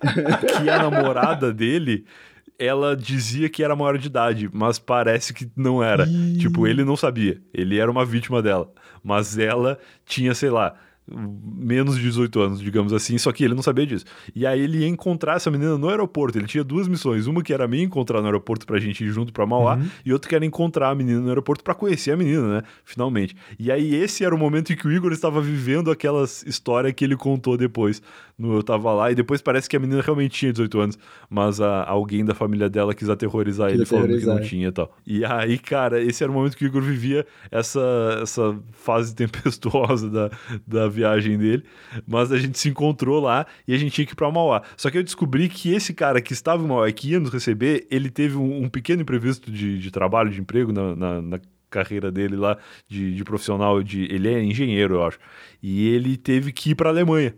Que 0.02 0.68
a 0.68 0.90
namorada 0.90 1.52
dele 1.52 2.04
ela 2.58 2.96
dizia 2.96 3.48
que 3.48 3.62
era 3.62 3.74
maior 3.76 3.98
de 3.98 4.06
idade, 4.06 4.48
mas 4.52 4.78
parece 4.78 5.32
que 5.34 5.50
não 5.56 5.82
era. 5.82 6.06
Tipo, 6.38 6.66
ele 6.66 6.84
não 6.84 6.96
sabia. 6.96 7.40
Ele 7.52 7.78
era 7.78 7.90
uma 7.90 8.04
vítima 8.04 8.40
dela. 8.42 8.72
Mas 9.02 9.36
ela 9.38 9.78
tinha, 10.06 10.34
sei 10.34 10.50
lá, 10.50 10.74
menos 11.14 11.96
de 11.96 12.02
18 12.02 12.40
anos, 12.40 12.60
digamos 12.60 12.92
assim, 12.92 13.18
só 13.18 13.32
que 13.32 13.44
ele 13.44 13.54
não 13.54 13.62
sabia 13.62 13.86
disso. 13.86 14.04
E 14.34 14.46
aí 14.46 14.60
ele 14.60 14.78
ia 14.78 14.88
encontrar 14.88 15.36
essa 15.36 15.50
menina 15.50 15.76
no 15.76 15.88
aeroporto. 15.88 16.38
Ele 16.38 16.46
tinha 16.46 16.64
duas 16.64 16.88
missões, 16.88 17.26
uma 17.26 17.42
que 17.42 17.52
era 17.52 17.68
me 17.68 17.82
encontrar 17.82 18.20
no 18.20 18.26
aeroporto 18.26 18.66
pra 18.66 18.78
gente 18.78 19.04
ir 19.04 19.10
junto 19.10 19.32
pra 19.32 19.46
Mauá, 19.46 19.76
uhum. 19.76 19.88
e 20.04 20.12
outra 20.12 20.28
que 20.28 20.34
era 20.34 20.44
encontrar 20.44 20.90
a 20.90 20.94
menina 20.94 21.20
no 21.20 21.28
aeroporto 21.28 21.62
para 21.62 21.74
conhecer 21.74 22.12
a 22.12 22.16
menina, 22.16 22.56
né? 22.56 22.62
Finalmente. 22.84 23.36
E 23.58 23.70
aí 23.70 23.94
esse 23.94 24.24
era 24.24 24.34
o 24.34 24.38
momento 24.38 24.72
em 24.72 24.76
que 24.76 24.86
o 24.86 24.92
Igor 24.92 25.12
estava 25.12 25.40
vivendo 25.40 25.90
aquela 25.90 26.24
história 26.24 26.92
que 26.92 27.04
ele 27.04 27.16
contou 27.16 27.56
depois. 27.56 28.02
No 28.38 28.56
Eu 28.56 28.62
Tava 28.62 28.92
Lá, 28.92 29.12
e 29.12 29.14
depois 29.14 29.40
parece 29.40 29.68
que 29.68 29.76
a 29.76 29.78
menina 29.78 30.00
realmente 30.00 30.32
tinha 30.32 30.50
18 30.50 30.80
anos, 30.80 30.98
mas 31.30 31.60
a, 31.60 31.84
alguém 31.84 32.24
da 32.24 32.34
família 32.34 32.68
dela 32.68 32.94
quis 32.94 33.08
aterrorizar 33.08 33.70
ele 33.70 33.82
aterrorizar. 33.82 34.08
falando 34.08 34.20
que 34.20 34.42
não 34.42 34.48
tinha 34.48 34.68
e 34.68 34.72
tal. 34.72 34.96
E 35.06 35.24
aí, 35.24 35.58
cara, 35.58 36.02
esse 36.02 36.24
era 36.24 36.32
o 36.32 36.34
momento 36.34 36.56
que 36.56 36.64
o 36.64 36.66
Igor 36.66 36.82
vivia 36.82 37.24
essa, 37.50 38.18
essa 38.20 38.58
fase 38.72 39.14
tempestuosa 39.14 40.10
da, 40.10 40.30
da 40.66 40.88
viagem 40.88 41.01
dele, 41.38 41.64
mas 42.06 42.32
a 42.32 42.38
gente 42.38 42.58
se 42.58 42.68
encontrou 42.68 43.20
lá 43.20 43.46
e 43.66 43.74
a 43.74 43.78
gente 43.78 43.92
tinha 43.92 44.06
que 44.06 44.12
ir 44.12 44.16
pra 44.16 44.30
Mauá. 44.30 44.62
Só 44.76 44.90
que 44.90 44.98
eu 44.98 45.02
descobri 45.02 45.48
que 45.48 45.72
esse 45.72 45.92
cara 45.94 46.20
que 46.20 46.32
estava 46.32 46.62
em 46.62 46.66
Mauá 46.66 46.88
e 46.88 46.92
que 46.92 47.10
ia 47.10 47.20
nos 47.20 47.30
receber, 47.30 47.86
ele 47.90 48.10
teve 48.10 48.36
um, 48.36 48.64
um 48.64 48.68
pequeno 48.68 49.02
imprevisto 49.02 49.50
de, 49.50 49.78
de 49.78 49.90
trabalho, 49.90 50.30
de 50.30 50.40
emprego 50.40 50.72
na, 50.72 50.96
na, 50.96 51.22
na 51.22 51.40
carreira 51.70 52.12
dele 52.12 52.36
lá 52.36 52.58
de, 52.86 53.14
de, 53.14 53.24
profissional, 53.24 53.82
de, 53.82 54.04
ele 54.04 54.28
é 54.28 54.42
engenheiro, 54.42 54.96
eu 54.96 55.04
acho. 55.04 55.18
E 55.62 55.88
ele 55.88 56.16
teve 56.16 56.52
que 56.52 56.70
ir 56.70 56.74
para 56.74 56.90
a 56.90 56.92
Alemanha 56.92 57.34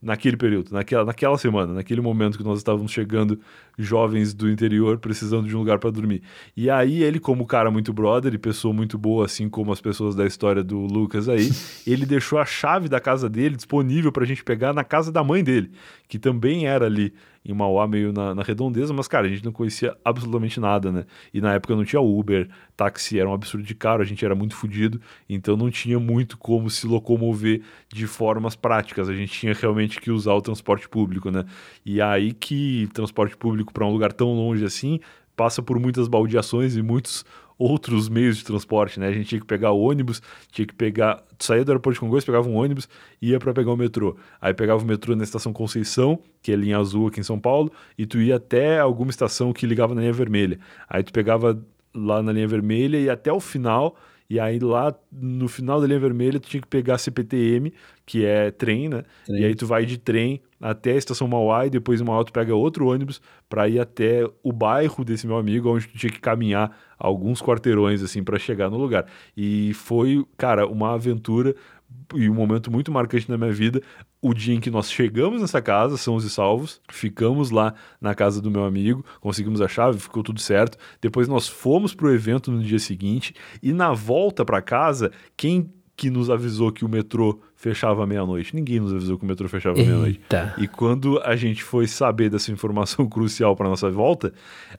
naquele 0.00 0.36
período, 0.36 0.72
naquela, 0.72 1.04
naquela 1.04 1.36
semana, 1.36 1.74
naquele 1.74 2.00
momento 2.00 2.38
que 2.38 2.44
nós 2.44 2.58
estávamos 2.58 2.92
chegando 2.92 3.40
jovens 3.76 4.32
do 4.32 4.48
interior 4.48 4.98
precisando 4.98 5.48
de 5.48 5.56
um 5.56 5.58
lugar 5.58 5.78
para 5.78 5.90
dormir. 5.90 6.22
E 6.56 6.70
aí 6.70 7.02
ele, 7.02 7.18
como 7.18 7.44
cara 7.46 7.70
muito 7.70 7.92
brother 7.92 8.32
e 8.32 8.38
pessoa 8.38 8.72
muito 8.72 8.96
boa, 8.96 9.26
assim 9.26 9.48
como 9.48 9.72
as 9.72 9.80
pessoas 9.80 10.14
da 10.14 10.24
história 10.24 10.62
do 10.62 10.78
Lucas 10.78 11.28
aí, 11.28 11.50
ele 11.86 12.06
deixou 12.06 12.38
a 12.38 12.44
chave 12.44 12.88
da 12.88 13.00
casa 13.00 13.28
dele 13.28 13.56
disponível 13.56 14.12
para 14.12 14.22
a 14.22 14.26
gente 14.26 14.44
pegar 14.44 14.72
na 14.72 14.84
casa 14.84 15.10
da 15.10 15.24
mãe 15.24 15.42
dele, 15.42 15.70
que 16.06 16.18
também 16.18 16.66
era 16.66 16.86
ali 16.86 17.12
em 17.44 17.52
Mauá, 17.54 17.86
meio 17.86 18.12
na, 18.12 18.34
na, 18.34 18.42
redondeza, 18.42 18.92
mas, 18.92 19.08
cara, 19.08 19.26
a 19.26 19.30
gente 19.30 19.44
não 19.44 19.52
conhecia 19.52 19.96
absolutamente 20.04 20.60
nada, 20.60 20.92
né? 20.92 21.04
E 21.32 21.40
na 21.40 21.54
época 21.54 21.74
não 21.74 21.84
tinha 21.84 22.00
Uber, 22.00 22.48
táxi 22.76 23.18
era 23.18 23.28
um 23.28 23.32
absurdo 23.32 23.64
de 23.66 23.74
caro, 23.74 24.02
a 24.02 24.04
gente 24.04 24.24
era 24.24 24.34
muito 24.34 24.54
fodido, 24.54 25.00
então 25.28 25.56
não 25.56 25.70
tinha 25.70 25.98
muito 25.98 26.36
como 26.36 26.68
se 26.68 26.86
locomover 26.86 27.62
de 27.88 28.06
formas 28.06 28.54
práticas, 28.54 29.08
a 29.08 29.14
gente 29.14 29.32
tinha 29.32 29.54
realmente 29.54 30.00
que 30.00 30.10
usar 30.10 30.34
o 30.34 30.42
transporte 30.42 30.88
público, 30.88 31.30
né? 31.30 31.44
E 31.84 32.00
aí 32.00 32.32
que 32.32 32.88
transporte 32.92 33.36
público 33.36 33.72
para 33.72 33.86
um 33.86 33.90
lugar 33.90 34.12
tão 34.12 34.32
longe 34.34 34.64
assim 34.64 35.00
passa 35.36 35.62
por 35.62 35.78
muitas 35.78 36.08
baldeações 36.08 36.76
e 36.76 36.82
muitos 36.82 37.24
outros 37.58 38.08
meios 38.08 38.36
de 38.36 38.44
transporte, 38.44 39.00
né? 39.00 39.08
A 39.08 39.12
gente 39.12 39.26
tinha 39.26 39.40
que 39.40 39.46
pegar 39.46 39.72
o 39.72 39.80
ônibus, 39.80 40.22
tinha 40.52 40.64
que 40.64 40.74
pegar, 40.74 41.22
saía 41.38 41.64
do 41.64 41.72
aeroporto 41.72 41.94
de 41.94 42.00
Congonhas, 42.00 42.24
pegava 42.24 42.48
um 42.48 42.54
ônibus 42.54 42.88
e 43.20 43.30
ia 43.30 43.38
para 43.38 43.52
pegar 43.52 43.72
o 43.72 43.76
metrô. 43.76 44.16
Aí 44.40 44.54
pegava 44.54 44.82
o 44.82 44.86
metrô 44.86 45.16
na 45.16 45.24
estação 45.24 45.52
Conceição, 45.52 46.20
que 46.40 46.52
é 46.52 46.56
linha 46.56 46.78
azul 46.78 47.08
aqui 47.08 47.18
em 47.18 47.24
São 47.24 47.38
Paulo, 47.38 47.72
e 47.96 48.06
tu 48.06 48.20
ia 48.20 48.36
até 48.36 48.78
alguma 48.78 49.10
estação 49.10 49.52
que 49.52 49.66
ligava 49.66 49.94
na 49.94 50.02
linha 50.02 50.12
vermelha. 50.12 50.60
Aí 50.88 51.02
tu 51.02 51.12
pegava 51.12 51.60
lá 51.92 52.22
na 52.22 52.32
linha 52.32 52.46
vermelha 52.46 52.96
e 52.98 53.10
até 53.10 53.32
o 53.32 53.40
final 53.40 53.96
e 54.30 54.38
aí 54.38 54.58
lá 54.58 54.94
no 55.10 55.48
final 55.48 55.80
da 55.80 55.86
linha 55.86 55.98
vermelha 55.98 56.38
tu 56.38 56.48
tinha 56.48 56.60
que 56.60 56.68
pegar 56.68 56.98
CPTM, 56.98 57.72
que 58.04 58.26
é 58.26 58.50
trem, 58.50 58.88
né? 58.88 59.02
Trem. 59.24 59.40
E 59.40 59.44
aí 59.44 59.54
tu 59.54 59.66
vai 59.66 59.86
de 59.86 59.96
trem 59.96 60.42
até 60.60 60.92
a 60.92 60.96
estação 60.96 61.26
Mauá 61.26 61.66
e 61.66 61.70
depois 61.70 62.00
em 62.00 62.04
Mauá 62.04 62.22
tu 62.24 62.32
pega 62.32 62.54
outro 62.54 62.88
ônibus 62.88 63.22
para 63.48 63.68
ir 63.68 63.80
até 63.80 64.28
o 64.42 64.52
bairro 64.52 65.02
desse 65.04 65.26
meu 65.26 65.38
amigo, 65.38 65.70
onde 65.70 65.88
tu 65.88 65.96
tinha 65.96 66.12
que 66.12 66.20
caminhar 66.20 66.76
alguns 66.98 67.40
quarteirões 67.40 68.02
assim 68.02 68.22
para 68.22 68.38
chegar 68.38 68.68
no 68.68 68.76
lugar. 68.76 69.06
E 69.36 69.72
foi, 69.74 70.24
cara, 70.36 70.66
uma 70.66 70.94
aventura 70.94 71.54
e 72.14 72.28
um 72.28 72.34
momento 72.34 72.70
muito 72.70 72.90
marcante 72.90 73.30
na 73.30 73.36
minha 73.36 73.52
vida, 73.52 73.82
o 74.20 74.32
dia 74.32 74.54
em 74.54 74.60
que 74.60 74.70
nós 74.70 74.90
chegamos 74.90 75.40
nessa 75.40 75.60
casa, 75.60 75.96
sãos 75.96 76.24
e 76.24 76.30
salvos, 76.30 76.80
ficamos 76.90 77.50
lá 77.50 77.74
na 78.00 78.14
casa 78.14 78.40
do 78.40 78.50
meu 78.50 78.64
amigo, 78.64 79.04
conseguimos 79.20 79.60
a 79.60 79.68
chave, 79.68 79.98
ficou 79.98 80.22
tudo 80.22 80.40
certo. 80.40 80.78
Depois 81.00 81.28
nós 81.28 81.48
fomos 81.48 81.94
pro 81.94 82.12
evento 82.12 82.50
no 82.50 82.62
dia 82.62 82.78
seguinte 82.78 83.34
e 83.62 83.72
na 83.72 83.92
volta 83.92 84.44
para 84.44 84.62
casa, 84.62 85.12
quem 85.36 85.70
que 85.98 86.10
nos 86.10 86.30
avisou 86.30 86.70
que 86.70 86.84
o 86.84 86.88
metrô 86.88 87.40
fechava 87.56 88.06
meia-noite. 88.06 88.54
Ninguém 88.54 88.78
nos 88.78 88.94
avisou 88.94 89.18
que 89.18 89.24
o 89.24 89.26
metrô 89.26 89.48
fechava 89.48 89.74
meia-noite. 89.76 90.20
E 90.56 90.68
quando 90.68 91.20
a 91.24 91.34
gente 91.34 91.64
foi 91.64 91.88
saber 91.88 92.30
dessa 92.30 92.52
informação 92.52 93.04
crucial 93.10 93.56
para 93.56 93.68
nossa 93.68 93.90
volta, 93.90 94.32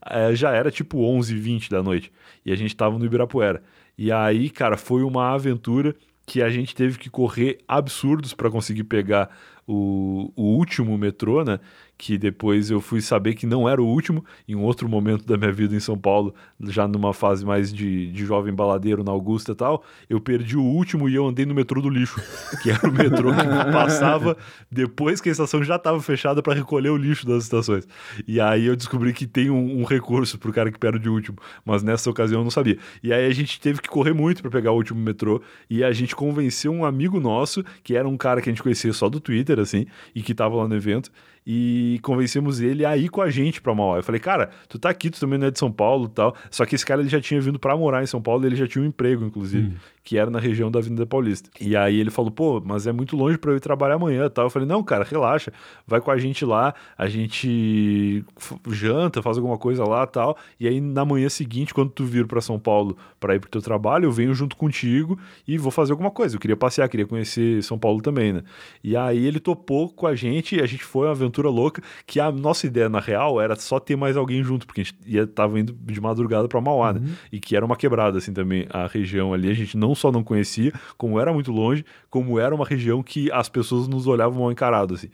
eh, 0.10 0.34
já 0.34 0.52
era 0.52 0.72
tipo 0.72 0.98
11h20 0.99 1.69
da 1.69 1.84
noite. 1.84 2.10
E 2.45 2.53
a 2.53 2.56
gente 2.56 2.69
estava 2.69 2.98
no 2.98 3.03
Ibirapuera. 3.03 3.61
E 3.98 4.14
aí, 4.14 4.49
cara, 4.49 4.77
foi 4.77 5.03
uma 5.03 5.34
aventura 5.34 5.94
que 6.30 6.43
a 6.43 6.49
gente 6.49 6.76
teve 6.76 6.99
que 6.99 7.10
correr 7.10 7.57
absurdos 7.68 8.35
para 8.35 8.51
conseguir 8.51 8.84
pegar 8.84 9.35
o, 9.68 10.31
o 10.35 10.43
último 10.57 10.95
metrô, 10.95 11.43
né? 11.43 11.60
Que 11.99 12.17
depois 12.17 12.71
eu 12.71 12.80
fui 12.80 13.01
saber 13.01 13.35
que 13.35 13.45
não 13.45 13.67
era 13.67 13.81
o 13.81 13.85
último, 13.85 14.23
em 14.47 14.55
um 14.55 14.63
outro 14.63 14.88
momento 14.88 15.26
da 15.26 15.35
minha 15.35 15.51
vida 15.51 15.76
em 15.76 15.81
São 15.81 15.97
Paulo, 15.97 16.34
já 16.63 16.88
numa 16.88 17.13
fase 17.13 17.45
mais 17.45 17.73
de, 17.73 18.09
de 18.09 18.26
jovem 18.26 18.53
baladeiro 18.53 19.03
na 19.03 19.11
Augusta 19.11 19.51
e 19.51 19.55
tal, 19.55 19.84
eu 20.09 20.21
perdi 20.21 20.55
o 20.55 20.63
último 20.63 21.09
e 21.09 21.15
eu 21.15 21.27
andei 21.27 21.45
no 21.45 21.53
metrô 21.53 21.81
do 21.81 21.89
lixo, 21.89 22.21
que 22.63 22.71
era 22.71 22.89
o 22.89 22.93
metrô 22.93 23.34
que 23.34 23.43
passava 23.73 24.38
depois 24.71 25.19
que 25.19 25.27
a 25.27 25.31
estação 25.34 25.61
já 25.61 25.76
estava 25.76 26.01
fechada 26.01 26.41
para 26.41 26.53
recolher 26.53 26.89
o 26.89 26.95
lixo 26.95 27.27
das 27.27 27.43
estações. 27.43 27.85
E 28.26 28.39
aí 28.39 28.65
eu 28.65 28.77
descobri 28.77 29.11
que 29.11 29.27
tem 29.27 29.49
um, 29.49 29.81
um 29.81 29.84
recurso 29.84 30.39
pro 30.39 30.53
cara 30.53 30.71
que 30.71 30.80
perde 30.80 31.09
o 31.09 31.13
último, 31.13 31.38
mas 31.65 31.84
nessa 31.84 32.09
ocasião 32.09 32.39
eu 32.39 32.43
não 32.45 32.51
sabia. 32.51 32.77
E 33.03 33.11
aí 33.11 33.26
a 33.26 33.34
gente 33.34 33.59
teve 33.59 33.81
que 33.81 33.89
correr 33.89 34.13
muito 34.13 34.41
para 34.41 34.49
pegar 34.49 34.71
o 34.71 34.76
último 34.76 35.01
metrô 35.01 35.41
e 35.69 35.84
a 35.84 35.91
gente 35.91 36.15
convenceu 36.15 36.71
um 36.71 36.85
amigo 36.85 37.19
nosso, 37.19 37.61
que 37.84 37.97
era 37.97 38.07
um 38.07 38.15
cara 38.15 38.41
que 38.41 38.49
a 38.49 38.53
gente 38.53 38.63
conhecia 38.63 38.93
só 38.93 39.09
do 39.09 39.19
Twitter, 39.19 39.59
assim, 39.59 39.85
e 40.15 40.21
que 40.21 40.31
estava 40.31 40.55
lá 40.55 40.65
no 40.65 40.76
evento, 40.76 41.11
e 41.51 41.97
convencemos 42.03 42.61
ele 42.61 42.85
a 42.85 42.95
ir 42.95 43.09
com 43.09 43.23
a 43.23 43.30
gente 43.31 43.59
pra 43.59 43.73
Mauá. 43.73 43.97
Eu 43.97 44.03
falei, 44.03 44.21
cara, 44.21 44.51
tu 44.67 44.77
tá 44.77 44.88
aqui, 44.91 45.09
tu 45.09 45.19
também 45.19 45.39
não 45.39 45.47
é 45.47 45.51
de 45.51 45.57
São 45.57 45.71
Paulo 45.71 46.07
tal. 46.07 46.35
Só 46.51 46.63
que 46.63 46.76
esse 46.76 46.85
cara 46.85 47.01
ele 47.01 47.09
já 47.09 47.19
tinha 47.19 47.41
vindo 47.41 47.57
pra 47.57 47.76
morar 47.76 48.03
em 48.03 48.05
São 48.05 48.21
Paulo, 48.21 48.45
ele 48.45 48.55
já 48.55 48.67
tinha 48.67 48.84
um 48.84 48.85
emprego, 48.85 49.26
inclusive, 49.26 49.69
hum. 49.69 49.73
Que 50.03 50.17
era 50.17 50.30
na 50.30 50.39
região 50.39 50.69
da 50.69 50.80
Avenida 50.80 51.05
Paulista. 51.05 51.49
E 51.59 51.76
aí 51.76 51.99
ele 51.99 52.11
falou, 52.11 52.31
pô, 52.31 52.61
mas 52.63 52.85
é 52.85 52.91
muito 52.91 53.15
longe 53.15 53.38
pra 53.38 53.51
eu 53.51 53.57
ir 53.57 53.59
trabalhar 53.59 53.95
amanhã 53.95 54.30
tal. 54.30 54.45
Eu 54.45 54.49
falei, 54.49 54.67
não, 54.67 54.84
cara, 54.84 55.03
relaxa, 55.03 55.51
vai 55.88 55.99
com 55.99 56.11
a 56.11 56.17
gente 56.17 56.45
lá, 56.45 56.73
a 56.97 57.07
gente 57.07 58.23
janta, 58.69 59.21
faz 59.21 59.38
alguma 59.38 59.57
coisa 59.57 59.84
lá 59.84 60.03
e 60.03 60.07
tal. 60.07 60.38
E 60.59 60.67
aí 60.67 60.80
na 60.80 61.05
manhã 61.05 61.30
seguinte, 61.30 61.73
quando 61.73 61.89
tu 61.89 62.05
vir 62.05 62.27
pra 62.27 62.41
São 62.41 62.59
Paulo 62.59 62.97
pra 63.19 63.35
ir 63.35 63.39
pro 63.39 63.49
teu 63.49 63.61
trabalho, 63.61 64.05
eu 64.05 64.11
venho 64.11 64.34
junto 64.34 64.55
contigo 64.55 65.17
e 65.47 65.57
vou 65.57 65.71
fazer 65.71 65.93
alguma 65.93 66.11
coisa. 66.11 66.35
Eu 66.35 66.39
queria 66.39 66.57
passear, 66.57 66.88
queria 66.89 67.07
conhecer 67.07 67.63
São 67.63 67.80
Paulo 67.80 68.01
também, 68.01 68.34
né? 68.34 68.43
E 68.84 68.95
aí 68.95 69.26
ele 69.26 69.39
topou 69.39 69.89
com 69.89 70.05
a 70.05 70.15
gente 70.15 70.55
e 70.55 70.61
a 70.61 70.65
gente 70.65 70.84
foi 70.84 71.07
uma 71.07 71.11
aventura 71.11 71.30
aventura 71.30 71.49
louca, 71.49 71.81
que 72.05 72.19
a 72.19 72.31
nossa 72.31 72.67
ideia, 72.67 72.89
na 72.89 72.99
real, 72.99 73.39
era 73.39 73.55
só 73.55 73.80
ter 73.80 73.95
mais 73.95 74.17
alguém 74.17 74.43
junto, 74.43 74.65
porque 74.65 74.81
a 74.81 74.84
gente 74.84 74.97
ia, 75.05 75.26
tava 75.26 75.59
indo 75.59 75.73
de 75.73 76.01
madrugada 76.01 76.47
para 76.47 76.59
Mauá, 76.59 76.93
né? 76.93 76.99
uhum. 76.99 77.05
né? 77.05 77.13
E 77.31 77.39
que 77.39 77.55
era 77.55 77.65
uma 77.65 77.76
quebrada, 77.76 78.17
assim, 78.17 78.34
também, 78.34 78.67
a 78.69 78.88
região 78.88 79.34
ali. 79.34 79.49
A 79.49 79.53
gente 79.53 79.77
não 79.77 79.89
só 79.95 80.11
não 80.11 80.24
conhecia, 80.24 80.74
como 80.98 81.20
era 81.20 81.34
muito 81.34 81.52
longe, 81.52 81.86
como 82.10 82.40
era 82.40 82.53
uma 82.53 82.66
região 82.66 83.02
que 83.03 83.32
as 83.32 83.49
pessoas 83.49 83.88
nos 83.88 84.07
olhavam 84.07 84.40
mal 84.40 84.52
encarado, 84.52 84.94
assim. 84.94 85.10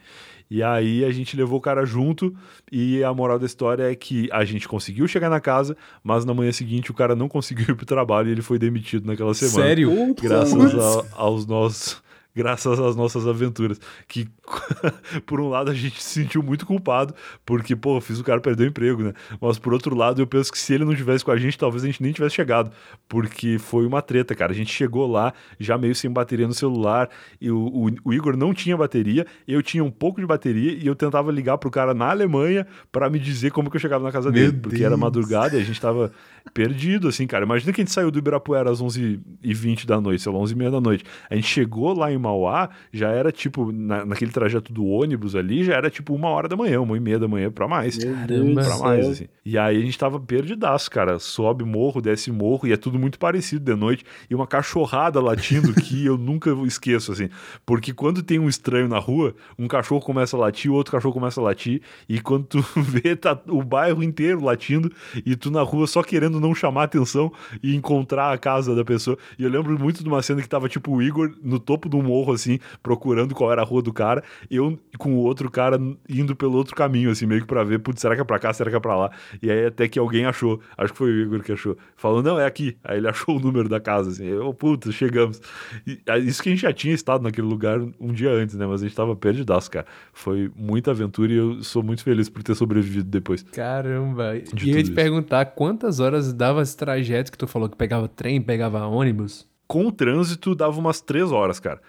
E 0.48 0.62
aí 0.62 1.04
a 1.04 1.10
gente 1.10 1.36
levou 1.36 1.58
o 1.58 1.60
cara 1.60 1.84
junto 1.84 2.34
e 2.70 3.02
a 3.02 3.12
moral 3.12 3.38
da 3.38 3.46
história 3.46 3.90
é 3.90 3.94
que 3.94 4.28
a 4.30 4.44
gente 4.44 4.68
conseguiu 4.68 5.08
chegar 5.08 5.28
na 5.28 5.40
casa, 5.40 5.76
mas 6.04 6.24
na 6.24 6.32
manhã 6.32 6.52
seguinte 6.52 6.90
o 6.90 6.94
cara 6.94 7.16
não 7.16 7.28
conseguiu 7.28 7.66
ir 7.70 7.74
pro 7.74 7.84
trabalho 7.84 8.28
e 8.28 8.32
ele 8.32 8.42
foi 8.42 8.58
demitido 8.58 9.06
naquela 9.06 9.34
semana. 9.34 9.66
Sério? 9.66 10.14
Graças 10.20 10.74
a, 10.74 11.04
aos 11.16 11.46
nossos 11.46 12.00
graças 12.36 12.78
às 12.78 12.94
nossas 12.94 13.26
aventuras. 13.26 13.80
Que, 14.06 14.28
por 15.24 15.40
um 15.40 15.48
lado, 15.48 15.70
a 15.70 15.74
gente 15.74 16.02
se 16.02 16.22
sentiu 16.22 16.42
muito 16.42 16.66
culpado, 16.66 17.14
porque, 17.46 17.74
pô, 17.74 17.98
fiz 18.00 18.20
o 18.20 18.24
cara 18.24 18.40
perder 18.40 18.64
o 18.64 18.66
emprego, 18.66 19.02
né? 19.02 19.14
Mas, 19.40 19.58
por 19.58 19.72
outro 19.72 19.96
lado, 19.96 20.20
eu 20.20 20.26
penso 20.26 20.52
que 20.52 20.58
se 20.58 20.74
ele 20.74 20.84
não 20.84 20.94
tivesse 20.94 21.24
com 21.24 21.30
a 21.30 21.36
gente, 21.38 21.56
talvez 21.56 21.82
a 21.82 21.86
gente 21.86 22.02
nem 22.02 22.12
tivesse 22.12 22.34
chegado, 22.34 22.70
porque 23.08 23.58
foi 23.58 23.86
uma 23.86 24.02
treta, 24.02 24.34
cara. 24.34 24.52
A 24.52 24.54
gente 24.54 24.72
chegou 24.72 25.10
lá 25.10 25.32
já 25.58 25.78
meio 25.78 25.94
sem 25.94 26.10
bateria 26.10 26.46
no 26.46 26.54
celular, 26.54 27.08
e 27.40 27.50
o, 27.50 27.58
o, 27.58 27.90
o 28.04 28.12
Igor 28.12 28.36
não 28.36 28.52
tinha 28.52 28.76
bateria, 28.76 29.26
eu 29.48 29.62
tinha 29.62 29.82
um 29.82 29.90
pouco 29.90 30.20
de 30.20 30.26
bateria, 30.26 30.72
e 30.72 30.86
eu 30.86 30.94
tentava 30.94 31.32
ligar 31.32 31.56
pro 31.56 31.70
cara 31.70 31.94
na 31.94 32.10
Alemanha 32.10 32.66
para 32.92 33.08
me 33.08 33.18
dizer 33.18 33.50
como 33.50 33.70
que 33.70 33.76
eu 33.76 33.80
chegava 33.80 34.04
na 34.04 34.12
casa 34.12 34.30
Meu 34.30 34.50
dele, 34.50 34.60
porque 34.60 34.84
era 34.84 34.96
madrugada 34.96 35.56
e 35.56 35.60
a 35.60 35.64
gente 35.64 35.80
tava 35.80 36.12
perdido, 36.52 37.08
assim, 37.08 37.26
cara. 37.26 37.44
Imagina 37.44 37.72
que 37.72 37.80
a 37.80 37.84
gente 37.84 37.92
saiu 37.92 38.10
do 38.10 38.18
Ibirapuera 38.18 38.70
às 38.70 38.82
11h20 38.82 39.86
da 39.86 40.00
noite, 40.00 40.22
sei 40.22 40.32
lá, 40.32 40.38
11h30 40.38 40.70
da 40.70 40.80
noite. 40.80 41.04
A 41.28 41.34
gente 41.34 41.46
chegou 41.46 41.92
lá 41.96 42.10
em 42.10 42.18
Mauá, 42.18 42.70
já 42.92 43.10
era 43.10 43.30
tipo, 43.30 43.72
na, 43.72 44.04
naquele 44.04 44.30
trajeto 44.30 44.72
do 44.72 44.86
ônibus 44.86 45.34
ali, 45.34 45.64
já 45.64 45.74
era 45.74 45.90
tipo 45.90 46.14
uma 46.14 46.28
hora 46.28 46.48
da 46.48 46.56
manhã, 46.56 46.80
uma 46.80 46.96
e 46.96 47.00
meia 47.00 47.18
da 47.18 47.28
manhã 47.28 47.50
pra 47.50 47.68
mais. 47.68 47.98
Caramba, 47.98 48.62
pra 48.62 48.78
mais, 48.78 49.06
assim. 49.06 49.26
E 49.44 49.58
aí 49.58 49.76
a 49.76 49.80
gente 49.80 49.98
tava 49.98 50.18
perdidaço, 50.18 50.90
cara. 50.90 51.18
Sobe 51.18 51.64
morro, 51.64 52.00
desce 52.00 52.30
morro, 52.32 52.66
e 52.66 52.72
é 52.72 52.76
tudo 52.76 52.98
muito 52.98 53.18
parecido 53.18 53.64
de 53.64 53.74
noite. 53.78 54.04
E 54.28 54.34
uma 54.34 54.46
cachorrada 54.46 55.20
latindo 55.20 55.74
que 55.74 56.04
eu 56.06 56.16
nunca 56.16 56.50
esqueço, 56.66 57.12
assim. 57.12 57.28
Porque 57.64 57.92
quando 57.92 58.22
tem 58.22 58.38
um 58.38 58.48
estranho 58.48 58.88
na 58.88 58.98
rua, 58.98 59.34
um 59.58 59.68
cachorro 59.68 60.00
começa 60.00 60.36
a 60.36 60.40
latir, 60.40 60.70
o 60.70 60.74
outro 60.74 60.92
cachorro 60.92 61.14
começa 61.14 61.40
a 61.40 61.44
latir, 61.44 61.82
e 62.08 62.20
quando 62.20 62.44
tu 62.44 62.64
vê, 62.76 63.14
tá 63.14 63.38
o 63.48 63.62
bairro 63.62 64.02
inteiro 64.02 64.42
latindo, 64.42 64.90
e 65.24 65.36
tu 65.36 65.50
na 65.50 65.62
rua 65.62 65.86
só 65.86 66.02
querendo 66.02 66.35
não 66.40 66.54
chamar 66.54 66.84
atenção 66.84 67.32
e 67.62 67.74
encontrar 67.74 68.32
a 68.32 68.38
casa 68.38 68.74
da 68.74 68.84
pessoa. 68.84 69.16
E 69.38 69.44
eu 69.44 69.50
lembro 69.50 69.78
muito 69.78 70.02
de 70.02 70.08
uma 70.08 70.22
cena 70.22 70.42
que 70.42 70.48
tava 70.48 70.68
tipo 70.68 70.92
o 70.92 71.02
Igor 71.02 71.32
no 71.42 71.58
topo 71.58 71.88
de 71.88 71.96
um 71.96 72.02
morro, 72.02 72.32
assim, 72.32 72.58
procurando 72.82 73.34
qual 73.34 73.52
era 73.52 73.62
a 73.62 73.64
rua 73.64 73.82
do 73.82 73.92
cara, 73.92 74.22
eu 74.50 74.78
com 74.98 75.14
o 75.14 75.18
outro 75.18 75.50
cara 75.50 75.78
indo 76.08 76.34
pelo 76.34 76.56
outro 76.56 76.74
caminho, 76.74 77.10
assim, 77.10 77.26
meio 77.26 77.42
que 77.42 77.46
pra 77.46 77.64
ver, 77.64 77.78
putz, 77.78 78.00
será 78.00 78.14
que 78.14 78.20
é 78.20 78.24
pra 78.24 78.38
cá, 78.38 78.52
será 78.52 78.70
que 78.70 78.76
é 78.76 78.80
pra 78.80 78.96
lá? 78.96 79.10
E 79.42 79.50
aí 79.50 79.66
até 79.66 79.88
que 79.88 79.98
alguém 79.98 80.24
achou, 80.24 80.60
acho 80.76 80.92
que 80.92 80.98
foi 80.98 81.10
o 81.10 81.22
Igor 81.22 81.42
que 81.42 81.52
achou, 81.52 81.76
falou, 81.96 82.22
não, 82.22 82.38
é 82.38 82.46
aqui. 82.46 82.76
Aí 82.84 82.98
ele 82.98 83.08
achou 83.08 83.36
o 83.36 83.40
número 83.40 83.68
da 83.68 83.80
casa, 83.80 84.10
assim, 84.10 84.26
eu, 84.26 84.52
putz, 84.54 84.92
chegamos. 84.94 85.40
E, 85.86 86.00
isso 86.24 86.42
que 86.42 86.48
a 86.48 86.52
gente 86.52 86.62
já 86.62 86.72
tinha 86.72 86.94
estado 86.94 87.22
naquele 87.22 87.46
lugar 87.46 87.80
um 88.00 88.12
dia 88.12 88.30
antes, 88.30 88.54
né? 88.54 88.66
Mas 88.66 88.82
a 88.82 88.86
gente 88.86 88.96
tava 88.96 89.14
perdidaço, 89.14 89.70
cara. 89.70 89.86
Foi 90.12 90.50
muita 90.56 90.90
aventura 90.90 91.32
e 91.32 91.36
eu 91.36 91.62
sou 91.62 91.82
muito 91.82 92.02
feliz 92.02 92.28
por 92.28 92.42
ter 92.42 92.54
sobrevivido 92.54 93.08
depois. 93.08 93.42
Caramba. 93.42 94.34
De 94.52 94.68
e 94.68 94.72
eu 94.72 94.78
ia 94.78 94.84
te 94.84 94.92
perguntar 94.92 95.44
quantas 95.46 96.00
horas 96.00 96.25
dava 96.32 96.62
esse 96.62 96.76
trajeto 96.76 97.30
que 97.30 97.38
tu 97.38 97.46
falou 97.46 97.68
que 97.68 97.76
pegava 97.76 98.08
trem, 98.08 98.40
pegava 98.40 98.86
ônibus? 98.86 99.46
Com 99.66 99.86
o 99.86 99.92
trânsito 99.92 100.54
dava 100.54 100.78
umas 100.78 101.00
três 101.00 101.32
horas, 101.32 101.58
cara 101.58 101.80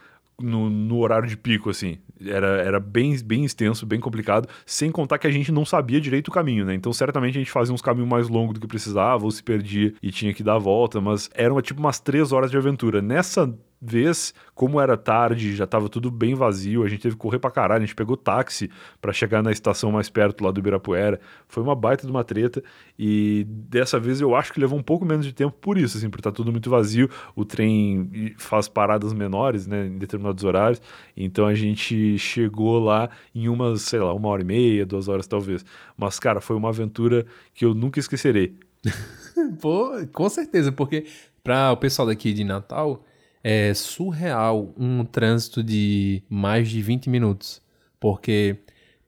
no, 0.42 0.70
no, 0.70 1.00
horário 1.00 1.28
de 1.28 1.36
pico, 1.36 1.70
assim. 1.70 1.98
Era, 2.24 2.62
era 2.62 2.80
bem, 2.80 3.16
bem 3.24 3.44
extenso, 3.44 3.86
bem 3.86 4.00
complicado, 4.00 4.48
sem 4.66 4.92
contar 4.92 5.18
que 5.18 5.28
a 5.28 5.32
gente 5.32 5.52
não 5.52 5.66
sabia 5.66 6.00
direito 6.00 6.30
o 6.30 6.32
caminho, 6.32 6.66
né? 6.66 6.74
Então, 6.74 6.92
certamente 6.94 7.38
a 7.38 7.40
gente 7.40 7.52
fazia 7.52 7.74
uns 7.74 7.82
caminhos 7.82 8.10
mais 8.10 8.30
longos 8.30 8.54
do 8.54 8.60
que 8.60 8.68
precisava, 8.68 9.24
ou 9.24 9.32
se 9.32 9.44
perdia 9.44 9.94
e 10.02 10.12
tinha 10.12 10.34
que 10.34 10.44
dar 10.44 10.56
a 10.56 10.60
volta, 10.60 11.02
mas 11.02 11.30
eram 11.34 11.62
tipo 11.62 11.80
umas 11.80 12.00
três 12.00 12.32
horas 12.32 12.52
de 12.52 12.58
aventura. 12.58 13.02
Nessa 13.02 13.54
vez, 13.82 14.34
como 14.56 14.82
era 14.82 14.98
tarde, 14.98 15.56
já 15.56 15.68
tava 15.68 15.88
tudo 15.88 16.10
bem 16.10 16.34
vazio, 16.34 16.84
a 16.84 16.88
gente 16.88 17.02
teve 17.02 17.16
que 17.16 17.22
correr 17.22 17.40
pra 17.40 17.52
caralho, 17.52 17.84
a 17.84 17.86
gente 17.86 17.96
pegou 17.96 18.18
táxi 18.18 18.70
para 19.00 19.14
chegar 19.14 19.44
na 19.44 19.52
estação 19.52 19.92
mais 19.92 20.10
perto 20.10 20.44
lá 20.44 20.52
do 20.52 20.60
Ibirapuera. 20.60 21.20
Foi 21.48 21.62
uma 21.62 21.76
baita 21.76 22.06
de 22.06 22.12
uma 22.12 22.24
treta 22.24 22.64
e 22.98 23.46
dessa 23.48 24.00
vez 24.00 24.20
eu 24.20 24.36
acho 24.36 24.52
que 24.52 24.60
levou 24.60 24.78
um 24.78 24.84
pouco 24.84 25.06
menos 25.06 25.26
de 25.26 25.34
tempo 25.34 25.56
por 25.60 25.78
isso, 25.78 25.98
assim, 25.98 26.10
porque 26.10 26.24
tá 26.24 26.32
tudo 26.32 26.52
muito 26.52 26.70
vazio, 26.70 27.10
o 27.36 27.46
trem 27.46 28.34
faz 28.38 28.68
paradas 28.68 29.14
menores, 29.14 29.68
né, 29.68 29.86
em 29.86 29.98
determinados 29.98 30.44
horários, 30.44 30.82
então 31.16 31.46
a 31.46 31.54
gente 31.54 32.18
chegou 32.18 32.80
lá 32.80 33.10
em 33.34 33.48
umas, 33.48 33.84
sei 33.84 34.00
lá, 34.00 34.14
uma 34.14 34.30
hora 34.30 34.42
e 34.42 34.46
meia, 34.46 34.86
duas 34.86 35.08
horas 35.08 35.28
talvez. 35.28 35.64
Mas, 35.96 36.20
cara, 36.20 36.42
foi 36.42 36.56
uma 36.56 36.70
aventura 36.70 37.26
que 37.54 37.64
eu 37.66 37.74
nunca 37.74 38.00
esquecerei. 38.00 38.56
Pô, 39.62 39.92
com 40.12 40.30
certeza, 40.30 40.72
porque 40.72 41.06
para 41.44 41.72
o 41.72 41.78
pessoal 41.78 42.08
daqui 42.08 42.34
de 42.34 42.44
Natal, 42.44 43.04
é 43.50 43.74
surreal 43.74 44.74
um 44.78 45.06
trânsito 45.06 45.64
de 45.64 46.22
mais 46.28 46.68
de 46.70 46.82
20 46.82 47.10
minutos. 47.10 47.62
Porque 47.98 48.58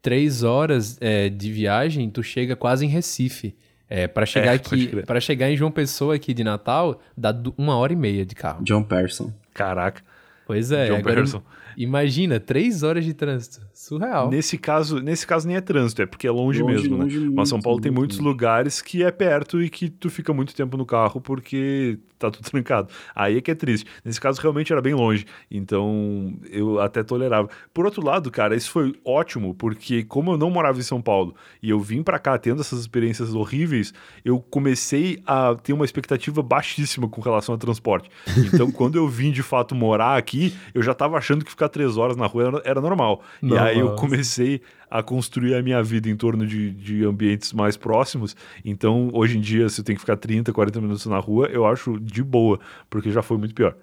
três 0.02 0.44
horas 0.44 0.98
é, 1.02 1.28
de 1.28 1.52
viagem, 1.52 2.10
tu 2.10 2.24
chega 2.24 2.56
quase 2.56 2.86
em 2.86 2.88
Recife. 2.88 3.54
É, 3.90 4.08
para 4.08 4.26
chegar 4.26 4.54
É, 4.54 4.56
aqui, 4.56 5.04
para 5.06 5.20
chegar 5.20 5.52
em 5.52 5.58
João 5.58 5.72
Pessoa 5.72 6.16
aqui 6.16 6.34
de 6.34 6.42
Natal, 6.42 7.02
dá 7.18 7.36
uma 7.58 7.76
hora 7.76 7.92
e 7.92 7.98
meia 7.98 8.26
de 8.26 8.34
carro. 8.34 8.64
John 8.64 8.84
Person. 8.84 9.34
Caraca. 9.54 10.02
Pois 10.50 10.72
é, 10.72 10.88
John 10.88 10.96
agora 10.96 11.14
Pearson. 11.18 11.44
imagina, 11.78 12.40
três 12.40 12.82
horas 12.82 13.06
de 13.06 13.14
trânsito. 13.14 13.62
Surreal. 13.72 14.32
Nesse 14.32 14.58
caso, 14.58 15.00
nesse 15.00 15.28
caso 15.28 15.48
nem 15.48 15.56
é 15.58 15.62
trânsito, 15.62 16.02
é 16.02 16.08
porque 16.08 16.26
é 16.26 16.32
longe, 16.32 16.64
Longe, 16.64 16.74
mesmo, 16.74 16.98
longe 16.98 17.16
né? 17.18 17.24
muito, 17.26 17.36
Mas 17.36 17.50
São 17.50 17.62
Paulo 17.62 17.80
tem 17.80 17.92
muito, 17.92 18.00
muitos 18.00 18.18
muito. 18.18 18.28
lugares 18.30 18.82
que 18.82 19.04
é 19.04 19.12
perto 19.12 19.62
e 19.62 19.70
que 19.70 19.90
tu 19.92 20.10
fica 20.10 20.34
muito 20.34 20.56
tempo 20.56 20.76
no 20.76 20.88
carro 20.88 21.22
porque 21.22 22.00
tá 22.18 22.32
tudo 22.32 22.44
trancado. 22.50 22.90
Aí 23.16 23.38
é 23.38 23.42
que 23.42 23.52
é 23.52 23.56
triste. 23.56 23.86
Nesse 24.04 24.20
caso, 24.20 24.42
realmente 24.42 24.74
era 24.74 24.82
bem 24.82 24.96
longe. 24.96 25.24
Então, 25.52 26.34
eu 26.50 26.80
até 26.80 27.04
tolerava. 27.04 27.48
Por 27.72 27.86
outro 27.86 28.04
lado, 28.04 28.32
cara, 28.32 28.56
isso 28.56 28.72
foi 28.72 28.96
ótimo, 29.06 29.54
porque 29.54 30.04
como 30.04 30.32
eu 30.32 30.38
não 30.38 30.50
morava 30.50 30.80
em 30.80 30.84
São 30.84 31.00
Paulo 31.00 31.36
e 31.62 31.70
eu 31.70 31.80
vim 31.80 32.02
pra 32.02 32.18
cá 32.18 32.38
tendo 32.40 32.60
essas 32.62 32.80
experiências 32.80 33.36
horríveis, 33.36 33.94
eu 34.26 34.40
comecei 34.40 35.22
a 35.28 35.56
ter 35.56 35.74
uma 35.74 35.86
expectativa 35.86 36.42
baixíssima 36.42 37.08
com 37.08 37.22
relação 37.22 37.54
ao 37.54 37.60
transporte. 37.60 38.10
Então, 38.52 38.72
quando 38.74 38.96
eu 38.98 39.08
vim 39.08 39.32
de 39.32 39.44
fato 39.44 39.76
morar 39.76 40.18
aqui, 40.18 40.39
eu 40.74 40.82
já 40.82 40.94
tava 40.94 41.18
achando 41.18 41.44
que 41.44 41.52
ficar 41.52 41.70
três 41.70 41.98
horas 41.98 42.16
na 42.16 42.26
rua 42.26 42.48
era, 42.48 42.62
era 42.66 42.82
normal. 42.82 43.22
E 43.42 43.58
aí 43.58 43.80
eu 43.80 43.96
comecei 43.96 44.62
a 44.90 45.04
construir 45.04 45.56
a 45.56 45.62
minha 45.62 45.82
vida 45.84 46.10
em 46.10 46.16
torno 46.16 46.46
de, 46.46 46.72
de 46.72 47.04
ambientes 47.06 47.54
mais 47.54 47.78
próximos. 47.78 48.36
Então, 48.66 49.10
hoje 49.14 49.38
em 49.38 49.42
dia, 49.42 49.70
se 49.70 49.82
eu 49.82 49.86
tenho 49.86 49.98
que 49.98 50.02
ficar 50.02 50.18
30, 50.18 50.52
40 50.52 50.82
minutos 50.82 51.06
na 51.06 51.20
rua, 51.20 51.48
eu 51.48 51.66
acho 51.66 52.00
de 52.00 52.24
boa, 52.24 52.60
porque 52.90 53.12
já 53.12 53.22
foi 53.22 53.38
muito 53.38 53.54
pior. 53.54 53.76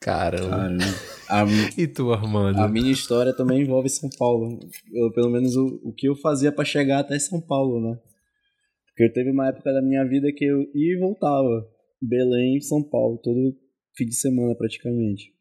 Caramba. 0.00 0.48
Caramba. 0.48 0.84
A, 1.28 1.44
E 1.76 1.86
tu, 1.86 2.12
Armando? 2.12 2.58
a 2.58 2.66
minha 2.68 2.90
história 2.90 3.34
também 3.34 3.60
envolve 3.62 3.88
São 3.90 4.08
Paulo. 4.18 4.58
Eu, 4.92 5.12
pelo 5.12 5.30
menos 5.30 5.54
o, 5.56 5.80
o 5.84 5.92
que 5.92 6.08
eu 6.08 6.16
fazia 6.16 6.50
pra 6.50 6.64
chegar 6.64 7.00
até 7.00 7.18
São 7.18 7.40
Paulo, 7.40 7.80
né? 7.80 7.98
Porque 8.86 9.12
teve 9.12 9.30
uma 9.30 9.48
época 9.48 9.72
da 9.72 9.82
minha 9.82 10.04
vida 10.04 10.32
que 10.34 10.44
eu 10.44 10.60
ia 10.74 10.94
e 10.96 10.98
voltava. 10.98 11.66
Belém, 12.02 12.60
São 12.62 12.82
Paulo, 12.82 13.18
todo 13.22 13.54
fim 13.94 14.06
de 14.06 14.14
semana 14.14 14.54
praticamente. 14.54 15.32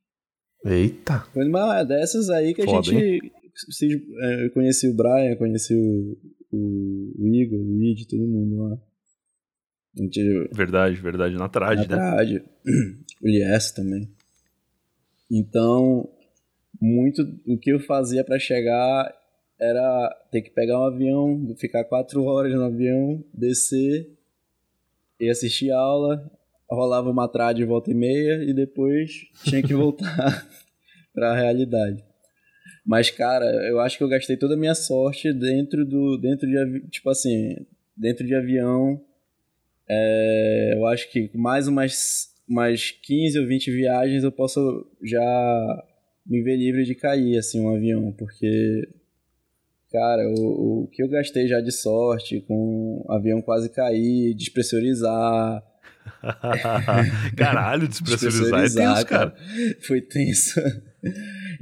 Eita. 0.66 1.20
Foi 1.34 1.48
uma 1.48 1.84
dessas 1.84 2.30
aí 2.30 2.54
que 2.54 2.62
a 2.62 2.66
Foda, 2.66 2.92
gente. 2.92 3.32
se- 3.72 4.08
é, 4.22 4.50
conheci 4.50 4.88
o 4.90 4.94
Brian, 4.96 5.36
conheci 5.38 5.74
o, 5.74 6.18
o, 6.52 7.14
o 7.20 7.28
Igor, 7.36 7.60
o 7.60 7.64
Luigi, 7.64 8.08
todo 8.08 8.22
mundo 8.28 8.64
lá. 8.64 8.78
A 9.98 10.02
gente, 10.02 10.50
Verdade, 10.54 10.96
verdade. 11.02 11.34
Na 11.36 11.42
na 11.42 11.50
trade, 11.50 11.82
né? 11.82 11.88
trade. 11.88 12.44
O 13.22 13.28
Lies 13.28 13.72
também. 13.72 14.10
Então, 15.32 16.10
muito 16.82 17.22
o 17.48 17.58
que 17.58 17.72
eu 17.72 17.80
fazia 17.80 18.24
pra 18.24 18.40
chegar 18.40 19.14
era 19.60 20.10
ter 20.32 20.42
que 20.42 20.52
pegar 20.52 20.80
um 20.80 20.86
avião, 20.86 21.56
ficar 21.58 21.84
quatro 21.84 22.24
horas 22.24 22.54
no 22.54 22.64
avião, 22.64 23.24
descer 23.34 24.10
e 25.20 25.30
assistir 25.30 25.70
aula, 25.72 26.32
rolava 26.70 27.10
uma 27.10 27.28
trade 27.28 27.60
de 27.60 27.66
volta 27.66 27.92
e 27.92 27.96
meia 27.96 28.44
e 28.44 28.54
depois 28.54 29.28
tinha 29.44 29.62
que 29.62 29.74
voltar 29.74 30.48
pra 31.14 31.36
realidade. 31.36 32.04
Mas, 32.86 33.10
cara, 33.12 33.46
eu 33.68 33.80
acho 33.80 33.98
que 33.98 34.04
eu 34.04 34.10
gastei 34.10 34.38
toda 34.38 34.56
a 34.56 34.58
minha 34.58 34.76
sorte 34.76 35.32
dentro 35.34 35.86
do. 35.86 36.18
dentro 36.18 36.48
de 36.48 36.88
tipo 36.90 37.10
assim, 37.10 37.56
dentro 37.96 38.26
de 38.26 38.36
avião. 38.36 39.00
É, 39.88 40.74
eu 40.76 40.86
acho 40.88 41.12
que 41.12 41.30
mais 41.36 41.68
umas, 41.68 42.30
umas 42.48 42.92
15 42.92 43.40
ou 43.40 43.48
20 43.48 43.72
viagens 43.72 44.24
eu 44.24 44.32
posso 44.32 44.88
já 45.04 45.84
me 46.26 46.42
ver 46.42 46.58
livre 46.58 46.84
de 46.84 46.96
cair, 46.96 47.38
assim, 47.38 47.62
um 47.62 47.76
avião, 47.76 48.12
porque. 48.14 48.88
Cara, 49.92 50.22
o, 50.38 50.84
o 50.84 50.88
que 50.88 51.02
eu 51.02 51.10
gastei 51.10 51.48
já 51.48 51.60
de 51.62 51.72
sorte 51.72 52.42
com 52.42 53.04
o 53.08 53.12
avião 53.12 53.42
quase 53.42 53.70
cair, 53.70 54.36
despressurizar. 54.36 55.64
Caralho, 57.36 57.88
despressurizar 57.88 58.60
é 58.66 58.70
tenso, 58.70 59.06
cara. 59.06 59.34
Foi 59.88 60.02
tenso. 60.02 60.60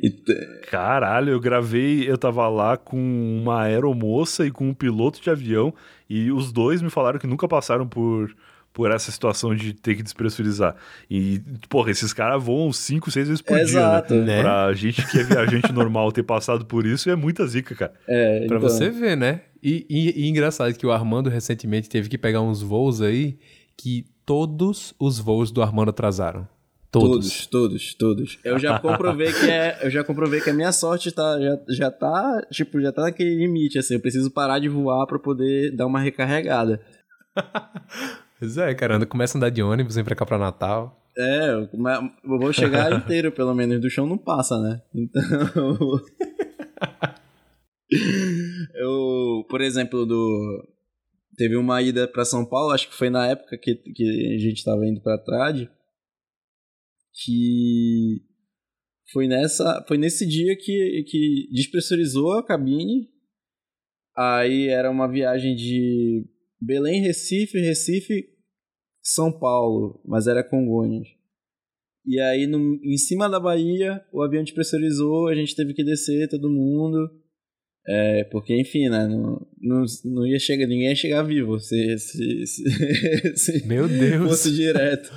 E 0.02 0.10
t- 0.10 0.62
Caralho, 0.70 1.32
eu 1.32 1.40
gravei, 1.40 2.10
eu 2.10 2.18
tava 2.18 2.48
lá 2.50 2.76
com 2.78 2.98
uma 2.98 3.64
aeromoça 3.64 4.46
e 4.46 4.52
com 4.52 4.70
um 4.70 4.74
piloto 4.74 5.22
de 5.22 5.30
avião 5.30 5.74
e 6.10 6.32
os 6.32 6.52
dois 6.52 6.82
me 6.82 6.90
falaram 6.90 7.20
que 7.20 7.28
nunca 7.28 7.48
passaram 7.48 7.88
por, 7.88 8.36
por 8.74 8.90
essa 8.92 9.12
situação 9.12 9.56
de 9.56 9.74
ter 9.74 9.96
que 9.96 10.04
despressurizar. 10.04 10.76
E, 11.10 11.40
porra, 11.70 11.92
esses 11.92 12.14
caras 12.14 12.44
voam 12.44 12.72
5, 12.74 13.12
6 13.12 13.28
vezes 13.28 13.42
por 13.42 13.58
Exato. 13.60 14.14
dia, 14.16 14.24
né? 14.24 14.38
Né? 14.38 14.42
Pra 14.42 14.74
gente 14.74 15.06
que 15.08 15.20
é 15.20 15.24
viajante 15.24 15.72
normal 15.72 16.12
ter 16.12 16.24
passado 16.24 16.66
por 16.66 16.86
isso 16.86 17.10
é 17.10 17.16
muita 17.16 17.46
zica, 17.46 17.76
cara. 17.76 17.94
é, 18.08 18.48
Pra 18.48 18.58
então, 18.58 18.60
você 18.70 18.90
ver, 18.90 19.16
né? 19.16 19.42
E, 19.62 19.86
e- 19.90 20.24
e 20.26 20.30
engraçado 20.30 20.74
que 20.74 20.86
o 20.86 20.92
Armando 20.92 21.30
recentemente 21.30 21.90
teve 21.90 22.10
que 22.10 22.18
pegar 22.18 22.42
uns 22.42 22.62
voos 22.62 23.02
aí 23.02 23.38
que 23.76 24.06
todos 24.28 24.94
os 25.00 25.18
voos 25.18 25.50
do 25.50 25.64
Armando 25.64 25.90
atrasaram. 25.90 26.48
Todos. 26.92 27.48
Todos, 27.48 27.50
todos, 27.96 27.96
todos. 27.96 28.40
Eu 28.44 28.60
já 28.60 28.78
comprovei 28.78 29.32
que 29.32 29.50
é, 29.50 29.80
eu 29.82 29.90
já 29.90 30.04
comprovei 30.04 30.42
que 30.42 30.50
a 30.50 30.54
minha 30.54 30.74
sorte 30.74 31.12
tá 31.12 31.40
já, 31.40 31.58
já 31.70 31.92
tá, 31.92 32.42
tipo, 32.52 32.82
já 32.82 32.92
tá 32.92 33.04
naquele 33.04 33.36
limite 33.36 33.80
assim, 33.80 33.94
eu 33.94 34.02
preciso 34.02 34.30
parar 34.30 34.60
de 34.60 34.68
voar 34.68 35.08
pra 35.08 35.18
poder 35.18 35.74
dar 35.76 35.88
uma 35.88 36.00
recarregada. 36.00 36.82
Pois 38.40 38.56
é, 38.56 38.72
cara, 38.76 39.04
começa 39.04 39.36
a 39.36 39.38
andar 39.40 39.50
de 39.50 39.64
ônibus, 39.64 39.96
vem 39.96 40.04
pra 40.04 40.16
cá 40.16 40.24
pra 40.24 40.38
Natal. 40.38 41.04
É, 41.18 41.50
eu 41.50 41.68
vou 42.24 42.54
chegar 42.54 42.94
inteiro, 42.94 43.32
pelo 43.32 43.56
menos 43.56 43.82
do 43.82 43.90
chão 43.90 44.06
não 44.06 44.16
passa, 44.16 44.62
né? 44.62 44.80
Então 44.94 45.24
Eu, 48.76 49.44
por 49.50 49.60
exemplo, 49.60 50.06
do 50.06 50.68
teve 51.38 51.56
uma 51.56 51.82
ida 51.82 52.08
pra 52.08 52.26
São 52.26 52.46
Paulo, 52.46 52.72
acho 52.74 52.90
que 52.90 52.96
foi 52.96 53.10
na 53.10 53.28
época 53.28 53.58
que, 53.58 53.76
que 53.76 54.34
a 54.36 54.38
gente 54.40 54.64
tava 54.64 54.86
indo 54.86 55.02
pra 55.02 55.18
trade, 55.18 55.70
que 57.24 58.22
foi 59.12 59.28
nessa, 59.28 59.84
foi 59.88 59.98
nesse 59.98 60.28
dia 60.28 60.56
que 60.58 61.04
que 61.08 61.48
despressurizou 61.54 62.34
a 62.34 62.46
cabine. 62.46 63.08
Aí 64.16 64.68
era 64.68 64.90
uma 64.90 65.08
viagem 65.10 65.56
de 65.56 66.26
Belém, 66.60 67.02
Recife, 67.02 67.60
Recife, 67.60 68.26
São 69.02 69.32
Paulo, 69.32 70.02
mas 70.06 70.26
era 70.28 70.44
Congonhas. 70.44 71.08
E 72.06 72.20
aí, 72.22 72.48
no- 72.48 72.80
em 72.84 72.98
cima 72.98 73.30
da 73.30 73.40
Bahia, 73.40 74.04
o 74.14 74.24
avião 74.24 74.44
despressurizou, 74.44 75.28
a 75.28 75.36
gente 75.36 75.56
teve 75.56 75.74
que 75.74 75.84
descer, 75.84 76.28
todo 76.30 76.50
mundo. 76.50 76.98
É, 77.90 78.26
porque, 78.26 78.54
enfim, 78.60 78.90
né? 78.90 79.08
Não, 79.08 79.40
não, 79.62 79.86
não 80.06 80.28
ia 80.28 80.38
chegar, 80.40 80.68
ninguém 80.68 80.90
ia 80.90 80.96
chegar 80.96 81.24
vivo 81.24 81.58
se, 81.60 81.98
se, 81.98 82.46
se, 82.46 82.64
se 83.38 83.66
Meu 83.68 83.88
Deus. 83.88 84.28
fosse 84.30 84.52
direto. 84.54 85.10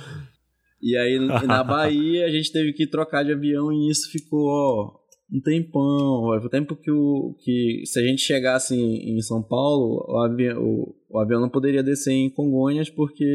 E 0.81 0.95
aí, 0.97 1.19
na 1.19 1.63
Bahia, 1.65 2.25
a 2.25 2.29
gente 2.29 2.51
teve 2.51 2.71
que 2.73 2.87
trocar 2.87 3.23
de 3.23 3.33
avião 3.33 3.71
e 3.73 3.91
isso 3.91 4.09
ficou, 4.09 4.47
ó, 4.47 4.91
um 5.33 5.41
tempão. 5.41 5.81
Ó, 5.81 6.37
O 6.37 6.49
tempo 6.49 6.75
que, 6.75 6.89
o, 6.89 7.35
que 7.43 7.81
se 7.85 7.99
a 7.99 8.03
gente 8.03 8.21
chegasse 8.21 8.73
em, 8.73 9.17
em 9.17 9.21
São 9.21 9.43
Paulo, 9.43 10.05
o 10.07 10.17
avião, 10.23 10.63
o, 10.63 10.95
o 11.09 11.19
avião 11.19 11.41
não 11.41 11.49
poderia 11.49 11.83
descer 11.83 12.13
em 12.13 12.29
Congonhas 12.29 12.89
porque 12.89 13.25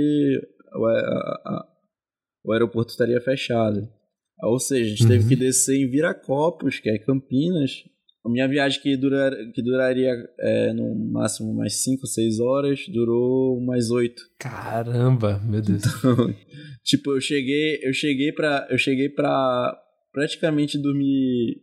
o, 0.74 0.86
a- 0.86 1.40
a- 1.44 1.66
o 2.42 2.52
aeroporto 2.52 2.90
estaria 2.90 3.20
fechado. 3.20 3.86
Ou 4.42 4.58
seja, 4.58 4.84
a 4.84 4.88
gente 4.88 5.06
teve 5.06 5.22
Uhum. 5.24 5.28
que 5.28 5.36
descer 5.36 5.76
em 5.76 5.90
Viracopos, 5.90 6.78
que 6.78 6.88
é 6.88 6.98
Campinas. 6.98 7.72
A 8.26 8.28
minha 8.28 8.48
viagem 8.48 8.82
que, 8.82 8.96
durar, 8.96 9.30
que 9.54 9.62
duraria 9.62 10.12
é, 10.40 10.72
no 10.72 10.92
máximo 11.12 11.54
mais 11.54 11.74
5, 11.84 12.08
6 12.08 12.40
horas, 12.40 12.80
durou 12.88 13.60
mais 13.60 13.88
8. 13.88 14.20
Caramba, 14.36 15.40
meu 15.44 15.62
Deus. 15.62 15.82
tipo, 16.82 17.12
eu 17.12 17.20
cheguei, 17.20 17.78
eu 17.84 17.92
cheguei 17.92 18.32
para, 18.32 18.66
eu 18.68 18.76
cheguei 18.76 19.08
para 19.08 19.80
praticamente 20.12 20.76
dormir 20.76 21.62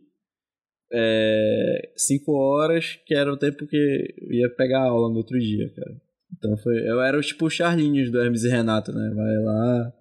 é, 0.90 1.92
cinco 1.96 2.32
horas, 2.32 2.98
que 3.04 3.14
era 3.14 3.30
o 3.30 3.36
tempo 3.36 3.66
que 3.66 3.76
eu 3.76 4.32
ia 4.32 4.48
pegar 4.48 4.78
a 4.78 4.88
aula 4.88 5.10
no 5.10 5.16
outro 5.16 5.38
dia, 5.38 5.70
cara. 5.76 6.00
Então 6.32 6.56
foi, 6.56 6.78
eu 6.88 6.98
era 7.02 7.20
tipo 7.20 7.44
o 7.44 7.50
Charlinhos 7.50 8.10
do 8.10 8.18
Hermes 8.18 8.42
e 8.42 8.48
Renato, 8.48 8.90
né? 8.90 9.12
Vai 9.14 9.36
lá, 9.42 9.92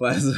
faz, 0.00 0.24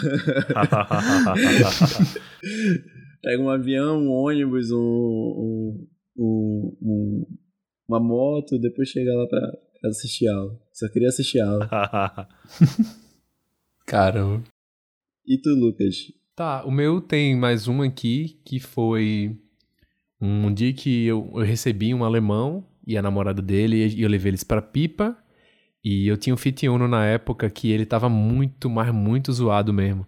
pega 3.23 3.43
um 3.43 3.49
avião, 3.51 3.99
um 4.01 4.11
ônibus, 4.11 4.71
um, 4.71 4.77
um, 4.79 5.87
um- 6.17 6.77
um- 6.83 7.27
uma 7.89 8.01
moto, 8.01 8.59
depois 8.59 8.89
chega 8.89 9.13
lá 9.15 9.27
pra, 9.27 9.41
pra 9.81 9.91
assistir 9.91 10.29
aula. 10.29 10.59
Só 10.73 10.89
queria 10.89 11.09
assistir 11.09 11.41
aula. 11.41 11.69
Caramba. 13.87 14.43
E 15.27 15.39
tu, 15.39 15.51
Lucas? 15.51 15.97
Tá, 16.35 16.65
o 16.65 16.71
meu 16.71 17.01
tem 17.01 17.37
mais 17.37 17.69
um 17.69 17.83
aqui 17.83 18.41
que 18.45 18.59
foi 18.61 19.37
um 20.21 20.53
dia 20.53 20.73
que 20.73 21.05
eu, 21.07 21.31
eu 21.35 21.43
recebi 21.43 21.93
um 21.95 22.05
alemão 22.05 22.65
e 22.87 22.97
a 22.97 23.03
namorada 23.03 23.43
dele 23.43 23.87
e 23.89 24.03
eu 24.03 24.09
levei 24.09 24.31
eles 24.31 24.45
pra 24.45 24.63
Pipa 24.63 25.17
e 25.85 26.07
eu 26.07 26.17
tinha 26.17 26.33
um 26.33 26.37
Fit 26.39 26.67
Uno 26.69 26.87
na 26.89 27.05
época 27.07 27.49
que 27.51 27.71
ele 27.71 27.85
tava 27.85 28.09
muito, 28.09 28.69
mas 28.71 28.93
muito 28.95 29.33
zoado 29.33 29.73
mesmo. 29.73 30.07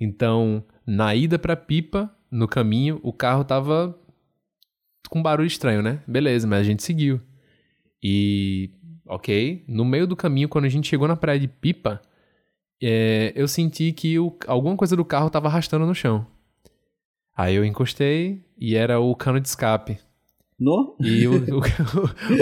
Então, 0.00 0.64
na 0.86 1.14
ida 1.14 1.38
pra 1.38 1.56
Pipa, 1.56 2.14
no 2.32 2.48
caminho, 2.48 2.98
o 3.02 3.12
carro 3.12 3.44
tava 3.44 3.94
com 5.10 5.22
barulho 5.22 5.46
estranho, 5.46 5.82
né? 5.82 6.00
Beleza, 6.08 6.46
mas 6.46 6.60
a 6.60 6.64
gente 6.64 6.82
seguiu. 6.82 7.20
E 8.02 8.70
ok. 9.06 9.62
No 9.68 9.84
meio 9.84 10.06
do 10.06 10.16
caminho, 10.16 10.48
quando 10.48 10.64
a 10.64 10.68
gente 10.70 10.88
chegou 10.88 11.06
na 11.06 11.14
praia 11.14 11.38
de 11.38 11.46
Pipa, 11.46 12.00
é, 12.82 13.32
eu 13.36 13.46
senti 13.46 13.92
que 13.92 14.18
o, 14.18 14.34
alguma 14.46 14.74
coisa 14.76 14.96
do 14.96 15.04
carro 15.04 15.28
tava 15.28 15.48
arrastando 15.48 15.84
no 15.84 15.94
chão. 15.94 16.26
Aí 17.36 17.54
eu 17.54 17.64
encostei 17.64 18.42
e 18.58 18.74
era 18.74 18.98
o 18.98 19.14
cano 19.14 19.38
de 19.38 19.48
escape. 19.48 19.98
No? 20.58 20.96
E 21.00 21.26
o, 21.26 21.34
o, 21.34 21.58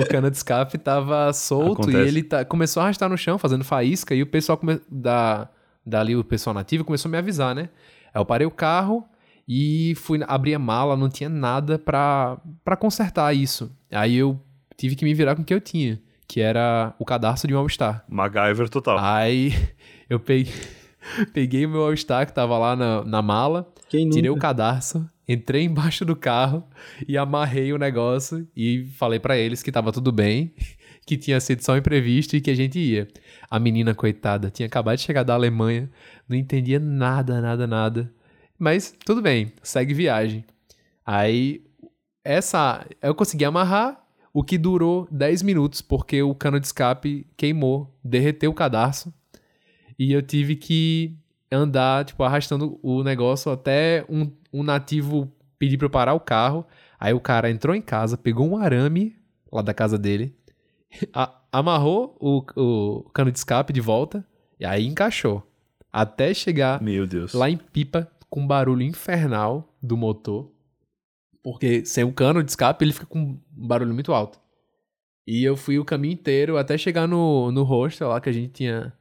o 0.03 0.09
cano 0.09 0.31
de 0.31 0.37
escape 0.37 0.79
tava 0.79 1.33
solto 1.33 1.83
Acontece. 1.83 2.05
e 2.05 2.09
ele 2.09 2.23
tá- 2.23 2.45
começou 2.45 2.81
a 2.81 2.85
arrastar 2.85 3.09
no 3.09 3.19
chão, 3.19 3.39
fazendo 3.39 3.65
faísca, 3.65 4.15
e 4.15 4.23
o 4.23 4.27
pessoal 4.27 4.59
come, 4.59 4.81
da, 4.91 5.49
dali, 5.85 6.15
o 6.15 6.23
pessoal 6.23 6.55
nativo, 6.55 6.85
começou 6.85 7.09
a 7.09 7.13
me 7.13 7.19
avisar, 7.19 7.55
né? 7.55 7.71
Aí 8.13 8.21
eu 8.21 8.27
parei 8.27 8.47
o 8.47 8.51
carro 8.51 9.05
e 9.53 9.97
fui 9.97 10.21
abrir 10.29 10.55
a 10.55 10.61
mala, 10.61 10.97
não 10.97 11.09
tinha 11.09 11.29
nada 11.29 11.77
pra, 11.77 12.39
pra 12.65 12.77
consertar 12.77 13.35
isso. 13.35 13.69
Aí 13.91 14.15
eu 14.15 14.41
tive 14.77 14.95
que 14.95 15.05
me 15.05 15.13
virar 15.13 15.35
com 15.35 15.43
o 15.43 15.45
que 15.45 15.53
eu 15.53 15.61
tinha, 15.61 16.01
que 16.29 16.41
era 16.41 16.95
o 17.01 17.05
cadarço 17.05 17.49
de 17.49 17.55
um 17.57 17.59
All-Star. 17.59 18.05
MacGyver 18.09 18.69
total. 18.69 19.01
Aí 19.01 19.53
eu 20.09 20.21
peguei, 20.21 20.53
peguei 21.35 21.67
o 21.67 21.69
meu 21.69 21.83
All-Star 21.83 22.27
que 22.27 22.33
tava 22.33 22.57
lá 22.57 22.77
na, 22.77 23.05
na 23.05 23.21
mala? 23.21 23.69
Tirei 23.89 24.31
o 24.31 24.37
cadarço, 24.37 25.05
entrei 25.27 25.65
embaixo 25.65 26.05
do 26.05 26.15
carro 26.15 26.63
e 27.09 27.19
amarrei 27.19 27.73
o 27.73 27.79
negócio 27.79 28.47
e 28.57 28.85
falei 28.99 29.19
pra 29.19 29.37
eles 29.37 29.65
que 29.65 29.73
tava 29.73 29.91
tudo 29.91 30.13
bem, 30.13 30.55
que 31.05 31.17
tinha 31.17 31.41
sido 31.41 31.65
só 31.65 31.73
um 31.73 31.79
imprevisto 31.79 32.37
e 32.37 32.41
que 32.41 32.53
a 32.53 32.55
gente 32.55 32.79
ia. 32.79 33.09
A 33.51 33.59
menina, 33.59 33.97
coitada, 33.97 34.49
tinha 34.49 34.69
acabado 34.69 34.99
de 34.99 35.03
chegar 35.03 35.25
da 35.25 35.35
Alemanha, 35.35 35.91
não 36.29 36.37
entendia 36.37 36.79
nada, 36.79 37.41
nada, 37.41 37.67
nada. 37.67 38.13
Mas 38.61 38.95
tudo 39.07 39.23
bem, 39.23 39.53
segue 39.63 39.95
viagem. 39.95 40.45
Aí, 41.05 41.65
essa. 42.23 42.87
Eu 43.03 43.15
consegui 43.15 43.45
amarrar, 43.45 44.05
o 44.35 44.45
que 44.45 44.59
durou 44.59 45.09
10 45.11 45.43
minutos, 45.43 45.81
porque 45.81 46.23
o 46.23 46.35
cano 46.35 46.61
de 46.61 46.67
escape 46.67 47.27
queimou, 47.37 47.93
derreteu 48.05 48.51
o 48.51 48.55
cadarço. 48.55 49.13
E 49.99 50.13
eu 50.13 50.21
tive 50.23 50.57
que 50.57 51.17
andar, 51.51 52.05
tipo, 52.05 52.23
arrastando 52.23 52.79
o 52.83 53.03
negócio 53.03 53.51
até 53.51 54.05
um, 54.09 54.31
um 54.53 54.63
nativo 54.63 55.33
pedir 55.59 55.77
pra 55.79 55.87
eu 55.87 55.91
parar 55.91 56.15
o 56.15 56.21
carro. 56.21 56.65
Aí 56.99 57.13
o 57.15 57.21
cara 57.21 57.51
entrou 57.51 57.75
em 57.75 57.83
casa, 57.83 58.17
pegou 58.19 58.47
um 58.47 58.59
arame 58.59 59.17
lá 59.51 59.63
da 59.63 59.73
casa 59.75 59.99
dele, 59.99 60.35
a- 61.15 61.35
amarrou 61.51 62.15
o, 62.21 62.45
o 62.57 63.03
cano 63.11 63.33
de 63.33 63.39
escape 63.39 63.73
de 63.73 63.81
volta 63.81 64.25
e 64.61 64.65
aí 64.67 64.87
encaixou. 64.87 65.43
Até 65.93 66.33
chegar 66.35 66.81
Meu 66.81 67.07
Deus. 67.07 67.33
lá 67.35 67.51
em 67.51 67.57
Pipa 67.57 68.09
com 68.31 68.47
barulho 68.47 68.83
infernal 68.83 69.77
do 69.83 69.97
motor. 69.97 70.51
Porque 71.43 71.85
sem 71.85 72.05
o 72.05 72.13
cano 72.13 72.43
de 72.43 72.51
escape 72.51 72.85
ele 72.85 72.93
fica 72.93 73.07
com 73.07 73.19
um 73.19 73.41
barulho 73.51 73.93
muito 73.93 74.15
alto. 74.15 74.41
E 75.27 75.45
eu 75.45 75.57
fui 75.57 75.79
o 75.79 75.85
caminho 75.85 76.15
inteiro 76.15 76.57
até 76.57 76.79
chegar 76.79 77.07
no, 77.07 77.51
no 77.53 77.63
hostel 77.63 78.09
lá 78.09 78.21
que 78.21 78.29
a 78.29 78.33
gente 78.33 78.53
tinha 78.53 78.93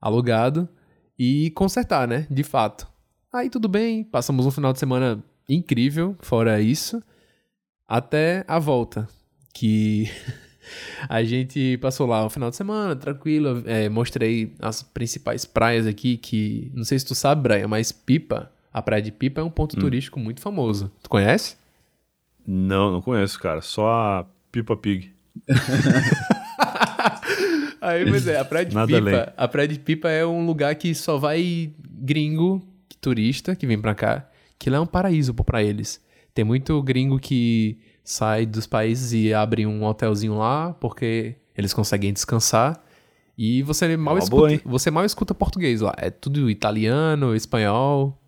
alugado 0.00 0.68
e 1.18 1.50
consertar, 1.52 2.06
né? 2.08 2.26
De 2.30 2.42
fato. 2.42 2.86
Aí 3.32 3.48
tudo 3.48 3.68
bem, 3.68 4.04
passamos 4.04 4.44
um 4.44 4.50
final 4.50 4.72
de 4.72 4.78
semana 4.78 5.24
incrível, 5.48 6.16
fora 6.20 6.60
isso, 6.60 7.02
até 7.86 8.44
a 8.46 8.58
volta. 8.58 9.08
Que 9.54 10.10
a 11.08 11.22
gente 11.22 11.78
passou 11.78 12.06
lá 12.06 12.24
o 12.24 12.30
final 12.30 12.50
de 12.50 12.56
semana, 12.56 12.96
tranquilo. 12.96 13.62
é, 13.66 13.88
mostrei 13.88 14.54
as 14.60 14.82
principais 14.82 15.44
praias 15.44 15.86
aqui, 15.86 16.16
que 16.16 16.70
não 16.74 16.84
sei 16.84 16.98
se 16.98 17.06
tu 17.06 17.14
sabe, 17.14 17.42
Brian, 17.42 17.68
mas 17.68 17.92
Pipa, 17.92 18.50
a 18.72 18.80
praia 18.80 19.02
de 19.02 19.12
Pipa 19.12 19.40
é 19.40 19.44
um 19.44 19.50
ponto 19.50 19.76
turístico 19.76 20.18
muito 20.18 20.40
famoso. 20.40 20.90
Tu 21.02 21.10
conhece? 21.10 21.56
Não, 22.46 22.90
não 22.90 23.02
conheço, 23.02 23.38
cara. 23.38 23.60
Só 23.60 23.88
a 23.88 24.26
Pipa 24.50 24.76
Pig. 24.76 25.12
Aí, 27.80 28.08
pois 28.08 28.26
é, 28.28 28.38
a 28.38 28.44
Praia 28.44 28.64
de 28.64 28.74
Nada 28.74 28.96
além. 28.96 29.14
Pipa. 29.14 29.32
A 29.36 29.48
Praia 29.48 29.68
de 29.68 29.78
Pipa 29.78 30.08
é 30.08 30.24
um 30.24 30.46
lugar 30.46 30.74
que 30.76 30.94
só 30.94 31.18
vai 31.18 31.72
gringo, 31.90 32.62
turista, 33.00 33.56
que 33.56 33.66
vem 33.66 33.80
pra 33.80 33.94
cá, 33.94 34.28
que 34.58 34.70
lá 34.70 34.78
é 34.78 34.80
um 34.80 34.86
paraíso 34.86 35.34
pô, 35.34 35.42
pra 35.42 35.62
eles. 35.62 36.00
Tem 36.32 36.44
muito 36.44 36.80
gringo 36.82 37.18
que 37.18 37.78
sai 38.04 38.46
dos 38.46 38.66
países 38.66 39.12
e 39.12 39.34
abre 39.34 39.66
um 39.66 39.84
hotelzinho 39.84 40.38
lá, 40.38 40.72
porque 40.74 41.34
eles 41.56 41.74
conseguem 41.74 42.12
descansar. 42.12 42.80
E 43.36 43.62
você 43.62 43.96
mal, 43.96 44.14
uma 44.14 44.20
escuta, 44.20 44.48
boa, 44.48 44.60
você 44.64 44.90
mal 44.90 45.04
escuta 45.04 45.34
português 45.34 45.80
lá. 45.80 45.94
É 45.96 46.10
tudo 46.10 46.48
italiano, 46.48 47.34
espanhol. 47.34 48.21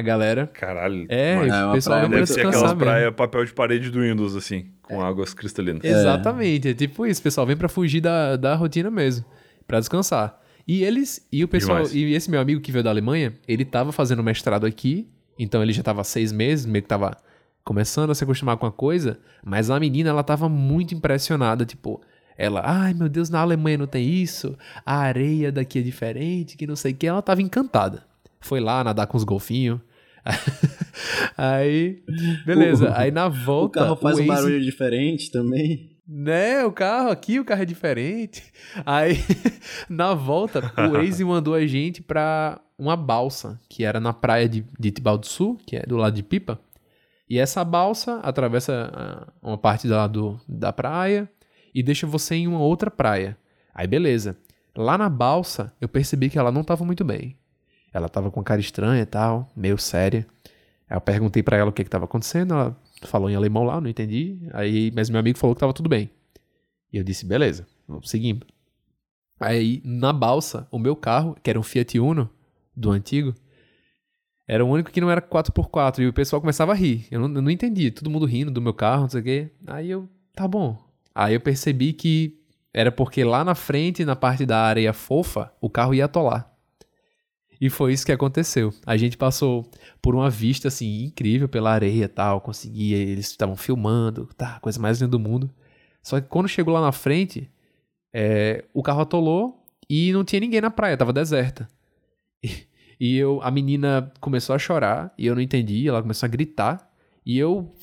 A 0.00 0.02
galera. 0.02 0.46
Caralho. 0.46 1.04
É, 1.10 1.36
mas 1.36 1.52
É 1.52 1.66
o 1.66 1.72
pessoal 1.72 2.00
pra 2.00 2.08
Deve 2.08 2.26
ser 2.26 2.34
descansar 2.34 2.60
aquelas 2.60 2.78
praias 2.78 3.14
papel 3.14 3.44
de 3.44 3.52
parede 3.52 3.90
do 3.90 4.00
Windows, 4.00 4.34
assim, 4.34 4.70
com 4.80 5.02
águas 5.02 5.34
cristalinas. 5.34 5.84
Exatamente, 5.84 6.68
é 6.68 6.74
tipo 6.74 7.06
isso, 7.06 7.20
o 7.20 7.22
pessoal 7.22 7.46
vem 7.46 7.54
pra 7.54 7.68
fugir 7.68 8.00
da, 8.00 8.36
da 8.36 8.54
rotina 8.54 8.90
mesmo, 8.90 9.26
pra 9.66 9.78
descansar. 9.78 10.40
E 10.66 10.82
eles, 10.82 11.26
e 11.30 11.44
o 11.44 11.48
pessoal, 11.48 11.78
Demais. 11.78 11.94
e 11.94 12.14
esse 12.14 12.30
meu 12.30 12.40
amigo 12.40 12.62
que 12.62 12.72
veio 12.72 12.82
da 12.82 12.88
Alemanha, 12.88 13.34
ele 13.46 13.64
tava 13.64 13.92
fazendo 13.92 14.22
mestrado 14.22 14.64
aqui, 14.64 15.06
então 15.38 15.62
ele 15.62 15.72
já 15.72 15.82
tava 15.82 16.02
seis 16.02 16.32
meses, 16.32 16.64
meio 16.64 16.82
que 16.82 16.88
tava 16.88 17.14
começando 17.62 18.08
a 18.08 18.14
se 18.14 18.24
acostumar 18.24 18.56
com 18.56 18.64
a 18.64 18.72
coisa, 18.72 19.18
mas 19.44 19.68
a 19.68 19.78
menina, 19.78 20.08
ela 20.08 20.22
tava 20.22 20.48
muito 20.48 20.94
impressionada, 20.94 21.66
tipo, 21.66 22.00
ela, 22.38 22.62
ai 22.64 22.94
meu 22.94 23.08
Deus, 23.08 23.28
na 23.28 23.40
Alemanha 23.40 23.76
não 23.76 23.86
tem 23.86 24.08
isso, 24.08 24.56
a 24.86 24.96
areia 24.96 25.52
daqui 25.52 25.78
é 25.78 25.82
diferente, 25.82 26.56
que 26.56 26.66
não 26.66 26.74
sei 26.74 26.92
o 26.92 26.96
que, 26.96 27.06
ela 27.06 27.20
tava 27.20 27.42
encantada. 27.42 28.08
Foi 28.40 28.58
lá 28.58 28.82
nadar 28.82 29.06
com 29.06 29.18
os 29.18 29.24
golfinhos. 29.24 29.80
aí, 31.36 32.02
beleza. 32.44 32.92
Aí 32.96 33.10
na 33.10 33.26
O 33.26 33.30
volta. 33.30 33.80
carro 33.80 33.96
faz 33.96 34.18
um 34.18 34.26
Waze- 34.26 34.42
barulho 34.42 34.60
diferente 34.62 35.30
também. 35.30 35.90
né, 36.06 36.64
o 36.64 36.72
carro 36.72 37.10
aqui, 37.10 37.38
o 37.40 37.44
carro 37.44 37.62
é 37.62 37.66
diferente. 37.66 38.42
Aí, 38.84 39.16
na 39.88 40.14
volta, 40.14 40.72
o 40.76 40.90
Waze 40.92 41.22
mandou 41.24 41.54
a 41.54 41.66
gente 41.66 42.02
pra 42.02 42.60
uma 42.78 42.96
balsa, 42.96 43.60
que 43.68 43.84
era 43.84 44.00
na 44.00 44.12
praia 44.12 44.48
de, 44.48 44.64
de 44.78 44.90
Tibau 44.90 45.18
do 45.18 45.26
Sul, 45.26 45.58
que 45.66 45.76
é 45.76 45.82
do 45.82 45.96
lado 45.96 46.14
de 46.14 46.22
Pipa. 46.22 46.58
E 47.28 47.38
essa 47.38 47.64
balsa 47.64 48.18
atravessa 48.20 48.90
ah, 48.92 49.32
uma 49.40 49.56
parte 49.58 49.86
da, 49.86 50.06
do, 50.08 50.40
da 50.48 50.72
praia 50.72 51.30
e 51.72 51.82
deixa 51.82 52.06
você 52.06 52.34
em 52.34 52.48
uma 52.48 52.58
outra 52.58 52.90
praia. 52.90 53.36
Aí, 53.72 53.86
beleza. 53.86 54.36
Lá 54.76 54.98
na 54.98 55.08
balsa, 55.08 55.72
eu 55.80 55.88
percebi 55.88 56.28
que 56.28 56.38
ela 56.38 56.50
não 56.50 56.64
tava 56.64 56.84
muito 56.84 57.04
bem. 57.04 57.36
Ela 57.92 58.08
tava 58.08 58.30
com 58.30 58.42
cara 58.42 58.60
estranha 58.60 59.02
e 59.02 59.06
tal, 59.06 59.50
meio 59.56 59.78
séria. 59.78 60.26
Aí 60.88 60.96
eu 60.96 61.00
perguntei 61.00 61.42
pra 61.42 61.56
ela 61.56 61.70
o 61.70 61.72
que 61.72 61.84
que 61.84 61.90
tava 61.90 62.04
acontecendo, 62.04 62.54
ela 62.54 62.76
falou 63.02 63.30
em 63.30 63.34
alemão 63.34 63.64
lá, 63.64 63.80
não 63.80 63.88
entendi. 63.88 64.38
Aí, 64.52 64.92
mas 64.94 65.10
meu 65.10 65.20
amigo 65.20 65.38
falou 65.38 65.54
que 65.54 65.60
tava 65.60 65.72
tudo 65.72 65.88
bem. 65.88 66.10
E 66.92 66.96
eu 66.96 67.04
disse, 67.04 67.24
beleza, 67.24 67.66
vamos 67.86 68.10
seguindo. 68.10 68.46
Aí, 69.38 69.80
na 69.84 70.12
balsa, 70.12 70.68
o 70.70 70.78
meu 70.78 70.94
carro, 70.94 71.36
que 71.42 71.48
era 71.48 71.58
um 71.58 71.62
Fiat 71.62 71.98
Uno, 71.98 72.28
do 72.76 72.90
antigo, 72.90 73.34
era 74.46 74.64
o 74.64 74.68
único 74.68 74.90
que 74.90 75.00
não 75.00 75.10
era 75.10 75.22
4x4. 75.22 76.00
E 76.00 76.08
o 76.08 76.12
pessoal 76.12 76.40
começava 76.40 76.72
a 76.72 76.74
rir. 76.74 77.06
Eu 77.10 77.20
não, 77.20 77.34
eu 77.36 77.42
não 77.42 77.50
entendi. 77.50 77.90
Todo 77.90 78.10
mundo 78.10 78.26
rindo 78.26 78.50
do 78.50 78.60
meu 78.60 78.74
carro, 78.74 79.02
não 79.02 79.08
sei 79.08 79.20
o 79.20 79.24
quê. 79.24 79.50
Aí 79.66 79.88
eu, 79.88 80.08
tá 80.34 80.48
bom. 80.48 80.76
Aí 81.14 81.34
eu 81.34 81.40
percebi 81.40 81.92
que 81.92 82.36
era 82.74 82.90
porque 82.90 83.22
lá 83.22 83.44
na 83.44 83.54
frente, 83.54 84.04
na 84.04 84.16
parte 84.16 84.44
da 84.44 84.62
areia 84.62 84.92
fofa, 84.92 85.52
o 85.60 85.70
carro 85.70 85.94
ia 85.94 86.04
atolar. 86.04 86.49
E 87.60 87.68
foi 87.68 87.92
isso 87.92 88.06
que 88.06 88.12
aconteceu. 88.12 88.72
A 88.86 88.96
gente 88.96 89.18
passou 89.18 89.70
por 90.00 90.14
uma 90.14 90.30
vista 90.30 90.68
assim 90.68 91.04
incrível 91.04 91.48
pela 91.48 91.70
areia 91.70 92.08
tal, 92.08 92.40
conseguia, 92.40 92.96
eles 92.96 93.26
estavam 93.26 93.54
filmando, 93.54 94.26
tá, 94.36 94.58
coisa 94.60 94.80
mais 94.80 95.00
linda 95.00 95.10
do 95.10 95.18
mundo. 95.18 95.50
Só 96.02 96.20
que 96.20 96.28
quando 96.28 96.48
chegou 96.48 96.72
lá 96.72 96.80
na 96.80 96.92
frente, 96.92 97.50
é, 98.14 98.64
o 98.72 98.82
carro 98.82 99.02
atolou 99.02 99.62
e 99.88 100.12
não 100.12 100.24
tinha 100.24 100.40
ninguém 100.40 100.60
na 100.60 100.70
praia, 100.70 100.96
tava 100.96 101.12
deserta. 101.12 101.68
E, 103.02 103.16
eu, 103.16 103.40
a 103.42 103.50
menina 103.50 104.12
começou 104.20 104.54
a 104.54 104.58
chorar 104.58 105.14
e 105.16 105.26
eu 105.26 105.34
não 105.34 105.40
entendi, 105.40 105.88
ela 105.88 106.02
começou 106.02 106.26
a 106.26 106.28
gritar. 106.28 106.86
E 107.24 107.38
eu 107.38 107.74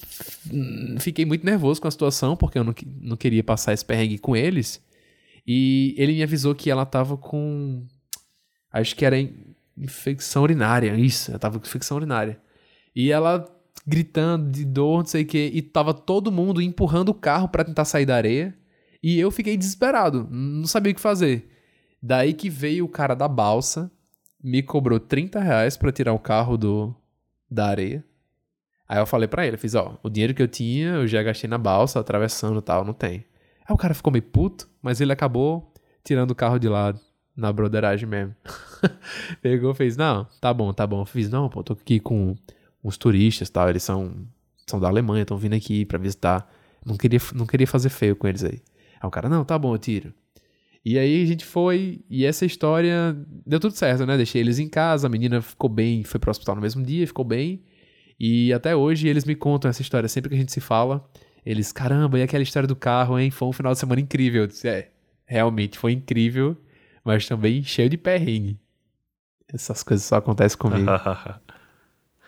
hum, 0.52 0.95
fiquei 0.99 1.26
muito 1.26 1.44
nervoso 1.44 1.82
com 1.82 1.88
a 1.88 1.91
situação, 1.91 2.38
porque 2.38 2.60
eu 2.60 2.64
não, 2.64 2.74
não 3.02 3.18
queria 3.18 3.44
passar 3.44 3.74
esse 3.74 3.84
perrengue 3.84 4.20
com 4.20 4.36
eles. 4.36 4.80
E 5.45 5.95
ele 5.98 6.14
me 6.14 6.22
avisou 6.22 6.54
que 6.54 6.70
ela 6.70 6.86
tava 6.86 7.18
com. 7.18 7.84
Acho 8.72 8.95
que 8.95 9.04
era 9.04 9.16
infecção 9.78 10.44
urinária. 10.44 10.95
Isso, 10.95 11.32
ela 11.32 11.40
tava 11.40 11.60
com 11.60 11.66
infecção 11.66 11.98
urinária. 11.98 12.40
E 12.95 13.12
ela 13.12 13.45
gritando 13.86 14.52
de 14.52 14.66
dor, 14.66 14.99
não 14.99 15.06
sei 15.06 15.24
o 15.24 15.26
quê. 15.26 15.52
E 15.54 15.62
tava 15.62 15.94
todo 15.94 16.32
mundo 16.32 16.62
empurrando 16.62 17.10
o 17.10 17.14
carro 17.14 17.48
pra 17.48 17.64
tentar 17.64 17.86
sair 17.86 18.06
da 18.06 18.16
areia. 18.16 18.56
E 19.02 19.20
eu 19.20 19.32
fiquei 19.32 19.56
desesperado, 19.56 20.28
não 20.30 20.66
sabia 20.66 20.91
o 20.91 20.95
que 20.95 21.02
fazer. 21.02 21.49
Daí 22.02 22.34
que 22.34 22.49
veio 22.49 22.86
o 22.86 22.90
cara 22.90 23.16
da 23.16 23.28
balsa, 23.28 23.91
me 24.44 24.62
cobrou 24.62 24.99
30 24.99 25.40
reais 25.40 25.78
pra 25.78 25.91
tirar 25.91 26.14
o 26.14 26.20
carro 26.20 26.58
do, 26.58 26.95
da 27.49 27.68
areia. 27.68 28.04
Aí 28.88 28.99
eu 28.99 29.06
falei 29.06 29.28
pra 29.28 29.45
ele, 29.45 29.58
fiz, 29.58 29.76
ó, 29.76 29.98
o 30.02 30.10
dinheiro 30.10 30.34
que 30.34 30.41
eu 30.41 30.48
tinha, 30.48 30.95
eu 30.95 31.08
já 31.08 31.22
gastei 31.22 31.49
na 31.49 31.58
balsa, 31.58 31.99
atravessando 31.99 32.60
e 32.60 32.62
tal, 32.62 32.86
não 32.86 32.94
tem. 32.94 33.26
Aí 33.68 33.74
o 33.74 33.78
cara 33.78 33.94
ficou 33.94 34.12
meio 34.12 34.24
puto, 34.24 34.70
mas 34.82 35.02
ele 35.02 35.12
acabou 35.12 35.74
tirando 36.04 36.32
o 36.32 36.36
carro 36.36 36.58
de 36.58 36.70
lado, 36.70 36.99
na 37.38 37.54
broderagem 37.54 38.10
mesmo. 38.10 38.36
Pegou, 39.42 39.74
fez, 39.76 39.96
não, 39.96 40.26
tá 40.42 40.52
bom, 40.52 40.74
tá 40.74 40.88
bom. 40.88 41.02
Eu 41.02 41.06
fiz, 41.06 41.30
não, 41.30 41.48
pô, 41.48 41.64
tô 41.64 41.74
aqui 41.74 42.00
com 42.00 42.36
uns 42.84 42.98
turistas 42.98 43.50
tal, 43.50 43.70
eles 43.70 43.84
são, 43.84 44.28
são 44.66 44.80
da 44.80 44.88
Alemanha, 44.88 45.22
estão 45.22 45.38
vindo 45.38 45.54
aqui 45.54 45.86
pra 45.86 46.00
visitar. 46.00 46.52
Não 46.84 46.98
queria, 46.98 47.20
não 47.36 47.46
queria 47.46 47.68
fazer 47.68 47.90
feio 47.90 48.16
com 48.16 48.28
eles 48.28 48.44
aí. 48.44 48.62
Aí 49.00 49.08
o 49.08 49.12
cara, 49.12 49.30
não, 49.30 49.46
tá 49.46 49.58
bom, 49.60 49.74
eu 49.74 49.78
tiro. 49.78 50.14
E 50.84 50.98
aí 50.98 51.22
a 51.22 51.26
gente 51.26 51.46
foi, 51.46 52.02
e 52.10 52.26
essa 52.26 52.46
história 52.46 53.16
deu 53.46 53.60
tudo 53.60 53.74
certo, 53.74 54.06
né? 54.06 54.16
Deixei 54.16 54.42
eles 54.42 54.58
em 54.58 54.70
casa, 54.70 55.06
a 55.06 55.10
menina 55.10 55.42
ficou 55.42 55.70
bem, 55.70 56.04
foi 56.04 56.20
pro 56.20 56.32
hospital 56.32 56.56
no 56.56 56.62
mesmo 56.62 56.84
dia, 56.84 57.06
ficou 57.06 57.26
bem. 57.26 57.62
E 58.20 58.52
até 58.54 58.76
hoje 58.76 59.08
eles 59.08 59.26
me 59.26 59.36
contam 59.36 59.70
essa 59.70 59.82
história 59.82 60.08
sempre 60.08 60.30
que 60.30 60.36
a 60.36 60.40
gente 60.40 60.52
se 60.52 60.62
fala. 60.62 61.08
Eles, 61.46 61.72
caramba, 61.72 62.18
e 62.18 62.24
aquela 62.24 62.42
história 62.42 62.68
do 62.68 62.76
carro, 62.76 63.20
hein? 63.20 63.30
Foi 63.30 63.48
um 63.48 63.52
final 63.52 63.74
de 63.74 63.80
semana 63.80 64.02
incrível. 64.02 64.44
Eu 64.44 64.48
disse, 64.48 64.68
é, 64.68 64.90
realmente 65.26 65.78
foi 65.78 65.92
incrível, 65.92 66.58
mas 67.08 67.26
também 67.26 67.64
cheio 67.64 67.90
de 67.90 67.98
perrengue. 67.98 68.60
Essas 69.48 69.82
coisas 69.82 70.06
só 70.06 70.18
acontecem 70.18 70.58
comigo. 70.58 70.92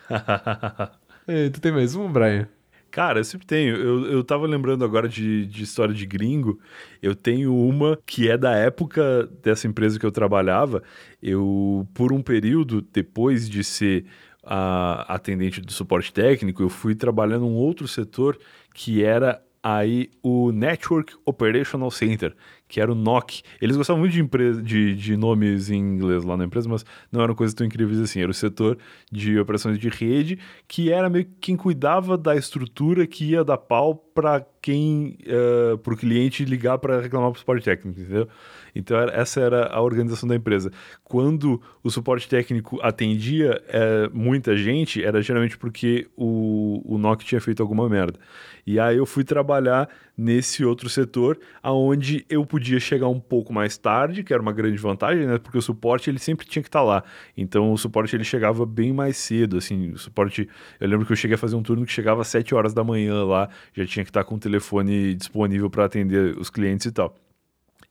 Ei, 1.28 1.50
tu 1.50 1.60
tem 1.60 1.70
mais 1.70 1.94
um, 1.94 2.10
Brian? 2.10 2.48
Cara, 2.90 3.20
eu 3.20 3.24
sempre 3.24 3.46
tenho. 3.46 3.76
Eu, 3.76 4.06
eu 4.06 4.24
tava 4.24 4.46
lembrando 4.46 4.82
agora 4.82 5.06
de, 5.06 5.44
de 5.44 5.64
história 5.64 5.92
de 5.94 6.06
gringo. 6.06 6.58
Eu 7.02 7.14
tenho 7.14 7.54
uma 7.54 7.98
que 8.06 8.30
é 8.30 8.38
da 8.38 8.56
época 8.56 9.28
dessa 9.42 9.68
empresa 9.68 10.00
que 10.00 10.06
eu 10.06 10.10
trabalhava. 10.10 10.82
Eu, 11.22 11.86
por 11.92 12.10
um 12.10 12.22
período, 12.22 12.80
depois 12.80 13.50
de 13.50 13.62
ser 13.62 14.06
a 14.42 15.14
atendente 15.14 15.60
do 15.60 15.70
suporte 15.70 16.10
técnico, 16.10 16.62
eu 16.62 16.70
fui 16.70 16.94
trabalhando 16.94 17.44
em 17.44 17.50
um 17.50 17.54
outro 17.56 17.86
setor 17.86 18.38
que 18.72 19.04
era 19.04 19.42
aí 19.62 20.10
o 20.22 20.52
Network 20.52 21.14
Operational 21.24 21.90
Center, 21.90 22.34
que 22.66 22.80
era 22.80 22.90
o 22.90 22.94
NOC. 22.94 23.42
Eles 23.60 23.76
gostavam 23.76 24.00
muito 24.00 24.12
de, 24.12 24.20
empresa, 24.20 24.62
de, 24.62 24.94
de 24.94 25.16
nomes 25.16 25.70
em 25.70 25.78
inglês 25.78 26.24
lá 26.24 26.36
na 26.36 26.44
empresa, 26.44 26.68
mas 26.68 26.84
não 27.12 27.22
eram 27.22 27.34
coisas 27.34 27.52
tão 27.54 27.66
incríveis 27.66 28.00
assim. 28.00 28.20
Era 28.20 28.30
o 28.30 28.34
setor 28.34 28.78
de 29.10 29.38
operações 29.38 29.78
de 29.78 29.88
rede, 29.88 30.38
que 30.66 30.90
era 30.90 31.10
meio 31.10 31.24
que 31.26 31.32
quem 31.40 31.56
cuidava 31.56 32.16
da 32.16 32.34
estrutura 32.34 33.06
que 33.06 33.30
ia 33.30 33.44
dar 33.44 33.58
pau 33.58 33.94
para 33.94 34.44
quem, 34.62 35.18
uh, 35.26 35.74
eh, 35.74 35.76
para 35.82 35.94
o 35.94 35.96
cliente 35.96 36.44
ligar 36.44 36.78
para 36.78 37.00
reclamar 37.00 37.30
para 37.30 37.36
o 37.36 37.40
suporte 37.40 37.64
técnico, 37.64 38.00
entendeu? 38.00 38.28
Então, 38.74 38.96
era, 38.96 39.12
essa 39.12 39.40
era 39.40 39.66
a 39.66 39.80
organização 39.80 40.28
da 40.28 40.34
empresa. 40.34 40.70
Quando 41.04 41.60
o 41.82 41.90
suporte 41.90 42.28
técnico 42.28 42.78
atendia 42.82 43.62
é, 43.68 44.08
muita 44.12 44.56
gente, 44.56 45.02
era 45.04 45.20
geralmente 45.22 45.56
porque 45.56 46.08
o, 46.16 46.82
o 46.84 46.98
NOC 46.98 47.24
tinha 47.24 47.40
feito 47.40 47.62
alguma 47.62 47.88
merda. 47.88 48.18
E 48.66 48.78
aí 48.78 48.96
eu 48.96 49.06
fui 49.06 49.24
trabalhar 49.24 49.88
nesse 50.16 50.64
outro 50.64 50.88
setor, 50.88 51.38
aonde 51.62 52.24
eu 52.28 52.44
podia 52.44 52.78
chegar 52.78 53.08
um 53.08 53.18
pouco 53.18 53.52
mais 53.52 53.78
tarde, 53.78 54.22
que 54.22 54.32
era 54.32 54.42
uma 54.42 54.52
grande 54.52 54.76
vantagem, 54.76 55.26
né? 55.26 55.38
Porque 55.38 55.56
o 55.56 55.62
suporte 55.62 56.10
ele 56.10 56.18
sempre 56.18 56.46
tinha 56.46 56.62
que 56.62 56.68
estar 56.68 56.80
tá 56.80 56.84
lá. 56.84 57.04
Então 57.36 57.72
o 57.72 57.78
suporte 57.78 58.14
ele 58.14 58.24
chegava 58.24 58.66
bem 58.66 58.92
mais 58.92 59.16
cedo, 59.16 59.56
assim, 59.56 59.90
o 59.92 59.98
suporte, 59.98 60.48
eu 60.78 60.88
lembro 60.88 61.06
que 61.06 61.12
eu 61.12 61.16
cheguei 61.16 61.36
a 61.36 61.38
fazer 61.38 61.56
um 61.56 61.62
turno 61.62 61.86
que 61.86 61.92
chegava 61.92 62.20
às 62.20 62.28
7 62.28 62.54
horas 62.54 62.74
da 62.74 62.84
manhã 62.84 63.24
lá, 63.24 63.48
já 63.72 63.86
tinha 63.86 64.04
que 64.04 64.10
estar 64.10 64.22
tá 64.22 64.28
com 64.28 64.34
o 64.34 64.38
telefone 64.38 65.14
disponível 65.14 65.70
para 65.70 65.86
atender 65.86 66.36
os 66.38 66.50
clientes 66.50 66.86
e 66.86 66.92
tal. 66.92 67.16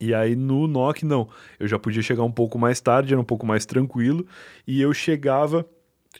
E 0.00 0.14
aí 0.14 0.34
no 0.34 0.66
NOC 0.66 1.04
não, 1.04 1.28
eu 1.58 1.68
já 1.68 1.78
podia 1.78 2.02
chegar 2.02 2.22
um 2.22 2.32
pouco 2.32 2.58
mais 2.58 2.80
tarde, 2.80 3.12
era 3.12 3.20
um 3.20 3.24
pouco 3.24 3.46
mais 3.46 3.66
tranquilo, 3.66 4.26
e 4.66 4.80
eu 4.80 4.94
chegava 4.94 5.66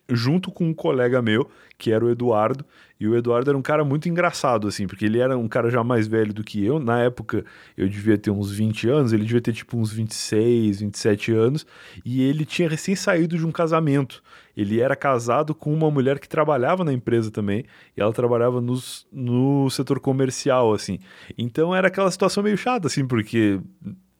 junto 0.08 0.50
com 0.50 0.66
um 0.66 0.74
colega 0.74 1.20
meu, 1.22 1.50
que 1.78 1.90
era 1.92 2.04
o 2.04 2.10
Eduardo, 2.10 2.64
e 2.98 3.08
o 3.08 3.16
Eduardo 3.16 3.50
era 3.50 3.56
um 3.56 3.62
cara 3.62 3.82
muito 3.82 4.08
engraçado, 4.08 4.68
assim, 4.68 4.86
porque 4.86 5.06
ele 5.06 5.18
era 5.18 5.36
um 5.36 5.48
cara 5.48 5.70
já 5.70 5.82
mais 5.82 6.06
velho 6.06 6.34
do 6.34 6.44
que 6.44 6.62
eu. 6.62 6.78
Na 6.78 7.00
época, 7.00 7.44
eu 7.76 7.88
devia 7.88 8.18
ter 8.18 8.30
uns 8.30 8.52
20 8.52 8.88
anos, 8.88 9.12
ele 9.12 9.24
devia 9.24 9.40
ter 9.40 9.54
tipo 9.54 9.78
uns 9.78 9.90
26, 9.90 10.80
27 10.80 11.32
anos, 11.32 11.66
e 12.04 12.22
ele 12.22 12.44
tinha 12.44 12.68
recém 12.68 12.94
saído 12.94 13.38
de 13.38 13.46
um 13.46 13.50
casamento. 13.50 14.22
Ele 14.54 14.80
era 14.80 14.94
casado 14.94 15.54
com 15.54 15.72
uma 15.72 15.90
mulher 15.90 16.18
que 16.18 16.28
trabalhava 16.28 16.84
na 16.84 16.92
empresa 16.92 17.30
também, 17.30 17.64
e 17.96 18.00
ela 18.00 18.12
trabalhava 18.12 18.60
nos, 18.60 19.06
no 19.10 19.70
setor 19.70 19.98
comercial, 19.98 20.74
assim. 20.74 20.98
Então 21.38 21.74
era 21.74 21.88
aquela 21.88 22.10
situação 22.10 22.42
meio 22.42 22.58
chata, 22.58 22.86
assim, 22.86 23.06
porque 23.06 23.60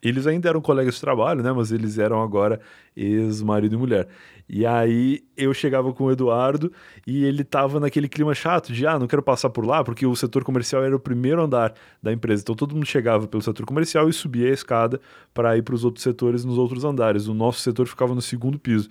eles 0.02 0.26
ainda 0.26 0.48
eram 0.48 0.60
colegas 0.60 0.94
de 0.94 1.00
trabalho, 1.00 1.42
né? 1.42 1.52
Mas 1.52 1.70
eles 1.70 1.98
eram 1.98 2.22
agora 2.22 2.60
ex-marido 2.96 3.74
e 3.74 3.78
mulher. 3.78 4.08
E 4.52 4.66
aí 4.66 5.22
eu 5.36 5.54
chegava 5.54 5.92
com 5.92 6.04
o 6.04 6.10
Eduardo 6.10 6.72
e 7.06 7.24
ele 7.24 7.44
tava 7.44 7.78
naquele 7.78 8.08
clima 8.08 8.34
chato 8.34 8.72
de, 8.72 8.84
ah, 8.84 8.98
não 8.98 9.06
quero 9.06 9.22
passar 9.22 9.48
por 9.48 9.64
lá, 9.64 9.84
porque 9.84 10.04
o 10.04 10.16
setor 10.16 10.42
comercial 10.42 10.82
era 10.82 10.96
o 10.96 10.98
primeiro 10.98 11.40
andar 11.40 11.72
da 12.02 12.12
empresa. 12.12 12.42
Então 12.42 12.56
todo 12.56 12.74
mundo 12.74 12.84
chegava 12.84 13.28
pelo 13.28 13.40
setor 13.40 13.64
comercial 13.64 14.08
e 14.08 14.12
subia 14.12 14.50
a 14.50 14.52
escada 14.52 15.00
para 15.32 15.56
ir 15.56 15.62
para 15.62 15.76
os 15.76 15.84
outros 15.84 16.02
setores 16.02 16.44
nos 16.44 16.58
outros 16.58 16.84
andares. 16.84 17.28
O 17.28 17.34
nosso 17.34 17.60
setor 17.60 17.86
ficava 17.86 18.12
no 18.12 18.20
segundo 18.20 18.58
piso. 18.58 18.88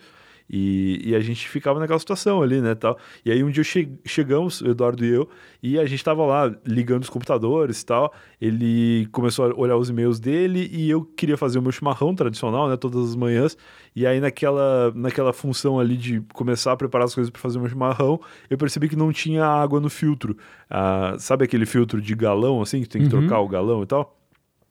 E, 0.49 1.09
e, 1.09 1.15
a 1.15 1.19
gente 1.19 1.47
ficava 1.47 1.80
naquela 1.80 1.99
situação 1.99 2.41
ali, 2.41 2.59
né, 2.59 2.73
tal. 2.73 2.97
E 3.23 3.31
aí 3.31 3.43
um 3.43 3.51
dia 3.51 3.63
che 3.63 3.88
chegamos, 4.03 4.61
o 4.61 4.69
Eduardo 4.69 5.05
e 5.05 5.09
eu, 5.09 5.30
e 5.61 5.77
a 5.77 5.85
gente 5.85 6.03
tava 6.03 6.26
lá 6.26 6.51
ligando 6.65 7.03
os 7.03 7.09
computadores 7.09 7.81
e 7.81 7.85
tal. 7.85 8.11
Ele 8.41 9.07
começou 9.11 9.45
a 9.45 9.55
olhar 9.55 9.77
os 9.77 9.89
e-mails 9.89 10.19
dele 10.19 10.67
e 10.71 10.89
eu 10.89 11.03
queria 11.03 11.38
fazer 11.38 11.59
o 11.59 11.61
meu 11.61 11.71
chimarrão 11.71 12.15
tradicional, 12.15 12.67
né, 12.67 12.76
todas 12.76 13.09
as 13.09 13.15
manhãs. 13.15 13.55
E 13.95 14.07
aí 14.07 14.19
naquela, 14.19 14.91
naquela 14.95 15.34
função 15.34 15.80
ali 15.80 15.95
de 15.95 16.21
começar 16.34 16.71
a 16.71 16.77
preparar 16.77 17.05
as 17.05 17.13
coisas 17.13 17.30
para 17.30 17.41
fazer 17.41 17.59
o 17.59 17.61
meu 17.61 17.69
chimarrão, 17.69 18.19
eu 18.49 18.57
percebi 18.57 18.89
que 18.89 18.95
não 18.95 19.11
tinha 19.11 19.45
água 19.45 19.80
no 19.80 19.89
filtro. 19.89 20.35
Ah, 20.69 21.15
sabe 21.19 21.45
aquele 21.45 21.65
filtro 21.67 22.01
de 22.01 22.15
galão, 22.15 22.61
assim, 22.61 22.81
que 22.81 22.89
tem 22.89 23.07
que 23.07 23.13
uhum. 23.13 23.27
trocar 23.27 23.39
o 23.41 23.47
galão 23.47 23.84
e 23.84 23.85
tal? 23.85 24.17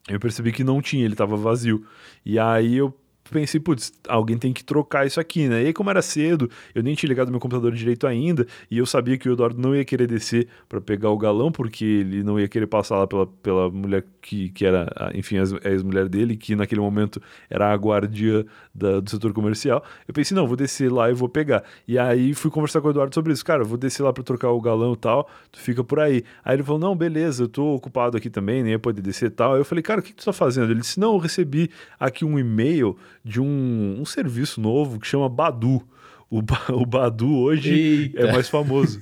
Eu 0.09 0.19
percebi 0.19 0.53
que 0.53 0.65
não 0.65 0.81
tinha, 0.81 1.05
ele 1.05 1.15
estava 1.15 1.37
vazio. 1.37 1.85
E 2.25 2.39
aí 2.39 2.77
eu 2.77 2.95
pensei, 3.31 3.61
putz, 3.61 3.93
alguém 4.09 4.37
tem 4.37 4.53
que 4.53 4.65
trocar 4.65 5.07
isso 5.07 5.21
aqui, 5.21 5.49
né? 5.49 5.63
E 5.63 5.67
aí, 5.67 5.73
como 5.73 5.91
era 5.91 6.03
cedo, 6.03 6.51
eu 6.75 6.83
nem 6.83 6.95
tinha 6.95 7.09
ligado 7.09 7.31
meu 7.31 7.41
computador 7.41 7.73
direito 7.73 8.07
ainda, 8.07 8.47
e 8.71 8.79
eu 8.79 8.87
sabia 8.87 9.17
que 9.17 9.29
o 9.29 9.33
Eduardo 9.33 9.61
não 9.61 9.75
ia 9.75 9.85
querer 9.85 10.07
descer 10.07 10.49
para 10.69 10.81
pegar 10.81 11.11
o 11.11 11.19
galão, 11.19 11.51
porque 11.51 11.85
ele 11.85 12.23
não 12.23 12.39
ia 12.39 12.49
querer 12.49 12.67
passar 12.67 12.99
lá 12.99 13.07
pela, 13.07 13.27
pela 13.27 13.71
mulher 13.71 14.05
que, 14.21 14.51
que 14.51 14.65
era, 14.65 14.91
enfim, 15.15 15.37
a 15.39 15.69
ex-mulher 15.71 16.09
dele, 16.09 16.37
que 16.37 16.55
naquele 16.55 16.81
momento 16.81 17.21
era 17.49 17.73
a 17.73 17.75
guardia 17.75 18.47
da, 18.75 19.01
do 19.01 19.11
setor 19.11 19.33
comercial. 19.33 19.83
Eu 20.07 20.15
pensei, 20.15 20.37
não, 20.37 20.47
vou 20.47 20.57
descer 20.57 20.93
lá 20.93 21.11
e 21.11 21.15
vou 21.15 21.29
pegar. 21.29 21.65
E 21.87 21.99
aí 21.99 22.35
fui 22.35 22.51
conversar 22.51 22.81
com 22.81 22.89
o 22.89 22.91
Eduardo 22.91 23.15
sobre 23.15 23.33
isso. 23.33 23.45
Cara, 23.45 23.65
vou 23.65 23.79
descer 23.79 24.03
lá 24.03 24.13
para 24.13 24.23
trocar 24.23 24.51
o 24.51 24.61
galão 24.61 24.93
e 24.93 24.97
tal, 24.97 25.29
tu 25.51 25.59
fica 25.59 25.83
por 25.83 26.01
aí. 26.01 26.25
Aí 26.45 26.57
ele 26.57 26.63
falou, 26.63 26.81
não, 26.81 26.97
beleza, 26.97 27.45
eu 27.45 27.49
tô 27.49 27.75
ocupado 27.75 28.17
aqui 28.17 28.31
também, 28.31 28.63
nem 28.63 28.73
ia 28.73 28.79
poder 28.79 29.03
descer 29.03 29.27
e 29.27 29.31
tal. 29.31 29.55
Aí 29.55 29.61
eu 29.61 29.65
falei, 29.65 29.83
cara, 29.83 30.01
o 30.01 30.03
que, 30.03 30.11
que 30.11 30.17
tu 30.17 30.25
tá 30.25 30.33
fazendo? 30.33 30.71
Ele 30.71 30.81
disse, 30.81 31.01
não, 31.01 31.15
eu 31.15 31.19
recebi 31.19 31.71
aqui 31.99 32.25
um 32.25 32.39
e-mail 32.39 32.97
de 33.29 33.41
um, 33.41 33.97
um 34.01 34.05
serviço 34.07 34.59
novo 34.61 34.99
que 34.99 35.07
chama 35.07 35.29
Badu. 35.29 35.83
O, 36.31 36.41
o 36.73 36.87
Badu 36.87 37.37
hoje 37.39 37.73
Eita. 37.75 38.21
é 38.21 38.33
mais 38.33 38.49
famoso. 38.49 39.01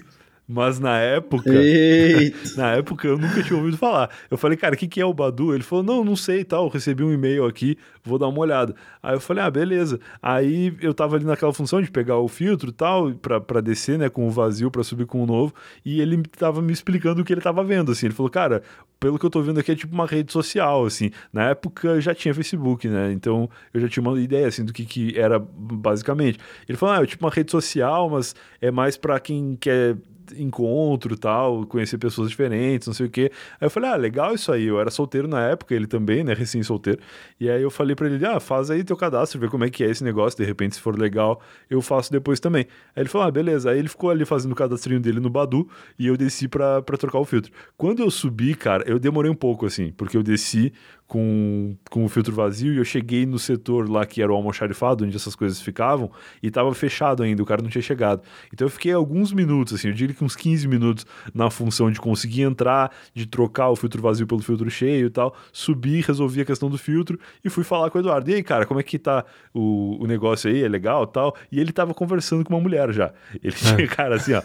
Mas 0.49 0.79
na 0.79 0.99
época. 0.99 1.51
Na 2.57 2.73
época 2.73 3.09
eu 3.09 3.19
nunca 3.19 3.43
tinha 3.43 3.59
ouvido 3.59 3.77
falar. 3.77 4.11
Eu 4.31 4.39
falei, 4.39 4.57
cara, 4.57 4.75
o 4.75 4.79
que, 4.79 4.87
que 4.87 5.01
é 5.01 5.05
o 5.05 5.13
Badu? 5.13 5.53
Ele 5.53 5.63
falou, 5.63 5.83
não, 5.83 6.05
não 6.05 6.15
sei 6.15 6.41
e 6.41 6.45
tal. 6.45 6.65
Eu 6.65 6.71
recebi 6.71 7.03
um 7.03 7.13
e-mail 7.13 7.45
aqui, 7.45 7.77
vou 8.05 8.19
dar 8.19 8.29
uma 8.29 8.39
olhada. 8.39 8.75
Aí 9.03 9.15
eu 9.15 9.21
falei, 9.21 9.43
ah, 9.43 9.51
beleza. 9.51 9.99
Aí 10.23 10.77
eu 10.81 10.95
tava 10.95 11.17
ali 11.17 11.25
naquela 11.25 11.53
função 11.53 11.83
de 11.83 11.91
pegar 11.91 12.19
o 12.19 12.29
filtro 12.29 12.71
e 12.71 12.73
tal, 12.73 13.13
pra, 13.15 13.41
pra 13.41 13.61
descer, 13.61 13.99
né, 13.99 14.09
com 14.09 14.27
o 14.27 14.31
vazio, 14.31 14.71
pra 14.71 14.85
subir 14.85 15.07
com 15.07 15.23
o 15.23 15.27
novo. 15.27 15.53
E 15.85 16.01
ele 16.01 16.23
tava 16.23 16.63
me 16.63 16.73
explicando 16.73 17.23
o 17.23 17.25
que 17.25 17.33
ele 17.33 17.41
tava 17.41 17.65
vendo, 17.65 17.91
assim. 17.91 18.07
Ele 18.07 18.15
falou, 18.15 18.31
cara, 18.31 18.63
pelo 19.01 19.19
que 19.19 19.27
eu 19.27 19.31
tô 19.31 19.43
vendo 19.43 19.59
aqui 19.59 19.73
é 19.73 19.75
tipo 19.75 19.95
uma 19.95 20.07
rede 20.07 20.33
social, 20.33 20.87
assim. 20.87 21.11
Na 21.33 21.51
época 21.51 22.01
já 22.01 22.15
tinha 22.15 22.33
Facebook, 22.33 22.87
né? 22.89 23.11
Então 23.13 23.51
eu 23.75 23.81
já 23.81 23.89
tinha 23.89 24.03
uma 24.03 24.19
ideia, 24.21 24.47
assim, 24.47 24.65
do 24.65 24.73
que, 24.73 24.85
que 24.85 25.19
era 25.19 25.41
basicamente. 25.41 26.39
Ele 26.69 26.79
falou, 26.79 26.95
ah, 26.95 27.03
é 27.03 27.07
tipo 27.07 27.25
uma 27.25 27.33
rede 27.33 27.51
social, 27.51 28.09
mas 28.09 28.35
é 28.61 28.71
mais 28.71 28.97
para 28.97 29.19
quem 29.19 29.57
quer 29.61 29.97
encontro 30.37 31.17
tal, 31.17 31.67
conhecer 31.67 31.99
pessoas 31.99 32.29
diferentes, 32.29 32.87
não 32.87 32.95
sei 32.95 33.07
o 33.07 33.11
quê. 33.11 33.31
Aí 33.61 33.67
eu 33.67 33.71
falei, 33.71 33.91
ah, 33.91 33.97
legal 33.97 34.35
isso 34.35 34.51
aí. 34.53 34.65
Eu 34.65 34.81
era 34.81 34.91
solteiro 34.91 35.29
na 35.29 35.43
época, 35.49 35.75
ele 35.75 35.87
também, 35.87 36.25
né, 36.25 36.35
recém-solteiro. 36.35 37.01
E 37.41 37.49
aí 37.51 37.63
eu 37.63 37.71
falei 37.71 37.95
para 37.95 38.09
ele, 38.09 38.25
ah, 38.27 38.41
faz 38.41 38.71
aí 38.71 38.83
teu 38.85 38.97
cadastro, 38.97 39.39
vê 39.39 39.49
como 39.49 39.65
é 39.65 39.71
que 39.71 39.85
é 39.85 39.91
esse 39.91 40.03
negócio, 40.03 40.39
de 40.39 40.45
repente 40.45 40.77
se 40.77 40.81
for 40.81 40.99
legal, 40.99 41.41
eu 41.69 41.81
faço 41.81 42.11
depois 42.11 42.41
também. 42.41 42.67
Aí 42.95 43.03
ele 43.03 43.09
falou, 43.09 43.27
ah, 43.27 43.31
beleza. 43.31 43.71
Aí 43.71 43.79
ele 43.79 43.89
ficou 43.89 44.11
ali 44.11 44.25
fazendo 44.25 44.53
o 44.53 44.55
cadastrinho 44.55 45.01
dele 45.01 45.21
no 45.21 45.31
Badu 45.31 45.69
e 45.99 46.07
eu 46.07 46.17
desci 46.17 46.49
para 46.49 46.83
trocar 46.83 47.19
o 47.19 47.25
filtro. 47.25 47.53
Quando 47.77 48.01
eu 48.03 48.11
subi, 48.11 48.55
cara, 48.55 48.85
eu 48.87 48.99
demorei 48.99 49.31
um 49.31 49.35
pouco, 49.35 49.67
assim, 49.67 49.93
porque 49.97 50.17
eu 50.17 50.23
desci 50.23 50.73
com, 51.07 51.77
com 51.91 52.05
o 52.05 52.09
filtro 52.09 52.35
vazio 52.35 52.75
e 52.75 52.79
eu 52.79 52.85
cheguei 52.85 53.25
no 53.25 53.39
setor 53.39 53.89
lá 53.89 54.05
que 54.05 54.21
era 54.21 54.33
o 54.33 54.35
almoxarifado, 54.35 55.05
onde 55.05 55.17
essas 55.17 55.37
coisas 55.37 55.61
ficavam, 55.61 56.11
e 56.43 56.51
tava 56.51 56.75
fechado 56.75 57.23
ainda, 57.23 57.43
o 57.43 57.47
cara 57.47 57.63
não 57.63 57.71
tinha 57.71 57.83
chegado. 57.83 58.23
Então 58.53 58.67
eu 58.67 58.71
fiquei 58.71 58.93
alguns 58.93 59.33
minutos, 59.33 59.75
assim, 59.75 59.89
eu 59.89 59.95
diria 59.95 60.15
que 60.15 60.25
uns 60.25 60.35
15 60.35 60.67
minutos 60.67 61.07
na 61.33 61.51
função 61.51 61.91
de 61.91 62.01
conseguir 62.01 62.43
entrar, 62.43 62.93
de 63.15 63.27
trocar 63.27 63.71
o 63.71 63.77
filtro 63.77 64.03
vazio 64.03 64.27
pelo 64.27 64.43
filtro 64.43 64.69
cheio 64.71 65.07
e 65.07 65.11
tal, 65.11 65.35
subi, 65.53 66.01
resolvi 66.01 66.41
a 66.41 66.45
questão 66.45 66.69
do 66.69 66.79
filtro 66.79 67.19
e 67.45 67.49
fui 67.49 67.65
falar 67.65 67.91
com 67.91 67.99
o 67.99 68.01
Eduardo. 68.01 68.31
E 68.31 68.35
aí, 68.35 68.43
cara, 68.43 68.67
como 68.67 68.81
é 68.81 68.83
que 68.83 68.99
tá 68.99 69.25
o, 69.55 70.03
o 70.03 70.07
negócio 70.07 70.51
aí? 70.51 70.63
É 70.63 70.69
legal 70.69 71.07
tal? 71.07 71.37
E 71.51 71.61
ele 71.61 71.73
tava 71.73 71.95
conversando 71.95 72.45
com 72.45 72.55
uma 72.55 72.61
mulher 72.61 72.93
já. 72.93 73.13
Ele 73.43 73.55
tinha, 73.55 73.85
é. 73.85 73.87
cara, 73.89 74.17
assim, 74.17 74.33
ó, 74.33 74.43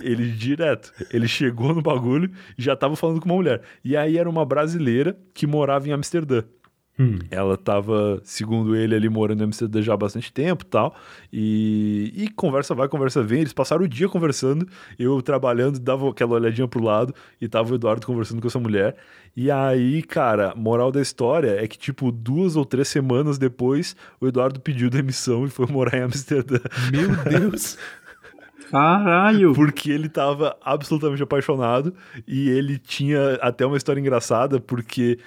ele 0.00 0.30
direto, 0.30 0.92
ele 1.12 1.26
chegou 1.26 1.74
no 1.74 1.82
bagulho 1.82 2.30
e 2.56 2.62
já 2.62 2.76
tava 2.76 2.96
falando 2.96 3.20
com 3.20 3.26
uma 3.26 3.36
mulher. 3.36 3.62
E 3.84 3.96
aí 3.96 4.16
era 4.16 4.28
uma 4.28 4.44
brasileira 4.44 5.16
que 5.32 5.46
morava 5.46 5.88
em 5.88 5.92
Amsterdã. 5.92 6.03
Hum. 6.98 7.18
Ela 7.28 7.56
tava, 7.56 8.20
segundo 8.22 8.76
ele, 8.76 8.94
ali 8.94 9.08
morando 9.08 9.40
em 9.40 9.46
Amsterdã 9.46 9.82
já 9.82 9.94
há 9.94 9.96
bastante 9.96 10.32
tempo 10.32 10.64
tal, 10.64 10.94
e 11.32 12.12
E 12.14 12.28
conversa 12.30 12.74
vai, 12.74 12.88
conversa 12.88 13.22
vem. 13.22 13.40
Eles 13.40 13.52
passaram 13.52 13.84
o 13.84 13.88
dia 13.88 14.08
conversando, 14.08 14.66
eu 14.98 15.20
trabalhando, 15.20 15.80
dava 15.80 16.08
aquela 16.08 16.34
olhadinha 16.34 16.68
pro 16.68 16.82
lado, 16.82 17.12
e 17.40 17.48
tava 17.48 17.72
o 17.72 17.74
Eduardo 17.74 18.06
conversando 18.06 18.40
com 18.40 18.46
essa 18.46 18.60
mulher. 18.60 18.96
E 19.36 19.50
aí, 19.50 20.02
cara, 20.02 20.54
moral 20.56 20.92
da 20.92 21.00
história 21.00 21.56
é 21.60 21.66
que, 21.66 21.76
tipo, 21.76 22.12
duas 22.12 22.54
ou 22.54 22.64
três 22.64 22.86
semanas 22.86 23.38
depois, 23.38 23.96
o 24.20 24.28
Eduardo 24.28 24.60
pediu 24.60 24.88
demissão 24.88 25.44
e 25.44 25.50
foi 25.50 25.66
morar 25.66 25.98
em 25.98 26.02
Amsterdã. 26.02 26.60
Meu 26.92 27.10
Deus! 27.50 27.76
Caralho! 28.70 29.52
Porque 29.54 29.90
ele 29.90 30.08
tava 30.08 30.56
absolutamente 30.62 31.22
apaixonado 31.22 31.94
e 32.26 32.48
ele 32.48 32.78
tinha 32.78 33.34
até 33.40 33.66
uma 33.66 33.76
história 33.76 34.00
engraçada, 34.00 34.60
porque 34.60 35.18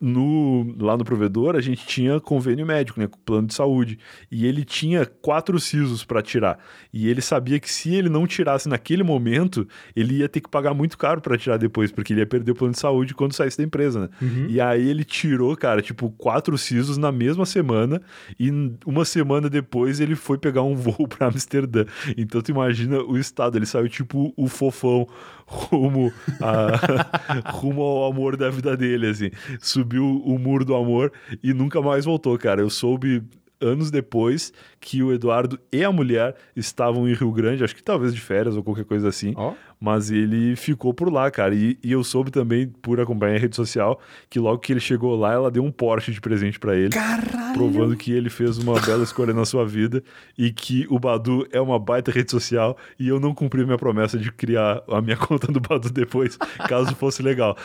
no, 0.00 0.74
lá 0.78 0.96
no 0.96 1.04
provedor 1.04 1.56
a 1.56 1.60
gente 1.60 1.86
tinha 1.86 2.20
convênio 2.20 2.66
médico, 2.66 3.00
né, 3.00 3.06
com 3.06 3.18
plano 3.18 3.46
de 3.46 3.54
saúde, 3.54 3.98
e 4.30 4.46
ele 4.46 4.64
tinha 4.64 5.06
quatro 5.06 5.58
sisos 5.58 6.04
para 6.04 6.20
tirar. 6.20 6.58
E 6.92 7.08
ele 7.08 7.20
sabia 7.20 7.58
que 7.58 7.70
se 7.70 7.94
ele 7.94 8.08
não 8.08 8.26
tirasse 8.26 8.68
naquele 8.68 9.02
momento, 9.02 9.66
ele 9.94 10.18
ia 10.18 10.28
ter 10.28 10.40
que 10.40 10.48
pagar 10.48 10.74
muito 10.74 10.98
caro 10.98 11.20
para 11.20 11.38
tirar 11.38 11.56
depois, 11.56 11.90
porque 11.90 12.12
ele 12.12 12.20
ia 12.20 12.26
perder 12.26 12.52
o 12.52 12.54
plano 12.54 12.72
de 12.72 12.80
saúde 12.80 13.14
quando 13.14 13.32
saísse 13.32 13.56
da 13.56 13.64
empresa, 13.64 14.00
né? 14.00 14.08
Uhum. 14.20 14.46
E 14.48 14.60
aí 14.60 14.88
ele 14.88 15.04
tirou, 15.04 15.56
cara, 15.56 15.80
tipo, 15.80 16.10
quatro 16.10 16.58
sisos 16.58 16.98
na 16.98 17.12
mesma 17.12 17.46
semana, 17.46 18.02
e 18.38 18.50
uma 18.84 19.04
semana 19.04 19.48
depois 19.48 20.00
ele 20.00 20.14
foi 20.14 20.38
pegar 20.38 20.62
um 20.62 20.74
voo 20.76 21.08
para 21.08 21.28
Amsterdã. 21.28 21.84
Então 22.16 22.42
tu 22.42 22.50
imagina 22.50 22.98
o 23.00 23.16
estado, 23.16 23.56
ele 23.56 23.66
saiu 23.66 23.88
tipo 23.88 24.34
o 24.36 24.48
fofão 24.48 25.06
rumo, 25.46 26.12
a, 26.40 27.50
rumo 27.52 27.82
ao 27.82 28.12
amor 28.12 28.36
da 28.36 28.50
vida 28.50 28.76
dele, 28.76 29.08
assim. 29.08 29.30
Subiu 29.60 30.22
o 30.24 30.38
muro 30.38 30.64
do 30.64 30.74
amor 30.74 31.12
e 31.42 31.52
nunca 31.52 31.80
mais 31.80 32.04
voltou, 32.04 32.36
cara. 32.38 32.60
Eu 32.60 32.70
soube 32.70 33.22
anos 33.60 33.90
depois 33.90 34.52
que 34.80 35.02
o 35.02 35.12
Eduardo 35.12 35.58
e 35.72 35.82
a 35.82 35.90
mulher 35.90 36.34
estavam 36.54 37.08
em 37.08 37.14
Rio 37.14 37.32
Grande, 37.32 37.64
acho 37.64 37.74
que 37.74 37.82
talvez 37.82 38.14
de 38.14 38.20
férias 38.20 38.56
ou 38.56 38.62
qualquer 38.62 38.84
coisa 38.84 39.08
assim. 39.08 39.32
Ó. 39.36 39.54
Mas 39.80 40.10
ele 40.10 40.56
ficou 40.56 40.94
por 40.94 41.12
lá, 41.12 41.30
cara. 41.30 41.54
E, 41.54 41.78
e, 41.82 41.92
eu 41.92 42.02
soube 42.02 42.30
também, 42.30 42.68
por 42.68 43.00
acompanhar 43.00 43.36
a 43.36 43.38
rede 43.38 43.56
social, 43.56 44.00
que 44.30 44.38
logo 44.38 44.58
que 44.58 44.72
ele 44.72 44.80
chegou 44.80 45.16
lá, 45.16 45.32
ela 45.32 45.50
deu 45.50 45.62
um 45.62 45.70
Porsche 45.70 46.12
de 46.12 46.20
presente 46.20 46.58
para 46.58 46.76
ele. 46.76 46.90
Caralho! 46.90 47.54
Provando 47.54 47.96
que 47.96 48.12
ele 48.12 48.30
fez 48.30 48.58
uma 48.58 48.80
bela 48.80 49.02
escolha 49.02 49.32
na 49.32 49.44
sua 49.44 49.66
vida 49.66 50.02
e 50.36 50.50
que 50.50 50.86
o 50.90 50.98
Badu 50.98 51.46
é 51.52 51.60
uma 51.60 51.78
baita 51.78 52.10
rede 52.10 52.30
social 52.30 52.76
e 52.98 53.08
eu 53.08 53.20
não 53.20 53.34
cumpri 53.34 53.64
minha 53.64 53.78
promessa 53.78 54.18
de 54.18 54.30
criar 54.32 54.82
a 54.88 55.00
minha 55.00 55.16
conta 55.18 55.50
do 55.52 55.60
Badu 55.60 55.90
depois, 55.90 56.36
caso 56.68 56.94
fosse 56.94 57.22
legal. 57.22 57.56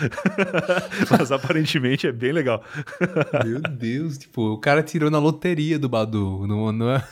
Mas 1.10 1.31
aparentemente 1.31 2.07
é 2.07 2.11
bem 2.11 2.31
legal. 2.31 2.64
Meu 3.45 3.61
Deus, 3.61 4.18
tipo, 4.18 4.53
o 4.53 4.57
cara 4.57 4.84
tirou 4.84 5.10
na 5.10 5.19
loteria 5.19 5.80
do 5.80 5.90
Badu, 5.90 6.45
não, 6.48 6.72
não 6.72 6.91
é? 6.91 7.03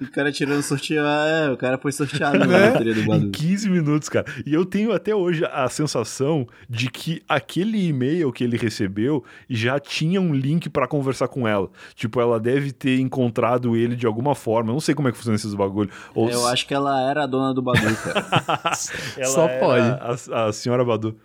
O 0.00 0.10
cara 0.10 0.32
tirando 0.32 0.62
sorteio, 0.62 1.02
é, 1.02 1.50
o 1.50 1.56
cara 1.56 1.78
foi 1.78 1.92
sorteado 1.92 2.38
na 2.46 2.58
é? 2.58 2.70
loteria 2.70 2.94
do 2.94 3.04
Badu. 3.04 3.26
Em 3.26 3.30
15 3.30 3.70
minutos, 3.70 4.08
cara. 4.08 4.26
E 4.46 4.54
eu 4.54 4.64
tenho 4.64 4.92
até 4.92 5.14
hoje 5.14 5.44
a 5.44 5.68
sensação 5.68 6.46
de 6.68 6.90
que 6.90 7.22
aquele 7.28 7.88
e-mail 7.88 8.32
que 8.32 8.44
ele 8.44 8.56
recebeu 8.56 9.24
já 9.48 9.78
tinha 9.78 10.20
um 10.20 10.34
link 10.34 10.68
para 10.68 10.86
conversar 10.86 11.28
com 11.28 11.46
ela. 11.46 11.68
Tipo, 11.94 12.20
ela 12.20 12.38
deve 12.38 12.72
ter 12.72 12.98
encontrado 13.00 13.76
ele 13.76 13.96
de 13.96 14.06
alguma 14.06 14.34
forma. 14.34 14.70
Eu 14.70 14.74
não 14.74 14.80
sei 14.80 14.94
como 14.94 15.08
é 15.08 15.12
que 15.12 15.18
funciona 15.18 15.36
esses 15.36 15.54
bagulho. 15.54 15.90
Ou... 16.14 16.30
Eu 16.30 16.46
acho 16.46 16.66
que 16.66 16.74
ela 16.74 17.00
era 17.08 17.24
a 17.24 17.26
dona 17.26 17.54
do 17.54 17.62
Badu, 17.62 17.96
cara. 17.96 18.74
Só 19.26 19.48
pode. 19.58 19.86
A, 20.30 20.46
a 20.46 20.52
senhora 20.52 20.84
Badu. 20.84 21.16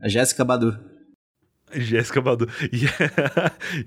A 0.00 0.08
Jéssica 0.08 0.44
Badu. 0.44 0.93
Jéssica 1.74 2.20
Badu. 2.20 2.48
E, 2.72 2.84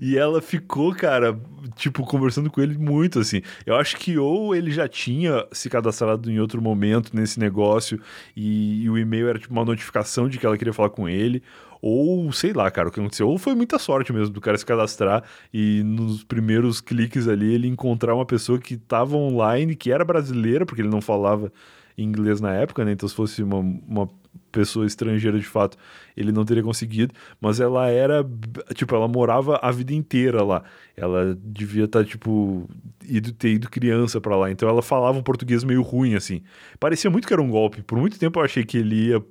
e 0.00 0.18
ela 0.18 0.40
ficou, 0.40 0.94
cara, 0.94 1.38
tipo, 1.76 2.04
conversando 2.04 2.50
com 2.50 2.60
ele 2.60 2.76
muito, 2.76 3.18
assim. 3.18 3.42
Eu 3.64 3.76
acho 3.76 3.96
que 3.96 4.18
ou 4.18 4.54
ele 4.54 4.70
já 4.70 4.88
tinha 4.88 5.46
se 5.52 5.68
cadastrado 5.68 6.30
em 6.30 6.40
outro 6.40 6.60
momento 6.60 7.14
nesse 7.14 7.38
negócio 7.38 8.00
e, 8.36 8.82
e 8.82 8.90
o 8.90 8.98
e-mail 8.98 9.28
era 9.28 9.38
tipo 9.38 9.52
uma 9.52 9.64
notificação 9.64 10.28
de 10.28 10.38
que 10.38 10.46
ela 10.46 10.58
queria 10.58 10.72
falar 10.72 10.90
com 10.90 11.08
ele, 11.08 11.42
ou 11.80 12.30
sei 12.32 12.52
lá, 12.52 12.70
cara, 12.70 12.88
o 12.88 12.92
que 12.92 13.00
aconteceu. 13.00 13.28
Ou 13.28 13.38
foi 13.38 13.54
muita 13.54 13.78
sorte 13.78 14.12
mesmo 14.12 14.34
do 14.34 14.40
cara 14.40 14.58
se 14.58 14.66
cadastrar 14.66 15.22
e 15.52 15.82
nos 15.84 16.24
primeiros 16.24 16.80
cliques 16.80 17.28
ali 17.28 17.54
ele 17.54 17.68
encontrar 17.68 18.14
uma 18.14 18.26
pessoa 18.26 18.58
que 18.58 18.74
estava 18.74 19.16
online, 19.16 19.76
que 19.76 19.92
era 19.92 20.04
brasileira, 20.04 20.66
porque 20.66 20.82
ele 20.82 20.88
não 20.88 21.00
falava 21.00 21.52
inglês 21.96 22.40
na 22.40 22.52
época, 22.54 22.84
né? 22.84 22.92
Então 22.92 23.08
se 23.08 23.14
fosse 23.14 23.42
uma, 23.42 23.58
uma 23.58 24.08
pessoa 24.50 24.86
estrangeira 24.86 25.38
de 25.38 25.46
fato, 25.46 25.76
ele 26.16 26.32
não 26.32 26.44
teria 26.44 26.62
conseguido, 26.62 27.14
mas 27.40 27.60
ela 27.60 27.88
era, 27.88 28.26
tipo, 28.74 28.94
ela 28.94 29.06
morava 29.06 29.58
a 29.62 29.70
vida 29.70 29.92
inteira 29.92 30.42
lá. 30.42 30.62
Ela 30.96 31.36
devia 31.40 31.84
estar, 31.84 32.00
tá, 32.00 32.04
tipo, 32.04 32.68
ido, 33.06 33.32
ter 33.32 33.50
ido 33.50 33.70
criança 33.70 34.20
para 34.20 34.36
lá, 34.36 34.50
então 34.50 34.68
ela 34.68 34.82
falava 34.82 35.18
um 35.18 35.22
português 35.22 35.64
meio 35.64 35.82
ruim, 35.82 36.14
assim. 36.14 36.42
Parecia 36.80 37.10
muito 37.10 37.26
que 37.26 37.32
era 37.32 37.42
um 37.42 37.50
golpe. 37.50 37.82
Por 37.82 37.98
muito 37.98 38.18
tempo 38.18 38.40
eu 38.40 38.44
achei 38.44 38.64
que 38.64 38.78
ele 38.78 39.08
ia 39.08 39.24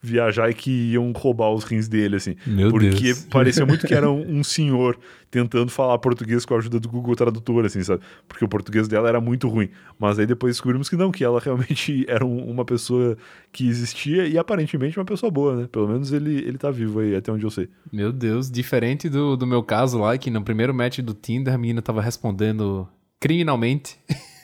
viajar 0.00 0.48
e 0.48 0.54
que 0.54 0.92
iam 0.92 1.12
roubar 1.12 1.50
os 1.52 1.64
rins 1.64 1.88
dele, 1.88 2.16
assim. 2.16 2.36
Meu 2.46 2.70
porque 2.70 2.88
Deus. 2.88 3.24
parecia 3.24 3.66
muito 3.66 3.86
que 3.86 3.94
era 3.94 4.08
um, 4.10 4.38
um, 4.38 4.44
senhor 4.44 4.98
tentando 5.30 5.70
falar 5.70 5.98
português 5.98 6.44
com 6.44 6.54
a 6.54 6.58
ajuda 6.58 6.78
do 6.80 6.88
Google 6.88 7.14
Tradutor, 7.14 7.64
assim, 7.64 7.82
sabe? 7.82 8.02
Porque 8.26 8.44
o 8.44 8.48
português 8.48 8.88
dela 8.88 9.08
era 9.08 9.20
muito 9.20 9.48
ruim. 9.48 9.68
Mas 9.98 10.18
aí 10.18 10.26
depois 10.26 10.54
descobrimos 10.54 10.88
que 10.88 10.96
não, 10.96 11.10
que 11.10 11.24
ela 11.24 11.40
realmente 11.40 12.04
era 12.08 12.24
um, 12.24 12.48
uma 12.48 12.64
pessoa 12.64 13.16
que 13.52 13.68
existia 13.68 14.26
e 14.26 14.38
aparentemente 14.38 14.98
uma 14.98 15.04
pessoa 15.04 15.30
boa, 15.30 15.56
né? 15.56 15.68
Pelo 15.70 15.88
menos 15.88 16.12
ele, 16.12 16.36
ele 16.38 16.58
tá 16.58 16.70
vivo 16.70 17.00
aí, 17.00 17.16
até 17.16 17.32
onde 17.32 17.44
eu 17.44 17.50
sei. 17.50 17.68
Meu 17.92 18.12
Deus, 18.12 18.50
diferente 18.50 19.08
do, 19.08 19.36
do 19.36 19.46
meu 19.46 19.62
caso 19.62 19.98
lá, 19.98 20.16
que 20.16 20.30
no 20.30 20.42
primeiro 20.42 20.72
match 20.72 21.00
do 21.00 21.14
Tinder 21.14 21.54
a 21.54 21.58
menina 21.58 21.82
tava 21.82 22.00
respondendo 22.00 22.88
criminalmente. 23.20 23.98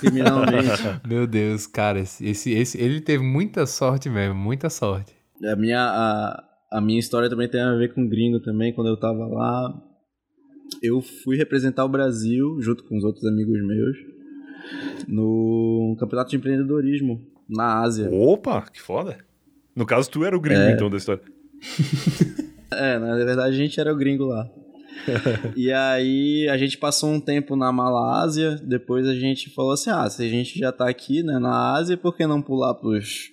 Criminalmente. 0.00 0.82
Meu 1.06 1.26
Deus, 1.26 1.66
cara, 1.66 2.00
esse, 2.00 2.50
esse, 2.50 2.80
ele 2.80 3.00
teve 3.00 3.22
muita 3.22 3.66
sorte 3.66 4.08
mesmo, 4.08 4.34
muita 4.34 4.70
sorte. 4.70 5.14
A 5.44 5.56
minha, 5.56 5.80
a, 5.80 6.44
a 6.70 6.80
minha 6.80 6.98
história 6.98 7.28
também 7.28 7.48
tem 7.48 7.60
a 7.60 7.74
ver 7.74 7.92
com 7.94 8.08
gringo 8.08 8.40
também. 8.40 8.72
Quando 8.72 8.88
eu 8.88 8.96
tava 8.96 9.26
lá, 9.26 9.82
eu 10.82 11.00
fui 11.00 11.36
representar 11.36 11.84
o 11.84 11.88
Brasil, 11.88 12.60
junto 12.60 12.84
com 12.84 12.96
os 12.96 13.04
outros 13.04 13.24
amigos 13.24 13.60
meus, 13.66 13.96
no 15.08 15.96
campeonato 15.98 16.30
de 16.30 16.36
empreendedorismo 16.36 17.20
na 17.48 17.80
Ásia. 17.80 18.08
Opa, 18.10 18.62
que 18.62 18.80
foda. 18.80 19.18
No 19.74 19.86
caso, 19.86 20.10
tu 20.10 20.24
era 20.24 20.36
o 20.36 20.40
gringo, 20.40 20.60
é. 20.60 20.72
então, 20.72 20.88
da 20.88 20.96
história. 20.96 21.22
é, 22.70 22.98
na 22.98 23.16
verdade, 23.16 23.54
a 23.54 23.58
gente 23.58 23.80
era 23.80 23.92
o 23.92 23.96
gringo 23.96 24.24
lá. 24.24 24.48
e 25.56 25.72
aí 25.72 26.48
a 26.48 26.56
gente 26.56 26.78
passou 26.78 27.10
um 27.10 27.20
tempo 27.20 27.56
na 27.56 27.72
Malásia, 27.72 28.56
depois 28.56 29.06
a 29.06 29.14
gente 29.14 29.50
falou 29.50 29.72
assim, 29.72 29.90
ah, 29.90 30.08
se 30.08 30.22
a 30.22 30.28
gente 30.28 30.58
já 30.58 30.72
tá 30.72 30.88
aqui, 30.88 31.22
né, 31.22 31.38
na 31.38 31.74
Ásia, 31.74 31.96
por 31.96 32.16
que 32.16 32.26
não 32.26 32.42
pular 32.42 32.74
pros... 32.74 33.30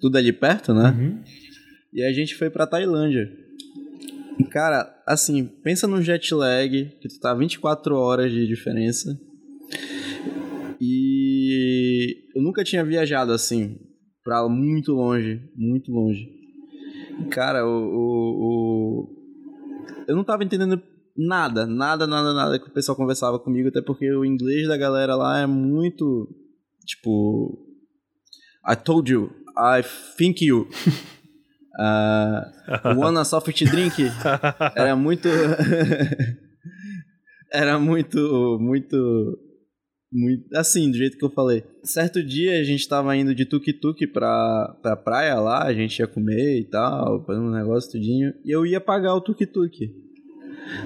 Tudo 0.00 0.16
ali 0.18 0.32
perto, 0.32 0.74
né? 0.74 0.90
Uhum. 0.90 1.22
E 1.92 2.02
a 2.02 2.12
gente 2.12 2.34
foi 2.34 2.50
pra 2.50 2.66
Tailândia. 2.66 3.30
E, 4.38 4.44
cara, 4.44 4.94
assim, 5.06 5.46
pensa 5.46 5.86
no 5.86 6.02
jet 6.02 6.34
lag, 6.34 6.92
que 7.00 7.08
tu 7.08 7.18
tá 7.18 7.32
24 7.32 7.96
horas 7.96 8.30
de 8.30 8.46
diferença. 8.46 9.18
E 10.78 12.28
eu 12.34 12.42
nunca 12.42 12.62
tinha 12.62 12.84
viajado 12.84 13.32
assim, 13.32 13.78
pra 14.22 14.46
muito 14.46 14.92
longe, 14.92 15.40
muito 15.56 15.90
longe. 15.90 16.28
Cara, 17.30 17.66
o, 17.66 17.70
o 17.70 19.15
eu 20.06 20.16
não 20.16 20.24
tava 20.24 20.44
entendendo 20.44 20.80
nada, 21.16 21.66
nada, 21.66 22.06
nada, 22.06 22.34
nada 22.34 22.58
que 22.58 22.68
o 22.68 22.72
pessoal 22.72 22.96
conversava 22.96 23.38
comigo, 23.38 23.68
até 23.68 23.80
porque 23.80 24.10
o 24.12 24.24
inglês 24.24 24.68
da 24.68 24.76
galera 24.76 25.14
lá 25.14 25.38
é 25.38 25.46
muito 25.46 26.28
tipo 26.84 27.58
I 28.68 28.76
told 28.76 29.10
you, 29.10 29.30
I 29.56 29.82
think 30.16 30.44
you. 30.44 30.68
Uh, 31.78 32.40
wanna 32.96 33.22
soft 33.22 33.52
drink 33.66 34.10
era 34.74 34.96
muito 34.96 35.28
era 37.52 37.78
muito 37.78 38.58
muito 38.58 39.38
muito 40.12 40.44
assim 40.54 40.90
do 40.90 40.96
jeito 40.96 41.18
que 41.18 41.24
eu 41.24 41.30
falei 41.30 41.64
certo 41.82 42.22
dia 42.22 42.60
a 42.60 42.62
gente 42.62 42.88
tava 42.88 43.16
indo 43.16 43.34
de 43.34 43.44
tuk-tuk 43.44 44.06
pra, 44.08 44.76
pra 44.80 44.96
praia 44.96 45.34
lá 45.40 45.64
a 45.64 45.74
gente 45.74 45.98
ia 45.98 46.06
comer 46.06 46.60
e 46.60 46.64
tal 46.64 47.24
fazer 47.26 47.40
um 47.40 47.50
negócio 47.50 47.90
tudinho 47.90 48.32
e 48.44 48.50
eu 48.50 48.64
ia 48.64 48.80
pagar 48.80 49.14
o 49.14 49.20
tuk-tuk 49.20 50.06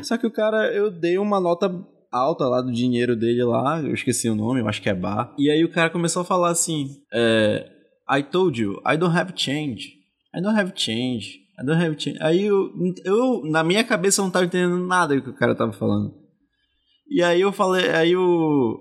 só 0.03 0.17
que 0.17 0.27
o 0.27 0.31
cara, 0.31 0.73
eu 0.73 0.91
dei 0.91 1.19
uma 1.19 1.41
nota 1.41 1.71
alta 2.11 2.47
lá 2.47 2.61
do 2.61 2.73
dinheiro 2.73 3.17
dele 3.17 3.43
lá, 3.45 3.81
eu 3.81 3.95
esqueci 3.95 4.29
o 4.29 4.35
nome, 4.35 4.61
eu 4.61 4.69
acho 4.69 4.83
que 4.83 4.89
é 4.89 4.95
bar. 4.95 5.35
E 5.39 5.51
aí 5.51 5.65
o 5.65 5.71
cara 5.71 5.91
começou 5.91 6.23
a 6.23 6.25
falar 6.25 6.51
assim: 6.51 6.89
é, 7.13 7.71
I 8.11 8.23
told 8.23 8.61
you, 8.61 8.81
I 8.87 8.97
don't 8.97 9.17
have 9.17 9.33
change. 9.35 9.99
I 10.35 10.41
don't 10.41 10.59
have 10.59 10.73
change. 10.75 11.41
I 11.59 11.65
don't 11.65 11.83
have 11.83 11.97
change. 11.99 12.19
Aí 12.21 12.43
eu, 12.45 12.71
eu 13.05 13.43
na 13.45 13.63
minha 13.63 13.85
cabeça, 13.85 14.21
eu 14.21 14.25
não 14.25 14.33
tava 14.33 14.45
entendendo 14.45 14.79
nada 14.87 15.15
do 15.15 15.23
que 15.23 15.31
o 15.31 15.37
cara 15.37 15.55
tava 15.55 15.73
falando. 15.73 16.15
E 17.09 17.23
aí 17.23 17.41
eu 17.41 17.53
falei, 17.53 17.91
aí 17.91 18.13
eu 18.13 18.79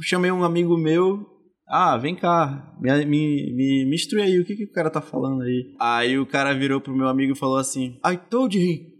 chamei 0.00 0.30
um 0.30 0.44
amigo 0.44 0.76
meu. 0.76 1.26
Ah, 1.68 1.96
vem 1.96 2.14
cá, 2.14 2.74
me, 2.80 2.90
me, 3.06 3.54
me, 3.54 3.86
me 3.86 3.94
instrui 3.94 4.22
aí, 4.22 4.38
o 4.38 4.44
que, 4.44 4.54
que 4.54 4.64
o 4.64 4.72
cara 4.72 4.90
tá 4.90 5.00
falando 5.00 5.42
aí? 5.42 5.74
Aí 5.80 6.18
o 6.18 6.26
cara 6.26 6.54
virou 6.54 6.80
pro 6.80 6.94
meu 6.94 7.08
amigo 7.08 7.32
e 7.32 7.38
falou 7.38 7.56
assim: 7.56 7.98
I 8.04 8.16
told 8.16 8.58
you 8.58 8.92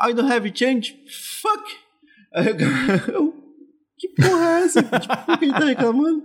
I 0.00 0.14
don't 0.14 0.32
have 0.32 0.50
change. 0.54 0.96
Fuck! 1.42 1.64
Aí 2.34 2.46
eu, 3.12 3.34
que 3.98 4.08
porra 4.08 4.60
é 4.60 4.62
essa? 4.62 4.82
tipo, 4.82 5.26
por 5.26 5.38
que 5.38 5.44
ele 5.44 5.52
tá 5.52 5.64
reclamando? 5.64 6.22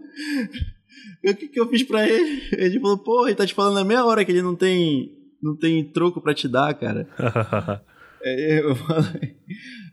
O 1.25 1.35
que, 1.35 1.47
que 1.49 1.59
eu 1.59 1.67
fiz 1.67 1.83
pra 1.83 2.07
ele? 2.07 2.41
Ele 2.53 2.79
falou, 2.79 2.97
porra, 2.99 3.27
ele 3.27 3.35
tá 3.35 3.45
te 3.45 3.53
falando 3.53 3.79
a 3.79 3.83
meia 3.83 4.05
hora 4.05 4.23
que 4.23 4.31
ele 4.31 4.41
não 4.41 4.55
tem, 4.55 5.11
não 5.41 5.57
tem 5.57 5.83
troco 5.91 6.21
pra 6.21 6.33
te 6.33 6.47
dar, 6.47 6.73
cara. 6.75 7.09
Aí 8.23 8.59
eu 8.63 8.75
falei, 8.75 9.35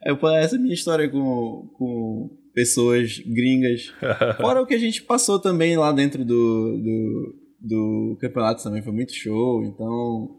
eu 0.07 0.17
falei, 0.17 0.39
essa 0.39 0.57
é 0.57 0.59
a 0.59 0.63
minha 0.63 0.75
história 0.75 1.09
com, 1.09 1.69
com 1.77 2.31
pessoas 2.55 3.19
gringas. 3.19 3.93
Fora 4.41 4.61
o 4.61 4.67
que 4.67 4.75
a 4.75 4.79
gente 4.79 5.03
passou 5.03 5.39
também 5.39 5.77
lá 5.77 5.93
dentro 5.93 6.25
do, 6.25 6.79
do, 6.79 7.35
do 7.61 8.19
campeonato 8.21 8.63
também, 8.63 8.83
foi 8.83 8.93
muito 8.93 9.15
show, 9.15 9.65
então 9.65 10.37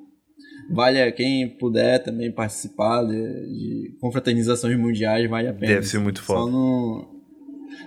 vale 0.72 1.02
a 1.02 1.12
quem 1.12 1.50
puder 1.58 2.00
também 2.04 2.32
participar 2.32 3.04
de, 3.04 3.14
de 3.14 3.98
confraternizações 4.00 4.78
mundiais, 4.78 5.30
vale 5.30 5.48
a 5.48 5.54
pena. 5.54 5.74
Deve 5.74 5.88
ser 5.88 6.00
muito 6.00 6.22
foda. 6.22 6.40
Só 6.40 6.52
não... 6.52 7.10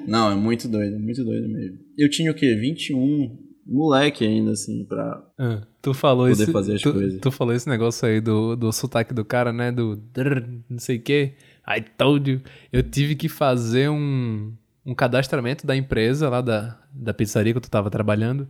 não, 0.06 0.32
é 0.32 0.34
muito 0.34 0.68
doido, 0.68 0.98
muito 0.98 1.24
doido 1.24 1.48
mesmo. 1.48 1.78
Eu 1.96 2.10
tinha 2.10 2.30
o 2.30 2.34
quê? 2.34 2.54
21, 2.54 3.38
moleque 3.66 4.24
ainda, 4.24 4.52
assim, 4.52 4.84
pra 4.84 5.22
Ah, 5.38 5.66
tu 5.80 5.94
falou 5.94 6.28
poder 6.28 6.42
esse, 6.42 6.52
fazer 6.52 6.74
as 6.74 6.82
tu, 6.82 6.92
coisas. 6.92 7.20
tu 7.20 7.30
falou 7.30 7.54
esse 7.54 7.68
negócio 7.68 8.06
aí 8.06 8.20
do, 8.20 8.54
do 8.56 8.70
sotaque 8.72 9.14
do 9.14 9.24
cara, 9.24 9.52
né? 9.52 9.72
Do 9.72 9.96
drr, 9.96 10.46
não 10.68 10.78
sei 10.78 10.96
o 10.96 11.02
que. 11.02 11.32
I 11.68 11.80
told 11.80 12.30
you. 12.30 12.40
Eu 12.72 12.82
tive 12.82 13.14
que 13.14 13.28
fazer 13.28 13.88
um, 13.90 14.52
um 14.84 14.94
cadastramento 14.94 15.66
da 15.66 15.76
empresa 15.76 16.28
lá 16.28 16.40
da, 16.40 16.78
da 16.92 17.12
pizzaria 17.12 17.52
que 17.52 17.60
tu 17.60 17.70
tava 17.70 17.90
trabalhando 17.90 18.48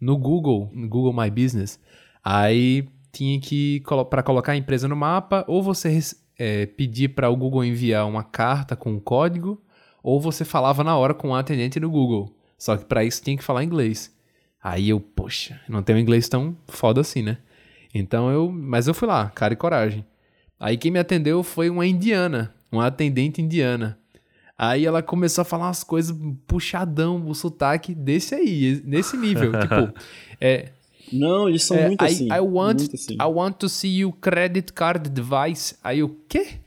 no 0.00 0.16
Google, 0.16 0.70
no 0.72 0.88
Google 0.88 1.12
My 1.12 1.30
Business. 1.30 1.80
Aí 2.22 2.88
tinha 3.10 3.40
que, 3.40 3.82
pra 4.10 4.22
colocar 4.22 4.52
a 4.52 4.56
empresa 4.56 4.86
no 4.86 4.96
mapa, 4.96 5.44
ou 5.48 5.62
você 5.62 5.98
é, 6.38 6.66
pedir 6.66 7.08
para 7.08 7.30
o 7.30 7.36
Google 7.36 7.64
enviar 7.64 8.06
uma 8.06 8.22
carta 8.22 8.76
com 8.76 8.92
um 8.92 9.00
código, 9.00 9.60
ou 10.02 10.20
você 10.20 10.44
falava 10.44 10.84
na 10.84 10.96
hora 10.96 11.14
com 11.14 11.30
o 11.30 11.34
atendente 11.34 11.80
no 11.80 11.90
Google. 11.90 12.34
Só 12.56 12.76
que 12.76 12.84
para 12.84 13.04
isso 13.04 13.22
tinha 13.22 13.36
que 13.36 13.44
falar 13.44 13.64
inglês. 13.64 14.14
Aí 14.62 14.88
eu, 14.88 15.00
poxa, 15.00 15.60
não 15.68 15.82
tenho 15.82 15.98
inglês 15.98 16.28
tão 16.28 16.56
foda 16.66 17.00
assim, 17.00 17.22
né? 17.22 17.38
Então 17.94 18.30
eu. 18.30 18.50
Mas 18.50 18.86
eu 18.88 18.94
fui 18.94 19.08
lá, 19.08 19.30
cara 19.30 19.54
e 19.54 19.56
coragem. 19.56 20.04
Aí 20.58 20.76
quem 20.76 20.90
me 20.90 20.98
atendeu 20.98 21.42
foi 21.42 21.70
uma 21.70 21.86
indiana, 21.86 22.52
uma 22.70 22.86
atendente 22.86 23.40
indiana. 23.40 23.98
Aí 24.56 24.84
ela 24.84 25.02
começou 25.02 25.42
a 25.42 25.44
falar 25.44 25.66
umas 25.66 25.84
coisas 25.84 26.16
puxadão, 26.46 27.24
o 27.28 27.34
sotaque 27.34 27.94
desse 27.94 28.34
aí, 28.34 28.82
nesse 28.84 29.16
nível. 29.16 29.52
tipo, 29.60 29.94
é, 30.40 30.70
Não, 31.12 31.48
eles 31.48 31.64
são 31.64 31.76
é, 31.76 31.86
muito 31.86 32.04
I, 32.04 32.06
assim. 32.06 32.26
I 32.26 32.40
want, 32.40 32.78
muito 32.78 32.94
assim. 32.96 33.14
I 33.14 33.24
want 33.24 33.56
to 33.58 33.68
see 33.68 33.98
you 34.00 34.12
credit 34.12 34.72
card 34.72 35.08
device. 35.08 35.76
Aí 35.82 36.02
o 36.02 36.08
quê? 36.28 36.58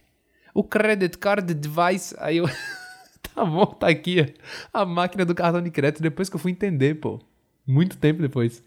O 0.53 0.64
credit 0.64 1.18
card 1.18 1.53
device. 1.53 2.15
Aí 2.18 2.38
eu. 2.38 2.45
tá 3.36 3.44
bom, 3.44 3.65
tá 3.65 3.90
aqui. 3.90 4.34
A 4.72 4.86
máquina 4.86 5.26
do 5.26 5.36
cartão 5.36 5.61
de 5.61 5.69
crédito. 5.69 6.02
Depois 6.02 6.30
que 6.30 6.36
eu 6.38 6.40
fui 6.40 6.52
entender, 6.52 6.95
pô. 6.95 7.19
Muito 7.68 7.98
tempo 7.98 8.22
depois. 8.22 8.64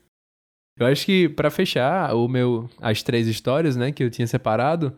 Eu 0.76 0.86
acho 0.86 1.06
que 1.06 1.28
pra 1.28 1.50
fechar 1.50 2.14
o 2.14 2.28
meu 2.28 2.68
as 2.80 3.02
três 3.02 3.26
histórias, 3.26 3.76
né, 3.76 3.92
que 3.92 4.02
eu 4.02 4.10
tinha 4.10 4.26
separado, 4.26 4.96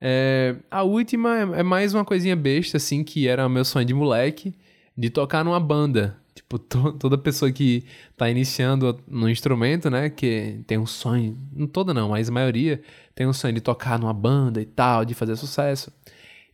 é, 0.00 0.56
a 0.70 0.82
última 0.82 1.36
é, 1.38 1.60
é 1.60 1.62
mais 1.62 1.94
uma 1.94 2.04
coisinha 2.04 2.36
besta 2.36 2.76
assim, 2.76 3.02
que 3.02 3.26
era 3.28 3.48
meu 3.48 3.64
sonho 3.64 3.84
de 3.86 3.94
moleque, 3.94 4.54
de 4.96 5.10
tocar 5.10 5.44
numa 5.44 5.60
banda. 5.60 6.16
Tipo, 6.34 6.58
to- 6.58 6.92
toda 6.92 7.16
pessoa 7.16 7.50
que 7.50 7.84
tá 8.16 8.28
iniciando 8.30 9.00
no 9.08 9.28
instrumento, 9.28 9.88
né, 9.90 10.10
que 10.10 10.60
tem 10.66 10.76
um 10.78 10.86
sonho, 10.86 11.36
não 11.54 11.66
toda 11.66 11.94
não, 11.94 12.10
mas 12.10 12.28
a 12.28 12.32
maioria 12.32 12.82
tem 13.14 13.26
um 13.26 13.32
sonho 13.32 13.54
de 13.54 13.60
tocar 13.60 13.98
numa 13.98 14.12
banda 14.12 14.60
e 14.60 14.66
tal, 14.66 15.04
de 15.04 15.14
fazer 15.14 15.34
sucesso. 15.36 15.90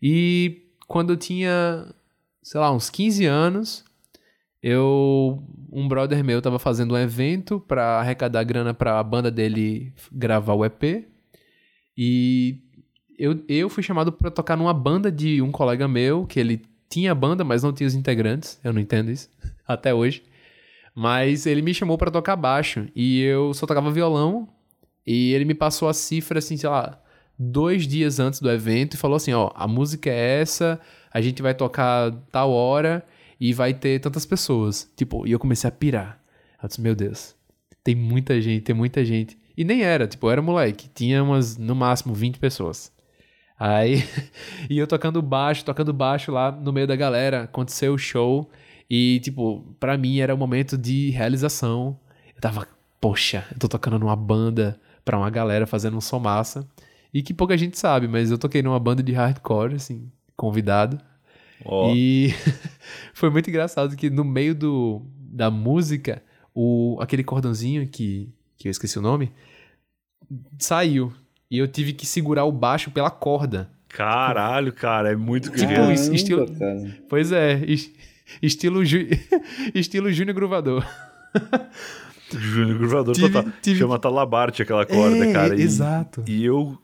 E 0.01 0.63
quando 0.87 1.11
eu 1.13 1.17
tinha, 1.17 1.87
sei 2.43 2.61
lá, 2.61 2.71
uns 2.73 2.89
15 2.91 3.25
anos, 3.27 3.85
eu 4.63 5.43
um 5.73 5.89
brother 5.89 6.23
meu 6.23 6.41
tava 6.41 6.59
fazendo 6.59 6.95
um 6.95 6.99
evento 6.99 7.59
pra 7.59 7.99
arrecadar 8.01 8.45
grana 8.45 8.73
pra 8.75 9.03
banda 9.03 9.31
dele 9.31 9.93
gravar 10.13 10.55
o 10.55 10.65
EP. 10.65 11.07
E 11.97 12.59
eu, 13.19 13.43
eu 13.49 13.69
fui 13.69 13.83
chamado 13.83 14.13
pra 14.13 14.31
tocar 14.31 14.57
numa 14.57 14.75
banda 14.75 15.11
de 15.11 15.41
um 15.43 15.51
colega 15.51 15.87
meu, 15.87 16.27
que 16.27 16.39
ele 16.41 16.63
tinha 16.89 17.15
banda, 17.15 17.45
mas 17.45 17.63
não 17.63 17.73
tinha 17.73 17.87
os 17.87 17.95
integrantes. 17.95 18.59
Eu 18.63 18.73
não 18.73 18.81
entendo 18.81 19.11
isso 19.11 19.29
até 19.67 19.95
hoje. 19.95 20.23
Mas 20.95 21.47
ele 21.47 21.63
me 21.63 21.73
chamou 21.73 21.97
pra 21.97 22.11
tocar 22.11 22.37
baixo 22.37 22.87
e 22.95 23.21
eu 23.23 23.55
só 23.55 23.67
tocava 23.67 23.91
violão. 23.91 24.49
E 25.07 25.33
ele 25.33 25.45
me 25.45 25.55
passou 25.55 25.89
a 25.89 25.95
cifra 25.95 26.39
assim, 26.39 26.57
sei 26.57 26.69
lá, 26.69 27.01
dois 27.39 27.87
dias 27.87 28.21
antes 28.21 28.41
do 28.41 28.51
evento 28.51 28.95
e 28.95 28.99
falou 28.99 29.17
assim: 29.17 29.33
ó, 29.33 29.51
a 29.55 29.67
música 29.67 30.11
é 30.11 30.41
essa, 30.41 30.81
a 31.11 31.21
gente 31.21 31.43
vai 31.43 31.55
tocar 31.55 32.13
tal 32.31 32.51
hora 32.51 33.05
e 33.41 33.53
vai 33.53 33.75
ter 33.75 34.01
tantas 34.01 34.25
pessoas. 34.25 34.89
Tipo, 34.97 35.27
e 35.27 35.33
eu 35.33 35.39
comecei 35.39 35.67
a 35.69 35.73
pirar. 35.73 36.21
Eu 36.63 36.69
disse, 36.69 36.81
meu 36.81 36.95
Deus, 36.95 37.35
tem 37.83 37.95
muita 37.95 38.41
gente, 38.41 38.63
tem 38.63 38.75
muita 38.75 39.05
gente. 39.05 39.37
E 39.57 39.65
nem 39.65 39.83
era, 39.83 40.07
tipo, 40.07 40.27
eu 40.27 40.31
era 40.31 40.41
moleque, 40.41 40.89
tinha 40.95 41.23
umas, 41.23 41.57
no 41.57 41.75
máximo, 41.75 42.15
20 42.15 42.39
pessoas. 42.39 42.93
Aí, 43.65 44.03
e 44.69 44.77
eu 44.77 44.89
tocando 44.89 45.23
baixo, 45.23 45.65
tocando 45.65 45.93
baixo 45.93 46.33
lá 46.33 46.51
no 46.51 46.73
meio 46.73 46.85
da 46.85 46.97
galera, 46.97 47.45
aconteceu 47.45 47.95
o 47.95 47.99
show 47.99 48.51
e, 48.91 49.21
tipo, 49.21 49.61
pra 49.79 49.97
mim 49.97 50.19
era 50.19 50.35
um 50.35 50.37
momento 50.39 50.77
de 50.77 51.11
realização. 51.11 51.97
Eu 52.35 52.41
tava, 52.41 52.67
poxa, 53.01 53.47
eu 53.53 53.59
tô 53.61 53.69
tocando 53.69 54.01
numa 54.01 54.17
banda 54.17 54.81
pra 55.05 55.17
uma 55.17 55.31
galera 55.31 55.65
fazendo 55.65 55.97
um 55.97 56.01
som 56.01 56.19
massa. 56.19 56.69
E 57.15 57.23
que 57.23 57.33
pouca 57.33 57.57
gente 57.57 57.79
sabe, 57.79 58.09
mas 58.09 58.33
eu 58.33 58.39
toquei 58.39 58.63
numa 58.63 58.81
banda 58.81 59.01
de 59.01 59.13
hardcore, 59.13 59.77
assim, 59.77 60.11
convidado. 60.37 60.99
Ó, 61.65 61.93
E 61.95 62.35
foi 63.15 63.31
muito 63.31 63.49
engraçado 63.49 63.95
que 63.95 64.11
no 64.11 64.25
meio 64.25 64.57
do, 64.57 65.07
da 65.17 65.53
música, 65.53 66.21
o, 66.53 66.99
aquele 67.01 67.23
cordãozinho 67.23 67.87
que, 67.87 68.29
que 68.59 68.67
eu 68.67 68.73
esqueci 68.73 68.99
o 68.99 69.03
nome, 69.03 69.31
saiu. 70.59 71.13
E 71.53 71.59
eu 71.59 71.69
tive 71.69 71.93
que 71.93 72.07
segurar 72.07 72.45
o 72.47 72.51
baixo 72.53 72.91
pela 72.91 73.11
corda. 73.11 73.69
Caralho, 73.89 74.73
cara, 74.73 75.13
é 75.13 75.17
muito 75.17 75.51
Tipo 75.51 75.59
guerreiro. 75.67 75.93
isso, 75.93 76.15
estilo- 76.15 76.47
cara. 76.59 76.97
Pois 77.11 77.31
é, 77.31 77.63
es- 77.67 77.93
estilo, 78.41 78.83
Ju- 78.87 79.07
estilo 79.75 80.11
Júnior 80.11 80.35
Gruvador. 80.35 80.83
Júnior 82.33 82.79
Gruvador 82.79 83.15
Tive- 83.15 83.29
total. 83.31 83.53
tive- 83.61 83.79
Chama 83.81 83.99
Talabarte 83.99 84.63
aquela 84.63 84.87
corda, 84.87 85.27
É, 85.27 85.33
cara. 85.33 85.55
E, 85.55 85.63
Exato. 85.63 86.25
e 86.27 86.45
eu 86.45 86.79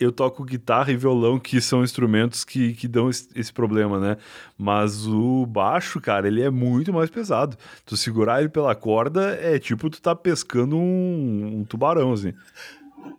eu 0.00 0.10
toco 0.10 0.44
guitarra 0.44 0.90
e 0.90 0.96
violão, 0.96 1.38
que 1.38 1.60
são 1.60 1.84
instrumentos 1.84 2.42
que, 2.44 2.74
que 2.74 2.88
dão 2.88 3.08
esse, 3.08 3.28
esse 3.36 3.52
problema, 3.52 4.00
né? 4.00 4.16
Mas 4.58 5.06
o 5.06 5.46
baixo, 5.46 6.00
cara, 6.00 6.26
ele 6.26 6.42
é 6.42 6.50
muito 6.50 6.92
mais 6.92 7.08
pesado. 7.08 7.56
Tu 7.86 7.96
segurar 7.96 8.40
ele 8.40 8.48
pela 8.48 8.74
corda 8.74 9.38
é 9.40 9.56
tipo 9.58 9.88
tu 9.88 10.02
tá 10.02 10.14
pescando 10.14 10.76
um, 10.76 11.60
um 11.60 11.64
tubarão, 11.64 12.12
assim. 12.12 12.34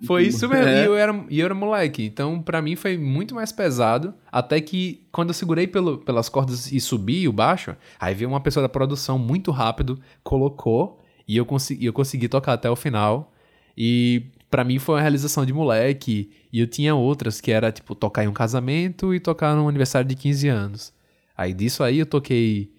Foi 0.06 0.24
isso 0.24 0.48
mesmo. 0.50 0.68
É. 0.68 0.84
E, 0.84 0.86
eu 0.86 0.96
era, 0.96 1.26
e 1.30 1.40
eu 1.40 1.46
era 1.46 1.56
moleque. 1.56 2.04
Então, 2.04 2.42
pra 2.42 2.62
mim, 2.62 2.76
foi 2.76 2.98
muito 2.98 3.36
mais 3.36 3.52
pesado. 3.52 4.14
Até 4.32 4.60
que, 4.62 5.08
quando 5.12 5.30
eu 5.30 5.34
segurei 5.34 5.68
pelo, 5.68 5.98
pelas 6.00 6.30
cordas 6.30 6.72
e 6.72 6.80
subi 6.80 7.28
o 7.28 7.34
baixo, 7.34 7.76
aí 8.00 8.14
veio 8.14 8.30
uma 8.30 8.40
pessoa 8.40 8.62
da 8.62 8.70
produção 8.70 9.18
muito 9.18 9.52
rápido, 9.52 10.00
colocou, 10.24 11.02
e 11.28 11.38
eu, 11.38 11.46
consegui, 11.46 11.86
eu 11.86 11.94
consegui 11.94 12.28
tocar 12.28 12.54
até 12.54 12.70
o 12.70 12.76
final. 12.76 13.34
E 13.78 14.28
pra 14.50 14.64
mim 14.64 14.80
foi 14.80 14.96
uma 14.96 15.02
realização 15.02 15.46
de 15.46 15.54
moleque. 15.54 16.32
E 16.52 16.60
eu 16.60 16.68
tinha 16.68 16.96
outras 16.96 17.42
que 17.42 17.52
era, 17.52 17.72
tipo, 17.72 17.96
tocar 17.96 18.24
em 18.24 18.28
um 18.28 18.34
casamento 18.34 19.14
e 19.14 19.20
tocar 19.20 19.56
num 19.56 19.68
aniversário 19.68 20.08
de 20.08 20.16
15 20.16 20.48
anos. 20.48 20.94
Aí 21.38 21.54
disso 21.54 21.84
aí 21.84 22.00
eu 22.00 22.06
toquei 22.06 22.72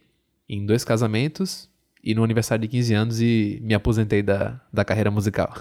em 0.48 0.64
dois 0.64 0.84
casamentos 0.84 1.68
e 2.02 2.14
no 2.14 2.22
aniversário 2.24 2.62
de 2.62 2.68
15 2.68 2.94
anos 2.94 3.20
e 3.20 3.58
me 3.62 3.74
aposentei 3.74 4.22
da, 4.22 4.60
da 4.72 4.84
carreira 4.84 5.10
musical. 5.10 5.52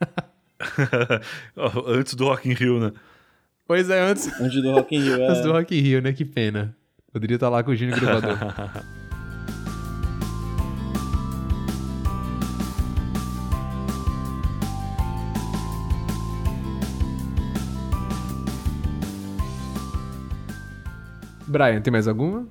Antes 1.86 2.14
do 2.14 2.24
Rock 2.24 2.48
in 2.48 2.52
Rio, 2.54 2.80
né? 2.80 2.92
Pois 3.66 3.90
é, 3.90 4.00
antes, 4.00 4.28
Antes 4.40 4.62
do 4.62 4.70
Rock 4.72 4.94
in 4.94 5.00
Rio. 5.00 5.24
antes 5.28 5.42
do 5.42 5.50
É... 5.50 5.52
Rock 5.52 5.76
in 5.76 5.80
Rio, 5.80 6.00
né? 6.02 6.12
Que 6.12 6.24
pena. 6.24 6.74
Poderia 7.12 7.34
estar 7.36 7.48
lá 7.48 7.62
com 7.62 7.70
o 7.72 7.76
Júnior 7.76 7.98
Gruvador. 7.98 8.36
Brian, 21.46 21.80
tem 21.80 21.92
mais 21.92 22.08
alguma? 22.08 22.46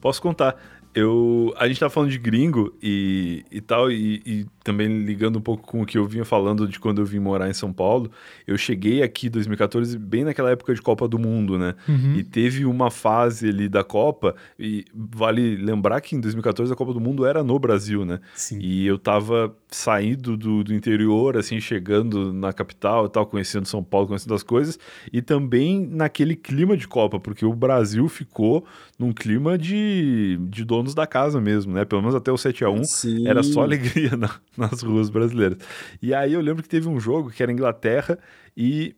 Posso 0.00 0.20
contar. 0.20 0.56
Eu, 0.94 1.52
a 1.56 1.66
gente 1.66 1.80
tá 1.80 1.90
falando 1.90 2.10
de 2.10 2.18
gringo 2.18 2.72
e, 2.80 3.44
e 3.50 3.60
tal, 3.60 3.90
e, 3.90 4.22
e, 4.24 4.46
também 4.62 5.04
ligando 5.04 5.38
um 5.38 5.42
pouco 5.42 5.66
com 5.66 5.82
o 5.82 5.86
que 5.86 5.98
eu 5.98 6.06
vinha 6.06 6.24
falando 6.24 6.68
de 6.68 6.78
quando 6.78 7.02
eu 7.02 7.04
vim 7.04 7.18
morar 7.18 7.50
em 7.50 7.52
São 7.52 7.72
Paulo. 7.72 8.10
Eu 8.46 8.56
cheguei 8.56 9.02
aqui 9.02 9.26
em 9.26 9.30
2014, 9.30 9.98
bem 9.98 10.22
naquela 10.22 10.50
época 10.52 10.72
de 10.72 10.80
Copa 10.80 11.08
do 11.08 11.18
Mundo, 11.18 11.58
né? 11.58 11.74
Uhum. 11.88 12.14
E 12.14 12.22
teve 12.22 12.64
uma 12.64 12.92
fase 12.92 13.48
ali 13.48 13.68
da 13.68 13.82
Copa, 13.82 14.36
e 14.56 14.84
vale 14.94 15.56
lembrar 15.56 16.00
que 16.00 16.14
em 16.14 16.20
2014 16.20 16.72
a 16.72 16.76
Copa 16.76 16.92
do 16.92 17.00
Mundo 17.00 17.26
era 17.26 17.42
no 17.42 17.58
Brasil, 17.58 18.04
né? 18.04 18.20
Sim. 18.34 18.60
E 18.60 18.86
eu 18.86 18.96
tava 18.96 19.54
saindo 19.68 20.36
do, 20.36 20.62
do 20.62 20.72
interior, 20.72 21.36
assim, 21.36 21.60
chegando 21.60 22.32
na 22.32 22.52
capital 22.52 23.06
e 23.06 23.08
tal, 23.08 23.26
conhecendo 23.26 23.66
São 23.66 23.82
Paulo, 23.82 24.06
conhecendo 24.06 24.34
as 24.34 24.44
coisas, 24.44 24.78
e 25.12 25.20
também 25.20 25.84
naquele 25.84 26.36
clima 26.36 26.76
de 26.76 26.86
Copa, 26.86 27.18
porque 27.18 27.44
o 27.44 27.52
Brasil 27.52 28.08
ficou 28.08 28.64
num 28.98 29.12
clima 29.12 29.58
de, 29.58 30.38
de 30.48 30.64
donos 30.64 30.94
da 30.94 31.06
casa 31.06 31.40
mesmo, 31.40 31.72
né? 31.72 31.84
Pelo 31.84 32.00
menos 32.00 32.14
até 32.14 32.30
o 32.30 32.38
7 32.38 32.64
a 32.64 32.70
1 32.70 32.84
Sim. 32.84 33.28
era 33.28 33.42
só 33.42 33.62
alegria 33.64 34.16
na, 34.16 34.30
nas 34.56 34.82
ruas 34.82 35.10
brasileiras. 35.10 35.58
E 36.00 36.14
aí 36.14 36.32
eu 36.32 36.40
lembro 36.40 36.62
que 36.62 36.68
teve 36.68 36.88
um 36.88 37.00
jogo 37.00 37.30
que 37.30 37.42
era 37.42 37.52
Inglaterra 37.52 38.18
e 38.56 38.94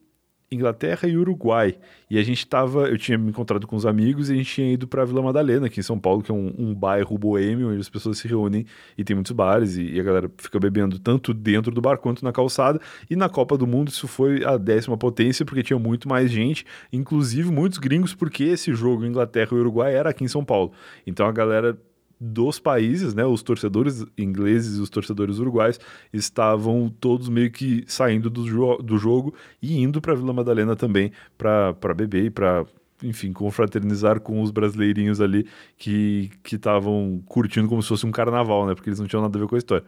Inglaterra 0.50 1.08
e 1.08 1.16
Uruguai. 1.16 1.76
E 2.08 2.18
a 2.18 2.22
gente 2.22 2.46
tava, 2.46 2.88
eu 2.88 2.96
tinha 2.96 3.18
me 3.18 3.30
encontrado 3.30 3.66
com 3.66 3.74
os 3.74 3.84
amigos 3.84 4.30
e 4.30 4.34
a 4.34 4.36
gente 4.36 4.52
tinha 4.52 4.72
ido 4.72 4.86
para 4.86 5.04
Vila 5.04 5.22
Madalena, 5.22 5.66
aqui 5.66 5.80
em 5.80 5.82
São 5.82 5.98
Paulo, 5.98 6.22
que 6.22 6.30
é 6.30 6.34
um, 6.34 6.54
um, 6.56 6.74
bairro 6.74 7.18
boêmio, 7.18 7.70
onde 7.70 7.80
as 7.80 7.88
pessoas 7.88 8.18
se 8.18 8.28
reúnem 8.28 8.64
e 8.96 9.02
tem 9.02 9.14
muitos 9.16 9.32
bares 9.32 9.76
e, 9.76 9.82
e, 9.82 10.00
a 10.00 10.02
galera 10.02 10.30
fica 10.38 10.58
bebendo 10.60 10.98
tanto 10.98 11.34
dentro 11.34 11.72
do 11.72 11.80
bar 11.80 11.98
quanto 11.98 12.24
na 12.24 12.32
calçada. 12.32 12.80
E 13.10 13.16
na 13.16 13.28
Copa 13.28 13.58
do 13.58 13.66
Mundo 13.66 13.88
isso 13.88 14.06
foi 14.06 14.44
a 14.44 14.56
décima 14.56 14.96
potência, 14.96 15.44
porque 15.44 15.62
tinha 15.62 15.78
muito 15.78 16.08
mais 16.08 16.30
gente, 16.30 16.64
inclusive 16.92 17.50
muitos 17.50 17.78
gringos, 17.78 18.14
porque 18.14 18.44
esse 18.44 18.72
jogo 18.72 19.04
Inglaterra 19.04 19.50
e 19.52 19.56
Uruguai 19.56 19.94
era 19.94 20.10
aqui 20.10 20.24
em 20.24 20.28
São 20.28 20.44
Paulo. 20.44 20.72
Então 21.06 21.26
a 21.26 21.32
galera 21.32 21.76
dos 22.20 22.58
países, 22.58 23.14
né, 23.14 23.24
os 23.24 23.42
torcedores 23.42 24.04
ingleses 24.16 24.78
e 24.78 24.80
os 24.80 24.88
torcedores 24.88 25.38
uruguais 25.38 25.78
estavam 26.12 26.92
todos 27.00 27.28
meio 27.28 27.50
que 27.50 27.84
saindo 27.86 28.30
do, 28.30 28.46
jo 28.46 28.78
do 28.78 28.96
jogo 28.96 29.34
e 29.60 29.78
indo 29.80 30.00
para 30.00 30.14
Vila 30.14 30.32
Madalena 30.32 30.74
também 30.74 31.12
para 31.36 31.94
beber 31.94 32.24
e 32.24 32.30
para 32.30 32.64
enfim, 33.02 33.32
confraternizar 33.32 34.20
com 34.20 34.40
os 34.40 34.50
brasileirinhos 34.50 35.20
ali 35.20 35.46
que 35.76 36.30
estavam 36.50 37.22
curtindo 37.26 37.68
como 37.68 37.82
se 37.82 37.88
fosse 37.88 38.06
um 38.06 38.10
carnaval, 38.10 38.66
né? 38.66 38.74
Porque 38.74 38.88
eles 38.88 38.98
não 38.98 39.06
tinham 39.06 39.22
nada 39.22 39.36
a 39.36 39.40
ver 39.40 39.46
com 39.46 39.54
a 39.54 39.58
história. 39.58 39.86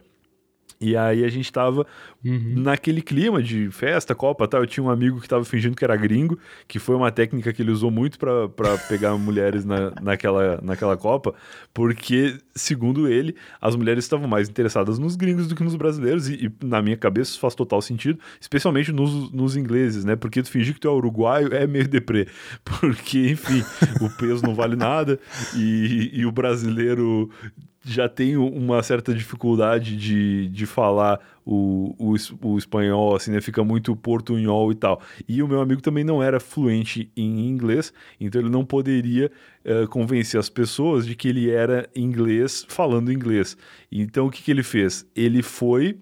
E 0.81 0.95
aí 0.95 1.25
a 1.25 1.29
gente 1.29 1.51
tava 1.51 1.85
uhum. 2.23 2.53
naquele 2.55 3.01
clima 3.01 3.43
de 3.43 3.69
festa, 3.69 4.15
Copa 4.15 4.47
tal. 4.47 4.61
Eu 4.61 4.67
tinha 4.67 4.81
um 4.81 4.89
amigo 4.89 5.19
que 5.19 5.27
tava 5.27 5.43
fingindo 5.43 5.75
que 5.75 5.83
era 5.83 5.95
gringo, 5.97 6.39
que 6.69 6.79
foi 6.79 6.95
uma 6.95 7.11
técnica 7.11 7.51
que 7.51 7.61
ele 7.61 7.71
usou 7.71 7.91
muito 7.91 8.17
para 8.17 8.77
pegar 8.87 9.15
mulheres 9.19 9.65
na, 9.65 9.91
naquela, 10.01 10.57
naquela 10.63 10.95
Copa, 10.95 11.35
porque, 11.73 12.37
segundo 12.55 13.09
ele, 13.09 13.35
as 13.59 13.75
mulheres 13.75 14.05
estavam 14.05 14.25
mais 14.25 14.47
interessadas 14.47 14.97
nos 14.97 15.17
gringos 15.17 15.47
do 15.49 15.55
que 15.55 15.63
nos 15.63 15.75
brasileiros, 15.75 16.29
e, 16.29 16.45
e 16.45 16.65
na 16.65 16.81
minha 16.81 16.95
cabeça 16.95 17.31
isso 17.31 17.41
faz 17.41 17.55
total 17.55 17.81
sentido, 17.81 18.17
especialmente 18.39 18.93
nos, 18.93 19.33
nos 19.33 19.57
ingleses, 19.57 20.05
né? 20.05 20.15
Porque 20.15 20.41
tu 20.41 20.49
fingir 20.49 20.73
que 20.73 20.79
tu 20.79 20.87
é 20.87 20.91
uruguaio 20.91 21.53
é 21.53 21.67
meio 21.67 21.89
deprê, 21.89 22.25
porque, 22.63 23.31
enfim, 23.31 23.61
o 23.99 24.09
peso 24.17 24.45
não 24.45 24.55
vale 24.55 24.77
nada, 24.77 25.19
e, 25.57 26.09
e 26.13 26.25
o 26.25 26.31
brasileiro 26.31 27.29
já 27.83 28.09
tenho 28.09 28.45
uma 28.45 28.83
certa 28.83 29.13
dificuldade 29.13 29.95
de, 29.95 30.49
de 30.49 30.65
falar 30.65 31.19
o, 31.45 31.95
o, 31.97 32.15
o, 32.47 32.57
espanhol, 32.57 33.15
assim, 33.15 33.31
né? 33.31 33.41
Fica 33.41 33.63
muito 33.63 33.95
portunhol 33.95 34.71
e 34.71 34.75
tal. 34.75 35.01
E 35.27 35.41
o 35.41 35.47
meu 35.47 35.61
amigo 35.61 35.81
também 35.81 36.03
não 36.03 36.21
era 36.21 36.39
fluente 36.39 37.11
em 37.15 37.47
inglês, 37.47 37.93
então 38.19 38.41
ele 38.41 38.49
não 38.49 38.65
poderia 38.65 39.31
uh, 39.65 39.87
convencer 39.87 40.39
as 40.39 40.49
pessoas 40.49 41.05
de 41.05 41.15
que 41.15 41.27
ele 41.29 41.49
era 41.49 41.89
inglês 41.95 42.65
falando 42.67 43.11
inglês. 43.11 43.57
Então 43.91 44.27
o 44.27 44.31
que, 44.31 44.43
que 44.43 44.51
ele 44.51 44.63
fez? 44.63 45.05
Ele 45.15 45.41
foi 45.41 45.97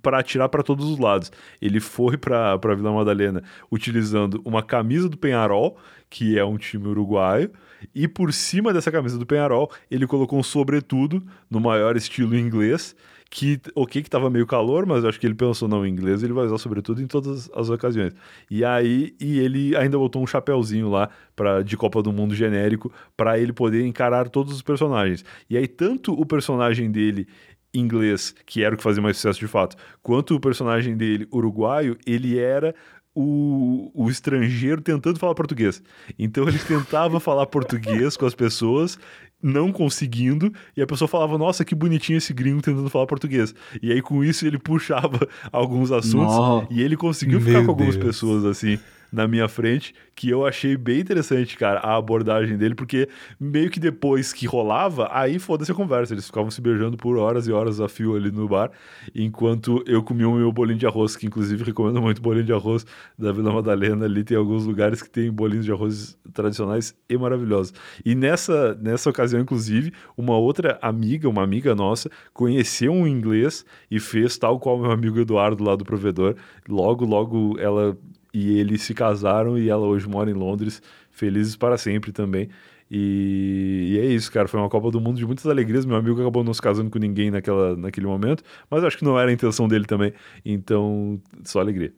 para 0.00 0.18
atirar 0.18 0.48
para 0.48 0.62
todos 0.62 0.86
os 0.88 0.98
lados. 0.98 1.30
Ele 1.60 1.80
foi 1.80 2.16
para 2.16 2.56
Vila 2.74 2.92
Madalena 2.92 3.42
utilizando 3.70 4.40
uma 4.44 4.62
camisa 4.62 5.08
do 5.08 5.18
Penharol, 5.18 5.76
que 6.08 6.38
é 6.38 6.44
um 6.44 6.56
time 6.56 6.88
uruguaio, 6.88 7.50
e 7.94 8.06
por 8.06 8.32
cima 8.32 8.72
dessa 8.72 8.90
camisa 8.90 9.18
do 9.18 9.26
Penharol, 9.26 9.70
ele 9.90 10.06
colocou 10.06 10.38
um 10.38 10.42
sobretudo 10.42 11.22
no 11.50 11.60
maior 11.60 11.96
estilo 11.96 12.36
inglês, 12.36 12.94
que 13.32 13.58
ok 13.74 14.02
que 14.02 14.10
tava 14.10 14.28
meio 14.28 14.46
calor, 14.46 14.84
mas 14.84 15.06
acho 15.06 15.18
que 15.18 15.26
ele 15.26 15.34
pensou, 15.34 15.66
não, 15.66 15.86
em 15.86 15.90
inglês 15.90 16.22
ele 16.22 16.34
vai 16.34 16.44
usar 16.44 16.58
sobretudo 16.58 17.00
em 17.00 17.06
todas 17.06 17.50
as 17.54 17.70
ocasiões. 17.70 18.12
E 18.50 18.62
aí, 18.62 19.14
e 19.18 19.38
ele 19.38 19.74
ainda 19.74 19.96
botou 19.96 20.22
um 20.22 20.26
chapéuzinho 20.26 20.90
lá 20.90 21.08
pra, 21.34 21.62
de 21.62 21.74
Copa 21.74 22.02
do 22.02 22.12
Mundo 22.12 22.34
genérico 22.34 22.92
para 23.16 23.38
ele 23.38 23.52
poder 23.52 23.86
encarar 23.86 24.28
todos 24.28 24.52
os 24.52 24.60
personagens. 24.60 25.24
E 25.48 25.56
aí, 25.56 25.66
tanto 25.66 26.12
o 26.12 26.26
personagem 26.26 26.90
dele 26.90 27.26
inglês, 27.74 28.34
que 28.44 28.62
era 28.62 28.74
o 28.74 28.78
que 28.78 28.84
fazia 28.84 29.02
mais 29.02 29.16
sucesso 29.16 29.40
de 29.40 29.48
fato, 29.48 29.76
quanto 30.02 30.34
o 30.34 30.40
personagem 30.40 30.94
dele 30.94 31.26
uruguaio, 31.32 31.96
ele 32.06 32.38
era 32.38 32.74
o, 33.14 33.90
o 33.94 34.08
estrangeiro 34.08 34.80
tentando 34.80 35.18
falar 35.18 35.34
português. 35.34 35.82
Então 36.18 36.48
ele 36.48 36.58
tentava 36.58 37.18
falar 37.20 37.46
português 37.46 38.16
com 38.16 38.26
as 38.26 38.34
pessoas, 38.34 38.98
não 39.42 39.72
conseguindo, 39.72 40.52
e 40.76 40.82
a 40.82 40.86
pessoa 40.86 41.08
falava: 41.08 41.36
Nossa, 41.36 41.64
que 41.64 41.74
bonitinho 41.74 42.18
esse 42.18 42.32
gringo 42.32 42.62
tentando 42.62 42.88
falar 42.88 43.06
português. 43.06 43.54
E 43.82 43.92
aí 43.92 44.00
com 44.00 44.24
isso 44.24 44.46
ele 44.46 44.58
puxava 44.58 45.28
alguns 45.52 45.92
assuntos 45.92 46.34
oh, 46.34 46.66
e 46.70 46.82
ele 46.82 46.96
conseguiu 46.96 47.40
ficar 47.40 47.64
com 47.64 47.70
algumas 47.70 47.96
Deus. 47.96 48.06
pessoas 48.06 48.44
assim 48.44 48.78
na 49.12 49.28
minha 49.28 49.46
frente, 49.46 49.94
que 50.14 50.30
eu 50.30 50.46
achei 50.46 50.76
bem 50.76 51.00
interessante, 51.00 51.56
cara, 51.56 51.80
a 51.80 51.96
abordagem 51.96 52.56
dele, 52.56 52.74
porque 52.74 53.08
meio 53.38 53.70
que 53.70 53.78
depois 53.78 54.32
que 54.32 54.46
rolava, 54.46 55.08
aí 55.12 55.38
foda-se 55.38 55.70
a 55.70 55.74
conversa. 55.74 56.14
Eles 56.14 56.26
ficavam 56.26 56.50
se 56.50 56.60
beijando 56.60 56.96
por 56.96 57.18
horas 57.18 57.46
e 57.46 57.52
horas 57.52 57.80
a 57.80 57.88
fio 57.88 58.16
ali 58.16 58.30
no 58.30 58.48
bar, 58.48 58.70
enquanto 59.14 59.84
eu 59.86 60.02
comia 60.02 60.28
o 60.28 60.34
meu 60.34 60.50
bolinho 60.50 60.78
de 60.78 60.86
arroz, 60.86 61.14
que 61.14 61.26
inclusive 61.26 61.62
recomendo 61.64 62.00
muito 62.00 62.22
bolinho 62.22 62.44
de 62.44 62.52
arroz 62.52 62.86
da 63.18 63.32
Vila 63.32 63.52
Madalena. 63.52 64.06
Ali 64.06 64.24
tem 64.24 64.36
alguns 64.36 64.64
lugares 64.64 65.02
que 65.02 65.10
tem 65.10 65.30
bolinhos 65.30 65.64
de 65.64 65.72
arroz 65.72 66.16
tradicionais 66.32 66.94
e 67.08 67.16
maravilhosos. 67.16 67.74
E 68.04 68.14
nessa, 68.14 68.74
nessa 68.80 69.10
ocasião, 69.10 69.42
inclusive, 69.42 69.92
uma 70.16 70.36
outra 70.36 70.78
amiga, 70.80 71.28
uma 71.28 71.42
amiga 71.42 71.74
nossa, 71.74 72.10
conheceu 72.32 72.92
um 72.92 73.06
inglês 73.06 73.64
e 73.90 74.00
fez 74.00 74.38
tal 74.38 74.58
qual 74.58 74.78
meu 74.78 74.90
amigo 74.90 75.20
Eduardo 75.20 75.62
lá 75.62 75.76
do 75.76 75.84
provedor. 75.84 76.34
Logo, 76.68 77.04
logo 77.04 77.58
ela 77.58 77.96
e 78.32 78.58
eles 78.58 78.82
se 78.82 78.94
casaram 78.94 79.58
e 79.58 79.68
ela 79.68 79.86
hoje 79.86 80.08
mora 80.08 80.30
em 80.30 80.34
Londres, 80.34 80.82
felizes 81.10 81.56
para 81.56 81.76
sempre 81.76 82.12
também. 82.12 82.48
E, 82.90 83.92
e, 83.92 83.98
é 83.98 84.04
isso, 84.04 84.30
cara. 84.30 84.46
Foi 84.46 84.60
uma 84.60 84.68
Copa 84.68 84.90
do 84.90 85.00
Mundo 85.00 85.16
de 85.16 85.24
muitas 85.24 85.46
alegrias. 85.46 85.86
Meu 85.86 85.96
amigo 85.96 86.20
acabou 86.20 86.44
não 86.44 86.52
se 86.52 86.60
casando 86.60 86.90
com 86.90 86.98
ninguém 86.98 87.30
naquela, 87.30 87.74
naquele 87.74 88.06
momento, 88.06 88.44
mas 88.70 88.84
acho 88.84 88.98
que 88.98 89.04
não 89.04 89.18
era 89.18 89.30
a 89.30 89.32
intenção 89.32 89.66
dele 89.66 89.86
também. 89.86 90.12
Então, 90.44 91.18
só 91.42 91.60
alegria. 91.60 91.92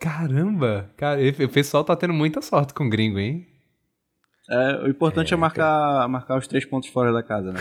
Caramba! 0.00 0.90
Cara, 0.96 1.20
o 1.20 1.48
pessoal 1.48 1.84
tá 1.84 1.94
tendo 1.94 2.14
muita 2.14 2.40
sorte 2.40 2.72
com 2.72 2.86
o 2.86 2.90
gringo, 2.90 3.18
hein? 3.18 3.46
É, 4.50 4.82
o 4.84 4.88
importante 4.88 5.32
é, 5.32 5.36
é 5.36 5.38
marcar, 5.38 6.08
marcar 6.08 6.36
os 6.36 6.48
três 6.48 6.64
pontos 6.64 6.88
fora 6.88 7.12
da 7.12 7.22
casa, 7.22 7.52
né? 7.52 7.60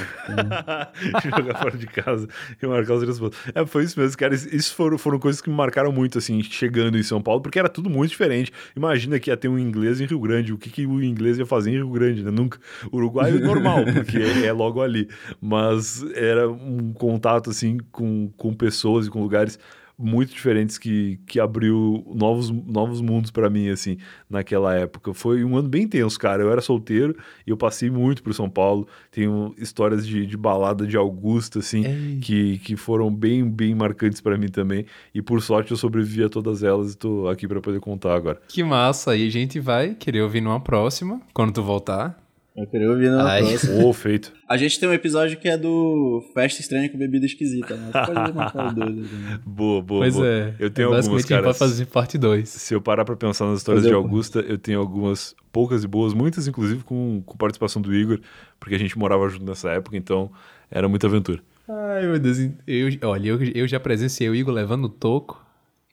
Jogar 1.38 1.60
fora 1.60 1.78
de 1.78 1.86
casa 1.86 2.28
e 2.62 2.66
marcar 2.66 2.96
os 2.96 3.02
três 3.04 3.20
pontos. 3.20 3.40
É, 3.54 3.66
foi 3.66 3.84
isso 3.84 4.00
mesmo, 4.00 4.18
cara. 4.18 4.34
Isso 4.34 4.74
foram, 4.74 4.98
foram 4.98 5.20
coisas 5.20 5.42
que 5.42 5.50
me 5.50 5.56
marcaram 5.56 5.92
muito, 5.92 6.18
assim, 6.18 6.42
chegando 6.42 6.98
em 6.98 7.04
São 7.04 7.22
Paulo, 7.22 7.42
porque 7.42 7.60
era 7.60 7.70
tudo 7.70 7.90
muito 7.90 8.10
diferente. 8.10 8.52
Imagina 8.76 9.20
que 9.20 9.30
ia 9.30 9.38
ter 9.38 9.48
um 9.48 9.60
inglês 9.60 10.02
em 10.02 10.06
Rio 10.06 10.20
Grande. 10.20 10.54
O 10.54 10.58
que, 10.58 10.72
que 10.72 10.88
o 10.88 11.04
inglês 11.04 11.38
ia 11.38 11.46
fazer 11.46 11.70
em 11.70 11.76
Rio 11.76 11.92
Grande, 11.92 12.24
né? 12.24 12.32
Nunca. 12.32 12.60
Uruguai 12.92 13.30
é 13.30 13.40
normal, 13.40 13.86
porque 13.94 14.18
é 14.44 14.52
logo 14.52 14.82
ali. 14.82 15.08
Mas 15.40 16.04
era 16.16 16.50
um 16.50 16.94
contato, 16.94 17.52
assim, 17.52 17.78
com, 17.92 18.32
com 18.36 18.54
pessoas 18.56 19.06
e 19.06 19.10
com 19.10 19.22
lugares 19.22 19.60
muito 19.98 20.34
diferentes 20.34 20.78
que, 20.78 21.20
que 21.26 21.40
abriu 21.40 22.04
novos, 22.14 22.50
novos 22.50 23.02
mundos 23.02 23.32
para 23.32 23.50
mim, 23.50 23.70
assim, 23.70 23.98
naquela 24.30 24.76
época. 24.76 25.14
Foi 25.14 25.44
um 25.44 25.58
ano 25.58 25.70
bem 25.70 25.88
tenso, 25.88 26.20
cara. 26.20 26.44
Eu 26.44 26.52
era 26.52 26.62
solteiro 26.62 27.16
e 27.46 27.50
eu 27.50 27.58
passei 27.58 27.90
muito 27.90 28.24
por 28.24 28.34
São 28.34 28.50
Paulo. 28.50 28.88
Tenho 29.12 29.54
histórias 29.58 30.06
de, 30.06 30.26
de 30.26 30.38
balada 30.38 30.86
de 30.86 30.98
Augusta, 30.98 31.60
assim, 31.60 32.20
que, 32.22 32.58
que 32.60 32.76
foram 32.76 33.14
bem, 33.14 33.48
bem 33.48 33.76
marcantes 33.76 34.22
para 34.22 34.38
mim 34.38 34.48
também. 34.48 34.86
E 35.14 35.22
por 35.22 35.42
sorte 35.42 35.72
eu 35.72 35.78
sobrevivi 35.78 36.24
a 36.24 36.30
todas 36.30 36.64
elas 36.64 36.94
e 36.94 36.98
tô 36.98 37.28
aqui 37.28 37.48
para 37.48 37.62
poder 37.62 37.80
contar 37.80 38.16
agora. 38.16 38.42
Que 38.48 38.64
massa! 38.64 39.16
E 39.16 39.28
a 39.28 39.32
gente 39.32 39.60
vai 39.60 39.94
querer 39.96 40.22
ouvir 40.22 40.42
numa 40.42 40.60
próxima, 40.60 41.22
quando 41.34 41.54
tu 41.54 41.64
voltar. 41.64 42.22
Eu 42.56 42.68
queria 42.68 42.90
ouvir 42.90 43.10
na 43.10 43.24
Ai. 43.30 43.42
próxima. 43.42 43.82
Oh, 43.84 43.94
feito. 43.94 44.34
A 44.48 44.58
gente 44.58 44.78
tem 44.80 44.88
um 44.90 44.94
episódio 44.94 45.38
que 45.38 45.48
é 45.48 45.58
do 45.58 46.22
Festa 46.34 46.60
Estranha 46.60 46.90
com 46.90 46.98
Bebida 46.98 47.26
Esquisita, 47.26 47.76
né? 47.76 47.92
pode 47.94 48.34
marcar 48.34 48.74
dois. 48.74 49.08
Boa, 49.46 49.82
boa, 49.82 50.02
pois 50.02 50.16
boa. 50.16 50.28
é. 50.28 50.54
Eu 50.60 50.70
tenho 50.70 50.94
algumas, 50.94 51.26
cara. 51.26 51.44
pode 51.44 51.58
fazer 51.58 51.86
parte 51.86 52.18
2. 52.18 52.50
Se 52.50 52.74
eu 52.74 52.82
parar 52.82 53.06
pra 53.06 53.16
pensar 53.16 53.46
nas 53.46 53.60
histórias 53.60 53.86
de 53.86 53.94
Augusta, 53.94 54.40
eu 54.42 54.58
tenho 54.58 54.80
algumas 54.80 55.34
poucas 55.52 55.84
e 55.84 55.88
boas, 55.88 56.14
muitas 56.14 56.48
inclusive 56.48 56.84
com, 56.84 57.24
com 57.26 57.38
participação 57.38 57.82
do 57.82 57.94
Igor, 57.96 58.20
porque 58.60 58.76
a 58.76 58.80
gente 58.80 58.98
morava 58.98 59.28
junto 59.30 59.46
nessa 59.46 59.70
época, 59.72 59.96
então 59.96 60.30
era 60.70 60.88
muita 60.90 61.08
aventura. 61.08 61.42
Ai, 61.70 62.06
meu 62.06 62.20
Deus. 62.20 62.38
Eu, 62.68 62.90
olha, 63.10 63.30
eu, 63.30 63.44
eu 63.56 63.68
já 63.68 63.80
presenciei 63.80 64.30
o 64.30 64.36
Igor 64.36 64.54
levando 64.54 64.86
o 64.86 64.90
toco 64.90 65.41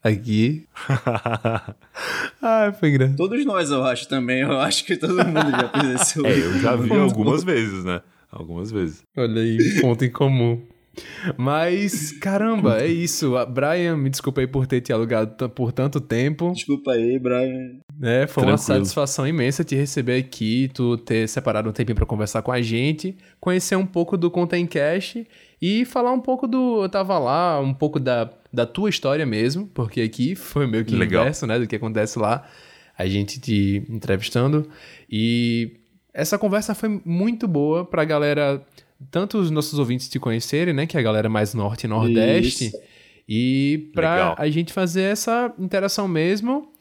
aqui. 0.02 0.66
ah, 2.42 2.72
foi 2.78 2.90
grande. 2.92 3.16
Todos 3.16 3.44
nós, 3.44 3.70
eu 3.70 3.82
acho 3.84 4.08
também. 4.08 4.40
Eu 4.40 4.60
acho 4.60 4.84
que 4.84 4.96
todo 4.96 5.14
mundo 5.24 5.50
já 5.50 5.68
presenciou. 5.68 6.26
É, 6.26 6.38
eu 6.38 6.58
já 6.58 6.76
vi 6.76 6.92
algumas 6.92 7.44
vezes, 7.44 7.84
né? 7.84 8.00
Algumas 8.30 8.70
vezes. 8.70 9.02
Olha 9.16 9.40
aí, 9.40 9.80
ponto 9.80 10.04
em 10.04 10.10
comum. 10.10 10.60
Mas, 11.36 12.12
caramba, 12.12 12.80
é 12.80 12.86
isso. 12.86 13.32
Brian, 13.46 13.96
me 13.96 14.10
desculpa 14.10 14.40
aí 14.40 14.46
por 14.46 14.66
ter 14.66 14.80
te 14.80 14.92
alugado 14.92 15.48
por 15.50 15.72
tanto 15.72 16.00
tempo. 16.00 16.52
Desculpa 16.52 16.92
aí, 16.92 17.18
Brian. 17.18 17.78
É, 18.02 18.26
foi 18.26 18.42
Tranquilo. 18.44 18.50
uma 18.50 18.58
satisfação 18.58 19.26
imensa 19.26 19.64
te 19.64 19.74
receber 19.74 20.16
aqui, 20.16 20.70
tu 20.72 20.96
ter 20.96 21.28
separado 21.28 21.68
um 21.68 21.72
tempinho 21.72 21.96
para 21.96 22.06
conversar 22.06 22.42
com 22.42 22.52
a 22.52 22.60
gente, 22.60 23.16
conhecer 23.40 23.76
um 23.76 23.86
pouco 23.86 24.16
do 24.16 24.30
Content 24.30 24.68
Cash 24.68 25.18
e 25.60 25.84
falar 25.84 26.12
um 26.12 26.20
pouco 26.20 26.46
do. 26.46 26.82
Eu 26.82 26.88
tava 26.88 27.18
lá, 27.18 27.60
um 27.60 27.74
pouco 27.74 27.98
da, 27.98 28.30
da 28.52 28.66
tua 28.66 28.88
história 28.90 29.26
mesmo, 29.26 29.66
porque 29.68 30.00
aqui 30.00 30.34
foi 30.34 30.66
meio 30.66 30.84
que 30.84 30.94
Legal. 30.94 31.22
inverso, 31.22 31.46
né, 31.46 31.58
do 31.58 31.66
que 31.66 31.76
acontece 31.76 32.18
lá, 32.18 32.48
a 32.96 33.06
gente 33.06 33.40
te 33.40 33.82
entrevistando. 33.88 34.68
E 35.08 35.76
essa 36.12 36.38
conversa 36.38 36.74
foi 36.74 37.00
muito 37.04 37.46
boa 37.46 37.84
pra 37.84 38.04
galera 38.04 38.64
tanto 39.10 39.38
os 39.38 39.50
nossos 39.50 39.78
ouvintes 39.78 40.08
te 40.08 40.18
conhecerem, 40.18 40.74
né? 40.74 40.86
Que 40.86 40.96
é 40.96 41.00
a 41.00 41.02
galera 41.02 41.28
mais 41.28 41.54
norte 41.54 41.84
e 41.84 41.88
nordeste. 41.88 42.66
Isso. 42.66 42.78
E 43.28 43.90
pra 43.94 44.14
Legal. 44.14 44.34
a 44.38 44.48
gente 44.48 44.72
fazer 44.72 45.02
essa 45.02 45.52
interação 45.58 46.08
mesmo 46.08 46.72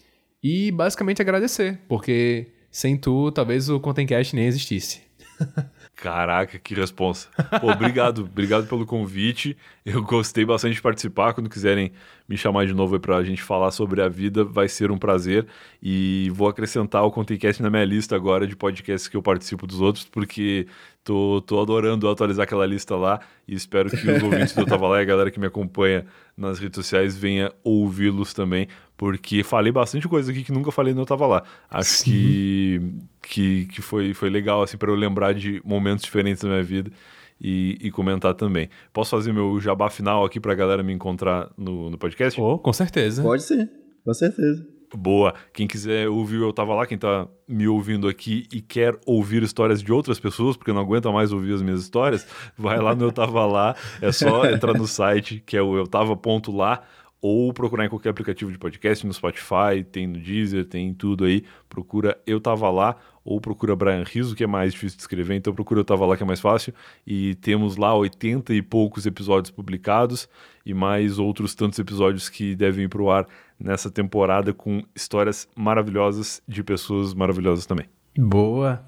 e 0.42 0.72
basicamente 0.72 1.22
agradecer, 1.22 1.80
porque 1.88 2.48
sem 2.72 2.96
tu, 2.96 3.32
talvez 3.32 3.70
o 3.70 3.80
Contencast 3.80 4.36
nem 4.36 4.46
existisse. 4.46 5.02
Caraca, 5.98 6.60
que 6.60 6.76
responsa. 6.76 7.28
Pô, 7.60 7.72
obrigado, 7.72 8.22
obrigado 8.32 8.68
pelo 8.68 8.86
convite. 8.86 9.58
Eu 9.84 10.04
gostei 10.04 10.46
bastante 10.46 10.76
de 10.76 10.82
participar. 10.82 11.34
Quando 11.34 11.50
quiserem 11.50 11.92
me 12.30 12.38
chamar 12.38 12.68
de 12.68 12.74
novo 12.74 13.00
para 13.00 13.18
a 13.18 13.24
gente 13.24 13.42
falar 13.42 13.72
sobre 13.72 14.00
a 14.04 14.08
vida, 14.08 14.44
vai 14.44 14.68
ser 14.68 14.92
um 14.92 14.98
prazer. 14.98 15.48
E 15.82 16.30
vou 16.36 16.48
acrescentar 16.48 17.04
o 17.04 17.10
Contentcast 17.10 17.64
na 17.64 17.72
minha 17.72 17.84
lista 17.84 18.16
agora 18.16 18.46
de 18.46 18.56
podcasts 18.56 19.08
que 19.08 19.18
eu 19.18 19.24
participo 19.24 19.66
dos 19.66 19.82
outros, 19.82 20.06
porque 20.06 20.68
Tô, 21.08 21.42
tô 21.42 21.62
adorando 21.62 22.10
atualizar 22.10 22.44
aquela 22.44 22.66
lista 22.66 22.94
lá 22.98 23.22
e 23.48 23.56
espero 23.56 23.90
que 23.90 24.12
os 24.12 24.22
ouvintes 24.22 24.54
do 24.54 24.66
Tava 24.66 24.90
Lá 24.90 25.00
e 25.00 25.04
a 25.04 25.06
galera 25.06 25.32
que 25.32 25.40
me 25.40 25.48
acompanha 25.48 26.06
nas 26.36 26.60
redes 26.60 26.76
sociais 26.76 27.16
venha 27.16 27.50
ouvi-los 27.64 28.34
também, 28.34 28.68
porque 28.98 29.42
falei 29.42 29.72
bastante 29.72 30.06
coisa 30.06 30.34
aqui 30.34 30.44
que 30.44 30.52
nunca 30.52 30.70
falei 30.70 30.94
no 30.94 31.06
Tava 31.06 31.26
Lá. 31.26 31.44
Acho 31.72 32.04
que, 32.04 32.82
que, 33.28 33.66
que 33.66 33.82
foi, 33.82 34.14
foi 34.14 34.30
legal 34.30 34.64
assim 34.64 34.78
para 34.78 34.90
eu 34.90 34.96
lembrar 34.96 35.34
de 35.34 35.62
momentos 35.66 36.04
diferentes 36.04 36.42
da 36.42 36.50
minha 36.50 36.64
vida 36.64 36.92
e, 37.40 37.78
e, 37.82 37.92
comentar 37.92 38.34
também. 38.34 38.70
Posso 38.92 39.12
fazer 39.12 39.32
meu 39.32 39.60
jabá 39.60 39.90
final 39.90 40.26
aqui 40.26 40.40
para 40.40 40.54
a 40.54 40.56
galera 40.56 40.82
me 40.82 40.94
encontrar 40.94 41.50
no, 41.58 41.90
no 41.90 41.98
podcast? 41.98 42.40
Oh, 42.40 42.58
com 42.58 42.74
certeza. 42.74 43.22
Pode 43.22 43.44
ser, 43.44 43.70
com 44.04 44.14
certeza. 44.14 44.66
Boa. 44.96 45.34
Quem 45.54 45.68
quiser 45.68 46.08
ouvir 46.08 46.40
Eu 46.40 46.54
Tava 46.54 46.74
Lá, 46.74 46.88
quem 46.88 46.98
tá 46.98 47.28
me 47.46 47.68
ouvindo 47.68 48.08
aqui 48.08 48.48
e 48.52 48.62
quer 48.62 48.98
ouvir 49.06 49.44
histórias 49.44 49.84
de 49.84 49.92
outras 49.92 50.20
pessoas, 50.20 50.56
porque 50.56 50.72
não 50.72 50.82
aguenta 50.82 51.12
mais 51.12 51.34
ouvir 51.34 51.54
as 51.54 51.62
minhas 51.62 51.82
histórias, 51.82 52.26
vai 52.58 52.80
lá 52.80 52.96
no 52.96 53.06
Eu 53.06 53.12
Tava 53.12 53.46
Lá. 53.46 53.76
É 54.02 54.12
só 54.12 54.46
entrar 54.50 54.74
no 54.74 54.88
site, 54.88 55.44
que 55.46 55.58
é 55.58 55.62
o 55.62 55.78
eu 55.78 55.86
tava.lá, 55.86 56.82
ou 57.22 57.52
procurar 57.52 57.86
em 57.86 57.90
qualquer 57.90 58.10
aplicativo 58.10 58.52
de 58.52 58.58
podcast, 58.58 59.06
no 59.06 59.14
Spotify, 59.14 59.84
tem 59.92 60.08
no 60.08 60.18
Deezer, 60.18 60.66
tem 60.66 60.94
tudo 60.94 61.26
aí. 61.26 61.44
Procura 61.68 62.18
Eu 62.26 62.40
Tava 62.40 62.70
Lá 62.70 62.96
ou 63.28 63.42
procura 63.42 63.76
Brian 63.76 64.06
Riso, 64.06 64.34
que 64.34 64.44
é 64.44 64.48
mais 64.48 64.72
difícil 64.72 64.96
de 64.96 65.04
escrever, 65.04 65.36
então 65.36 65.54
procura 65.54 65.82
Eu 65.82 65.86
Tava 65.86 66.06
Lá, 66.06 66.16
que 66.16 66.24
é 66.24 66.26
mais 66.26 66.40
fácil. 66.40 66.74
E 67.06 67.36
temos 67.36 67.76
lá 67.76 67.94
80 67.94 68.54
e 68.54 68.62
poucos 68.62 69.06
episódios 69.06 69.52
publicados 69.52 70.30
e 70.66 70.74
mais 70.74 71.20
outros 71.20 71.54
tantos 71.54 71.78
episódios 71.78 72.30
que 72.30 72.56
devem 72.56 72.86
ir 72.86 72.88
pro 72.88 73.10
ar 73.10 73.28
nessa 73.60 73.92
temporada 73.92 74.54
com 74.54 74.82
histórias 74.96 75.48
maravilhosas 75.54 76.42
de 76.48 76.64
pessoas 76.64 77.14
maravilhosas 77.14 77.66
também. 77.66 77.88
Boa! 78.18 78.82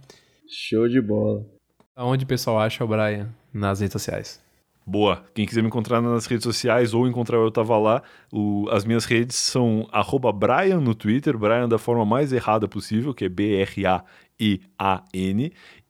Show 0.47 0.87
de 0.87 1.01
bola. 1.01 1.45
Aonde 1.93 2.23
o 2.23 2.27
pessoal 2.27 2.59
acha 2.59 2.83
o 2.83 2.87
Brian 2.87 3.27
nas 3.53 3.81
redes 3.81 3.91
sociais? 3.91 4.41
Boa. 4.89 5.23
Quem 5.35 5.45
quiser 5.45 5.61
me 5.61 5.67
encontrar 5.67 6.01
nas 6.01 6.25
redes 6.25 6.43
sociais 6.43 6.95
ou 6.95 7.07
encontrar 7.07 7.37
eu 7.37 7.51
tava 7.51 7.77
lá, 7.77 8.01
o, 8.33 8.67
as 8.71 8.83
minhas 8.83 9.05
redes 9.05 9.35
são 9.35 9.87
Brian 10.33 10.79
no 10.79 10.95
Twitter, 10.95 11.37
Brian 11.37 11.69
da 11.69 11.77
forma 11.77 12.03
mais 12.03 12.33
errada 12.33 12.67
possível, 12.67 13.13
que 13.13 13.25
é 13.25 13.29
B-R-A-I-A-N, 13.29 13.93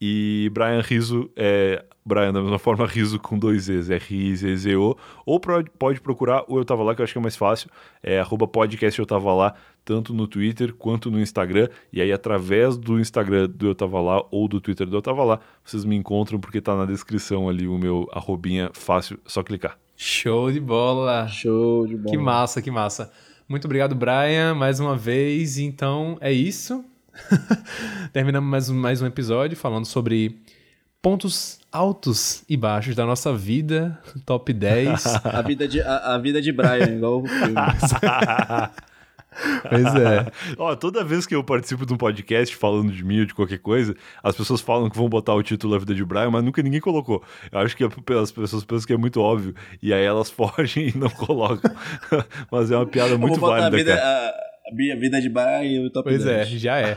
e 0.01 0.51
Brian 0.53 0.81
Riso 0.81 1.31
é 1.37 1.85
Brian 2.05 2.33
da 2.33 2.41
mesma 2.41 2.59
forma, 2.59 2.85
riso 2.85 3.17
com 3.19 3.39
dois 3.39 3.63
Z's, 3.63 3.89
R-I-Z-Z-O, 3.89 4.97
ou 5.25 5.39
pode 5.39 6.01
procurar 6.01 6.43
o 6.49 6.57
Eu 6.57 6.65
Tava 6.65 6.83
Lá, 6.83 6.93
que 6.93 6.99
eu 6.99 7.05
acho 7.05 7.13
que 7.13 7.19
é 7.19 7.21
mais 7.21 7.37
fácil, 7.37 7.69
é 8.03 8.19
arroba 8.19 8.49
podcast 8.49 8.99
Eu 8.99 9.05
Tava 9.05 9.31
Lá, 9.33 9.55
tanto 9.89 10.13
no 10.13 10.27
Twitter 10.27 10.71
quanto 10.71 11.09
no 11.09 11.19
Instagram, 11.19 11.67
e 11.91 11.99
aí 11.99 12.11
através 12.11 12.77
do 12.77 12.99
Instagram 12.99 13.49
do 13.49 13.65
Eu 13.65 13.73
Tava 13.73 13.99
Lá 13.99 14.23
ou 14.29 14.47
do 14.47 14.61
Twitter 14.61 14.85
do 14.85 14.95
Eu 14.95 15.01
Tava 15.01 15.23
Lá, 15.23 15.39
vocês 15.65 15.83
me 15.83 15.95
encontram 15.95 16.39
porque 16.39 16.61
tá 16.61 16.75
na 16.75 16.85
descrição 16.85 17.49
ali 17.49 17.67
o 17.67 17.75
meu 17.75 18.07
arrobinha 18.13 18.69
fácil, 18.71 19.17
só 19.25 19.41
clicar. 19.41 19.79
Show 19.97 20.51
de 20.51 20.59
bola! 20.59 21.27
Show 21.27 21.87
de 21.87 21.95
bola! 21.97 22.11
Que 22.11 22.17
massa, 22.19 22.61
que 22.61 22.69
massa! 22.69 23.11
Muito 23.47 23.65
obrigado, 23.65 23.95
Brian, 23.95 24.53
mais 24.53 24.79
uma 24.79 24.95
vez. 24.95 25.57
Então 25.57 26.19
é 26.21 26.31
isso. 26.31 26.85
Terminamos 28.13 28.47
mais, 28.47 28.69
mais 28.69 29.01
um 29.01 29.07
episódio 29.07 29.57
falando 29.57 29.85
sobre 29.85 30.39
pontos 31.01 31.59
altos 31.71 32.43
e 32.47 32.55
baixos 32.55 32.95
da 32.95 33.07
nossa 33.07 33.33
vida, 33.33 33.99
top 34.23 34.53
10. 34.53 35.03
a, 35.25 35.41
vida 35.41 35.67
de, 35.67 35.81
a, 35.81 36.13
a 36.13 36.17
vida 36.19 36.39
de 36.39 36.51
Brian, 36.51 36.95
igual 36.95 37.23
o 37.23 37.27
filme. 37.27 37.55
Pois 39.67 39.95
é. 39.95 40.31
Ó, 40.57 40.75
toda 40.75 41.03
vez 41.03 41.25
que 41.25 41.35
eu 41.35 41.43
participo 41.43 41.85
de 41.85 41.93
um 41.93 41.97
podcast 41.97 42.55
falando 42.55 42.91
de 42.91 43.03
mim 43.03 43.21
ou 43.21 43.25
de 43.25 43.33
qualquer 43.33 43.59
coisa, 43.59 43.95
as 44.23 44.35
pessoas 44.35 44.61
falam 44.61 44.89
que 44.89 44.97
vão 44.97 45.09
botar 45.09 45.33
o 45.33 45.43
título 45.43 45.75
A 45.75 45.79
Vida 45.79 45.95
de 45.95 46.03
Brian, 46.03 46.31
mas 46.31 46.43
nunca 46.43 46.61
ninguém 46.61 46.79
colocou. 46.79 47.23
Eu 47.51 47.59
acho 47.59 47.75
que 47.75 47.83
as 47.83 48.31
pessoas 48.31 48.63
pensam 48.63 48.87
que 48.87 48.93
é 48.93 48.97
muito 48.97 49.21
óbvio. 49.21 49.53
E 49.81 49.93
aí 49.93 50.03
elas 50.03 50.29
fogem 50.31 50.89
e 50.89 50.97
não 50.97 51.09
colocam. 51.09 51.71
mas 52.51 52.71
é 52.71 52.75
uma 52.75 52.85
piada 52.85 53.17
muito 53.17 53.39
válida, 53.39 53.67
a 53.67 53.69
vida, 53.69 53.95
cara. 53.95 54.07
A, 54.07 54.93
a 54.93 54.99
vida 54.99 55.21
de 55.21 55.29
Brian 55.29 55.63
e 55.63 55.85
o 55.85 55.89
top 55.89 56.09
Pois 56.09 56.23
10. 56.23 56.47
é, 56.47 56.57
já 56.57 56.77
é. 56.77 56.95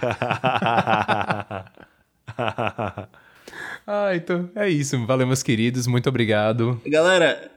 ah, 3.87 4.15
então 4.15 4.51
é 4.55 4.69
isso. 4.69 5.05
Valeu, 5.07 5.27
meus 5.27 5.43
queridos. 5.43 5.87
Muito 5.87 6.09
obrigado. 6.09 6.81
Galera, 6.87 7.51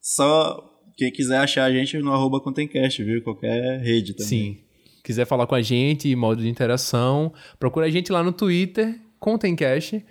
só 0.00 0.69
quem 1.00 1.10
quiser 1.10 1.38
achar 1.38 1.64
a 1.64 1.72
gente 1.72 1.96
no 1.98 2.12
arroba 2.12 2.38
Contencast, 2.40 3.02
viu? 3.02 3.22
Qualquer 3.22 3.80
rede 3.80 4.12
também. 4.12 4.28
Sim. 4.28 4.58
Quiser 5.02 5.24
falar 5.24 5.46
com 5.46 5.54
a 5.54 5.62
gente, 5.62 6.14
modo 6.14 6.42
de 6.42 6.48
interação, 6.48 7.32
procura 7.58 7.86
a 7.86 7.90
gente 7.90 8.12
lá 8.12 8.22
no 8.22 8.32
Twitter, 8.32 9.00
Contencast. 9.18 10.04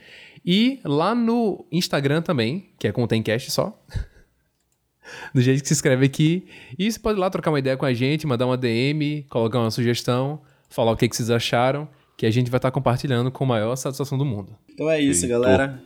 E 0.43 0.79
lá 0.83 1.13
no 1.13 1.63
Instagram 1.71 2.23
também, 2.23 2.71
que 2.79 2.87
é 2.87 2.91
Contencast 2.91 3.51
só. 3.51 3.79
Do 5.31 5.41
jeito 5.41 5.61
que 5.61 5.67
se 5.67 5.75
escreve 5.75 6.07
aqui. 6.07 6.47
E 6.77 6.91
você 6.91 6.97
pode 6.97 7.19
ir 7.19 7.21
lá 7.21 7.29
trocar 7.29 7.51
uma 7.51 7.59
ideia 7.59 7.77
com 7.77 7.85
a 7.85 7.93
gente, 7.93 8.25
mandar 8.25 8.47
uma 8.47 8.57
DM, 8.57 9.27
colocar 9.29 9.59
uma 9.59 9.69
sugestão, 9.69 10.41
falar 10.71 10.91
o 10.91 10.97
que, 10.97 11.07
que 11.07 11.15
vocês 11.15 11.29
acharam 11.29 11.87
que 12.17 12.25
a 12.25 12.31
gente 12.31 12.49
vai 12.49 12.57
estar 12.57 12.71
compartilhando 12.71 13.31
com 13.31 13.43
a 13.43 13.47
maior 13.47 13.75
satisfação 13.75 14.17
do 14.17 14.25
mundo. 14.25 14.55
Então 14.73 14.89
é 14.89 14.99
isso, 14.99 15.25
Eita. 15.25 15.39
galera. 15.39 15.83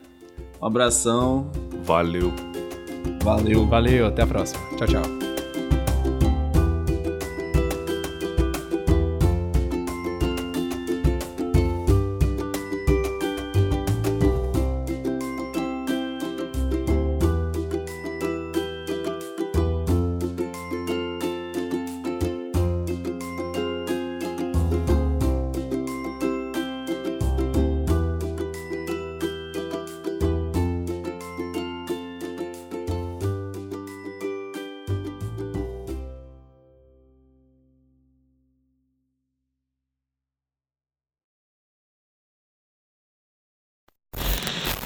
Um 0.62 0.66
abração. 0.66 1.52
Valeu. 1.84 2.34
Valeu. 3.24 3.66
Valeu, 3.66 4.08
até 4.08 4.22
a 4.22 4.28
próxima. 4.28 4.62
Tchau, 4.78 4.88
tchau. 4.88 5.33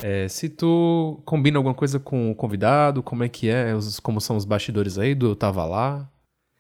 É, 0.04 0.28
se 0.28 0.48
tu 0.48 1.20
combina 1.26 1.58
alguma 1.58 1.74
coisa 1.74 2.00
com 2.00 2.32
o 2.32 2.36
convidado, 2.36 3.02
como 3.02 3.24
é 3.24 3.30
que 3.30 3.50
é, 3.50 3.74
os, 3.74 4.00
como 4.00 4.22
são 4.22 4.38
os 4.38 4.46
bastidores 4.46 4.98
aí 4.98 5.16
do 5.16 5.28
Eu 5.28 5.36
Tava 5.36 5.66
Lá? 5.66 6.08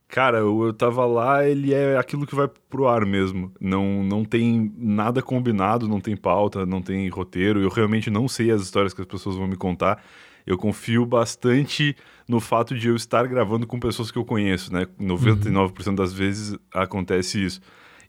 Cara, 0.08 0.46
o 0.46 0.66
Eu 0.66 0.74
Tava 0.74 1.06
Lá, 1.06 1.48
ele 1.48 1.74
é 1.74 1.98
aquilo 1.98 2.26
que 2.26 2.34
vai 2.34 2.48
pro 2.70 2.88
ar 2.88 3.06
mesmo. 3.06 3.52
Não, 3.60 4.04
não 4.04 4.26
tem 4.26 4.74
nada 4.78 5.22
combinado, 5.22 5.88
não 5.88 6.00
tem 6.00 6.16
pauta, 6.16 6.66
não 6.66 6.82
tem 6.82 7.08
roteiro. 7.10 7.62
Eu 7.62 7.70
realmente 7.70 8.10
não 8.10 8.28
sei 8.28 8.50
as 8.50 8.62
histórias 8.62 8.94
que 8.94 9.02
as 9.02 9.08
pessoas 9.08 9.36
vão 9.36 9.48
me 9.48 9.56
contar. 9.56 10.02
Eu 10.46 10.58
confio 10.58 11.06
bastante 11.06 11.96
no 12.28 12.40
fato 12.40 12.74
de 12.74 12.88
eu 12.88 12.96
estar 12.96 13.28
gravando 13.28 13.68
com 13.68 13.80
pessoas 13.80 14.10
que 14.10 14.18
eu 14.18 14.26
conheço, 14.26 14.74
né? 14.74 14.88
99% 15.00 15.94
das 15.94 16.14
vezes 16.14 16.58
acontece 16.74 17.44
isso. 17.44 17.62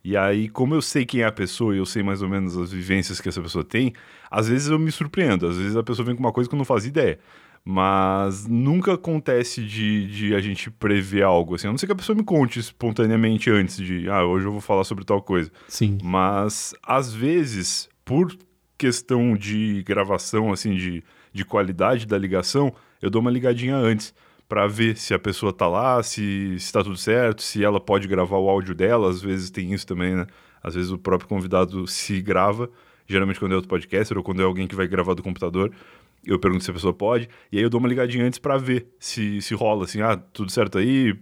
E 0.03 0.15
aí, 0.15 0.49
como 0.49 0.73
eu 0.73 0.81
sei 0.81 1.05
quem 1.05 1.21
é 1.21 1.25
a 1.25 1.31
pessoa 1.31 1.75
e 1.75 1.77
eu 1.77 1.85
sei 1.85 2.01
mais 2.03 2.21
ou 2.21 2.29
menos 2.29 2.57
as 2.57 2.71
vivências 2.71 3.19
que 3.19 3.29
essa 3.29 3.41
pessoa 3.41 3.63
tem, 3.63 3.93
às 4.29 4.47
vezes 4.47 4.69
eu 4.69 4.79
me 4.79 4.91
surpreendo, 4.91 5.47
às 5.47 5.57
vezes 5.57 5.75
a 5.75 5.83
pessoa 5.83 6.05
vem 6.05 6.15
com 6.15 6.21
uma 6.21 6.31
coisa 6.31 6.49
que 6.49 6.55
eu 6.55 6.57
não 6.57 6.65
fazia 6.65 6.89
ideia. 6.89 7.19
Mas 7.63 8.47
nunca 8.47 8.93
acontece 8.93 9.63
de, 9.63 10.07
de 10.07 10.33
a 10.33 10.39
gente 10.39 10.71
prever 10.71 11.23
algo, 11.23 11.55
assim. 11.55 11.67
A 11.67 11.71
não 11.71 11.77
ser 11.77 11.85
que 11.85 11.91
a 11.91 11.95
pessoa 11.95 12.15
me 12.15 12.23
conte 12.23 12.59
espontaneamente 12.59 13.49
antes 13.51 13.77
de, 13.77 14.09
ah, 14.09 14.25
hoje 14.25 14.45
eu 14.45 14.51
vou 14.51 14.61
falar 14.61 14.83
sobre 14.85 15.03
tal 15.03 15.21
coisa. 15.21 15.51
Sim. 15.67 15.97
Mas, 16.01 16.73
às 16.81 17.13
vezes, 17.13 17.89
por 18.05 18.35
questão 18.77 19.35
de 19.35 19.83
gravação, 19.83 20.53
assim, 20.53 20.73
de, 20.73 21.03
de 21.33 21.43
qualidade 21.43 22.07
da 22.07 22.17
ligação, 22.17 22.73
eu 23.01 23.09
dou 23.09 23.21
uma 23.21 23.29
ligadinha 23.29 23.75
antes 23.75 24.13
para 24.49 24.67
ver 24.67 24.97
se 24.97 25.13
a 25.13 25.19
pessoa 25.19 25.53
tá 25.53 25.67
lá, 25.67 26.03
se, 26.03 26.59
se 26.59 26.73
tá 26.73 26.83
tudo 26.83 26.97
certo, 26.97 27.41
se 27.41 27.63
ela 27.63 27.79
pode 27.79 28.07
gravar 28.07 28.37
o 28.37 28.49
áudio 28.49 28.75
dela. 28.75 29.09
Às 29.09 29.21
vezes 29.21 29.49
tem 29.49 29.71
isso 29.73 29.87
também, 29.87 30.15
né? 30.15 30.27
Às 30.61 30.75
vezes 30.75 30.91
o 30.91 30.97
próprio 30.97 31.29
convidado 31.29 31.87
se 31.87 32.21
grava, 32.21 32.69
geralmente 33.07 33.39
quando 33.39 33.53
é 33.53 33.55
outro 33.55 33.69
podcaster 33.69 34.17
ou 34.17 34.23
quando 34.23 34.41
é 34.41 34.45
alguém 34.45 34.67
que 34.67 34.75
vai 34.75 34.87
gravar 34.87 35.13
do 35.13 35.23
computador 35.23 35.71
eu 36.25 36.39
pergunto 36.39 36.63
se 36.63 36.71
a 36.71 36.73
pessoa 36.73 36.93
pode, 36.93 37.29
e 37.51 37.57
aí 37.57 37.63
eu 37.63 37.69
dou 37.69 37.79
uma 37.79 37.87
ligadinha 37.87 38.25
antes 38.25 38.39
para 38.39 38.57
ver 38.57 38.87
se, 38.99 39.41
se 39.41 39.53
rola, 39.53 39.85
assim, 39.85 40.01
ah, 40.01 40.17
tudo 40.17 40.51
certo 40.51 40.77
aí, 40.77 41.15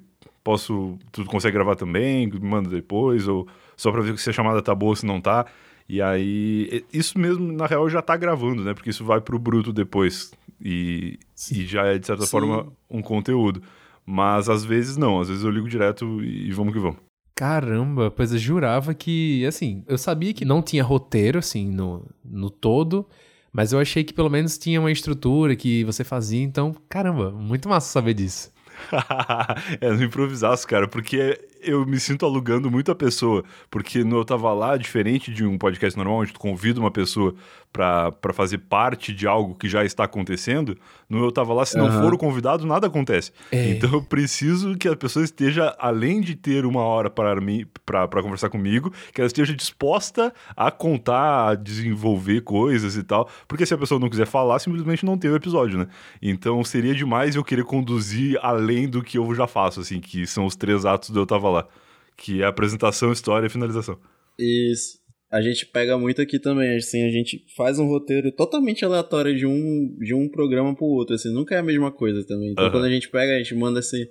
posso, 0.44 0.98
tu 1.12 1.24
consegue 1.26 1.54
gravar 1.54 1.76
também, 1.76 2.30
manda 2.42 2.70
depois, 2.70 3.28
ou 3.28 3.48
só 3.76 3.92
pra 3.92 4.02
ver 4.02 4.18
se 4.18 4.30
a 4.30 4.34
chamada 4.34 4.62
tá 4.62 4.74
boa, 4.74 4.96
se 4.96 5.06
não 5.06 5.22
tá, 5.22 5.46
e 5.90 6.02
aí, 6.02 6.86
isso 6.92 7.18
mesmo, 7.18 7.52
na 7.52 7.66
real, 7.66 7.90
já 7.90 8.02
tá 8.02 8.18
gravando, 8.18 8.64
né, 8.64 8.74
porque 8.74 8.90
isso 8.90 9.06
vai 9.06 9.22
pro 9.22 9.40
bruto 9.40 9.72
depois, 9.72 10.32
e, 10.62 11.20
e 11.52 11.66
já 11.66 11.86
é, 11.86 11.98
de 11.98 12.06
certa 12.06 12.24
Sim. 12.24 12.32
forma, 12.32 12.68
um 12.90 13.02
conteúdo. 13.02 13.62
Mas 14.06 14.48
às 14.48 14.64
vezes 14.64 14.96
não, 14.96 15.20
às 15.20 15.28
vezes 15.28 15.44
eu 15.44 15.50
ligo 15.50 15.68
direto 15.68 16.24
e 16.24 16.52
vamos 16.52 16.74
que 16.74 16.80
vamos. 16.80 16.98
Caramba, 17.36 18.10
pois 18.10 18.32
eu 18.32 18.40
jurava 18.40 18.94
que, 18.94 19.46
assim, 19.46 19.84
eu 19.88 19.98
sabia 19.98 20.34
que 20.34 20.44
não 20.44 20.62
tinha 20.62 20.84
roteiro, 20.84 21.38
assim, 21.38 21.70
no, 21.70 22.04
no 22.26 22.50
todo, 22.50 23.06
mas 23.52 23.74
eu 23.74 23.80
achei 23.80 24.04
que 24.04 24.14
pelo 24.14 24.30
menos 24.30 24.58
tinha 24.58 24.80
uma 24.80 24.92
estrutura 24.92 25.56
que 25.56 25.84
você 25.84 26.04
fazia, 26.04 26.42
então, 26.42 26.76
caramba, 26.90 27.30
muito 27.32 27.70
massa 27.70 27.92
saber 27.92 28.14
disso. 28.16 28.52
é 29.82 29.92
no 29.92 30.04
improvisaço, 30.04 30.68
cara, 30.68 30.88
porque 30.88 31.40
eu 31.62 31.86
me 31.86 32.00
sinto 32.00 32.26
alugando 32.26 32.70
muito 32.70 32.92
a 32.92 32.96
pessoa, 32.96 33.44
porque 33.70 34.04
no 34.04 34.18
Eu 34.18 34.26
Tava 34.26 34.54
Lá, 34.54 34.78
diferente 34.78 35.32
de 35.34 35.46
um 35.46 35.58
podcast 35.58 35.98
normal, 35.98 36.20
onde 36.20 36.34
tu 36.34 36.40
convida 36.40 36.80
uma 36.80 36.92
pessoa 36.92 37.36
para 37.72 38.34
fazer 38.34 38.58
parte 38.58 39.14
de 39.14 39.28
algo 39.28 39.54
que 39.54 39.70
já 39.70 39.86
está 39.86 40.06
acontecendo, 40.06 40.76
no 41.08 41.24
Eu 41.24 41.32
Tava 41.32 41.54
Lá, 41.54 41.66
se 41.66 41.78
não 41.78 41.92
for 41.92 42.14
o 42.14 42.18
convidado, 42.18 42.66
nada 42.66 42.88
acontece. 42.88 43.32
É. 43.52 43.70
Então 43.70 43.92
eu 43.94 44.02
preciso 44.02 44.76
que 44.76 44.88
a 44.88 44.96
pessoa 44.96 45.24
esteja, 45.24 45.76
além 45.78 46.22
de 46.22 46.36
ter 46.36 46.66
uma 46.66 46.82
hora 46.82 47.10
para 47.10 47.40
mim, 47.40 47.66
para 47.86 48.08
conversar 48.24 48.50
comigo, 48.50 48.92
que 49.14 49.22
ela 49.22 49.28
esteja 49.28 49.54
disposta 49.54 50.34
a 50.56 50.72
contar, 50.72 51.50
a 51.50 51.56
desenvolver 51.56 52.42
coisas 52.42 52.96
e 52.96 53.04
tal, 53.04 53.30
porque 53.48 53.66
se 53.66 53.74
a 53.74 53.78
pessoa 53.78 54.00
não 54.00 54.10
quiser 54.10 54.26
falar, 54.26 54.60
simplesmente 54.60 55.06
não 55.06 55.18
tem 55.18 55.30
o 55.30 55.36
episódio, 55.36 55.78
né? 55.78 55.88
Então 56.22 56.64
seria 56.64 56.96
demais 56.96 57.36
eu 57.36 57.44
querer 57.44 57.64
conduzir 57.64 58.40
além 58.42 58.88
do 58.88 59.04
que 59.04 59.18
eu 59.18 59.36
já 59.36 59.46
faço, 59.46 59.82
assim, 59.82 60.00
que 60.00 60.26
são 60.26 60.46
os 60.46 60.56
três 60.56 60.86
atos 60.86 61.12
do 61.12 61.20
Eu 61.20 61.26
Tava 61.26 61.47
Lá, 61.52 61.68
que 62.16 62.42
é 62.42 62.46
apresentação, 62.46 63.12
história 63.12 63.48
e 63.48 63.50
finalização. 63.50 64.00
Isso 64.40 65.08
a 65.30 65.42
gente 65.42 65.66
pega 65.66 65.98
muito 65.98 66.22
aqui 66.22 66.40
também, 66.40 66.78
assim, 66.78 67.06
a 67.06 67.12
gente 67.12 67.44
faz 67.56 67.80
um 67.80 67.86
roteiro 67.86 68.32
totalmente 68.32 68.86
aleatório 68.86 69.36
de 69.36 69.46
um, 69.46 69.96
de 70.00 70.14
um 70.14 70.30
programa 70.30 70.74
pro 70.74 70.86
outro, 70.86 71.16
assim, 71.16 71.34
nunca 71.34 71.56
é 71.56 71.58
a 71.58 71.64
mesma 71.64 71.92
coisa 71.92 72.26
também. 72.26 72.52
Então 72.52 72.66
uhum. 72.66 72.72
quando 72.72 72.86
a 72.86 72.90
gente 72.90 73.10
pega, 73.10 73.34
a 73.34 73.38
gente 73.38 73.54
manda 73.54 73.80
assim, 73.80 74.06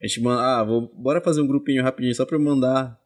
a 0.00 0.06
gente 0.06 0.20
manda, 0.20 0.40
ah, 0.40 0.64
vou, 0.64 0.92
bora 0.94 1.20
fazer 1.20 1.40
um 1.40 1.46
grupinho 1.46 1.82
rapidinho 1.82 2.14
só 2.14 2.24
pra 2.24 2.36
eu 2.36 2.40
mandar 2.40 2.96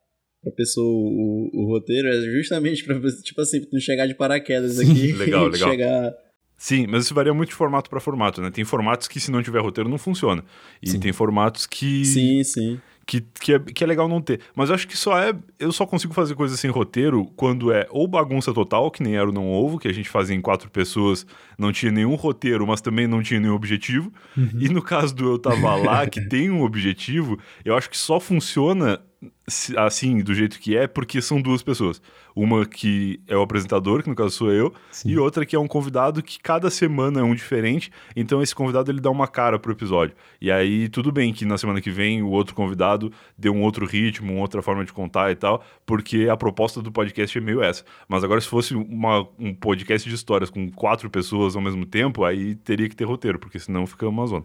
pra 0.42 0.52
pessoa 0.52 0.86
o, 0.86 1.50
o, 1.54 1.66
roteiro, 1.66 2.08
é 2.08 2.20
justamente 2.32 2.84
pra, 2.84 3.00
tipo 3.22 3.40
assim, 3.40 3.66
não 3.72 3.80
chegar 3.80 4.06
de 4.06 4.14
paraquedas 4.14 4.78
aqui. 4.78 5.12
legal, 5.12 5.46
legal. 5.48 5.70
Chegar... 5.70 6.14
Sim, 6.58 6.86
mas 6.86 7.04
isso 7.04 7.14
varia 7.14 7.32
muito 7.32 7.50
de 7.50 7.54
formato 7.54 7.88
para 7.88 8.00
formato, 8.00 8.42
né? 8.42 8.50
Tem 8.50 8.64
formatos 8.64 9.08
que 9.08 9.20
se 9.20 9.30
não 9.30 9.42
tiver 9.42 9.60
roteiro 9.60 9.88
não 9.88 9.96
funciona. 9.96 10.44
E 10.82 10.90
sim. 10.90 11.00
tem 11.00 11.12
formatos 11.12 11.66
que... 11.66 12.04
Sim, 12.04 12.42
sim 12.44 12.80
que, 13.08 13.22
que, 13.40 13.54
é, 13.54 13.58
que 13.58 13.82
é 13.82 13.86
legal 13.86 14.06
não 14.06 14.20
ter. 14.20 14.38
Mas 14.54 14.68
eu 14.68 14.74
acho 14.74 14.86
que 14.86 14.94
só 14.94 15.18
é. 15.18 15.32
Eu 15.58 15.72
só 15.72 15.86
consigo 15.86 16.12
fazer 16.12 16.34
coisas 16.34 16.60
sem 16.60 16.70
roteiro 16.70 17.24
quando 17.36 17.72
é 17.72 17.86
ou 17.90 18.06
bagunça 18.06 18.52
total, 18.52 18.90
que 18.90 19.02
nem 19.02 19.16
era 19.16 19.26
o 19.26 19.32
Não 19.32 19.50
Ovo, 19.50 19.78
que 19.78 19.88
a 19.88 19.94
gente 19.94 20.10
fazia 20.10 20.36
em 20.36 20.42
quatro 20.42 20.70
pessoas, 20.70 21.26
não 21.58 21.72
tinha 21.72 21.90
nenhum 21.90 22.14
roteiro, 22.16 22.66
mas 22.66 22.82
também 22.82 23.06
não 23.06 23.22
tinha 23.22 23.40
nenhum 23.40 23.54
objetivo. 23.54 24.12
Uhum. 24.36 24.50
E 24.60 24.68
no 24.68 24.82
caso 24.82 25.14
do 25.14 25.24
Eu 25.32 25.38
Tava 25.38 25.74
Lá, 25.74 26.06
que 26.06 26.20
tem 26.28 26.50
um 26.50 26.62
objetivo, 26.62 27.38
eu 27.64 27.74
acho 27.74 27.88
que 27.88 27.96
só 27.96 28.20
funciona 28.20 29.00
assim, 29.76 30.20
do 30.22 30.34
jeito 30.34 30.60
que 30.60 30.76
é, 30.76 30.86
porque 30.86 31.20
são 31.20 31.40
duas 31.40 31.62
pessoas. 31.62 32.00
Uma 32.36 32.64
que 32.64 33.20
é 33.26 33.36
o 33.36 33.42
apresentador, 33.42 34.02
que 34.02 34.08
no 34.08 34.14
caso 34.14 34.30
sou 34.30 34.52
eu, 34.52 34.72
Sim. 34.92 35.10
e 35.10 35.18
outra 35.18 35.44
que 35.44 35.56
é 35.56 35.58
um 35.58 35.66
convidado 35.66 36.22
que 36.22 36.38
cada 36.38 36.70
semana 36.70 37.20
é 37.20 37.22
um 37.22 37.34
diferente, 37.34 37.90
então 38.14 38.40
esse 38.40 38.54
convidado 38.54 38.90
ele 38.90 39.00
dá 39.00 39.10
uma 39.10 39.26
cara 39.26 39.58
pro 39.58 39.72
episódio. 39.72 40.14
E 40.40 40.50
aí 40.50 40.88
tudo 40.88 41.10
bem 41.10 41.32
que 41.32 41.44
na 41.44 41.58
semana 41.58 41.80
que 41.80 41.90
vem 41.90 42.22
o 42.22 42.28
outro 42.28 42.54
convidado 42.54 43.12
dê 43.36 43.48
um 43.50 43.62
outro 43.62 43.86
ritmo, 43.86 44.32
uma 44.32 44.42
outra 44.42 44.62
forma 44.62 44.84
de 44.84 44.92
contar 44.92 45.32
e 45.32 45.34
tal, 45.34 45.64
porque 45.84 46.28
a 46.30 46.36
proposta 46.36 46.80
do 46.80 46.92
podcast 46.92 47.36
é 47.36 47.40
meio 47.40 47.62
essa. 47.62 47.84
Mas 48.06 48.22
agora 48.22 48.40
se 48.40 48.48
fosse 48.48 48.74
uma, 48.74 49.26
um 49.38 49.52
podcast 49.52 50.08
de 50.08 50.14
histórias 50.14 50.50
com 50.50 50.70
quatro 50.70 51.10
pessoas 51.10 51.56
ao 51.56 51.62
mesmo 51.62 51.84
tempo, 51.84 52.24
aí 52.24 52.54
teria 52.54 52.88
que 52.88 52.94
ter 52.94 53.04
roteiro, 53.04 53.38
porque 53.38 53.58
senão 53.58 53.86
fica 53.86 54.06
uma 54.06 54.26
zona. 54.26 54.44